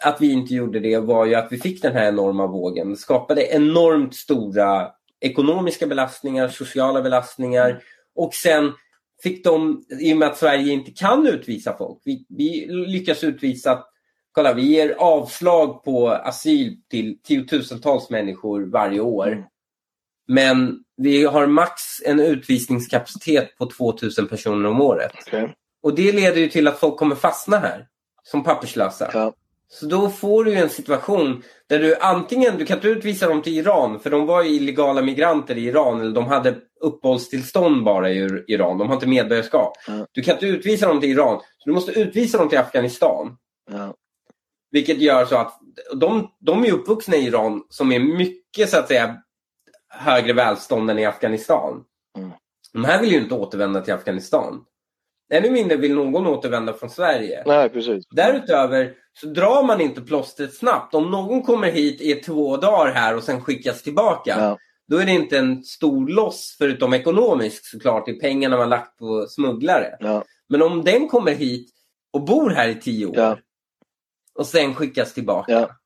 att 0.00 0.20
vi 0.20 0.32
inte 0.32 0.54
gjorde 0.54 0.80
det, 0.80 0.98
var 0.98 1.26
ju 1.26 1.34
att 1.34 1.52
vi 1.52 1.58
fick 1.58 1.82
den 1.82 1.92
här 1.92 2.08
enorma 2.08 2.46
vågen. 2.46 2.90
Det 2.90 2.96
skapade 2.96 3.46
enormt 3.54 4.14
stora 4.14 4.90
ekonomiska 5.20 5.86
belastningar, 5.86 6.48
sociala 6.48 7.02
belastningar 7.02 7.70
mm. 7.70 7.82
och 8.14 8.34
sen 8.34 8.72
fick 9.22 9.44
de, 9.44 9.84
i 10.00 10.12
och 10.12 10.16
med 10.16 10.28
att 10.28 10.38
Sverige 10.38 10.72
inte 10.72 10.90
kan 10.90 11.26
utvisa 11.26 11.76
folk, 11.78 11.98
vi, 12.04 12.26
vi 12.28 12.66
lyckas 12.66 13.24
utvisa 13.24 13.84
Kolla, 14.32 14.54
vi 14.54 14.62
ger 14.62 14.94
avslag 14.98 15.84
på 15.84 16.08
asyl 16.08 16.76
till 16.90 17.18
tiotusentals 17.22 18.10
människor 18.10 18.62
varje 18.62 19.00
år. 19.00 19.26
Mm. 19.26 19.44
Men 20.28 20.84
vi 20.96 21.24
har 21.24 21.46
max 21.46 21.72
en 22.04 22.20
utvisningskapacitet 22.20 23.58
på 23.58 23.66
2000 23.66 24.28
personer 24.28 24.68
om 24.68 24.80
året. 24.80 25.12
Okay. 25.26 25.48
Och 25.86 25.94
det 25.94 26.12
leder 26.12 26.40
ju 26.40 26.48
till 26.48 26.68
att 26.68 26.78
folk 26.78 26.96
kommer 26.96 27.14
fastna 27.14 27.58
här 27.58 27.86
som 28.22 28.44
papperslösa. 28.44 29.10
Ja. 29.14 29.34
Så 29.68 29.86
då 29.86 30.08
får 30.08 30.44
du 30.44 30.54
en 30.54 30.68
situation 30.68 31.42
där 31.66 31.78
du 31.78 31.96
antingen, 31.96 32.58
du 32.58 32.66
kan 32.66 32.76
inte 32.76 32.88
utvisa 32.88 33.28
dem 33.28 33.42
till 33.42 33.58
Iran 33.58 34.00
för 34.00 34.10
de 34.10 34.26
var 34.26 34.42
illegala 34.42 35.02
migranter 35.02 35.58
i 35.58 35.64
Iran 35.64 36.00
eller 36.00 36.12
de 36.12 36.26
hade 36.26 36.54
uppehållstillstånd 36.80 37.84
bara 37.84 38.10
i 38.10 38.44
Iran, 38.46 38.78
de 38.78 38.88
har 38.88 38.94
inte 38.94 39.06
medborgarskap. 39.06 39.72
Ja. 39.86 40.06
Du 40.12 40.22
kan 40.22 40.34
inte 40.34 40.46
utvisa 40.46 40.88
dem 40.88 41.00
till 41.00 41.10
Iran, 41.10 41.40
så 41.58 41.68
du 41.68 41.72
måste 41.72 41.92
utvisa 41.92 42.38
dem 42.38 42.48
till 42.48 42.58
Afghanistan. 42.58 43.36
Ja. 43.70 43.94
Vilket 44.70 44.98
gör 44.98 45.24
så 45.24 45.36
att 45.36 45.60
de, 45.94 46.30
de 46.38 46.64
är 46.64 46.72
uppvuxna 46.72 47.16
i 47.16 47.26
Iran 47.26 47.62
som 47.68 47.92
är 47.92 48.00
mycket 48.00 48.70
så 48.70 48.78
att 48.78 48.88
säga 48.88 49.16
högre 49.88 50.32
välstånd 50.32 50.90
än 50.90 50.98
i 50.98 51.06
Afghanistan. 51.06 51.84
Mm. 52.18 52.30
De 52.72 52.84
här 52.84 53.00
vill 53.00 53.12
ju 53.12 53.18
inte 53.18 53.34
återvända 53.34 53.80
till 53.80 53.94
Afghanistan. 53.94 54.64
Ännu 55.32 55.50
mindre 55.50 55.76
vill 55.76 55.94
någon 55.94 56.26
återvända 56.26 56.72
från 56.72 56.90
Sverige. 56.90 57.42
Nej, 57.46 57.68
precis. 57.68 58.04
Därutöver 58.10 58.94
så 59.20 59.26
drar 59.26 59.62
man 59.62 59.80
inte 59.80 60.00
plåstret 60.00 60.54
snabbt. 60.54 60.94
Om 60.94 61.10
någon 61.10 61.42
kommer 61.42 61.70
hit 61.70 62.00
i 62.00 62.14
två 62.14 62.56
dagar 62.56 62.92
här 62.92 63.16
och 63.16 63.22
sen 63.22 63.40
skickas 63.40 63.82
tillbaka. 63.82 64.36
Ja. 64.38 64.58
Då 64.88 64.96
är 64.96 65.06
det 65.06 65.12
inte 65.12 65.38
en 65.38 65.64
stor 65.64 66.08
loss 66.08 66.56
förutom 66.58 66.94
ekonomiskt 66.94 67.64
såklart 67.64 68.08
i 68.08 68.12
pengarna 68.12 68.56
man 68.56 68.68
lagt 68.68 68.98
på 68.98 69.26
smugglare. 69.28 69.96
Ja. 70.00 70.24
Men 70.48 70.62
om 70.62 70.84
den 70.84 71.08
kommer 71.08 71.32
hit 71.32 71.70
och 72.12 72.24
bor 72.24 72.50
här 72.50 72.68
i 72.68 72.74
tio 72.74 73.06
år 73.06 73.16
ja. 73.16 73.38
och 74.34 74.46
sen 74.46 74.74
skickas 74.74 75.14
tillbaka. 75.14 75.76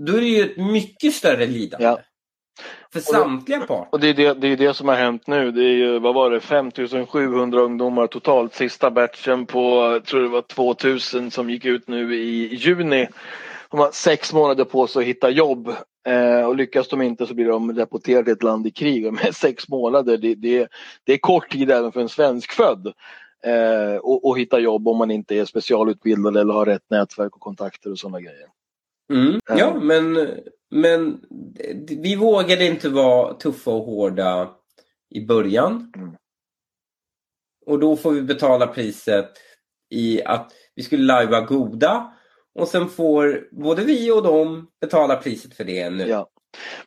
Då 0.00 0.16
är 0.16 0.20
det 0.20 0.26
ju 0.26 0.42
ett 0.50 0.56
mycket 0.56 1.14
större 1.14 1.46
lidande. 1.46 1.96
För 2.92 3.00
samtliga 3.00 3.60
parter. 3.60 3.88
Och 3.92 4.00
det 4.00 4.08
är 4.08 4.14
det, 4.14 4.34
det 4.34 4.48
är 4.48 4.56
det 4.56 4.74
som 4.74 4.88
har 4.88 4.94
hänt 4.94 5.26
nu. 5.26 5.52
Det 5.52 5.64
är 5.64 5.74
ju, 5.76 5.98
vad 5.98 6.14
var 6.14 6.30
det, 6.30 6.40
5700 6.40 7.60
ungdomar 7.60 8.06
totalt. 8.06 8.54
Sista 8.54 8.90
batchen 8.90 9.46
på, 9.46 10.00
tror 10.06 10.22
det 10.22 10.28
var 10.28 10.42
2000 10.42 11.30
som 11.30 11.50
gick 11.50 11.64
ut 11.64 11.88
nu 11.88 12.14
i 12.14 12.54
juni. 12.54 13.08
De 13.70 13.80
har 13.80 13.90
sex 13.92 14.32
månader 14.32 14.64
på 14.64 14.86
sig 14.86 15.00
att 15.00 15.06
hitta 15.06 15.30
jobb. 15.30 15.68
Eh, 16.06 16.46
och 16.46 16.56
lyckas 16.56 16.88
de 16.88 17.02
inte 17.02 17.26
så 17.26 17.34
blir 17.34 17.48
de 17.48 17.74
deporterade 17.74 18.24
till 18.24 18.32
ett 18.32 18.42
land 18.42 18.66
i 18.66 18.70
krig. 18.70 19.06
Och 19.06 19.14
med 19.14 19.34
sex 19.34 19.68
månader, 19.68 20.16
det, 20.16 20.34
det, 20.34 20.68
det 21.04 21.12
är 21.12 21.18
kort 21.18 21.50
tid 21.50 21.70
även 21.70 21.92
för 21.92 22.00
en 22.00 22.08
svensk 22.08 22.52
född. 22.52 22.86
Eh, 23.44 23.96
och, 23.96 24.28
och 24.28 24.38
hitta 24.38 24.58
jobb 24.58 24.88
om 24.88 24.96
man 24.96 25.10
inte 25.10 25.36
är 25.36 25.44
specialutbildad 25.44 26.36
eller 26.36 26.54
har 26.54 26.66
rätt 26.66 26.90
nätverk 26.90 27.36
och 27.36 27.40
kontakter 27.40 27.90
och 27.90 27.98
sådana 27.98 28.20
grejer. 28.20 28.48
Mm. 29.12 29.40
Ja, 29.56 29.74
men, 29.80 30.28
men 30.74 31.20
vi 31.88 32.16
vågade 32.16 32.66
inte 32.66 32.88
vara 32.88 33.34
tuffa 33.34 33.70
och 33.70 33.84
hårda 33.84 34.50
i 35.10 35.26
början. 35.26 35.92
Mm. 35.96 36.16
Och 37.66 37.78
då 37.78 37.96
får 37.96 38.12
vi 38.12 38.22
betala 38.22 38.66
priset 38.66 39.30
i 39.90 40.22
att 40.24 40.52
vi 40.74 40.82
skulle 40.82 41.02
lajva 41.04 41.40
goda 41.40 42.12
och 42.58 42.68
sen 42.68 42.88
får 42.88 43.48
både 43.52 43.84
vi 43.84 44.10
och 44.10 44.22
dem 44.22 44.66
betala 44.80 45.16
priset 45.16 45.56
för 45.56 45.64
det 45.64 45.90
nu. 45.90 46.08
Ja. 46.08 46.28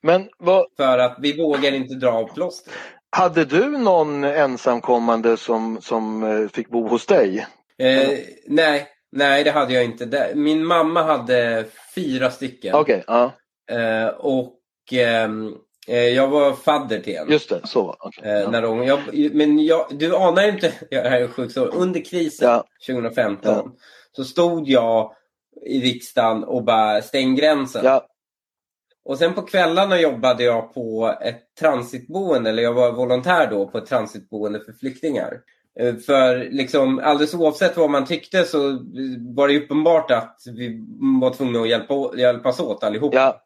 Men 0.02 0.30
vad, 0.38 0.66
För 0.78 0.98
att 0.98 1.18
vi 1.22 1.38
vågar 1.38 1.72
inte 1.72 1.96
dra 1.96 2.12
av 2.12 2.34
plåstret. 2.34 2.76
hade 3.10 3.46
du 3.46 3.78
någon 3.78 4.24
ensamkommande 4.24 5.38
som, 5.38 5.82
som 5.82 6.24
eh, 6.24 6.48
fick 6.48 6.70
bo 6.70 6.88
hos 6.88 7.06
dig? 7.06 7.48
Eh, 7.78 8.20
nej, 8.48 8.88
nej, 9.12 9.44
det 9.44 9.52
hade 9.52 9.74
jag 9.74 9.86
inte. 9.86 10.32
Min 10.36 10.66
mamma 10.66 11.04
hade 11.04 11.66
fyra 11.96 12.32
stycken. 12.32 12.76
Okej, 12.76 13.04
ja, 13.08 13.34
Eh, 13.72 14.08
och 14.08 14.60
ehm, 14.92 15.56
eh, 15.88 15.98
jag 16.08 16.28
var 16.28 16.54
fadder 16.54 17.00
till 17.00 17.16
en. 17.16 17.32
just 17.32 17.50
det, 17.50 17.62
så 17.64 17.84
var. 17.84 17.96
Okej, 18.00 18.32
Eh, 18.42 18.52
när 18.52 18.62
de, 18.62 18.84
jag, 18.84 19.00
men 19.34 19.66
jag, 19.66 19.88
du 19.92 20.16
anar 20.16 20.44
ju 20.44 20.50
inte, 20.50 20.74
ja, 20.90 21.04
det 21.04 21.10
här 21.10 21.22
är 21.22 21.28
sjukt 21.28 21.58
under 21.58 22.00
krisen 22.06 22.50
Ja. 22.50 22.64
2015 22.88 23.54
Ja. 23.56 23.72
så 24.12 24.24
stod 24.24 24.70
jag 24.70 25.14
i 25.66 25.82
riksdagen 25.82 26.44
och 26.44 26.64
bara 26.64 27.02
stäng 27.02 27.36
gränsen. 27.36 27.82
Ja, 27.86 28.08
Och 29.06 29.18
sen 29.18 29.34
på 29.34 29.42
kvällarna 29.42 30.00
jobbade 30.00 30.44
jag 30.44 30.74
på 30.74 31.16
ett 31.22 31.56
transitboende, 31.60 32.50
eller 32.50 32.64
jag 32.64 32.74
var 32.74 32.92
volontär 32.92 33.48
då 33.52 33.68
på 33.68 33.78
ett 33.78 33.86
transitboende 33.86 34.60
för 34.60 34.74
flyktingar. 34.74 35.34
Eh, 35.80 35.96
För 35.96 36.38
liksom 36.52 37.00
alldeles 37.00 37.34
oavsett 37.34 37.78
vad 37.78 37.90
man 37.90 38.06
tyckte 38.06 38.44
så 38.44 38.58
var 39.36 39.48
det 39.48 39.58
uppenbart 39.64 40.12
att 40.12 40.40
vi 40.56 40.86
var 41.22 41.34
tvungna 41.34 41.60
att 41.60 41.70
hjälpa, 41.70 42.12
hjälpas 42.18 42.60
åt 42.60 42.84
allihop. 42.84 43.14
ja, 43.14 43.42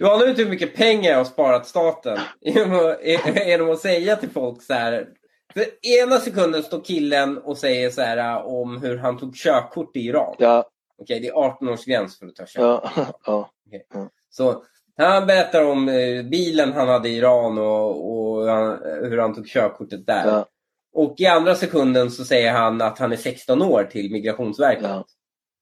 Du 0.00 0.06
anar 0.08 0.28
inte 0.28 0.42
hur 0.42 0.50
mycket 0.50 0.76
pengar 0.76 1.10
jag 1.10 1.16
har 1.18 1.24
sparat 1.24 1.66
staten 1.66 2.18
genom 2.40 2.86
att, 2.86 3.46
genom 3.46 3.70
att 3.70 3.78
säga 3.78 4.16
till 4.16 4.30
folk 4.30 4.62
så 4.62 4.74
här. 4.74 5.08
För 5.52 5.64
ena 6.02 6.18
sekunden 6.18 6.62
står 6.62 6.80
killen 6.84 7.38
och 7.38 7.58
säger 7.58 7.90
så 7.90 8.02
här 8.02 8.16
äh, 8.16 8.46
om 8.46 8.82
hur 8.82 8.96
han 8.96 9.18
tog 9.18 9.36
körkort 9.36 9.96
i 9.96 10.00
Iran. 10.00 10.34
ja, 10.38 10.70
Okej, 10.98 11.20
det 11.20 11.28
är 11.28 11.32
18-årsgräns 11.32 12.18
för 12.18 12.26
att 12.26 12.34
ta 12.36 12.44
körkort. 12.46 13.14
ja, 13.26 13.50
ja, 13.92 14.08
Så 14.30 14.64
han 14.96 15.26
berättar 15.26 15.64
om 15.64 15.88
eh, 15.88 16.22
bilen 16.22 16.72
han 16.72 16.88
hade 16.88 17.08
i 17.08 17.16
Iran 17.16 17.58
och, 17.58 18.10
och 18.12 18.46
han, 18.46 18.78
hur 18.82 19.18
han 19.18 19.34
tog 19.34 19.46
körkortet 19.46 20.06
där. 20.06 20.26
ja, 20.26 20.46
Och 20.92 21.14
i 21.18 21.26
andra 21.26 21.54
sekunden 21.54 22.10
så 22.10 22.24
säger 22.24 22.52
han 22.52 22.80
att 22.82 22.98
han 22.98 23.12
är 23.12 23.16
16 23.16 23.62
år 23.62 23.84
till 23.84 24.12
Migrationsverket. 24.12 24.82
ja. 24.82 25.04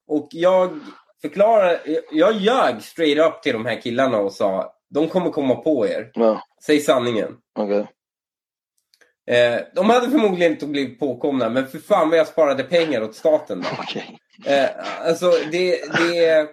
Och 0.07 0.27
jag 0.31 0.79
förklarar, 1.21 1.79
jag 2.11 2.33
ljög 2.35 2.81
straight 2.81 3.17
up 3.27 3.41
till 3.41 3.53
de 3.53 3.65
här 3.65 3.81
killarna 3.81 4.17
och 4.17 4.33
sa 4.33 4.73
de 4.89 5.07
kommer 5.09 5.29
komma 5.29 5.55
på 5.55 5.87
er. 5.87 6.11
ja. 6.13 6.43
Säg 6.65 6.79
sanningen. 6.79 7.37
okej. 7.59 7.87
Eh, 9.31 9.59
de 9.75 9.89
hade 9.89 10.09
förmodligen 10.11 10.51
inte 10.51 10.65
blivit 10.67 10.99
påkomna 10.99 11.49
men 11.49 11.67
för 11.67 11.77
fan 11.79 12.09
vad 12.09 12.19
jag 12.19 12.27
sparade 12.27 12.63
pengar 12.63 13.01
åt 13.01 13.15
staten. 13.15 13.61
Då. 13.61 13.67
Okej. 13.79 14.17
Eh, 14.45 14.69
alltså 15.07 15.31
det, 15.51 15.81
det, 15.97 16.49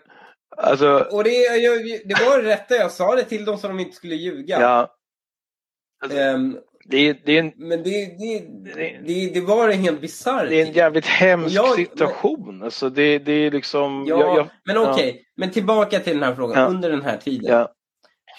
Alltså, 0.59 1.07
och 1.13 1.25
det, 1.25 1.31
jag, 1.31 1.79
det 2.05 2.25
var 2.27 2.43
det 2.43 2.49
rätta. 2.49 2.75
Jag 2.77 2.93
sa 2.93 3.15
det 3.15 3.25
till 3.25 3.45
dem 3.45 3.59
så 3.59 3.69
de 3.69 3.81
inte 3.81 3.97
skulle 3.97 4.15
ljuga. 4.15 4.61
ja. 4.61 4.93
Alltså, 6.03 6.19
Ehm, 6.19 6.59
det, 6.89 6.97
är, 7.09 7.17
det, 7.25 7.33
är 7.33 7.39
en, 7.39 7.53
men 7.57 7.83
det, 7.83 7.91
det, 8.19 8.39
det, 9.07 9.31
det 9.35 9.41
var 9.41 9.69
en 9.69 9.79
helt 9.79 10.01
bisarr 10.01 10.47
det 10.47 10.61
är 10.63 10.67
en 10.67 10.73
jävligt 10.73 11.07
hemsk 11.07 11.57
Jag- 11.57 11.75
situation. 11.77 12.63
Alltså, 12.63 12.91
det, 12.91 13.19
det 13.19 13.33
är 13.33 13.51
liksom... 13.51 14.05
Ja, 14.09 14.21
jag, 14.21 14.37
jag, 14.37 14.49
men 14.65 14.79
okej. 14.79 15.23
Men 15.37 15.51
tillbaka 15.51 15.99
till 16.01 16.13
den 16.15 16.23
här 16.23 16.35
frågan. 16.35 16.59
Ja. 16.59 16.67
Under 16.69 16.91
den 16.91 17.03
här 17.03 17.17
tiden, 17.17 17.53
ja, 17.53 17.73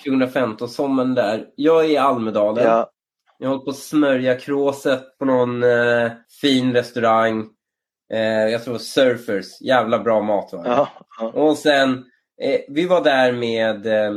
2015, 0.05 0.69
sommaren 0.69 1.15
där. 1.15 1.45
Jag 1.55 1.85
är 1.85 1.89
i 1.89 1.97
Almedalen. 1.97 2.63
ja, 2.65 2.91
Jag 3.39 3.49
hållit 3.49 3.63
på 3.65 3.69
att 3.71 3.77
smörja 3.77 4.35
kråset 4.39 5.17
på 5.19 5.25
någon 5.25 5.63
eh, 5.63 6.11
fin 6.41 6.73
restaurang. 6.73 7.45
Eh, 8.13 8.19
jag 8.51 8.63
tror 8.63 8.77
Surfers. 8.77 9.61
Jävla 9.61 9.99
bra 9.99 10.21
mat 10.21 10.53
var 10.53 10.63
det. 10.63 10.69
ja, 10.69 10.89
ja, 11.19 11.27
Och 11.27 11.57
sen, 11.57 12.05
eh, 12.41 12.59
vi 12.69 12.85
var 12.85 13.03
där 13.03 13.31
med 13.31 13.85
eh, 13.85 14.11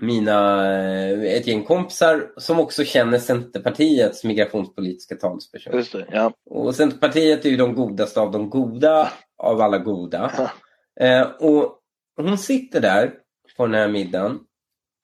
mina, 0.00 0.66
eh, 0.74 1.22
ett 1.22 1.46
gäng 1.46 1.64
kompisar 1.64 2.32
som 2.36 2.60
också 2.60 2.84
känner 2.84 3.18
Centerpartiets 3.18 4.24
migrationspolitiska 4.24 5.14
talesperson. 5.16 5.76
just 5.76 5.92
det. 5.92 6.06
Ja, 6.10 6.32
Och 6.50 6.74
Centerpartiet 6.74 7.44
är 7.44 7.50
ju 7.50 7.56
de 7.56 7.74
godaste 7.74 8.20
av 8.20 8.30
de 8.30 8.50
goda 8.50 9.12
av 9.38 9.60
alla 9.60 9.78
goda. 9.78 10.32
Ja. 10.94 11.06
Eh, 11.06 11.26
och 11.40 11.78
hon 12.16 12.38
sitter 12.38 12.80
där 12.80 13.12
på 13.56 13.66
den 13.66 13.74
här 13.74 13.88
middagen 13.88 14.38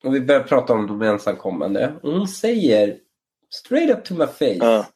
och 0.04 0.14
vi 0.14 0.20
börjar 0.20 0.42
prata 0.42 0.72
om 0.72 0.86
de 0.86 1.02
ensamkommande. 1.02 1.92
Och 2.02 2.12
hon 2.12 2.28
säger 2.28 2.96
straight 3.50 3.90
up 3.90 4.04
to 4.04 4.14
my 4.14 4.26
face, 4.26 4.54
ja, 4.66 4.86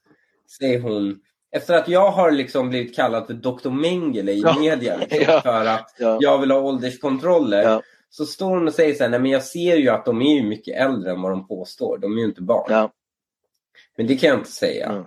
säger 0.58 0.80
hon, 0.80 1.20
efter 1.52 1.74
att 1.74 1.88
jag 1.88 2.10
har 2.10 2.30
liksom 2.30 2.68
blivit 2.68 2.96
kallad 2.96 3.26
för 3.26 3.34
Dr. 3.34 3.70
Mengele 3.70 4.32
i 4.32 4.44
media 4.60 4.96
liksom, 4.96 5.40
för 5.42 5.66
att 5.66 5.94
ja, 5.98 6.18
jag 6.20 6.38
vill 6.38 6.50
ha 6.50 6.60
ålderskontroller. 6.60 7.82
Så 8.14 8.26
står 8.26 8.50
hon 8.50 8.66
och 8.68 8.74
säger 8.74 8.94
så 8.94 9.02
här, 9.02 9.10
nej 9.10 9.20
men 9.20 9.30
jag 9.30 9.42
ser 9.42 9.76
ju 9.76 9.88
att 9.88 10.04
de 10.04 10.22
är 10.22 10.34
ju 10.34 10.42
mycket 10.42 10.76
äldre 10.76 11.10
än 11.10 11.22
vad 11.22 11.32
de 11.32 11.48
påstår. 11.48 11.98
De 11.98 12.12
är 12.12 12.20
ju 12.20 12.24
inte 12.24 12.42
barn. 12.42 12.66
ja. 12.68 12.92
Men 13.96 14.06
det 14.06 14.16
kan 14.16 14.28
jag 14.30 14.38
inte 14.38 14.50
säga. 14.52 14.86
Mm. 14.88 15.04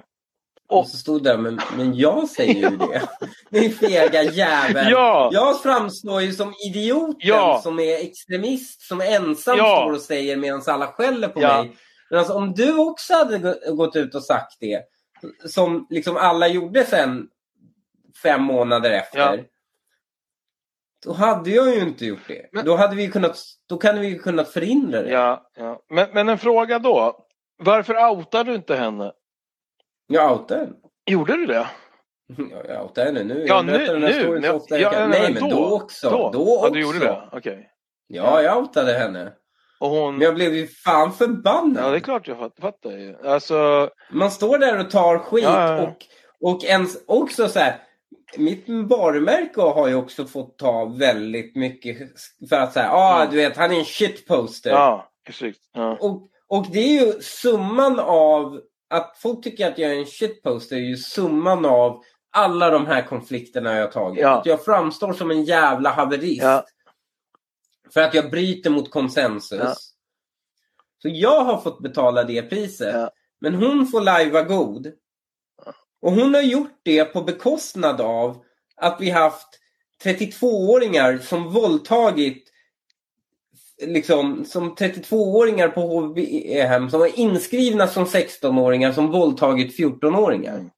Och 0.68 0.88
så 0.88 0.97
stod 0.97 1.24
det, 1.24 1.38
men, 1.38 1.60
men 1.78 1.95
jag 1.95 2.30
säger 2.30 2.72
ju 2.72 2.78
det. 2.78 3.01
Din 3.60 3.72
fega 3.76 4.24
jävel. 4.24 4.88
Ja. 4.91 5.30
Jag 5.34 5.62
framstår 5.62 6.22
ju 6.22 6.34
som 6.34 6.53
idioten 6.70 7.16
Ja. 7.20 7.60
som 7.64 7.80
är 7.80 7.95
extremist, 7.99 8.82
som 8.82 9.01
ensam 9.01 9.58
Ja. 9.58 9.82
står 9.84 9.93
och 9.93 10.01
säger 10.01 10.38
medan 10.38 10.62
alla 10.68 10.88
skäller 10.88 11.28
på 11.28 11.41
Ja. 11.41 11.62
mig. 11.64 11.76
Men 12.10 12.20
alltså, 12.20 12.34
om 12.34 12.53
du 12.53 12.76
också 12.78 13.14
hade 13.14 13.38
gå- 13.38 13.76
gått 13.76 13.95
ut 13.95 14.16
och 14.16 14.24
sagt 14.24 14.58
det, 14.60 14.82
som 15.49 15.88
liksom 15.89 16.18
alla 16.18 16.47
gjorde 16.47 16.86
sen 16.86 17.28
fem 18.24 18.41
månader 18.43 18.91
efter. 18.91 19.43
Ja. 21.06 21.12
Då 21.12 21.14
hade 21.18 21.49
jag 21.49 21.76
ju 21.76 21.80
inte 21.82 22.06
gjort 22.06 22.28
det. 22.28 22.49
Men- 22.51 22.66
Då 22.66 22.76
hade 22.76 22.95
vi 22.95 23.08
kunnat, 23.08 23.38
då 23.70 23.78
kan 23.78 23.99
vi 23.99 24.08
ju 24.08 24.20
kunnat 24.20 24.49
förhindra 24.49 25.01
det. 25.01 25.10
ja, 25.12 25.49
ja. 25.58 25.80
Men, 25.89 26.08
men 26.14 26.30
en 26.30 26.38
fråga 26.38 26.80
då. 26.80 27.26
Varför 27.58 28.10
outar 28.12 28.43
du 28.43 28.56
inte 28.56 28.76
henne? 28.76 29.12
Jag 30.08 30.32
outade 30.32 30.60
henne. 30.60 30.74
Gjorde 31.12 31.38
du 31.38 31.45
det? 31.45 31.68
Ja, 32.51 32.58
Jag 32.68 32.84
outade 32.84 33.08
henne 33.08 33.24
nu. 33.24 33.45
Ja, 33.47 33.56
Jag 33.56 33.66
nu. 33.66 33.72
berättar 33.72 33.93
den 33.93 34.03
här 34.03 34.10
nu 34.10 34.20
storyn 34.22 34.41
så 34.43 34.47
men- 34.47 34.56
ofta 34.56 34.80
jag 34.80 34.93
ja, 34.93 34.97
kan. 34.97 35.10
nej, 35.10 35.34
men 35.34 35.49
då, 35.49 35.66
också. 35.76 36.10
Då, 36.10 36.32
Ja, 36.34 36.58
också. 36.60 36.74
du 36.74 36.82
gjorde 36.82 36.99
det? 36.99 37.30
Okej. 37.32 37.70
Ja, 38.08 38.41
jag 38.41 38.58
outade 38.58 38.93
henne. 38.93 39.32
Hon... 39.80 40.14
Men 40.18 40.22
jag 40.26 40.36
blev 40.36 40.53
ju 40.56 40.68
fan 40.68 41.12
förbannad. 41.14 41.84
Ja, 41.86 41.89
det 41.89 41.97
är 41.97 41.99
klart 41.99 42.28
jag 42.28 42.38
fatt- 42.38 42.60
fattar 42.62 42.91
ju. 42.91 43.16
Alltså, 43.26 43.89
Man 44.12 44.32
står 44.32 44.58
där 44.58 44.80
och 44.80 44.89
tar 44.91 45.18
skit 45.20 45.43
Ja, 45.43 45.72
ja, 45.72 45.78
ja. 45.82 45.93
och, 46.41 46.53
och 46.53 46.64
ens 46.64 46.97
också 47.08 47.47
så 47.47 47.60
här. 47.60 47.76
Mitt 48.38 48.64
varumärke 48.68 49.62
har 49.62 49.88
ju 49.88 49.96
också 49.96 50.26
fått 50.26 50.58
ta 50.58 50.86
väldigt 50.86 51.56
mycket 51.56 51.98
för 52.50 52.56
att 52.56 52.74
säga, 52.74 52.90
ah 52.92 53.22
Mm. 53.22 53.32
du 53.32 53.38
vet 53.38 53.58
han 53.58 53.72
är 53.72 53.80
en 53.80 53.86
shitposter. 53.86 54.70
ja, 54.70 55.12
precis. 55.26 55.58
Ja. 55.74 55.98
Och, 56.02 56.28
och 56.48 56.66
det 56.72 56.80
är 56.80 57.06
ju 57.06 57.22
summan 57.22 58.00
av 58.00 58.62
att 58.90 59.18
folk 59.18 59.44
tycker 59.44 59.72
att 59.72 59.78
jag 59.78 59.92
är 59.92 59.96
en 60.00 60.06
shitposter 60.06 60.76
är 60.76 60.80
ju 60.80 60.98
summan 60.98 61.66
av 61.66 62.04
alla 62.32 62.70
de 62.70 62.86
här 62.86 63.02
konflikterna 63.02 63.76
jag 63.76 63.82
har 63.86 63.92
tagit. 63.92 64.22
Ja. 64.22 64.30
Att 64.40 64.46
jag 64.46 64.66
framstår 64.66 65.14
som 65.14 65.32
en 65.32 65.44
jävla 65.44 65.90
haverist. 65.90 66.44
Ja. 66.44 66.66
För 67.94 68.02
att 68.02 68.14
jag 68.14 68.32
bryter 68.32 68.70
mot 68.70 68.92
konsensus. 68.92 69.60
Ja. 69.60 69.74
Så 71.02 71.10
jag 71.10 71.43
har 71.43 71.58
fått 71.58 71.82
betala 71.82 72.24
det 72.24 72.42
priset. 72.42 73.10
Men 73.39 73.56
hon 73.56 73.88
får 73.88 74.02
lajva 74.02 74.42
god. 74.42 74.88
Och 76.06 76.12
hon 76.12 76.34
har 76.34 76.42
gjort 76.42 76.80
det 76.84 77.06
på 77.06 77.22
bekostnad 77.22 78.02
av 78.02 78.44
att 78.76 79.02
vi 79.02 79.10
haft 79.10 79.48
32-åringar 80.04 81.18
som 81.18 81.54
våldtagit 81.54 82.44
liksom 83.82 84.46
som 84.46 84.76
32-åringar 84.76 85.68
på 85.68 85.82
HVB-hem 85.82 86.90
som 86.90 87.00
var 87.00 87.20
inskrivna 87.20 87.88
som 87.88 88.06
16-åringar 88.06 88.92
som 88.92 89.12
våldtagit 89.12 89.80
14-åringar. 89.80 90.54
Mm. 90.54 90.70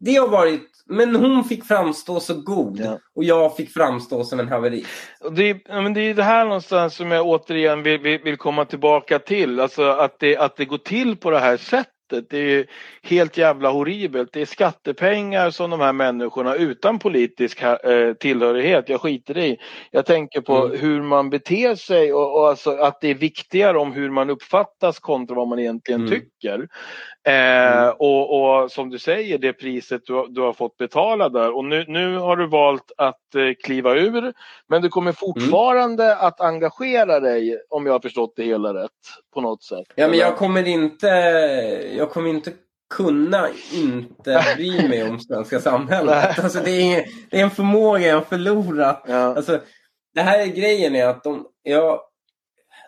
Det 0.00 0.14
har 0.14 0.28
varit, 0.28 0.70
men 0.86 1.16
hon 1.16 1.44
fick 1.44 1.64
framstå 1.64 2.20
så 2.20 2.34
god 2.34 2.80
Ja. 2.80 2.98
och 3.14 3.24
jag 3.24 3.56
fick 3.56 3.70
framstå 3.70 4.24
som 4.24 4.40
en 4.40 4.48
haverist. 4.48 4.88
Det, 5.36 5.68
men 5.68 5.94
det 5.94 6.00
är 6.00 6.14
det 6.14 6.22
här 6.22 6.44
någonstans 6.44 6.94
som 6.94 7.10
jag 7.10 7.26
återigen 7.26 7.82
vill, 7.82 8.00
vill, 8.00 8.22
vill 8.22 8.36
komma 8.36 8.64
tillbaka 8.64 9.18
till. 9.18 9.60
Alltså 9.60 9.82
att 9.82 10.18
det, 10.18 10.36
att 10.36 10.56
det 10.56 10.64
går 10.64 10.78
till 10.78 11.16
på 11.16 11.30
det 11.30 11.38
här 11.38 11.56
sättet. 11.56 11.99
Sättet. 12.10 12.30
Det 12.30 12.38
är 12.38 12.66
helt 13.02 13.36
jävla 13.36 13.70
horribelt. 13.70 14.32
Det 14.32 14.40
är 14.40 14.46
skattepengar 14.46 15.50
som 15.50 15.70
de 15.70 15.80
här 15.80 15.92
människorna 15.92 16.54
utan 16.54 16.98
politisk 16.98 17.62
eh, 17.62 18.12
tillhörighet, 18.20 18.88
jag 18.88 19.00
skiter 19.00 19.38
i. 19.38 19.56
Jag 19.90 20.06
tänker 20.06 20.40
på 20.40 20.66
mm. 20.66 20.80
hur 20.80 21.02
man 21.02 21.30
beter 21.30 21.74
sig 21.74 22.12
och, 22.12 22.40
och 22.40 22.48
alltså 22.48 22.70
att 22.70 23.00
det 23.00 23.08
är 23.08 23.14
viktigare 23.14 23.78
om 23.78 23.92
hur 23.92 24.10
man 24.10 24.30
uppfattas 24.30 24.98
kontra 24.98 25.36
vad 25.36 25.48
man 25.48 25.58
egentligen 25.58 26.00
mm. 26.00 26.10
tycker. 26.10 26.68
Eh, 27.26 27.82
mm. 27.82 27.94
och, 27.98 28.62
och, 28.62 28.70
som 28.70 28.90
du 28.90 28.98
säger, 28.98 29.38
det 29.38 29.52
priset 29.52 30.02
du, 30.06 30.26
du, 30.28 30.40
har 30.40 30.52
fått 30.52 30.76
betala 30.76 31.28
där. 31.28 31.56
Och 31.56 31.64
nu, 31.64 31.84
nu 31.88 32.16
har 32.16 32.36
du 32.36 32.46
valt 32.46 32.92
att 32.96 33.19
kliva 33.64 33.94
ur. 33.94 34.32
Men 34.68 34.82
du 34.82 34.88
kommer 34.88 35.12
fortfarande 35.12 36.04
mm. 36.04 36.18
att 36.20 36.40
engagera 36.40 37.20
dig, 37.20 37.60
om 37.70 37.86
jag 37.86 37.92
har 37.92 38.00
förstått 38.00 38.32
det 38.36 38.44
hela 38.44 38.74
rätt, 38.74 38.90
på 39.34 39.40
något 39.40 39.62
sätt. 39.62 39.86
Ja, 39.94 40.08
men 40.08 40.18
jag 40.18 40.36
kommer 40.36 40.68
inte, 40.68 41.06
jag 41.96 42.10
kommer 42.10 42.30
inte 42.30 42.52
kunna 42.94 43.48
inte 43.72 44.44
bry 44.56 44.88
mig 44.88 45.10
om 45.10 45.20
svenska 45.20 45.60
samhället. 45.60 46.38
alltså, 46.38 46.60
det, 46.60 46.70
är, 46.70 47.06
det 47.30 47.40
är 47.40 47.42
en 47.42 47.50
förmåga 47.50 48.06
jag 48.06 48.26
förlorat. 48.26 49.04
Ja. 49.08 49.36
Alltså, 49.36 49.60
det 50.14 50.20
här 50.20 50.38
är 50.38 50.46
grejen 50.46 50.96
är 50.96 51.06
att 51.06 51.24
de, 51.24 51.46
jag, 51.62 52.00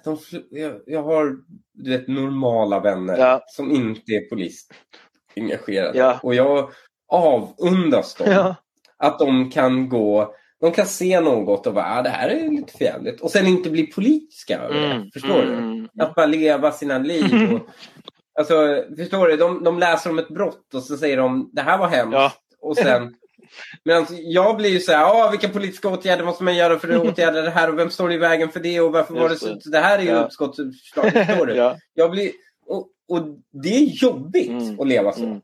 de, 0.05 0.19
jag, 0.51 0.81
jag 0.86 1.02
har 1.02 1.36
du 1.73 1.90
vet, 1.90 2.09
normala 2.09 2.81
vänner 2.81 3.19
ja. 3.19 3.44
som 3.47 3.70
inte 3.70 4.12
är 4.12 4.28
polisengagerade. 4.28 5.98
Ja. 5.98 6.20
Och 6.23 6.35
jag 6.35 6.70
avundas 7.09 8.14
dem. 8.14 8.32
Ja. 8.32 8.55
Att 9.03 9.19
de 9.19 9.51
kan 9.51 9.89
gå 9.89 10.35
de 10.62 10.73
kan 10.73 10.87
se 10.87 11.20
något 11.20 11.66
och 11.66 11.74
bara, 11.74 11.99
ah, 11.99 12.03
det 12.03 12.09
här 12.09 12.29
är 12.29 12.51
lite 12.51 12.79
förjävligt. 12.79 13.20
Och 13.20 13.31
sen 13.31 13.47
inte 13.47 13.70
bli 13.70 13.87
politiska 13.87 14.59
över 14.59 14.81
det. 14.81 14.87
Mm, 14.87 15.11
förstår 15.11 15.43
mm, 15.43 15.89
du? 15.93 16.03
Att 16.03 16.15
bara 16.15 16.27
leva 16.27 16.73
sina 16.73 16.99
liv. 16.99 17.53
Och, 17.55 17.61
alltså, 18.39 18.85
förstår 18.97 19.29
du? 19.29 19.37
De, 19.37 19.65
de 19.65 19.79
läser 19.79 20.11
om 20.11 20.19
ett 20.19 20.29
brott 20.29 20.74
och 20.74 20.83
så 20.83 20.97
säger 20.97 21.16
de, 21.16 21.51
det 21.53 21.62
här 21.62 21.79
var 21.79 21.89
hemskt. 21.89 22.15
Ja. 22.15 22.33
Och 22.61 22.77
sen 22.77 23.15
Men 23.85 24.07
jag 24.11 24.57
blir 24.57 24.70
ju 24.70 24.81
så 24.81 24.93
här, 24.93 25.05
ah, 25.05 25.31
vilka 25.31 25.49
politiska 25.49 25.89
åtgärder 25.89 26.24
måste 26.24 26.45
man 26.45 26.57
göra 26.57 26.79
för 26.79 26.89
att 26.89 27.03
åtgärda 27.03 27.43
det 27.43 27.51
här 27.51 27.70
och 27.70 27.79
vem 27.79 27.91
står 27.91 28.12
i 28.12 28.19
vägen 28.19 28.49
för 28.49 28.61
det 28.61 28.81
och 28.81 28.93
varför 28.93 29.15
var 29.15 29.29
det 29.29 29.37
så? 29.37 29.59
Det 29.65 29.79
här 29.79 29.99
är 29.99 30.03
ju 30.03 30.09
ja. 30.09 30.24
uppskottsförslag, 30.24 31.12
förstår 31.12 31.47
du? 31.47 31.55
ja. 31.57 31.77
Jag 31.95 32.11
blir, 32.11 32.33
och, 32.66 32.89
och 33.09 33.20
det 33.62 33.77
är 33.77 34.05
jobbigt 34.05 34.51
mm. 34.51 34.81
att 34.81 34.89
leva 34.89 35.12
så. 35.12 35.24
Mm. 35.24 35.41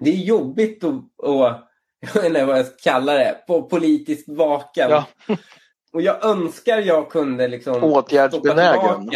Det 0.00 0.10
är 0.10 0.16
jobbigt 0.16 0.84
att, 0.84 0.94
och, 1.16 1.50
jag 2.02 2.14
vet 2.14 2.24
inte 2.24 2.44
vad 2.44 2.58
jag 2.58 2.66
ska 2.66 2.76
kalla 2.90 3.14
det, 3.14 3.36
på 3.46 3.62
politisk 3.62 4.24
vaken. 4.28 4.90
Ja. 4.90 5.06
och 5.92 6.02
jag 6.02 6.24
önskar 6.24 6.78
jag 6.78 7.10
kunde 7.10 7.48
liksom 7.48 7.84
Åtgärdsbenägen. 7.84 9.08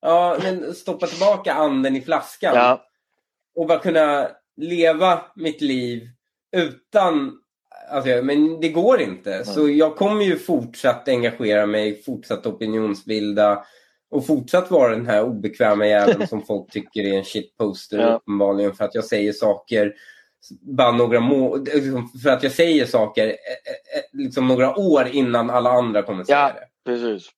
ja, 0.00 0.36
men 0.42 0.74
stoppa 0.74 1.06
tillbaka 1.06 1.54
anden 1.54 1.96
i 1.96 2.00
flaskan. 2.00 2.54
Ja. 2.54 2.84
Och 3.54 3.66
bara 3.66 3.78
kunna 3.78 4.28
leva 4.56 5.20
mitt 5.34 5.60
liv 5.60 6.08
utan 6.56 7.38
Alltså, 7.90 8.22
men 8.22 8.60
det 8.60 8.68
går 8.68 9.00
inte. 9.00 9.34
Mm. 9.34 9.44
Så 9.44 9.68
jag 9.68 9.96
kommer 9.96 10.24
ju 10.24 10.38
fortsatt 10.38 11.08
engagera 11.08 11.66
mig, 11.66 12.02
fortsatt 12.02 12.46
opinionsbilda 12.46 13.64
och 14.10 14.26
fortsatt 14.26 14.70
vara 14.70 14.96
den 14.96 15.06
här 15.06 15.22
obekväma 15.22 15.86
jäveln 15.86 16.28
som 16.28 16.42
folk 16.42 16.70
tycker 16.70 17.04
är 17.04 17.18
en 17.18 17.24
shitposter 17.24 17.98
ja. 17.98 18.14
uppenbarligen 18.14 18.74
för 18.74 18.84
att 18.84 18.94
jag 18.94 19.04
säger 19.04 19.32
saker 19.32 19.94
bara 20.50 20.92
några 20.92 21.20
må 21.20 21.56
liksom, 21.56 22.08
för 22.22 22.30
att 22.30 22.42
jag 22.42 22.52
säger 22.52 22.86
saker 22.86 23.26
eh, 23.26 23.32
eh, 23.32 23.98
eh, 23.98 24.04
liksom 24.12 24.48
några 24.48 24.78
år 24.78 25.08
innan 25.12 25.50
alla 25.50 25.70
andra 25.70 26.02
kommer 26.02 26.24
säga 26.24 26.38
ja, 26.38 26.60
det. 26.60 26.90
Precis. 26.90 27.30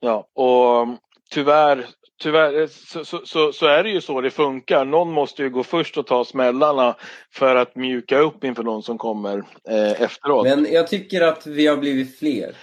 Ja, 0.00 0.26
och 0.34 0.88
tyvärr 1.30 1.86
tyvärr 2.20 2.66
så, 2.66 3.04
så, 3.04 3.20
så, 3.24 3.52
så, 3.52 3.66
är 3.66 3.82
det 3.82 3.90
ju 3.90 4.00
så 4.00 4.20
det 4.20 4.30
funkar. 4.30 4.84
Någon 4.84 5.12
måste 5.12 5.42
ju 5.42 5.50
gå 5.50 5.62
först 5.62 5.98
och 5.98 6.06
ta 6.06 6.24
smällarna 6.24 6.96
för 7.32 7.56
att 7.56 7.76
mjuka 7.76 8.18
upp 8.18 8.44
inför 8.44 8.62
någon 8.62 8.82
som 8.82 8.98
kommer 8.98 9.38
eh, 9.68 10.02
efteråt. 10.02 10.46
Men 10.46 10.66
jag 10.72 10.88
tycker 10.88 11.20
att 11.20 11.46
vi 11.46 11.66
har 11.66 11.76
blivit 11.76 12.18
fler. 12.18 12.54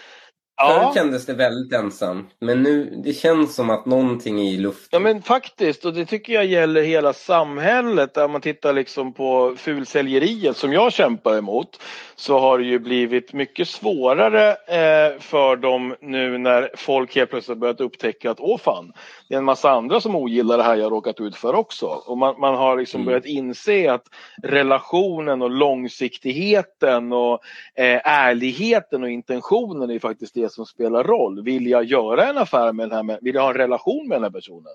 Ja. 0.58 0.82
Förut 0.82 0.94
kändes 0.94 1.26
det 1.26 1.34
väldigt 1.34 1.74
ensamt, 1.74 2.30
men 2.40 2.64
nu 2.64 3.02
det 3.04 3.14
känns 3.14 3.56
som 3.56 3.70
att 3.70 3.86
någonting 3.86 4.40
är 4.40 4.52
i 4.52 4.58
luften. 4.58 4.88
Ja 4.92 5.00
men 5.00 5.22
faktiskt, 5.22 5.86
och 5.86 5.94
det 5.94 6.06
tycker 6.06 6.34
jag 6.34 6.46
gäller 6.46 6.82
hela 6.82 7.14
samhället. 7.14 8.14
Där 8.14 8.28
man 8.28 8.42
tittar 8.42 8.74
liksom 8.74 9.14
på 9.14 9.56
fulsäljeriet 9.58 10.58
som 10.58 10.74
jag 10.74 10.94
kämpar 10.94 11.38
emot 11.38 11.80
så 12.20 12.40
har 12.40 12.58
det 12.58 12.64
ju 12.64 12.80
blivit 12.80 13.34
mycket 13.34 13.68
svårare 13.68 14.50
eh, 14.52 15.20
för 15.20 15.56
dem 15.56 15.96
nu 16.02 16.38
när 16.38 16.70
folk 16.76 17.16
helt 17.16 17.30
plötsligt 17.30 17.58
börjat 17.58 17.82
upptäcka 17.82 18.32
att 18.32 18.40
åh 18.40 18.58
fan, 18.58 18.94
det 19.30 19.34
är 19.36 19.38
en 19.38 19.44
massa 19.44 19.72
andra 19.72 20.02
som 20.02 20.16
ogillar 20.16 20.58
det 20.58 20.64
här 20.64 20.76
jag 20.76 20.92
råkat 20.92 21.20
ut 21.20 21.36
för 21.36 21.56
också. 21.56 21.86
Och 21.86 22.18
man, 22.18 22.40
man 22.40 22.56
har 22.56 22.78
liksom 22.78 23.02
mm. 23.02 23.06
börjat 23.06 23.26
inse 23.26 23.92
att 23.92 24.04
relationen 24.44 25.42
och 25.42 25.50
långsiktigheten 25.50 27.14
och 27.14 27.40
eh, 27.76 28.02
ärligheten 28.04 29.04
och 29.04 29.10
intentionen 29.10 29.90
är 29.90 30.00
faktiskt 30.00 30.34
det 30.34 30.52
som 30.52 30.66
spelar 30.66 31.04
roll. 31.04 31.44
Vill 31.44 31.68
jag 31.68 31.84
göra 31.84 32.30
en 32.30 32.38
affär 32.38 32.74
med 32.74 32.90
den 32.90 33.10
här, 33.10 33.20
vill 33.22 33.36
jag 33.36 33.42
ha 33.42 33.50
en 33.50 33.58
relation 33.58 34.08
med 34.08 34.16
den 34.16 34.24
här 34.24 34.32
personen? 34.32 34.74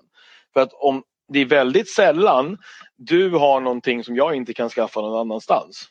För 0.53 0.61
att 0.61 0.73
om 0.73 1.03
det 1.27 1.39
är 1.39 1.45
väldigt 1.45 1.89
sällan 1.89 2.57
du 2.95 3.29
har 3.29 3.59
någonting 3.59 4.03
som 4.03 4.15
jag 4.15 4.35
inte 4.35 4.53
kan 4.53 4.69
skaffa 4.69 5.01
någon 5.01 5.19
annanstans. 5.19 5.89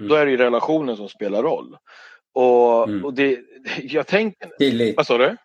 Mm. 0.00 0.08
Då 0.08 0.14
är 0.14 0.24
det 0.24 0.30
ju 0.30 0.36
relationen 0.36 0.96
som 0.96 1.08
spelar 1.08 1.42
roll. 1.42 1.76
Och, 2.34 2.88
mm. 2.88 3.04
och 3.04 3.14
det, 3.14 3.40
jag 3.82 4.06
tänker... 4.06 4.48
Tillit. 4.58 4.96
Vad 4.96 5.06
sa 5.06 5.18
du? 5.18 5.36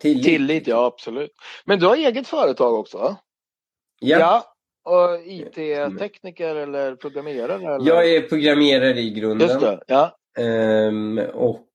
Tillit. 0.00 0.24
Tillit, 0.24 0.66
ja 0.66 0.86
absolut. 0.86 1.30
Men 1.64 1.78
du 1.78 1.86
har 1.86 1.96
eget 1.96 2.28
företag 2.28 2.74
också? 2.74 2.98
Va? 2.98 3.16
Ja. 4.00 4.18
ja. 4.18 4.44
Och 4.84 5.20
IT-tekniker 5.26 6.56
eller 6.56 6.96
programmerare? 6.96 7.54
Eller? 7.54 7.88
Jag 7.88 8.10
är 8.14 8.20
programmerare 8.20 9.00
i 9.00 9.10
grunden. 9.10 9.48
Just 9.48 9.60
det, 9.60 9.80
ja. 9.86 10.16
Um, 10.38 11.18
och 11.18 11.66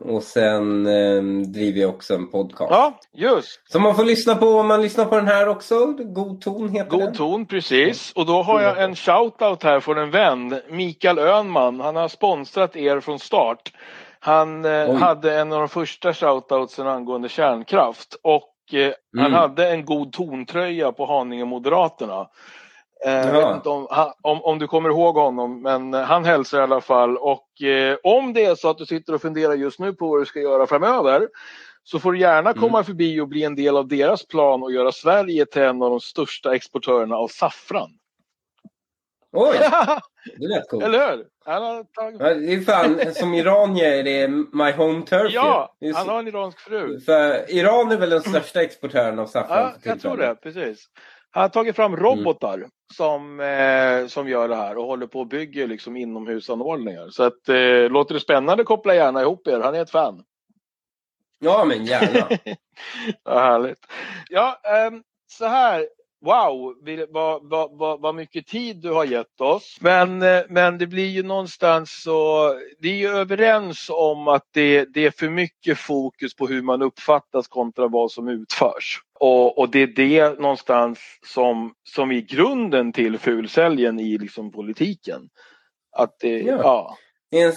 och 0.00 0.22
sen 0.22 0.86
ehm, 0.86 1.52
driver 1.52 1.80
jag 1.80 1.90
också 1.90 2.14
en 2.14 2.30
podcast. 2.30 2.70
Ja, 2.70 2.98
just. 3.12 3.72
Som 3.72 3.82
man 3.82 3.96
får 3.96 4.04
lyssna 4.04 4.34
på 4.34 4.46
om 4.46 4.66
man 4.66 4.82
lyssnar 4.82 5.04
på 5.04 5.16
den 5.16 5.26
här 5.26 5.48
också. 5.48 5.86
God 5.86 6.40
ton 6.40 6.68
heter 6.68 6.90
God 6.90 7.00
den. 7.00 7.14
ton, 7.14 7.46
precis. 7.46 8.12
Och 8.12 8.26
då 8.26 8.42
har 8.42 8.62
jag 8.62 8.82
en 8.82 8.96
shoutout 8.96 9.62
här 9.62 9.80
från 9.80 9.98
en 9.98 10.10
vän, 10.10 10.60
Mikael 10.70 11.18
Önman. 11.18 11.80
Han 11.80 11.96
har 11.96 12.08
sponsrat 12.08 12.76
er 12.76 13.00
från 13.00 13.18
start. 13.18 13.72
Han 14.20 14.64
eh, 14.64 14.94
hade 14.94 15.38
en 15.38 15.52
av 15.52 15.58
de 15.58 15.68
första 15.68 16.14
shoutoutsen 16.14 16.86
angående 16.86 17.28
kärnkraft 17.28 18.16
och 18.22 18.54
eh, 18.72 18.80
mm. 18.80 18.94
han 19.18 19.32
hade 19.32 19.70
en 19.70 19.84
god 19.84 20.12
tontröja 20.12 20.92
på 20.92 21.06
Haninge 21.06 21.44
Moderaterna. 21.44 22.28
Eh, 23.04 23.12
jag 23.12 23.32
vet 23.32 23.56
inte 23.56 23.68
om, 23.68 23.86
om, 24.22 24.42
om, 24.42 24.58
du 24.58 24.66
kommer 24.66 24.88
ihåg 24.88 25.16
honom, 25.16 25.62
men 25.62 25.94
han 25.94 26.24
hälsar 26.24 26.58
i 26.58 26.62
alla 26.62 26.80
fall. 26.80 27.16
Och 27.16 27.62
eh, 27.62 27.96
om 28.02 28.32
det 28.32 28.44
är 28.44 28.54
så 28.54 28.70
att 28.70 28.78
du 28.78 28.86
sitter 28.86 29.14
och 29.14 29.22
funderar 29.22 29.54
just 29.54 29.78
nu 29.78 29.92
på 29.92 30.08
vad 30.08 30.20
du 30.20 30.26
ska 30.26 30.40
göra 30.40 30.66
framöver 30.66 31.28
så 31.84 31.98
får 31.98 32.12
du 32.12 32.18
gärna 32.18 32.52
komma 32.52 32.78
mm. 32.78 32.84
förbi 32.84 33.20
och 33.20 33.28
bli 33.28 33.44
en 33.44 33.56
del 33.56 33.76
av 33.76 33.88
deras 33.88 34.26
plan 34.26 34.62
och 34.62 34.72
göra 34.72 34.92
Sverige 34.92 35.46
till 35.46 35.62
en 35.62 35.82
av 35.82 35.90
de 35.90 36.00
största 36.00 36.54
exportörerna 36.54 37.16
av 37.16 37.28
saffran. 37.28 37.90
Oj! 39.32 39.58
Det 40.36 40.48
lät 40.48 40.68
coolt. 40.68 40.84
Eller 40.84 41.10
hur? 41.10 41.26
Han 41.44 41.62
har 41.62 41.84
tagit... 41.84 42.18
det 42.18 42.54
är 42.54 42.60
fan, 42.60 43.14
som 43.14 43.34
iranier 43.34 43.90
är 43.90 44.02
det 44.02 44.28
My 44.28 44.72
Home 44.72 45.06
Turf. 45.06 45.32
Ja, 45.32 45.76
han 45.94 46.08
har 46.08 46.18
en 46.18 46.28
iransk 46.28 46.60
fru. 46.60 47.00
För 47.00 47.50
Iran 47.50 47.92
är 47.92 47.96
väl 47.96 48.10
den 48.10 48.20
största 48.20 48.62
exportören 48.62 49.18
av 49.18 49.26
saffran? 49.26 49.58
Ja, 49.58 49.74
jag 49.82 50.00
tror 50.00 50.16
det. 50.16 50.34
Precis. 50.34 50.86
Han 51.36 51.42
har 51.42 51.48
tagit 51.48 51.76
fram 51.76 51.96
robotar 51.96 52.54
mm. 52.54 52.70
som, 52.94 53.40
eh, 53.40 54.06
som 54.06 54.28
gör 54.28 54.48
det 54.48 54.56
här 54.56 54.78
och 54.78 54.86
håller 54.86 55.06
på 55.06 55.20
och 55.20 55.26
bygger 55.26 55.66
liksom 55.66 55.96
inomhusanordningar. 55.96 57.08
Så 57.10 57.22
att, 57.22 57.48
eh, 57.48 57.90
låter 57.90 58.14
det 58.14 58.20
spännande, 58.20 58.64
koppla 58.64 58.94
gärna 58.94 59.22
ihop 59.22 59.46
er. 59.46 59.60
Han 59.60 59.74
är 59.74 59.82
ett 59.82 59.90
fan. 59.90 60.24
Ja, 61.38 61.64
men 61.64 61.84
gärna. 61.84 62.28
ja, 63.24 63.38
härligt. 63.38 63.78
Ja, 64.28 64.60
eh, 64.64 64.90
så 65.26 65.46
här 65.46 65.88
wow, 66.24 66.74
vad, 67.08 67.48
vad, 67.48 67.78
vad, 67.78 68.00
vad 68.00 68.14
mycket 68.14 68.46
tid 68.46 68.76
du 68.76 68.92
har 68.92 69.04
gett 69.04 69.40
oss. 69.40 69.76
Men, 69.80 70.22
eh, 70.22 70.42
men 70.48 70.78
det 70.78 70.86
blir 70.86 71.06
ju 71.06 71.22
någonstans 71.22 72.02
så, 72.02 72.50
vi 72.78 72.90
är 72.90 72.96
ju 72.96 73.08
överens 73.08 73.86
om 73.90 74.28
att 74.28 74.48
det, 74.52 74.84
det 74.84 75.06
är 75.06 75.10
för 75.10 75.28
mycket 75.28 75.78
fokus 75.78 76.34
på 76.34 76.46
hur 76.46 76.62
man 76.62 76.82
uppfattas 76.82 77.48
kontra 77.48 77.88
vad 77.88 78.10
som 78.10 78.28
utförs. 78.28 79.00
Och, 79.20 79.58
och 79.58 79.70
det 79.70 79.82
är 79.82 79.86
det 79.86 80.40
någonstans 80.40 80.98
som, 81.26 81.74
som 81.88 82.10
är 82.10 82.20
grunden 82.20 82.92
till 82.92 83.18
fulsäljen 83.18 84.00
i 84.00 84.18
liksom 84.18 84.52
politiken. 84.52 85.28
Att 85.92 86.18
det, 86.20 86.38
ja. 86.38 86.58
ja. 86.62 86.96
Det 87.30 87.42
är, 87.42 87.46
en, 87.46 87.54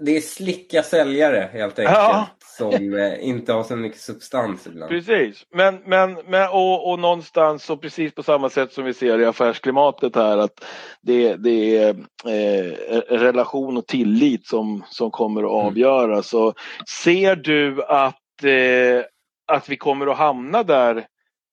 det 0.00 0.16
är 0.16 0.20
slicka 0.20 0.82
säljare 0.82 1.50
helt 1.52 1.78
enkelt. 1.78 1.96
Ja. 1.96 2.28
Som 2.58 2.98
eh, 2.98 3.28
inte 3.28 3.52
har 3.52 3.62
så 3.62 3.76
mycket 3.76 4.00
substans 4.00 4.66
ibland. 4.66 4.90
Precis, 4.90 5.46
men, 5.54 5.78
men, 5.86 6.16
men 6.26 6.48
och, 6.48 6.90
och 6.90 6.98
någonstans 6.98 7.70
och 7.70 7.80
precis 7.80 8.14
på 8.14 8.22
samma 8.22 8.50
sätt 8.50 8.72
som 8.72 8.84
vi 8.84 8.94
ser 8.94 9.20
i 9.20 9.24
affärsklimatet 9.24 10.16
här 10.16 10.38
att 10.38 10.64
det, 11.00 11.36
det 11.36 11.76
är 11.76 11.88
eh, 12.24 12.72
relation 13.08 13.76
och 13.76 13.86
tillit 13.86 14.46
som, 14.46 14.84
som 14.88 15.10
kommer 15.10 15.42
att 15.42 15.52
mm. 15.52 15.66
avgöra. 15.66 16.22
Så 16.22 16.54
ser 17.02 17.36
du 17.36 17.84
att, 17.84 18.44
eh, 18.44 19.04
att 19.46 19.68
vi 19.68 19.76
kommer 19.76 20.06
att 20.06 20.18
hamna 20.18 20.62
där 20.62 21.06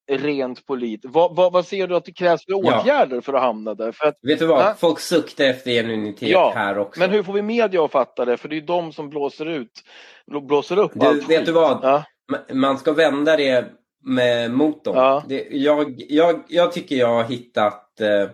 rent 0.07 0.65
politiskt. 0.65 1.13
Vad, 1.13 1.35
vad, 1.35 1.53
vad 1.53 1.65
ser 1.65 1.87
du 1.87 1.95
att 1.95 2.05
det 2.05 2.11
krävs 2.13 2.45
för 2.45 2.51
Ja. 2.51 2.57
åtgärder 2.81 3.21
för 3.21 3.33
att 3.33 3.41
hamna 3.41 3.73
där? 3.73 3.91
För 3.91 4.07
att, 4.07 4.17
Vet 4.21 4.39
du 4.39 4.45
vad? 4.45 4.59
Ja. 4.65 4.75
Folk 4.77 4.99
suktar 4.99 5.45
efter 5.45 5.71
genuinitet 5.71 6.29
Ja, 6.29 6.51
här 6.55 6.77
också. 6.77 6.99
men 6.99 7.09
hur 7.09 7.23
får 7.23 7.33
vi 7.33 7.41
media 7.41 7.83
att 7.85 7.91
fatta 7.91 8.25
det? 8.25 8.37
För 8.37 8.49
det 8.49 8.57
är 8.57 8.61
de 8.61 8.91
som 8.93 9.09
blåser 9.09 9.45
ut, 9.45 9.71
blåser 10.47 10.79
upp 10.79 10.91
Du, 10.95 11.05
allt 11.07 11.17
vet 11.29 11.37
skit. 11.37 11.45
du 11.45 11.51
vad? 11.51 11.79
Ja, 11.83 12.03
Ma- 12.31 12.53
Man 12.53 12.77
ska 12.77 12.93
vända 12.93 13.37
det 13.37 13.65
med, 14.03 14.51
mot 14.51 14.83
dem. 14.83 14.95
Ja. 14.95 15.23
Det, 15.27 15.47
jag, 15.51 15.93
jag, 15.97 16.43
jag 16.47 16.71
tycker 16.71 16.95
jag 16.95 17.07
har 17.15 17.23
hittat 17.23 18.01
eh, 18.01 18.29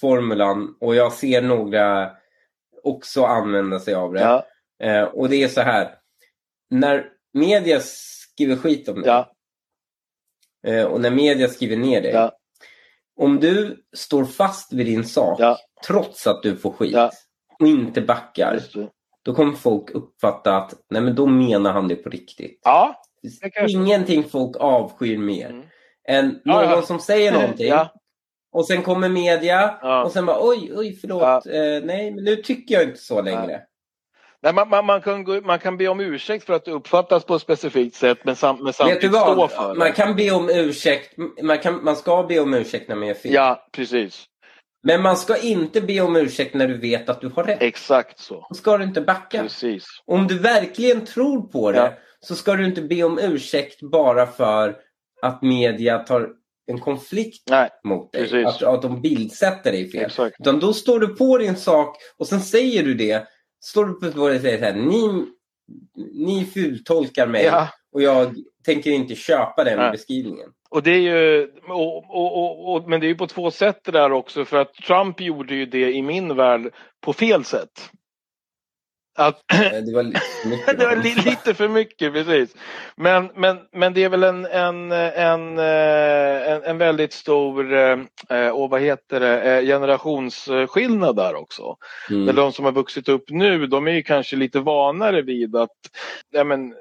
formulan 0.00 0.74
och 0.80 0.94
jag 0.94 1.12
ser 1.12 1.42
några 1.42 2.10
också 2.82 3.24
använda 3.24 3.78
sig 3.80 3.94
av 3.94 4.12
det. 4.12 4.20
ja, 4.20 4.44
Eh, 4.82 5.02
och 5.02 5.28
det 5.28 5.42
är 5.42 5.48
så 5.48 5.60
här. 5.60 5.88
När 6.70 7.06
media 7.32 7.78
skriver 7.82 8.56
skit 8.56 8.88
om 8.88 9.02
ja, 9.06 9.18
eh, 9.18 9.26
och 10.86 11.00
när 11.00 11.10
media 11.10 11.48
skriver 11.48 11.76
ner 11.76 12.02
dig. 12.02 12.12
ja, 12.12 12.32
Om 13.20 13.40
du 13.40 13.76
står 13.96 14.24
fast 14.24 14.72
vid 14.72 14.86
din 14.86 15.04
sak 15.04 15.40
ja, 15.40 15.58
trots 15.86 16.26
att 16.26 16.42
du 16.42 16.56
får 16.56 16.70
skit 16.72 16.92
Ja. 16.92 17.10
och 17.60 17.66
inte 17.66 18.00
backar. 18.00 18.60
Då 19.24 19.34
kommer 19.34 19.52
folk 19.54 19.90
uppfatta 19.90 20.56
att 20.56 20.74
nej 20.90 21.02
men 21.02 21.14
då 21.14 21.26
menar 21.26 21.72
han 21.72 21.88
det 21.88 21.96
på 21.96 22.10
riktigt. 22.10 22.60
Ja, 22.64 23.02
Det 23.22 23.70
ingenting 23.70 24.24
folk 24.24 24.56
avskyr 24.56 25.18
mer 25.18 25.50
Mm. 25.50 25.62
än 26.08 26.40
någon 26.44 26.82
som 26.86 27.00
säger 27.00 27.32
någonting 27.40 27.68
och 28.52 28.66
sen 28.66 28.82
kommer 28.82 29.08
media 29.08 29.78
och 30.04 30.12
sen 30.12 30.26
bara 30.26 30.38
oj, 30.40 30.72
oj 30.76 30.92
förlåt, 31.00 31.46
eh, 31.46 31.84
nej 31.86 32.10
men 32.14 32.24
nu 32.24 32.36
tycker 32.36 32.74
jag 32.74 32.84
inte 32.84 33.00
så 33.00 33.22
längre. 33.22 33.62
Nej, 34.42 34.52
man, 34.54 34.68
man, 34.68 34.86
man, 34.86 35.00
kan 35.00 35.42
man 35.44 35.58
kan 35.58 35.76
be 35.76 35.88
om 35.88 36.00
ursäkt 36.00 36.44
för 36.44 36.52
att 36.54 36.64
det 36.64 36.70
uppfattas 36.70 37.24
på 37.24 37.34
ett 37.34 37.42
specifikt 37.42 37.96
sätt 37.96 38.18
men, 38.24 38.36
sam, 38.36 38.64
men 38.64 38.72
samtidigt 38.72 39.10
stå 39.10 39.48
för 39.48 39.74
Man 39.74 39.78
det. 39.86 39.92
kan 39.92 40.16
be 40.16 40.30
om 40.30 40.50
ursäkt, 40.50 41.14
man, 41.42 41.58
kan, 41.58 41.84
man 41.84 41.96
ska 41.96 42.22
be 42.22 42.40
om 42.40 42.54
ursäkt 42.54 42.88
när 42.88 42.96
man 42.96 43.08
gör 43.08 43.14
fel. 43.14 43.32
Ja, 43.32 43.68
precis. 43.72 44.24
Men 44.82 45.02
man 45.02 45.16
ska 45.16 45.36
inte 45.36 45.80
be 45.80 46.00
om 46.00 46.16
ursäkt 46.16 46.54
när 46.54 46.68
du 46.68 46.78
vet 46.78 47.08
att 47.08 47.20
du 47.20 47.28
har 47.28 47.44
rätt. 47.44 47.62
Exakt 47.62 48.18
så. 48.18 48.46
Då 48.48 48.54
ska 48.54 48.78
du 48.78 48.84
inte 48.84 49.00
backa. 49.00 49.42
Precis. 49.42 49.84
Om 50.06 50.26
du 50.26 50.38
verkligen 50.38 51.04
tror 51.06 51.42
på 51.42 51.72
det 51.72 51.78
Ja. 51.78 51.92
så 52.20 52.34
ska 52.34 52.54
du 52.54 52.64
inte 52.64 52.82
be 52.82 53.02
om 53.02 53.18
ursäkt 53.18 53.82
bara 53.82 54.26
för 54.26 54.76
att 55.22 55.42
media 55.42 55.98
tar 55.98 56.28
en 56.70 56.80
konflikt 56.80 57.50
Nej, 57.50 57.68
mot 57.84 58.12
dig. 58.12 58.22
Precis. 58.22 58.46
Att, 58.46 58.62
att 58.62 58.82
de 58.82 59.00
bildsätter 59.02 59.72
dig 59.72 59.90
fel. 59.90 60.04
exakt. 60.04 60.36
Utan 60.40 60.60
då 60.60 60.72
står 60.72 61.00
du 61.00 61.08
på 61.16 61.38
din 61.38 61.56
sak 61.56 61.96
och 62.18 62.26
sen 62.26 62.40
säger 62.40 62.82
du 62.82 62.94
det. 62.94 63.26
Står 63.60 63.84
du 63.84 63.94
på 63.94 64.06
det 64.28 64.34
och 64.36 64.40
säger 64.40 64.58
så 64.58 64.64
här, 64.64 64.74
ni, 64.74 65.26
ni 66.26 66.44
fultolkar 66.44 67.26
mig 67.26 67.44
Ja. 67.44 67.68
och 67.92 68.02
jag 68.02 68.34
tänker 68.64 68.90
inte 68.90 69.14
köpa 69.14 69.64
den 69.64 69.78
Nej. 69.78 69.90
beskrivningen. 69.90 70.48
Och 70.70 70.82
det 70.82 70.90
är 70.90 71.00
ju, 71.00 71.50
och, 71.68 71.96
och, 71.96 72.38
och, 72.38 72.74
och, 72.74 72.88
men 72.88 73.00
det 73.00 73.06
är 73.06 73.08
ju 73.08 73.14
på 73.14 73.26
två 73.26 73.50
sätt 73.50 73.80
det 73.84 73.92
där 73.92 74.12
också 74.12 74.44
för 74.44 74.56
att 74.56 74.74
Trump 74.74 75.20
gjorde 75.20 75.54
ju 75.54 75.66
det 75.66 75.92
i 75.92 76.02
min 76.02 76.36
värld 76.36 76.72
på 77.00 77.12
fel 77.12 77.44
sätt. 77.44 77.90
Att, 79.18 79.42
Eh, 79.52 79.82
Det 79.82 79.92
var 79.94 80.02
lite 80.02 80.20
för 80.42 80.48
mycket. 80.48 80.78
det 80.78 80.86
var 80.86 80.96
li, 80.96 81.14
lite 81.14 81.54
för 81.54 81.68
mycket, 81.68 82.12
precis. 82.12 82.54
Men, 82.96 83.30
men, 83.34 83.58
men 83.72 83.94
det 83.94 84.04
är 84.04 84.08
väl 84.08 84.22
en, 84.24 84.46
en, 84.46 84.92
en, 84.92 85.58
eh, 85.58 86.52
en, 86.52 86.62
en 86.62 86.78
väldigt 86.78 87.12
stor, 87.12 87.72
eh, 87.74 88.48
och 88.52 88.70
vad 88.70 88.80
heter 88.80 89.20
det, 89.20 89.42
eh, 89.58 89.64
generationsskillnad 89.64 91.16
där 91.16 91.34
också. 91.34 91.76
Mm. 92.10 92.36
De 92.36 92.52
som 92.52 92.64
har 92.64 92.72
vuxit 92.72 93.08
upp 93.08 93.24
nu, 93.30 93.66
de 93.66 93.86
är 93.88 93.92
ju 93.92 94.02
kanske 94.02 94.36
lite 94.36 94.60
vanare 94.60 95.22
vid 95.22 95.56
att 95.56 95.70
ja, 96.30 96.44
men, 96.44 96.74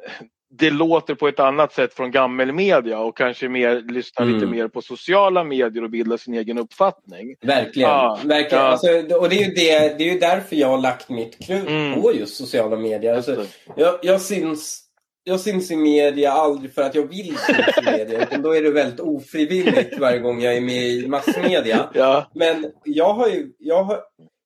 det 0.50 0.70
låter 0.70 1.16
på 1.16 1.28
ett 1.28 1.40
annat 1.40 1.74
sätt 1.74 1.94
från 1.94 2.12
gammelmedia 2.12 3.00
och 3.00 3.18
kanske 3.18 3.50
mer, 3.50 3.82
lyssnar 3.92 4.26
lite 4.26 4.38
Mm. 4.46 4.52
mer 4.52 4.68
på 4.68 4.82
sociala 4.82 5.44
medier 5.44 5.84
och 5.84 5.90
bildar 5.90 6.18
sin 6.18 6.34
egen 6.34 6.58
uppfattning. 6.58 7.36
Verkligen. 7.42 7.90
Ja, 7.90 8.20
Verkligen. 8.24 8.64
ja. 8.64 8.70
Alltså, 8.70 8.88
och 9.18 9.30
det 9.30 9.36
är, 9.36 9.46
ju 9.48 9.54
det, 9.54 9.98
det 9.98 10.10
är 10.10 10.14
ju 10.14 10.20
därför 10.20 10.56
jag 10.56 10.68
har 10.68 10.78
lagt 10.78 11.10
mitt 11.10 11.48
krut 11.48 11.68
Mm. 11.68 12.02
på 12.02 12.14
just 12.14 12.36
sociala 12.38 12.76
medier. 12.76 13.16
Alltså, 13.16 13.46
jag, 13.76 14.00
jag, 14.02 14.22
syns, 14.22 14.84
jag 15.24 15.40
syns 15.40 15.72
i 15.72 15.76
media 15.76 16.32
aldrig 16.32 16.74
för 16.74 16.82
att 16.82 16.96
jag 16.96 17.08
vill 17.10 17.38
syns 17.38 17.78
i 17.88 17.92
media. 17.98 18.22
Utan 18.24 18.42
då 18.42 18.56
är 18.56 18.62
det 18.62 18.72
väldigt 18.72 19.00
ofrivilligt 19.00 20.00
varje 20.00 20.20
gång 20.20 20.42
jag 20.42 20.58
är 20.58 20.62
med 20.62 20.84
i 20.84 21.08
massmedia. 21.08 21.90
Ja, 21.94 22.26
Men 22.34 22.72
jag 22.84 23.14
har 23.14 23.28
ju, 23.28 23.52
jag 23.60 23.84
har, 23.84 24.00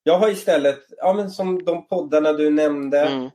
jag 0.03 0.17
har 0.17 0.29
istället, 0.29 0.79
ja, 0.97 1.13
men 1.13 1.29
som 1.29 1.63
de 1.63 1.87
poddarna 1.87 2.33
du 2.33 2.49
nämnde, 2.49 2.99
mm, 3.05 3.29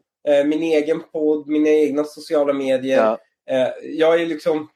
min 0.47 0.63
egen 0.63 1.03
podd, 1.13 1.49
mina 1.49 1.69
egna 1.69 2.05
sociala 2.05 2.53
medier. 2.53 2.97
ja, 2.97 3.19
Eh, 3.51 3.69
jag 3.83 4.21
är 4.23 4.27
liksom 4.27 4.69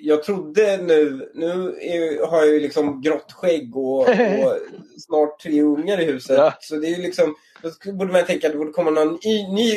jag 0.00 0.22
trodde 0.22 0.76
nu, 0.76 1.30
nu 1.34 1.76
är, 1.80 2.26
har 2.26 2.38
jag 2.38 2.48
ju 2.48 2.60
liksom 2.60 3.00
grått 3.00 3.32
skägg 3.32 3.76
och, 3.76 4.00
och 4.00 4.08
snart 4.98 5.40
tre 5.42 5.62
ungar 5.62 6.00
i 6.00 6.04
huset. 6.04 6.38
Ja. 6.38 6.54
Så 6.60 6.76
det 6.76 6.86
är 6.86 6.96
ju 6.96 7.02
liksom, 7.02 7.34
då 7.84 7.92
borde 7.92 8.12
man 8.12 8.24
tänka 8.24 8.46
att 8.46 8.52
det 8.52 8.58
borde 8.58 8.72
komma 8.72 8.90
någon 8.90 9.26
y, 9.26 9.48
ny 9.52 9.72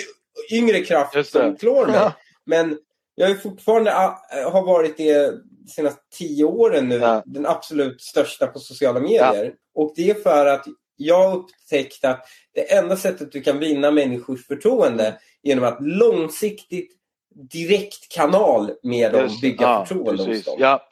yngre 0.51 0.79
kraft 0.83 1.31
som 1.31 1.55
klår 1.57 1.85
mig. 1.85 1.95
Ja. 1.95 2.13
Men 2.45 2.77
jag 3.15 3.29
är 3.31 3.35
fortfarande, 3.35 3.91
har 4.51 4.65
varit 4.65 4.97
det 4.97 5.31
de 5.31 5.67
senaste 5.71 6.01
tio 6.17 6.43
åren 6.45 6.89
nu, 6.89 6.95
Ja. 6.95 7.23
den 7.25 7.45
absolut 7.45 8.01
största 8.01 8.47
på 8.47 8.59
sociala 8.59 8.99
medier. 8.99 9.53
Och 9.75 9.93
det 9.95 10.09
är 10.09 10.13
för 10.13 10.45
att 10.45 10.65
jag 10.97 11.29
har 11.29 11.35
upptäckt 11.37 12.05
att 12.05 12.25
det 12.53 12.73
enda 12.73 12.95
sättet 12.97 13.31
du 13.31 13.41
kan 13.41 13.59
vinna 13.59 13.91
människors 13.91 14.47
förtroende 14.47 15.19
genom 15.43 15.63
att 15.65 15.77
långsiktigt 15.81 16.91
direkt 17.51 18.11
kanal 18.11 18.71
med 18.83 19.11
dem 19.11 19.21
just 19.23 19.41
bygga 19.41 19.65
ja, 19.65 19.85
förtroende 19.85 20.11
hos 20.23 20.27
precis. 20.27 20.45
dem. 20.45 20.55
Ja. 20.59 20.87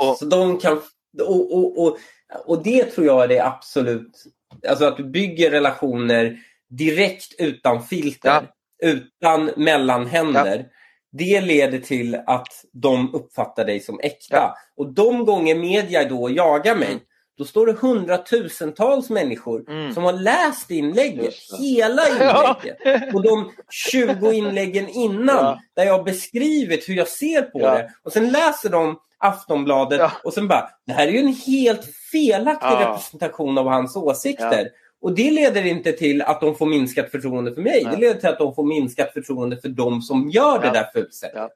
Och, 0.00 0.16
Så 0.18 0.24
de 0.24 0.58
kan, 0.58 0.80
och, 1.22 1.54
och, 1.58 1.82
och, 1.86 1.98
och 2.46 2.62
det 2.62 2.84
tror 2.84 3.06
jag 3.06 3.24
är 3.24 3.28
det 3.28 3.40
absolut, 3.40 4.24
alltså 4.68 4.84
att 4.84 4.96
du 4.96 5.04
bygger 5.04 5.50
relationer 5.50 6.38
direkt 6.70 7.34
utan 7.38 7.82
filter, 7.82 8.28
Ja. 8.28 8.42
utan 8.88 9.50
mellanhänder. 9.56 10.66
Det 11.12 11.40
leder 11.40 11.78
till 11.78 12.14
att 12.26 12.64
de 12.72 13.14
uppfattar 13.14 13.64
dig 13.64 13.80
som 13.80 14.00
äkta. 14.02 14.36
Ja. 14.36 14.54
Och 14.76 14.92
de 14.94 15.24
gånger 15.24 15.54
media 15.54 16.08
då 16.08 16.30
jagar 16.30 16.74
mig, 16.76 16.88
Mm. 16.88 17.00
Då 17.38 17.44
står 17.44 17.66
det 17.66 17.72
hundratusentals 17.72 19.10
människor 19.10 19.70
Mm. 19.70 19.94
som 19.94 20.04
har 20.04 20.12
läst 20.12 20.70
inlägget, 20.70 21.34
hela 21.60 22.02
Ja. 22.20 22.60
inlägget. 22.64 23.14
Och 23.14 23.22
de 23.22 23.50
20 23.70 24.32
inläggen 24.32 24.88
innan 24.88 25.36
Ja. 25.36 25.58
där 25.76 25.84
jag 25.86 25.98
har 25.98 26.04
beskrivit 26.04 26.88
hur 26.88 26.94
jag 26.94 27.08
ser 27.08 27.42
på 27.42 27.60
Ja. 27.60 27.70
det. 27.74 27.90
Och 28.02 28.12
sen 28.12 28.30
läser 28.30 28.68
de 28.70 28.96
Aftonbladet 29.18 29.98
Ja. 30.00 30.12
och 30.24 30.32
sen 30.34 30.48
bara, 30.48 30.70
det 30.86 30.92
här 30.92 31.06
är 31.06 31.12
ju 31.12 31.18
en 31.18 31.34
helt 31.46 31.84
felaktig 32.12 32.66
Ja. 32.68 32.80
representation 32.90 33.58
av 33.58 33.68
hans 33.68 33.96
åsikter. 33.96 34.68
Och 35.00 35.12
det 35.14 35.30
leder 35.30 35.66
inte 35.66 35.92
till 35.92 36.22
att 36.22 36.40
de 36.40 36.54
får 36.54 36.66
minskat 36.66 37.10
förtroende 37.10 37.54
för 37.54 37.62
mig. 37.62 37.82
Nej. 37.84 37.94
Det 37.94 38.00
leder 38.00 38.20
till 38.20 38.28
att 38.28 38.38
de 38.38 38.54
får 38.54 38.64
minskat 38.64 39.12
förtroende 39.12 39.56
för 39.56 39.68
de 39.68 40.02
som 40.02 40.30
gör 40.30 40.58
det 40.60 40.66
Ja. 40.66 40.72
där 40.72 40.86
fulsättet. 40.94 41.32
Ja. 41.36 41.50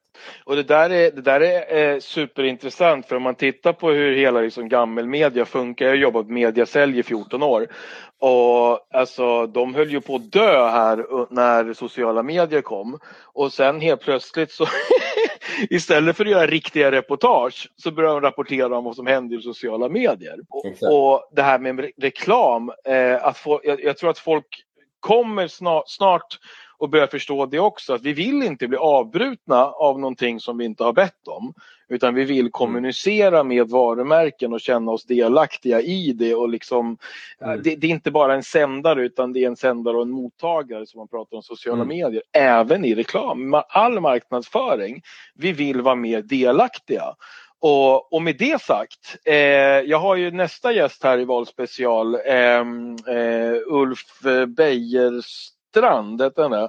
Och 0.44 0.56
det 0.56 0.62
där 0.62 0.90
är, 0.90 1.10
det 1.10 1.20
där 1.23 1.40
är 1.40 1.93
eh, 1.94 1.98
superintressant 2.01 3.06
för 3.06 3.16
om 3.16 3.23
man 3.23 3.35
tittar 3.35 3.73
på 3.73 3.90
hur 3.90 4.16
hela 4.16 4.40
liksom, 4.40 4.69
gammelmedia 4.69 5.44
funkar. 5.44 5.85
Jag 5.85 5.93
har 5.93 5.97
jobbat 5.97 6.27
med 6.27 6.35
mediasälj 6.35 6.98
i 6.98 7.02
14 7.02 7.43
år. 7.43 7.66
Och 8.20 8.86
alltså 8.98 9.47
de 9.47 9.74
höll 9.74 9.90
ju 9.90 10.01
på 10.01 10.14
att 10.16 10.32
dö 10.32 10.69
här 10.69 11.05
när 11.35 11.73
sociala 11.74 12.23
medier 12.23 12.60
kom. 12.60 12.98
Och 13.32 13.52
sen 13.52 13.81
helt 13.81 14.01
plötsligt 14.01 14.51
så 14.51 14.66
istället 15.70 16.16
för 16.16 16.24
att 16.24 16.31
göra 16.31 16.47
riktiga 16.47 16.90
reportage 16.93 17.69
så 17.77 17.90
började 17.90 18.14
de 18.14 18.20
rapportera 18.20 18.77
om 18.78 18.85
vad 18.85 18.97
som 18.97 19.06
händer 19.06 19.39
i 19.39 19.43
sociala 19.43 19.89
medier. 19.89 20.36
Och, 20.51 20.66
och 20.93 21.31
det 21.36 21.43
här 21.43 21.59
med 21.59 21.81
re- 21.81 21.90
reklam, 22.01 22.73
eh, 22.85 23.24
att 23.33 23.39
få, 23.39 23.61
jag, 23.65 23.85
jag 23.85 23.97
tror 23.97 24.11
att 24.11 24.19
folk 24.19 24.47
kommer 25.01 25.49
snart, 25.49 25.85
snart 25.87 26.39
och 26.79 26.89
börja 26.91 27.07
förstå 27.07 27.47
det 27.47 27.59
också 27.59 27.95
att 27.95 28.03
vi 28.03 28.13
vill 28.13 28.43
inte 28.43 28.69
bli 28.69 28.79
avbrutna 28.79 29.65
av 29.67 30.01
någonting 30.01 30.41
som 30.41 30.59
vi 30.59 30.65
inte 30.65 30.85
har 30.85 30.93
bett 30.93 31.29
om. 31.29 31.55
Utan 31.89 32.15
vi 32.15 32.25
vill 32.25 32.51
kommunicera 32.51 33.45
med 33.45 33.69
varumärken 33.69 34.53
och 34.53 34.61
känna 34.61 34.93
oss 34.93 35.05
delaktiga 35.05 35.81
i 35.81 36.13
det 36.13 36.35
och 36.35 36.49
liksom 36.49 36.99
Mm. 37.41 37.63
det, 37.63 37.77
det 37.77 37.87
är 37.87 37.91
inte 37.91 38.11
bara 38.11 38.35
en 38.35 38.43
sändare 38.43 39.03
utan 39.05 39.33
det 39.33 39.45
är 39.45 39.47
en 39.47 39.57
sändare 39.57 39.97
och 39.97 40.03
en 40.03 40.11
mottagare 40.11 40.87
som 40.87 40.99
man 40.99 41.09
pratar 41.09 41.37
om 41.37 41.43
sociala 41.43 41.83
Mm. 41.83 41.89
medier. 41.89 42.23
Även 42.33 42.85
i 42.85 42.95
reklam, 42.95 43.63
all 43.69 44.01
marknadsföring. 44.01 45.03
Vi 45.35 45.53
vill 45.53 45.81
vara 45.81 45.95
mer 45.95 46.23
delaktiga. 46.23 47.05
Och, 47.65 48.13
och 48.13 48.23
med 48.23 48.37
det 48.39 48.63
sagt, 48.63 49.17
eh, 49.25 49.35
jag 49.81 49.99
har 49.99 50.17
ju 50.17 50.31
nästa 50.31 50.73
gäst 50.73 51.05
här 51.05 51.19
i 51.19 51.25
Valspecial, 51.25 52.15
ehm, 52.25 52.97
eh, 53.09 53.55
Ulf 53.67 54.21
Bejerstrand, 54.57 56.23
heter 56.23 56.49
han 56.49 56.69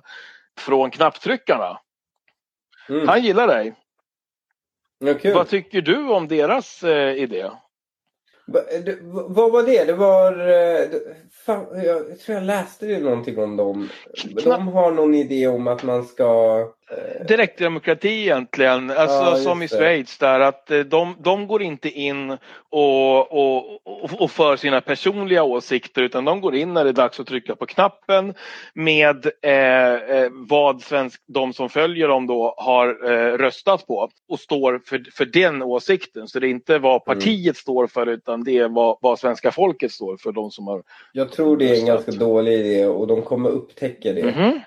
från 0.58 0.92
Knapptryckarna. 0.92 1.80
Mm. 2.90 3.08
Han 3.08 3.22
gillar 3.24 3.48
dig. 3.48 3.74
Ja. 5.00 5.34
Vad 5.34 5.48
tycker 5.48 5.82
du 5.82 6.08
om 6.10 6.28
deras 6.28 6.84
eh, 6.84 7.14
idé? 7.14 7.50
Va- 8.48 8.62
det- 8.86 8.98
Vad 9.04 9.52
var 9.52 9.64
det? 9.64 9.84
Det 9.84 9.94
var... 9.94 10.50
eh, 10.50 10.88
Fan, 11.46 11.66
jag, 11.86 12.20
tror 12.20 12.36
jag 12.38 12.44
läste 12.44 12.86
någonting 13.00 13.38
om 13.40 13.58
dem. 13.58 13.90
De 14.44 14.68
har 14.68 14.92
någon 14.92 15.14
idé 15.16 15.48
om 15.48 15.68
att 15.68 15.84
man 15.84 16.04
ska... 16.06 16.60
direktdemokrati 17.28 18.22
egentligen, 18.22 18.92
alltså 18.92 19.24
Ja, 19.24 19.36
som 19.36 19.64
i. 19.64 19.68
Schweiz 19.68 20.18
där 20.18 20.40
att 20.40 20.72
eh, 20.72 20.80
de, 20.80 21.16
de 21.20 21.48
går 21.48 21.62
inte 21.62 21.90
in 21.90 22.38
och, 22.70 23.32
och, 23.32 23.74
och, 23.86 24.22
och 24.22 24.32
för 24.32 24.56
sina 24.56 24.82
personliga 24.82 25.44
åsikter 25.44 26.02
utan 26.02 26.26
de 26.26 26.42
går 26.42 26.56
in 26.56 26.74
när 26.74 26.84
det 26.84 26.90
är 26.90 26.94
dags 26.94 27.20
att 27.20 27.28
trycka 27.28 27.56
på 27.56 27.66
knappen 27.66 28.34
med 28.74 29.26
eh, 29.42 29.94
eh, 29.94 30.30
vad 30.32 30.82
svensk, 30.82 31.22
de 31.28 31.54
som 31.54 31.70
följer 31.70 32.08
dem 32.08 32.28
då 32.28 32.56
har 32.58 33.12
eh, 33.12 33.38
röstat 33.38 33.88
på 33.88 34.10
och 34.30 34.40
står 34.40 34.82
för, 34.86 35.04
för 35.14 35.26
den 35.26 35.62
åsikten. 35.62 36.28
Så 36.28 36.40
det 36.40 36.48
är 36.48 36.52
inte 36.52 36.80
vad 36.80 37.06
partiet 37.06 37.58
står 37.58 37.88
för 37.88 38.08
utan 38.08 38.44
det 38.44 38.58
är 38.58 38.70
vad, 38.70 38.98
vad 39.02 39.20
svenska 39.20 39.52
folket 39.52 39.92
står 39.92 40.18
för, 40.18 40.32
de 40.32 40.52
som 40.52 40.68
har 40.68 40.84
Jag 41.14 41.32
tror 41.32 41.58
det 41.58 41.70
är 41.70 41.80
en 41.80 41.86
ganska 41.86 42.12
dålig 42.12 42.54
idé 42.54 42.86
och 42.86 43.08
de 43.08 43.22
kommer 43.22 43.50
upptäcka 43.50 44.14
det. 44.14 44.24
Mhm. 44.24 44.60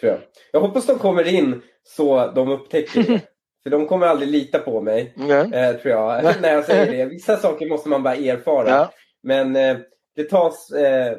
Tror 0.00 0.12
jag. 0.12 0.20
jag 0.52 0.60
hoppas 0.60 0.86
de 0.86 0.98
kommer 0.98 1.34
in 1.34 1.62
så 1.84 2.32
de 2.32 2.48
upptäcker 2.48 3.02
det. 3.02 3.20
För 3.62 3.70
de 3.70 3.86
kommer 3.86 4.06
aldrig 4.06 4.30
lita 4.30 4.58
på 4.58 4.80
mig, 4.80 5.14
eh, 5.52 5.72
tror 5.76 5.94
jag, 5.94 6.24
när 6.42 6.52
jag 6.52 6.64
säger 6.64 6.92
det. 6.92 7.04
Vissa 7.04 7.36
saker 7.36 7.68
måste 7.68 7.88
man 7.88 8.02
bara 8.02 8.14
erfara. 8.14 8.68
Ja. 8.68 8.92
Men 9.22 9.56
eh, 9.56 9.76
det 10.16 10.24
tas 10.24 10.70
eh, 10.70 11.16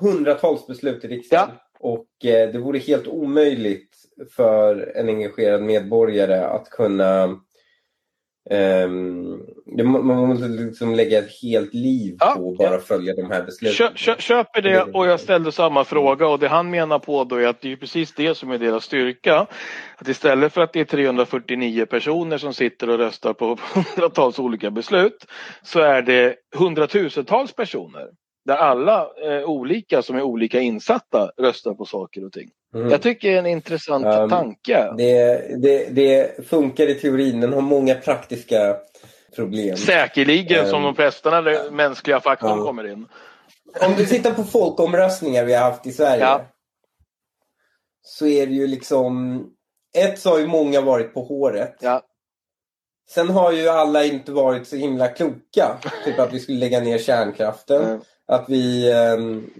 hundratals 0.00 0.66
beslut 0.66 1.04
i 1.04 1.08
riksdagen. 1.08 1.48
Och 1.78 2.24
eh, 2.24 2.50
det 2.52 2.58
vore 2.58 2.78
helt 2.78 3.06
omöjligt 3.06 3.96
för 4.36 4.92
en 4.96 5.08
engagerad 5.08 5.62
medborgare 5.62 6.44
att 6.44 6.70
kunna 6.70 7.40
det, 9.76 9.84
må- 9.84 10.02
man 10.02 10.28
måste 10.28 10.48
liksom 10.48 10.94
lägga 10.94 11.18
ett 11.18 11.42
helt 11.42 11.74
liv 11.74 12.16
Ja, 12.20 12.34
på 12.36 12.50
att 12.50 12.56
bara 12.58 12.72
ja. 12.72 12.78
följa 12.78 13.14
de 13.14 13.30
här 13.30 13.42
besluten. 13.44 13.76
Kö, 13.76 13.92
kö, 13.94 14.14
köper 14.18 14.62
det 14.62 14.82
och 14.82 15.06
jag 15.06 15.20
ställde 15.20 15.52
samma 15.52 15.84
fråga 15.84 16.28
och 16.28 16.38
det 16.38 16.48
han 16.48 16.70
menar 16.70 16.98
på 16.98 17.24
då 17.24 17.36
är 17.36 17.46
att 17.46 17.60
det 17.60 17.72
är 17.72 17.76
precis 17.76 18.14
det 18.14 18.34
som 18.34 18.50
är 18.50 18.58
deras 18.58 18.84
styrka. 18.84 19.46
Att 19.96 20.08
istället 20.08 20.52
för 20.52 20.60
att 20.60 20.72
det 20.72 20.80
är 20.80 20.84
349 20.84 21.86
personer 21.86 22.38
som 22.38 22.54
sitter 22.54 22.90
och 22.90 22.98
röstar 22.98 23.32
på 23.32 23.58
hundratals 23.74 24.38
olika 24.38 24.70
beslut 24.70 25.26
så 25.62 25.80
är 25.80 26.02
det 26.02 26.34
hundratusentals 26.56 27.52
personer 27.52 28.06
där 28.46 28.56
alla 28.56 29.08
eh, 29.22 29.44
olika 29.44 30.02
som 30.02 30.16
är 30.16 30.22
olika 30.22 30.60
insatta 30.60 31.30
röstar 31.36 31.74
på 31.74 31.84
saker 31.84 32.24
och 32.24 32.32
ting. 32.32 32.50
Mm. 32.74 32.90
Jag 32.90 33.02
tycker 33.02 33.28
det 33.28 33.34
är 33.34 33.38
en 33.38 33.46
intressant 33.46 34.06
Um, 34.06 34.30
tanke. 34.30 34.92
Det, 34.96 35.62
det, 35.62 35.88
det 35.90 36.46
funkar 36.48 36.86
i 36.86 36.94
teorin, 36.94 37.40
den 37.40 37.52
har 37.52 37.60
många 37.60 37.94
praktiska 37.94 38.76
problem. 39.36 39.76
Säkerligen 39.76 40.68
som 40.68 40.78
Um, 40.78 40.82
de 40.82 40.94
flesta 40.94 41.30
när 41.30 41.70
mänskliga 41.70 42.20
faktorn 42.20 42.58
ja. 42.58 42.64
kommer 42.64 42.92
in. 42.92 43.06
Om 43.80 43.94
du 43.96 44.06
tittar 44.06 44.30
på 44.30 44.44
folkomröstningar 44.44 45.44
vi 45.44 45.54
har 45.54 45.70
haft 45.70 45.86
i 45.86 45.92
Sverige. 45.92 46.22
Ja. 46.22 46.44
Så 48.02 48.26
är 48.26 48.46
det 48.46 48.52
ju 48.52 48.66
liksom... 48.66 49.42
Ett 49.96 50.18
så 50.18 50.30
har 50.30 50.38
ju 50.38 50.46
många 50.46 50.80
varit 50.80 51.14
på 51.14 51.22
håret. 51.22 51.76
Ja. 51.80 52.02
Sen 53.10 53.30
har 53.30 53.52
ju 53.52 53.68
alla 53.68 54.04
inte 54.04 54.32
varit 54.32 54.68
så 54.68 54.76
himla 54.76 55.08
kloka. 55.08 55.78
Typ 56.04 56.18
att 56.18 56.32
vi 56.32 56.40
skulle 56.40 56.58
lägga 56.58 56.80
ner 56.80 56.98
kärnkraften. 56.98 57.84
Mm. 57.84 58.00
Att 58.26 58.44
vi, 58.48 58.92
ehm, 58.92 59.50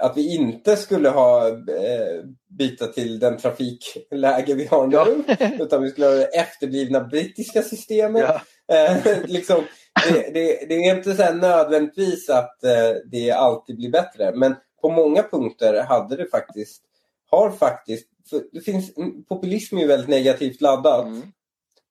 att 0.00 0.16
vi 0.16 0.34
inte 0.34 0.76
skulle 0.76 1.08
ha 1.08 1.48
eh, 1.48 2.24
byta 2.58 2.86
till 2.86 3.18
den 3.18 3.36
trafikläge 3.38 4.54
vi 4.54 4.66
har 4.66 4.86
nu. 4.86 4.96
Ja. 4.96 5.48
Utan 5.60 5.82
vi 5.82 5.90
skulle 5.90 6.06
ha 6.06 6.12
det 6.12 6.24
efterblivna 6.24 7.00
brittiska 7.00 7.62
systemet. 7.62 8.24
Ja. 8.28 8.40
Eh, 8.76 8.96
liksom, 9.26 9.64
det, 10.08 10.30
det, 10.34 10.66
det 10.68 10.74
är 10.74 10.96
inte 10.96 11.14
så 11.14 11.34
nödvändigtvis 11.34 12.30
att 12.30 12.64
eh, 12.64 12.92
det 13.10 13.30
alltid 13.30 13.76
blir 13.76 13.90
bättre. 13.90 14.32
Men 14.34 14.54
på 14.82 14.88
många 14.88 15.22
punkter 15.22 15.82
hade 15.82 16.16
det 16.16 16.30
faktiskt, 16.30 16.82
har 17.30 17.50
faktiskt, 17.50 18.08
det 18.52 18.60
finns, 18.60 18.90
populism 19.28 19.76
är 19.76 19.80
ju 19.80 19.86
väldigt 19.86 20.08
negativt 20.08 20.60
laddat. 20.60 21.06
Mm. 21.06 21.22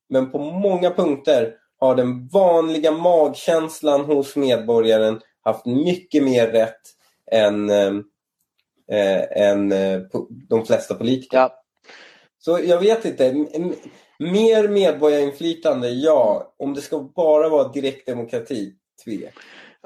Men 0.09 0.31
på 0.31 0.39
många 0.39 0.91
punkter 0.91 1.53
har 1.79 1.95
den 1.95 2.27
vanliga 2.27 2.91
magkänslan 2.91 4.05
hos 4.05 4.35
medborgaren 4.35 5.21
haft 5.45 5.65
mycket 5.65 6.23
mer 6.23 6.47
rätt 6.47 6.81
än, 7.31 7.69
eh, 7.69 7.91
eh, 8.91 9.47
än 9.49 9.71
eh, 9.71 9.99
po- 9.99 10.27
de 10.29 10.65
flesta 10.65 10.95
politiker. 10.95 11.37
Ja. 11.37 11.61
Så 12.37 12.59
jag 12.63 12.79
vet 12.79 13.05
inte. 13.05 13.25
M- 13.27 13.47
m- 13.53 13.73
mer 14.19 14.67
medborgarinflytande, 14.67 15.89
ja. 15.89 16.53
Om 16.59 16.73
det 16.73 16.81
ska 16.81 16.99
bara 16.99 17.49
vara 17.49 17.67
direktdemokrati, 17.67 18.73
tvek. 19.05 19.33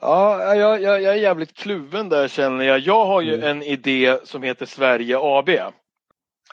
Ja, 0.01 0.55
jag, 0.55 0.81
jag, 0.81 1.01
jag 1.01 1.13
är 1.13 1.17
jävligt 1.19 1.53
kluven 1.53 2.09
där 2.09 2.27
känner 2.27 2.65
jag. 2.65 2.79
Jag 2.79 3.05
har 3.05 3.21
ju 3.21 3.33
Mm. 3.33 3.47
en 3.49 3.63
idé 3.63 4.17
som 4.23 4.43
heter 4.43 4.65
Sverige 4.65 5.17
AB. 5.19 5.49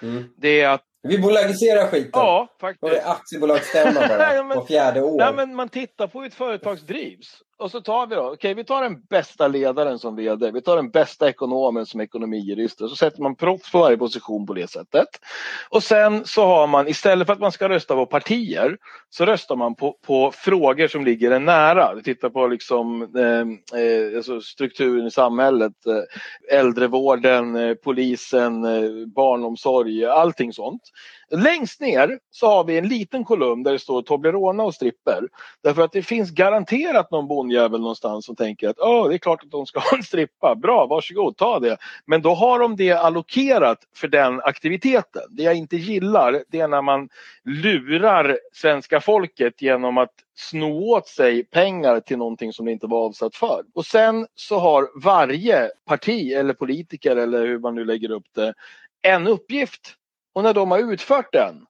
Mm. 0.02 0.24
Det 0.36 0.60
är 0.60 0.68
att, 0.68 0.82
Vi 1.02 1.18
bolagiserar 1.18 1.86
skiten. 1.86 2.10
ja 2.12 2.48
faktiskt. 2.60 2.92
det 2.92 3.04
aktiebolagsstämma 3.04 4.00
bara 4.08 4.34
Ja, 4.34 4.42
men- 4.44 4.58
på 4.58 4.66
fjärde 4.66 5.02
år. 5.02 5.18
Nej, 5.18 5.32
men 5.34 5.54
man 5.54 5.68
tittar 5.68 6.06
på 6.06 6.18
hur 6.20 6.26
ett 6.26 6.34
företag 6.34 6.78
drivs. 6.78 7.38
Och 7.58 7.70
så 7.70 7.80
tar 7.80 8.06
vi 8.06 8.14
då, 8.14 8.32
okej 8.32 8.54
vi 8.54 8.64
tar 8.64 8.82
den 8.82 9.02
bästa 9.10 9.48
ledaren 9.48 9.98
som 9.98 10.16
VD, 10.16 10.50
vi 10.50 10.62
tar 10.62 10.76
den 10.76 10.90
bästa 10.90 11.28
ekonomen 11.28 11.86
som 11.86 12.00
ekonomijurist 12.00 12.80
och 12.80 12.90
så 12.90 12.96
sätter 12.96 13.22
man 13.22 13.36
proffs 13.36 13.72
på 13.72 13.78
varje 13.78 13.96
position 13.96 14.46
på 14.46 14.54
det 14.54 14.70
sättet. 14.70 15.08
Och 15.70 15.82
sen 15.82 16.24
så 16.24 16.46
har 16.46 16.66
man, 16.66 16.88
istället 16.88 17.26
för 17.26 17.32
att 17.32 17.40
man 17.40 17.52
ska 17.52 17.68
rösta 17.68 17.94
på 17.94 18.06
partier, 18.06 18.76
så 19.10 19.24
röstar 19.24 19.56
man 19.56 19.74
på, 19.74 19.96
på 20.06 20.32
frågor 20.34 20.88
som 20.88 21.04
ligger 21.04 21.30
en 21.30 21.44
nära. 21.44 21.94
Vi 21.94 22.02
tittar 22.02 22.28
på 22.28 22.46
liksom, 22.46 23.02
eh, 23.02 23.80
eh, 23.80 24.16
alltså 24.16 24.40
strukturen 24.40 25.06
i 25.06 25.10
samhället, 25.10 25.86
eh, 25.86 26.58
äldrevården, 26.58 27.56
eh, 27.56 27.74
polisen, 27.74 28.64
eh, 28.64 29.06
barnomsorg, 29.06 30.04
allting 30.04 30.52
sånt. 30.52 30.82
Längst 31.30 31.80
ner 31.80 32.18
så 32.30 32.46
har 32.46 32.64
vi 32.64 32.78
en 32.78 32.88
liten 32.88 33.24
kolumn 33.24 33.62
där 33.62 33.72
det 33.72 33.78
står 33.78 34.02
Toblerone 34.02 34.62
och 34.62 34.74
stripper. 34.74 35.28
Därför 35.62 35.82
att 35.82 35.92
det 35.92 36.02
finns 36.02 36.30
garanterat 36.30 37.10
någon 37.10 37.28
bondjävel 37.47 37.81
någonstans 37.81 38.27
som 38.27 38.36
tänker 38.36 38.68
att 38.68 38.78
oh, 38.78 39.09
det 39.09 39.14
är 39.14 39.18
klart 39.18 39.43
att 39.43 39.51
de 39.51 39.66
ska 39.66 39.81
ha 39.81 39.97
en 39.97 40.02
strippa. 40.02 40.55
Bra, 40.55 40.86
varsågod, 40.86 41.36
ta 41.36 41.60
det. 41.60 41.77
Men 42.06 42.23
då 42.23 42.35
har 42.35 42.59
de 42.59 42.77
det 42.77 42.93
allokerat 42.93 43.78
för 43.97 44.09
den 44.09 44.40
aktiviteten. 44.40 45.23
Det 45.31 45.43
jag 45.43 45.55
inte 45.55 45.77
gillar 45.77 46.43
det 46.48 46.60
är 46.60 46.68
när 46.68 46.82
man 46.82 47.09
lurar 47.44 48.39
svenska 48.52 49.01
folket 49.01 49.62
genom 49.62 49.98
att 49.98 50.12
sno 50.35 50.94
åt 50.94 51.09
sig 51.09 51.44
pengar 51.44 52.01
till 52.01 52.18
någonting 52.18 52.52
som 52.52 52.66
det 52.66 52.73
inte 52.73 52.86
var 52.86 53.05
avsatt 53.05 53.36
för. 53.36 53.62
Och 53.74 53.86
sen 53.86 54.27
så 54.35 54.59
har 54.59 54.89
varje 55.02 55.70
parti 55.86 56.32
eller 56.32 56.55
politiker 56.55 57.16
eller 57.16 57.47
hur 57.47 57.59
man 57.59 57.74
nu 57.74 57.85
lägger 57.85 58.10
upp 58.10 58.27
det 58.35 58.55
en 59.02 59.27
uppgift. 59.27 59.94
Och 60.35 60.43
när 60.43 60.55
de 60.55 60.70
har 60.70 60.93
utfört 60.93 61.32
den 61.32 61.66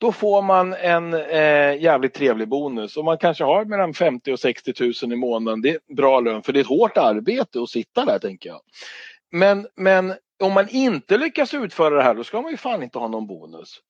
då 0.00 0.12
får 0.12 0.42
man 0.42 0.72
en 0.72 1.14
eh, 1.14 1.82
jävligt 1.82 2.14
trevlig 2.14 2.48
bonus 2.48 2.96
och 2.96 3.04
man 3.04 3.18
kanske 3.18 3.44
har 3.44 3.64
mellan 3.64 3.94
50 3.94 4.32
och 4.32 4.40
60 4.40 4.72
000 5.02 5.12
i 5.12 5.16
månaden. 5.16 5.62
Det 5.62 5.70
är 5.70 5.94
bra 5.94 6.20
lön 6.20 6.42
för 6.42 6.52
det 6.52 6.58
är 6.58 6.60
ett 6.60 6.66
hårt 6.66 6.96
arbete 6.96 7.62
att 7.62 7.68
sitta 7.68 8.04
där 8.04 8.18
tänker 8.18 8.48
jag. 8.48 8.60
Men, 9.30 9.66
men 9.76 10.14
om 10.42 10.52
man 10.52 10.68
inte 10.68 11.18
lyckas 11.18 11.54
utföra 11.54 11.94
det 11.94 12.02
här 12.02 12.14
då 12.14 12.24
ska 12.24 12.42
man 12.42 12.50
ju 12.50 12.56
fan 12.56 12.82
inte 12.82 12.98
ha 12.98 13.08
någon 13.08 13.26
bonus. 13.26 13.80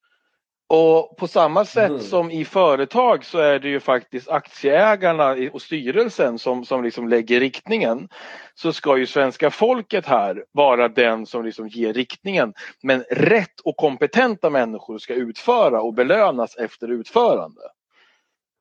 Och 0.72 1.16
på 1.16 1.28
samma 1.28 1.64
sätt 1.64 1.90
Mm. 1.90 2.00
som 2.02 2.30
i 2.30 2.44
företag 2.44 3.24
så 3.24 3.38
är 3.38 3.58
det 3.58 3.68
ju 3.68 3.80
faktiskt 3.80 4.28
aktieägarna 4.28 5.36
och 5.52 5.62
styrelsen 5.62 6.38
som, 6.38 6.64
som 6.64 6.84
liksom 6.84 7.08
lägger 7.08 7.40
riktningen. 7.40 8.08
Så 8.54 8.72
ska 8.72 8.98
ju 8.98 9.06
svenska 9.06 9.50
folket 9.50 10.06
här 10.06 10.44
vara 10.52 10.88
den 10.88 11.26
som 11.26 11.44
liksom 11.44 11.68
ger 11.68 11.92
riktningen. 11.92 12.54
Men 12.82 13.04
rätt 13.10 13.60
och 13.64 13.76
kompetenta 13.76 14.50
människor 14.50 14.98
ska 14.98 15.14
utföra 15.14 15.82
och 15.82 15.94
belönas 15.94 16.56
efter 16.56 16.88
utförande. 16.88 17.60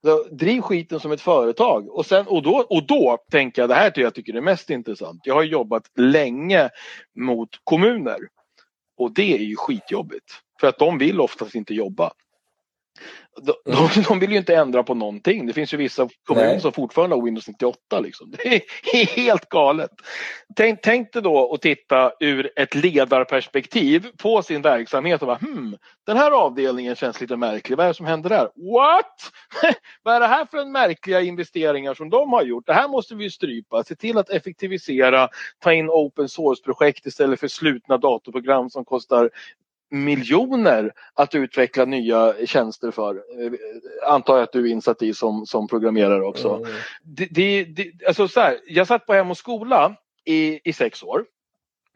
Så 0.06 0.24
driv 0.24 0.62
skiten 0.62 1.00
som 1.00 1.12
ett 1.12 1.22
företag. 1.22 1.90
Och, 1.90 2.06
sen, 2.06 2.28
och, 2.28 2.44
då, 2.44 2.66
och 2.70 2.88
då 2.88 3.18
tänker 3.32 3.62
jag, 3.62 3.70
det 3.70 3.76
här 3.76 3.90
tycker 3.90 4.02
jag 4.02 4.16
tycker 4.16 4.34
är 4.34 4.42
mest 4.42 4.70
intressant. 4.70 5.22
Jag 5.24 5.36
har 5.36 5.44
jobbat 5.44 5.84
länge 5.98 6.70
mot 7.16 7.50
kommuner. 7.64 8.18
Och 8.98 9.14
det 9.14 9.34
är 9.36 9.44
ju 9.44 9.56
skitjobbigt. 9.56 10.42
För 10.60 10.68
att 10.68 10.78
de 10.78 10.98
vill 10.98 11.22
oftast 11.22 11.56
inte 11.56 11.74
jobba. 11.74 12.14
De, 13.42 13.54
de, 13.66 14.04
de 14.08 14.20
vill 14.20 14.32
ju 14.32 14.38
inte 14.38 14.56
ändra 14.56 14.84
på 14.84 14.94
någonting. 14.94 15.46
Det 15.46 15.54
finns 15.54 15.74
ju 15.74 15.78
vissa 15.78 16.10
kommuner 16.24 16.60
som 16.60 16.72
fortfarande 16.72 17.16
har 17.16 17.24
Windows 17.24 17.48
98. 17.48 18.00
Liksom. 18.00 18.32
Det 18.32 18.56
är 18.56 18.62
helt 19.16 19.50
galet. 19.50 19.92
Tänk, 20.56 20.80
tänk 20.82 21.14
dig 21.14 21.22
då 21.22 21.54
att 21.54 21.62
titta 21.62 22.12
ur 22.20 22.52
ett 22.56 22.76
ledarperspektiv 22.76 24.08
på 24.18 24.42
sin 24.42 24.62
verksamhet 24.62 25.22
och 25.22 25.28
bara 25.28 25.38
hmm, 25.38 25.78
den 26.06 26.18
här 26.18 26.32
avdelningen 26.32 26.96
känns 26.96 27.22
lite 27.22 27.36
märklig. 27.36 27.78
Vad 27.78 27.86
är 27.86 27.88
det 27.88 27.94
som 27.94 28.06
händer 28.06 28.30
där? 28.30 28.50
What? 28.56 29.32
Vad 30.04 30.16
är 30.16 30.20
det 30.20 30.28
här 30.28 30.46
för 30.46 30.58
en 30.58 30.72
märkliga 30.72 31.22
investeringar 31.22 31.94
som 31.94 32.10
de 32.10 32.34
har 32.34 32.44
gjort? 32.44 32.68
Det 32.68 32.74
här 32.74 32.88
måste 32.88 33.16
vi 33.16 33.30
strypa. 33.30 33.84
Se 33.84 33.96
till 33.96 34.18
att 34.18 34.30
effektivisera, 34.30 35.30
ta 35.60 35.74
in 35.74 35.90
open 35.90 36.30
source-projekt 36.30 37.06
istället 37.06 37.40
för 37.40 37.48
slutna 37.48 37.98
datorprogram 37.98 38.70
som 38.70 38.86
kostar 38.86 39.30
miljoner 39.92 40.92
att 41.14 41.36
utveckla 41.36 41.86
nya 41.86 42.34
tjänster 42.46 42.92
för. 42.92 43.16
Eh, 43.16 43.52
Antar 44.12 44.36
jag 44.36 44.44
att 44.44 44.52
du 44.52 44.68
är 44.68 44.72
insatt 44.72 45.02
i 45.02 45.14
som, 45.14 45.46
som 45.46 45.68
programmerare 45.68 46.24
också. 46.24 46.56
Mm. 46.56 46.72
Det, 47.04 47.28
det, 47.32 47.64
det, 47.64 47.92
alltså 48.08 48.28
så 48.28 48.40
här, 48.40 48.58
jag 48.68 48.88
satt 48.88 49.06
på 49.06 49.14
Hem 49.14 49.32
och 49.32 49.38
skola 49.38 49.96
i, 50.26 50.70
i 50.70 50.74
sex 50.74 51.04
år. 51.04 51.26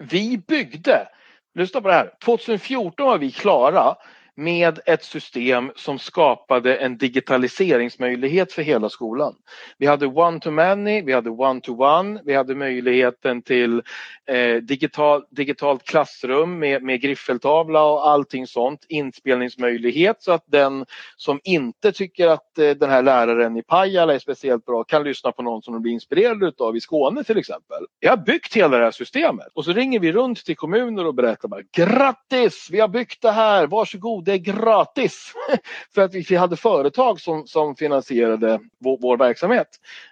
Vi 0.03 0.37
byggde, 0.47 1.07
lyssna 1.55 1.81
på 1.81 1.87
det 1.87 1.93
här, 1.93 2.13
2014 2.25 3.05
var 3.05 3.17
vi 3.17 3.31
klara 3.31 3.95
med 4.35 4.79
ett 4.85 5.03
system 5.03 5.71
som 5.75 5.99
skapade 5.99 6.75
en 6.75 6.97
digitaliseringsmöjlighet 6.97 8.53
för 8.53 8.61
hela 8.61 8.89
skolan. 8.89 9.35
Vi 9.77 9.85
hade 9.85 10.05
one-to-many, 10.05 11.01
vi 11.01 11.13
hade 11.13 11.29
one-to-one, 11.29 12.21
vi 12.25 12.33
hade 12.33 12.55
möjligheten 12.55 13.41
till 13.41 13.81
eh, 14.25 14.55
digital, 14.55 15.23
digitalt 15.29 15.83
klassrum 15.83 16.59
med, 16.59 16.83
med 16.83 17.01
griffeltavla 17.01 17.83
och 17.83 18.07
allting 18.07 18.47
sånt, 18.47 18.85
inspelningsmöjlighet 18.89 20.17
så 20.19 20.31
att 20.31 20.43
den 20.45 20.85
som 21.17 21.39
inte 21.43 21.91
tycker 21.91 22.27
att 22.27 22.57
eh, 22.57 22.69
den 22.69 22.89
här 22.89 23.01
läraren 23.01 23.57
i 23.57 23.63
Pajala 23.63 24.13
är 24.13 24.19
speciellt 24.19 24.65
bra 24.65 24.83
kan 24.83 25.03
lyssna 25.03 25.31
på 25.31 25.41
någon 25.41 25.61
som 25.61 25.73
de 25.73 25.81
blir 25.81 25.93
inspirerade 25.93 26.47
utav 26.47 26.75
i 26.75 26.81
Skåne 26.81 27.23
till 27.23 27.37
exempel. 27.37 27.85
Jag 27.99 28.09
har 28.09 28.17
byggt 28.17 28.53
hela 28.53 28.77
det 28.77 28.83
här 28.83 28.91
systemet 28.91 29.47
och 29.53 29.65
så 29.65 29.73
ringer 29.73 29.99
vi 29.99 30.11
runt 30.11 30.45
till 30.45 30.55
kommuner 30.55 31.05
och 31.05 31.15
berättar 31.15 31.47
bara 31.47 31.61
grattis, 31.77 32.67
vi 32.71 32.79
har 32.79 32.87
byggt 32.87 33.21
det 33.21 33.31
här, 33.31 33.67
varsågod, 33.67 34.22
det 34.23 34.33
är 34.33 34.37
gratis. 34.37 35.33
För 35.95 36.01
att 36.01 36.13
vi 36.13 36.35
hade 36.35 36.55
företag 36.55 37.19
som, 37.19 37.47
som 37.47 37.75
finansierade 37.75 38.59
vår, 38.79 38.97
vår 39.01 39.17
verksamhet. 39.17 39.67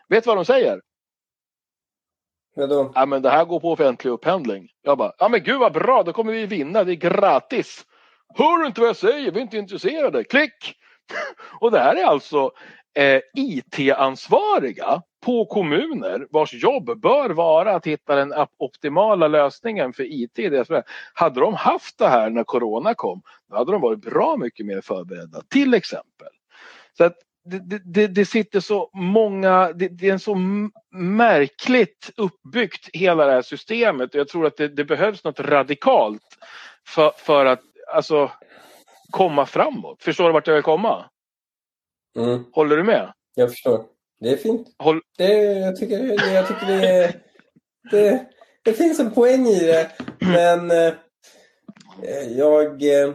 Vet 0.10 0.24
du 0.24 0.28
vad 0.28 0.38
de 0.38 0.46
säger? 0.46 0.82
Vadå? 2.56 2.92
Ja 2.96 3.06
men 3.06 3.22
det 3.22 3.30
här 3.30 3.46
går 3.46 3.60
på 3.60 3.72
offentlig 3.72 4.12
upphandling. 4.12 4.70
Jag 4.82 4.98
bara, 4.98 5.12
ja 5.18 5.30
men 5.30 5.44
gud 5.44 5.60
vad 5.60 5.74
bra, 5.74 6.04
då 6.04 6.14
kommer 6.14 6.34
vi 6.34 6.46
vinna, 6.46 6.84
det 6.84 6.94
är 6.94 6.96
gratis. 6.96 7.86
Hör 8.36 8.58
du 8.58 8.68
inte 8.68 8.82
vad 8.82 8.90
jag 8.90 8.98
säger? 8.98 9.32
Vi 9.32 9.40
är 9.40 9.44
inte 9.44 9.58
intresserade. 9.58 10.24
Klick! 10.24 10.76
Och 11.60 11.72
det 11.72 11.80
här 11.80 11.96
är 11.96 12.06
alltså 12.06 12.52
eh, 12.94 13.22
IT-ansvariga 13.34 15.02
på 15.26 15.46
kommuner 15.46 16.28
vars 16.32 16.54
jobb 16.54 17.02
bör 17.02 17.30
vara 17.30 17.76
att 17.76 17.88
hitta 17.88 18.16
den 18.16 18.34
optimala 18.58 19.28
lösningen 19.28 19.94
för 19.94 20.04
IT. 20.04 20.40
Hade 21.14 21.40
de 21.40 21.54
haft 21.54 21.98
det 21.98 22.08
här 22.08 22.30
när 22.30 22.44
Corona 22.44 22.94
kom, 22.94 23.22
då 23.50 23.56
hade 23.56 23.72
de 23.72 23.82
varit 23.82 24.02
bra 24.02 24.38
mycket 24.38 24.66
mer 24.66 24.82
förberedda, 24.82 25.42
till 25.50 25.74
exempel. 25.74 26.28
Så 26.98 27.04
att 27.04 27.16
det, 27.44 27.82
det, 27.86 28.08
det 28.08 28.26
sitter 28.26 28.60
så 28.60 28.90
många, 28.94 29.74
det, 29.74 29.88
det, 29.88 30.10
är 30.10 30.18
så 30.18 30.36
märkligt 30.92 32.12
uppbyggt 32.18 32.90
hela 32.94 33.26
det 33.26 33.32
här 33.32 33.42
systemet 33.42 34.14
och 34.14 34.20
jag 34.20 34.28
tror 34.28 34.48
att 34.48 34.58
det, 34.58 34.68
det 34.68 34.86
behövs 34.86 35.24
något 35.24 35.40
radikalt 35.40 36.38
för, 36.88 37.12
för 37.18 37.46
att 37.46 37.62
alltså, 37.94 38.32
komma 39.12 39.46
framåt. 39.46 40.04
Förstår 40.04 40.26
du 40.26 40.34
vart 40.34 40.48
jag 40.48 40.54
vill 40.54 40.64
komma? 40.64 41.06
Mm. 42.18 42.44
Håller 42.52 42.78
du 42.78 42.84
med? 42.84 43.14
Jag 43.36 43.50
förstår. 43.50 43.86
Det 44.20 44.30
är 44.30 44.38
fint. 44.38 44.68
Håll... 44.78 45.02
Det, 45.18 45.34
jag 45.44 45.76
tycker, 45.76 46.34
jag 46.34 46.48
tycker 46.48 46.66
det, 46.66 47.14
det, 47.92 48.26
det 48.64 48.74
finns 48.74 49.00
en 49.00 49.12
poäng 49.12 49.48
i 49.48 49.60
det. 49.60 49.92
Men 50.20 50.72
eh, 50.72 50.94
jag, 52.38 52.84
eh, 52.84 53.14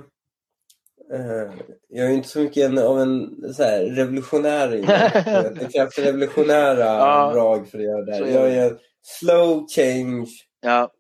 jag 1.88 2.06
är 2.06 2.10
inte 2.10 2.28
så 2.28 2.38
mycket 2.38 2.64
en, 2.64 2.78
av 2.78 3.00
en 3.00 3.36
så 3.54 3.62
här, 3.62 3.84
revolutionär. 3.84 4.68
Det. 4.68 5.60
det 5.60 5.72
krävs 5.72 5.98
revolutionära 5.98 6.84
ja, 6.84 7.32
drag 7.32 7.68
för 7.68 7.78
att 7.78 7.84
göra 7.84 8.04
det 8.04 8.14
här. 8.14 8.26
Jag 8.26 8.54
är 8.54 8.78
slow 9.02 9.66
change. 9.68 10.28
Ja. 10.60 10.90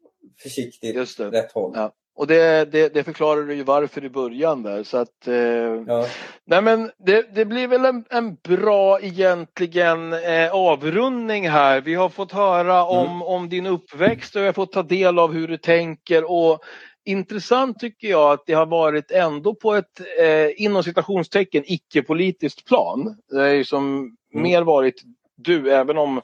Försiktigt, 0.42 1.20
rätt 1.20 1.52
håll. 1.52 1.72
Ja. 1.74 1.92
Och 2.16 2.26
det, 2.26 2.72
det, 2.72 2.94
det 2.94 3.04
förklarar 3.04 3.42
du 3.42 3.54
ju 3.54 3.62
varför 3.62 4.04
i 4.04 4.08
början 4.08 4.62
där. 4.62 4.82
Så 4.82 4.96
att, 4.96 5.28
eh, 5.28 5.34
ja. 5.34 6.06
nej 6.44 6.62
men 6.62 6.90
det, 6.98 7.34
det 7.34 7.44
blir 7.44 7.68
väl 7.68 7.84
en, 7.84 8.04
en 8.10 8.34
bra 8.34 9.00
egentligen 9.00 10.12
eh, 10.12 10.54
avrundning 10.54 11.48
här. 11.48 11.80
Vi 11.80 11.94
har 11.94 12.08
fått 12.08 12.32
höra 12.32 12.84
om, 12.84 13.06
mm. 13.06 13.22
om 13.22 13.48
din 13.48 13.66
uppväxt 13.66 14.36
och 14.36 14.42
vi 14.42 14.46
har 14.46 14.52
fått 14.52 14.72
ta 14.72 14.82
del 14.82 15.18
av 15.18 15.32
hur 15.32 15.48
du 15.48 15.56
tänker. 15.56 16.30
Och 16.30 16.64
Intressant 17.08 17.78
tycker 17.78 18.08
jag 18.08 18.32
att 18.32 18.46
det 18.46 18.52
har 18.52 18.66
varit 18.66 19.10
ändå 19.10 19.54
på 19.54 19.74
ett 19.74 20.00
eh, 20.20 20.64
inom 20.64 20.82
citationstecken 20.82 21.62
icke-politiskt 21.66 22.64
plan. 22.64 23.16
Det 23.30 23.42
är 23.42 23.54
ju 23.54 23.64
som 23.64 23.98
mm. 23.98 24.12
mer 24.42 24.62
varit 24.62 25.02
du, 25.36 25.72
även 25.72 25.98
om 25.98 26.20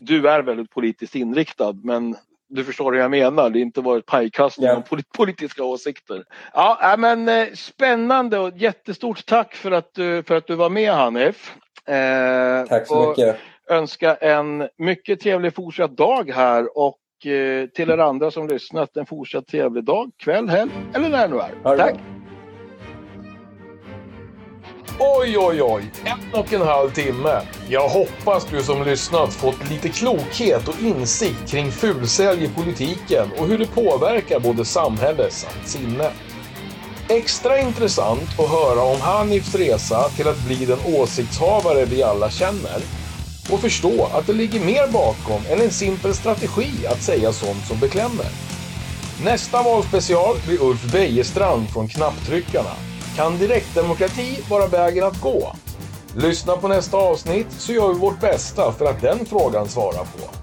du 0.00 0.28
är 0.28 0.42
väldigt 0.42 0.70
politiskt 0.70 1.14
inriktad 1.14 1.72
men 1.72 2.16
du 2.52 2.64
förstår 2.64 2.92
hur 2.92 3.00
jag 3.00 3.10
menar. 3.10 3.50
Det 3.50 3.58
har 3.58 3.62
inte 3.62 3.80
varit 3.80 4.06
pajkastning 4.06 4.66
yeah. 4.66 4.82
om 4.90 5.02
politiska 5.16 5.64
åsikter. 5.64 6.24
Ja, 6.54 6.94
men 6.98 7.28
eh, 7.28 7.48
spännande 7.54 8.38
och 8.38 8.56
jättestort 8.56 9.26
tack 9.26 9.54
för 9.54 9.70
att 9.70 9.94
du, 9.94 10.22
för 10.22 10.36
att 10.36 10.46
du 10.46 10.54
var 10.54 10.70
med 10.70 10.92
Hanif. 10.92 11.54
Eh, 11.86 12.68
tack 12.68 12.86
så 12.86 13.08
mycket. 13.08 13.36
Önska 13.70 14.14
en 14.14 14.68
mycket 14.78 15.20
trevlig 15.20 15.54
fortsatt 15.54 15.96
dag 15.96 16.30
här 16.30 16.78
och 16.78 17.26
eh, 17.26 17.66
till 17.66 17.90
er 17.90 17.98
andra 17.98 18.30
som 18.30 18.48
lyssnat 18.48 18.96
en 18.96 19.06
fortsatt 19.06 19.46
trevlig 19.46 19.84
dag, 19.84 20.10
kväll, 20.18 20.48
helg 20.48 20.70
eller 20.94 21.08
när 21.08 21.28
det 21.28 21.34
nu 21.34 21.40
är. 21.40 21.76
Tack! 21.76 21.94
Oj, 24.98 25.38
oj, 25.38 25.62
oj. 25.62 25.90
En 26.04 26.40
och 26.40 26.52
en 26.52 26.62
halv 26.62 26.90
timme. 26.90 27.40
Jag 27.68 27.88
hoppas 27.88 28.44
du 28.44 28.62
som 28.62 28.82
lyssnat 28.82 29.32
fått 29.32 29.70
lite 29.70 29.88
klokhet 29.88 30.68
och 30.68 30.80
insikt 30.80 31.50
kring 31.50 31.72
fulsälj 31.72 32.44
i 32.44 32.48
politiken 32.48 33.28
och 33.38 33.46
hur 33.46 33.58
det 33.58 33.66
påverkar 33.66 34.40
både 34.40 34.64
samhälle 34.64 35.30
samt 35.30 35.68
sinne. 35.68 36.10
Extra 37.08 37.58
intressant 37.58 38.38
att 38.38 38.50
höra 38.50 38.82
om 38.82 39.00
Hanifs 39.00 39.54
resa 39.54 40.08
till 40.08 40.28
att 40.28 40.44
bli 40.46 40.64
den 40.64 40.78
åsiktshavare 40.96 41.84
vi 41.84 42.02
alla 42.02 42.30
känner 42.30 42.80
och 43.50 43.60
förstå 43.60 44.08
att 44.14 44.26
det 44.26 44.32
ligger 44.32 44.60
mer 44.60 44.92
bakom 44.92 45.42
än 45.50 45.60
en 45.60 45.70
simpel 45.70 46.14
strategi 46.14 46.86
att 46.86 47.02
säga 47.02 47.32
sånt 47.32 47.66
som 47.66 47.78
beklämmer. 47.80 48.26
Nästa 49.24 49.62
valspecial 49.62 50.36
blir 50.46 50.62
Ulf 50.62 50.92
Bejestrand 50.92 51.70
från 51.70 51.88
Knapptryckarna 51.88 52.91
kan 53.16 53.38
direktdemokrati 53.38 54.38
vara 54.50 54.66
vägen 54.66 55.04
att 55.04 55.20
gå? 55.20 55.56
Lyssna 56.16 56.56
på 56.56 56.68
nästa 56.68 56.96
avsnitt 56.96 57.46
så 57.58 57.72
gör 57.72 57.92
vi 57.92 57.98
vårt 57.98 58.20
bästa 58.20 58.72
för 58.72 58.84
att 58.84 59.00
den 59.00 59.26
frågan 59.26 59.68
svarar 59.68 60.04
på. 60.04 60.34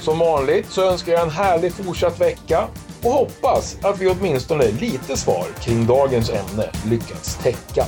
Som 0.00 0.18
vanligt 0.18 0.70
så 0.70 0.90
önskar 0.90 1.12
jag 1.12 1.22
en 1.22 1.30
härlig 1.30 1.72
fortsatt 1.72 2.20
vecka 2.20 2.64
och 3.02 3.12
hoppas 3.12 3.76
att 3.82 3.98
vi 3.98 4.08
åtminstone 4.08 4.70
lite 4.70 5.16
svar 5.16 5.46
kring 5.60 5.86
dagens 5.86 6.30
ämne 6.30 6.70
lyckats 6.86 7.36
täcka. 7.36 7.84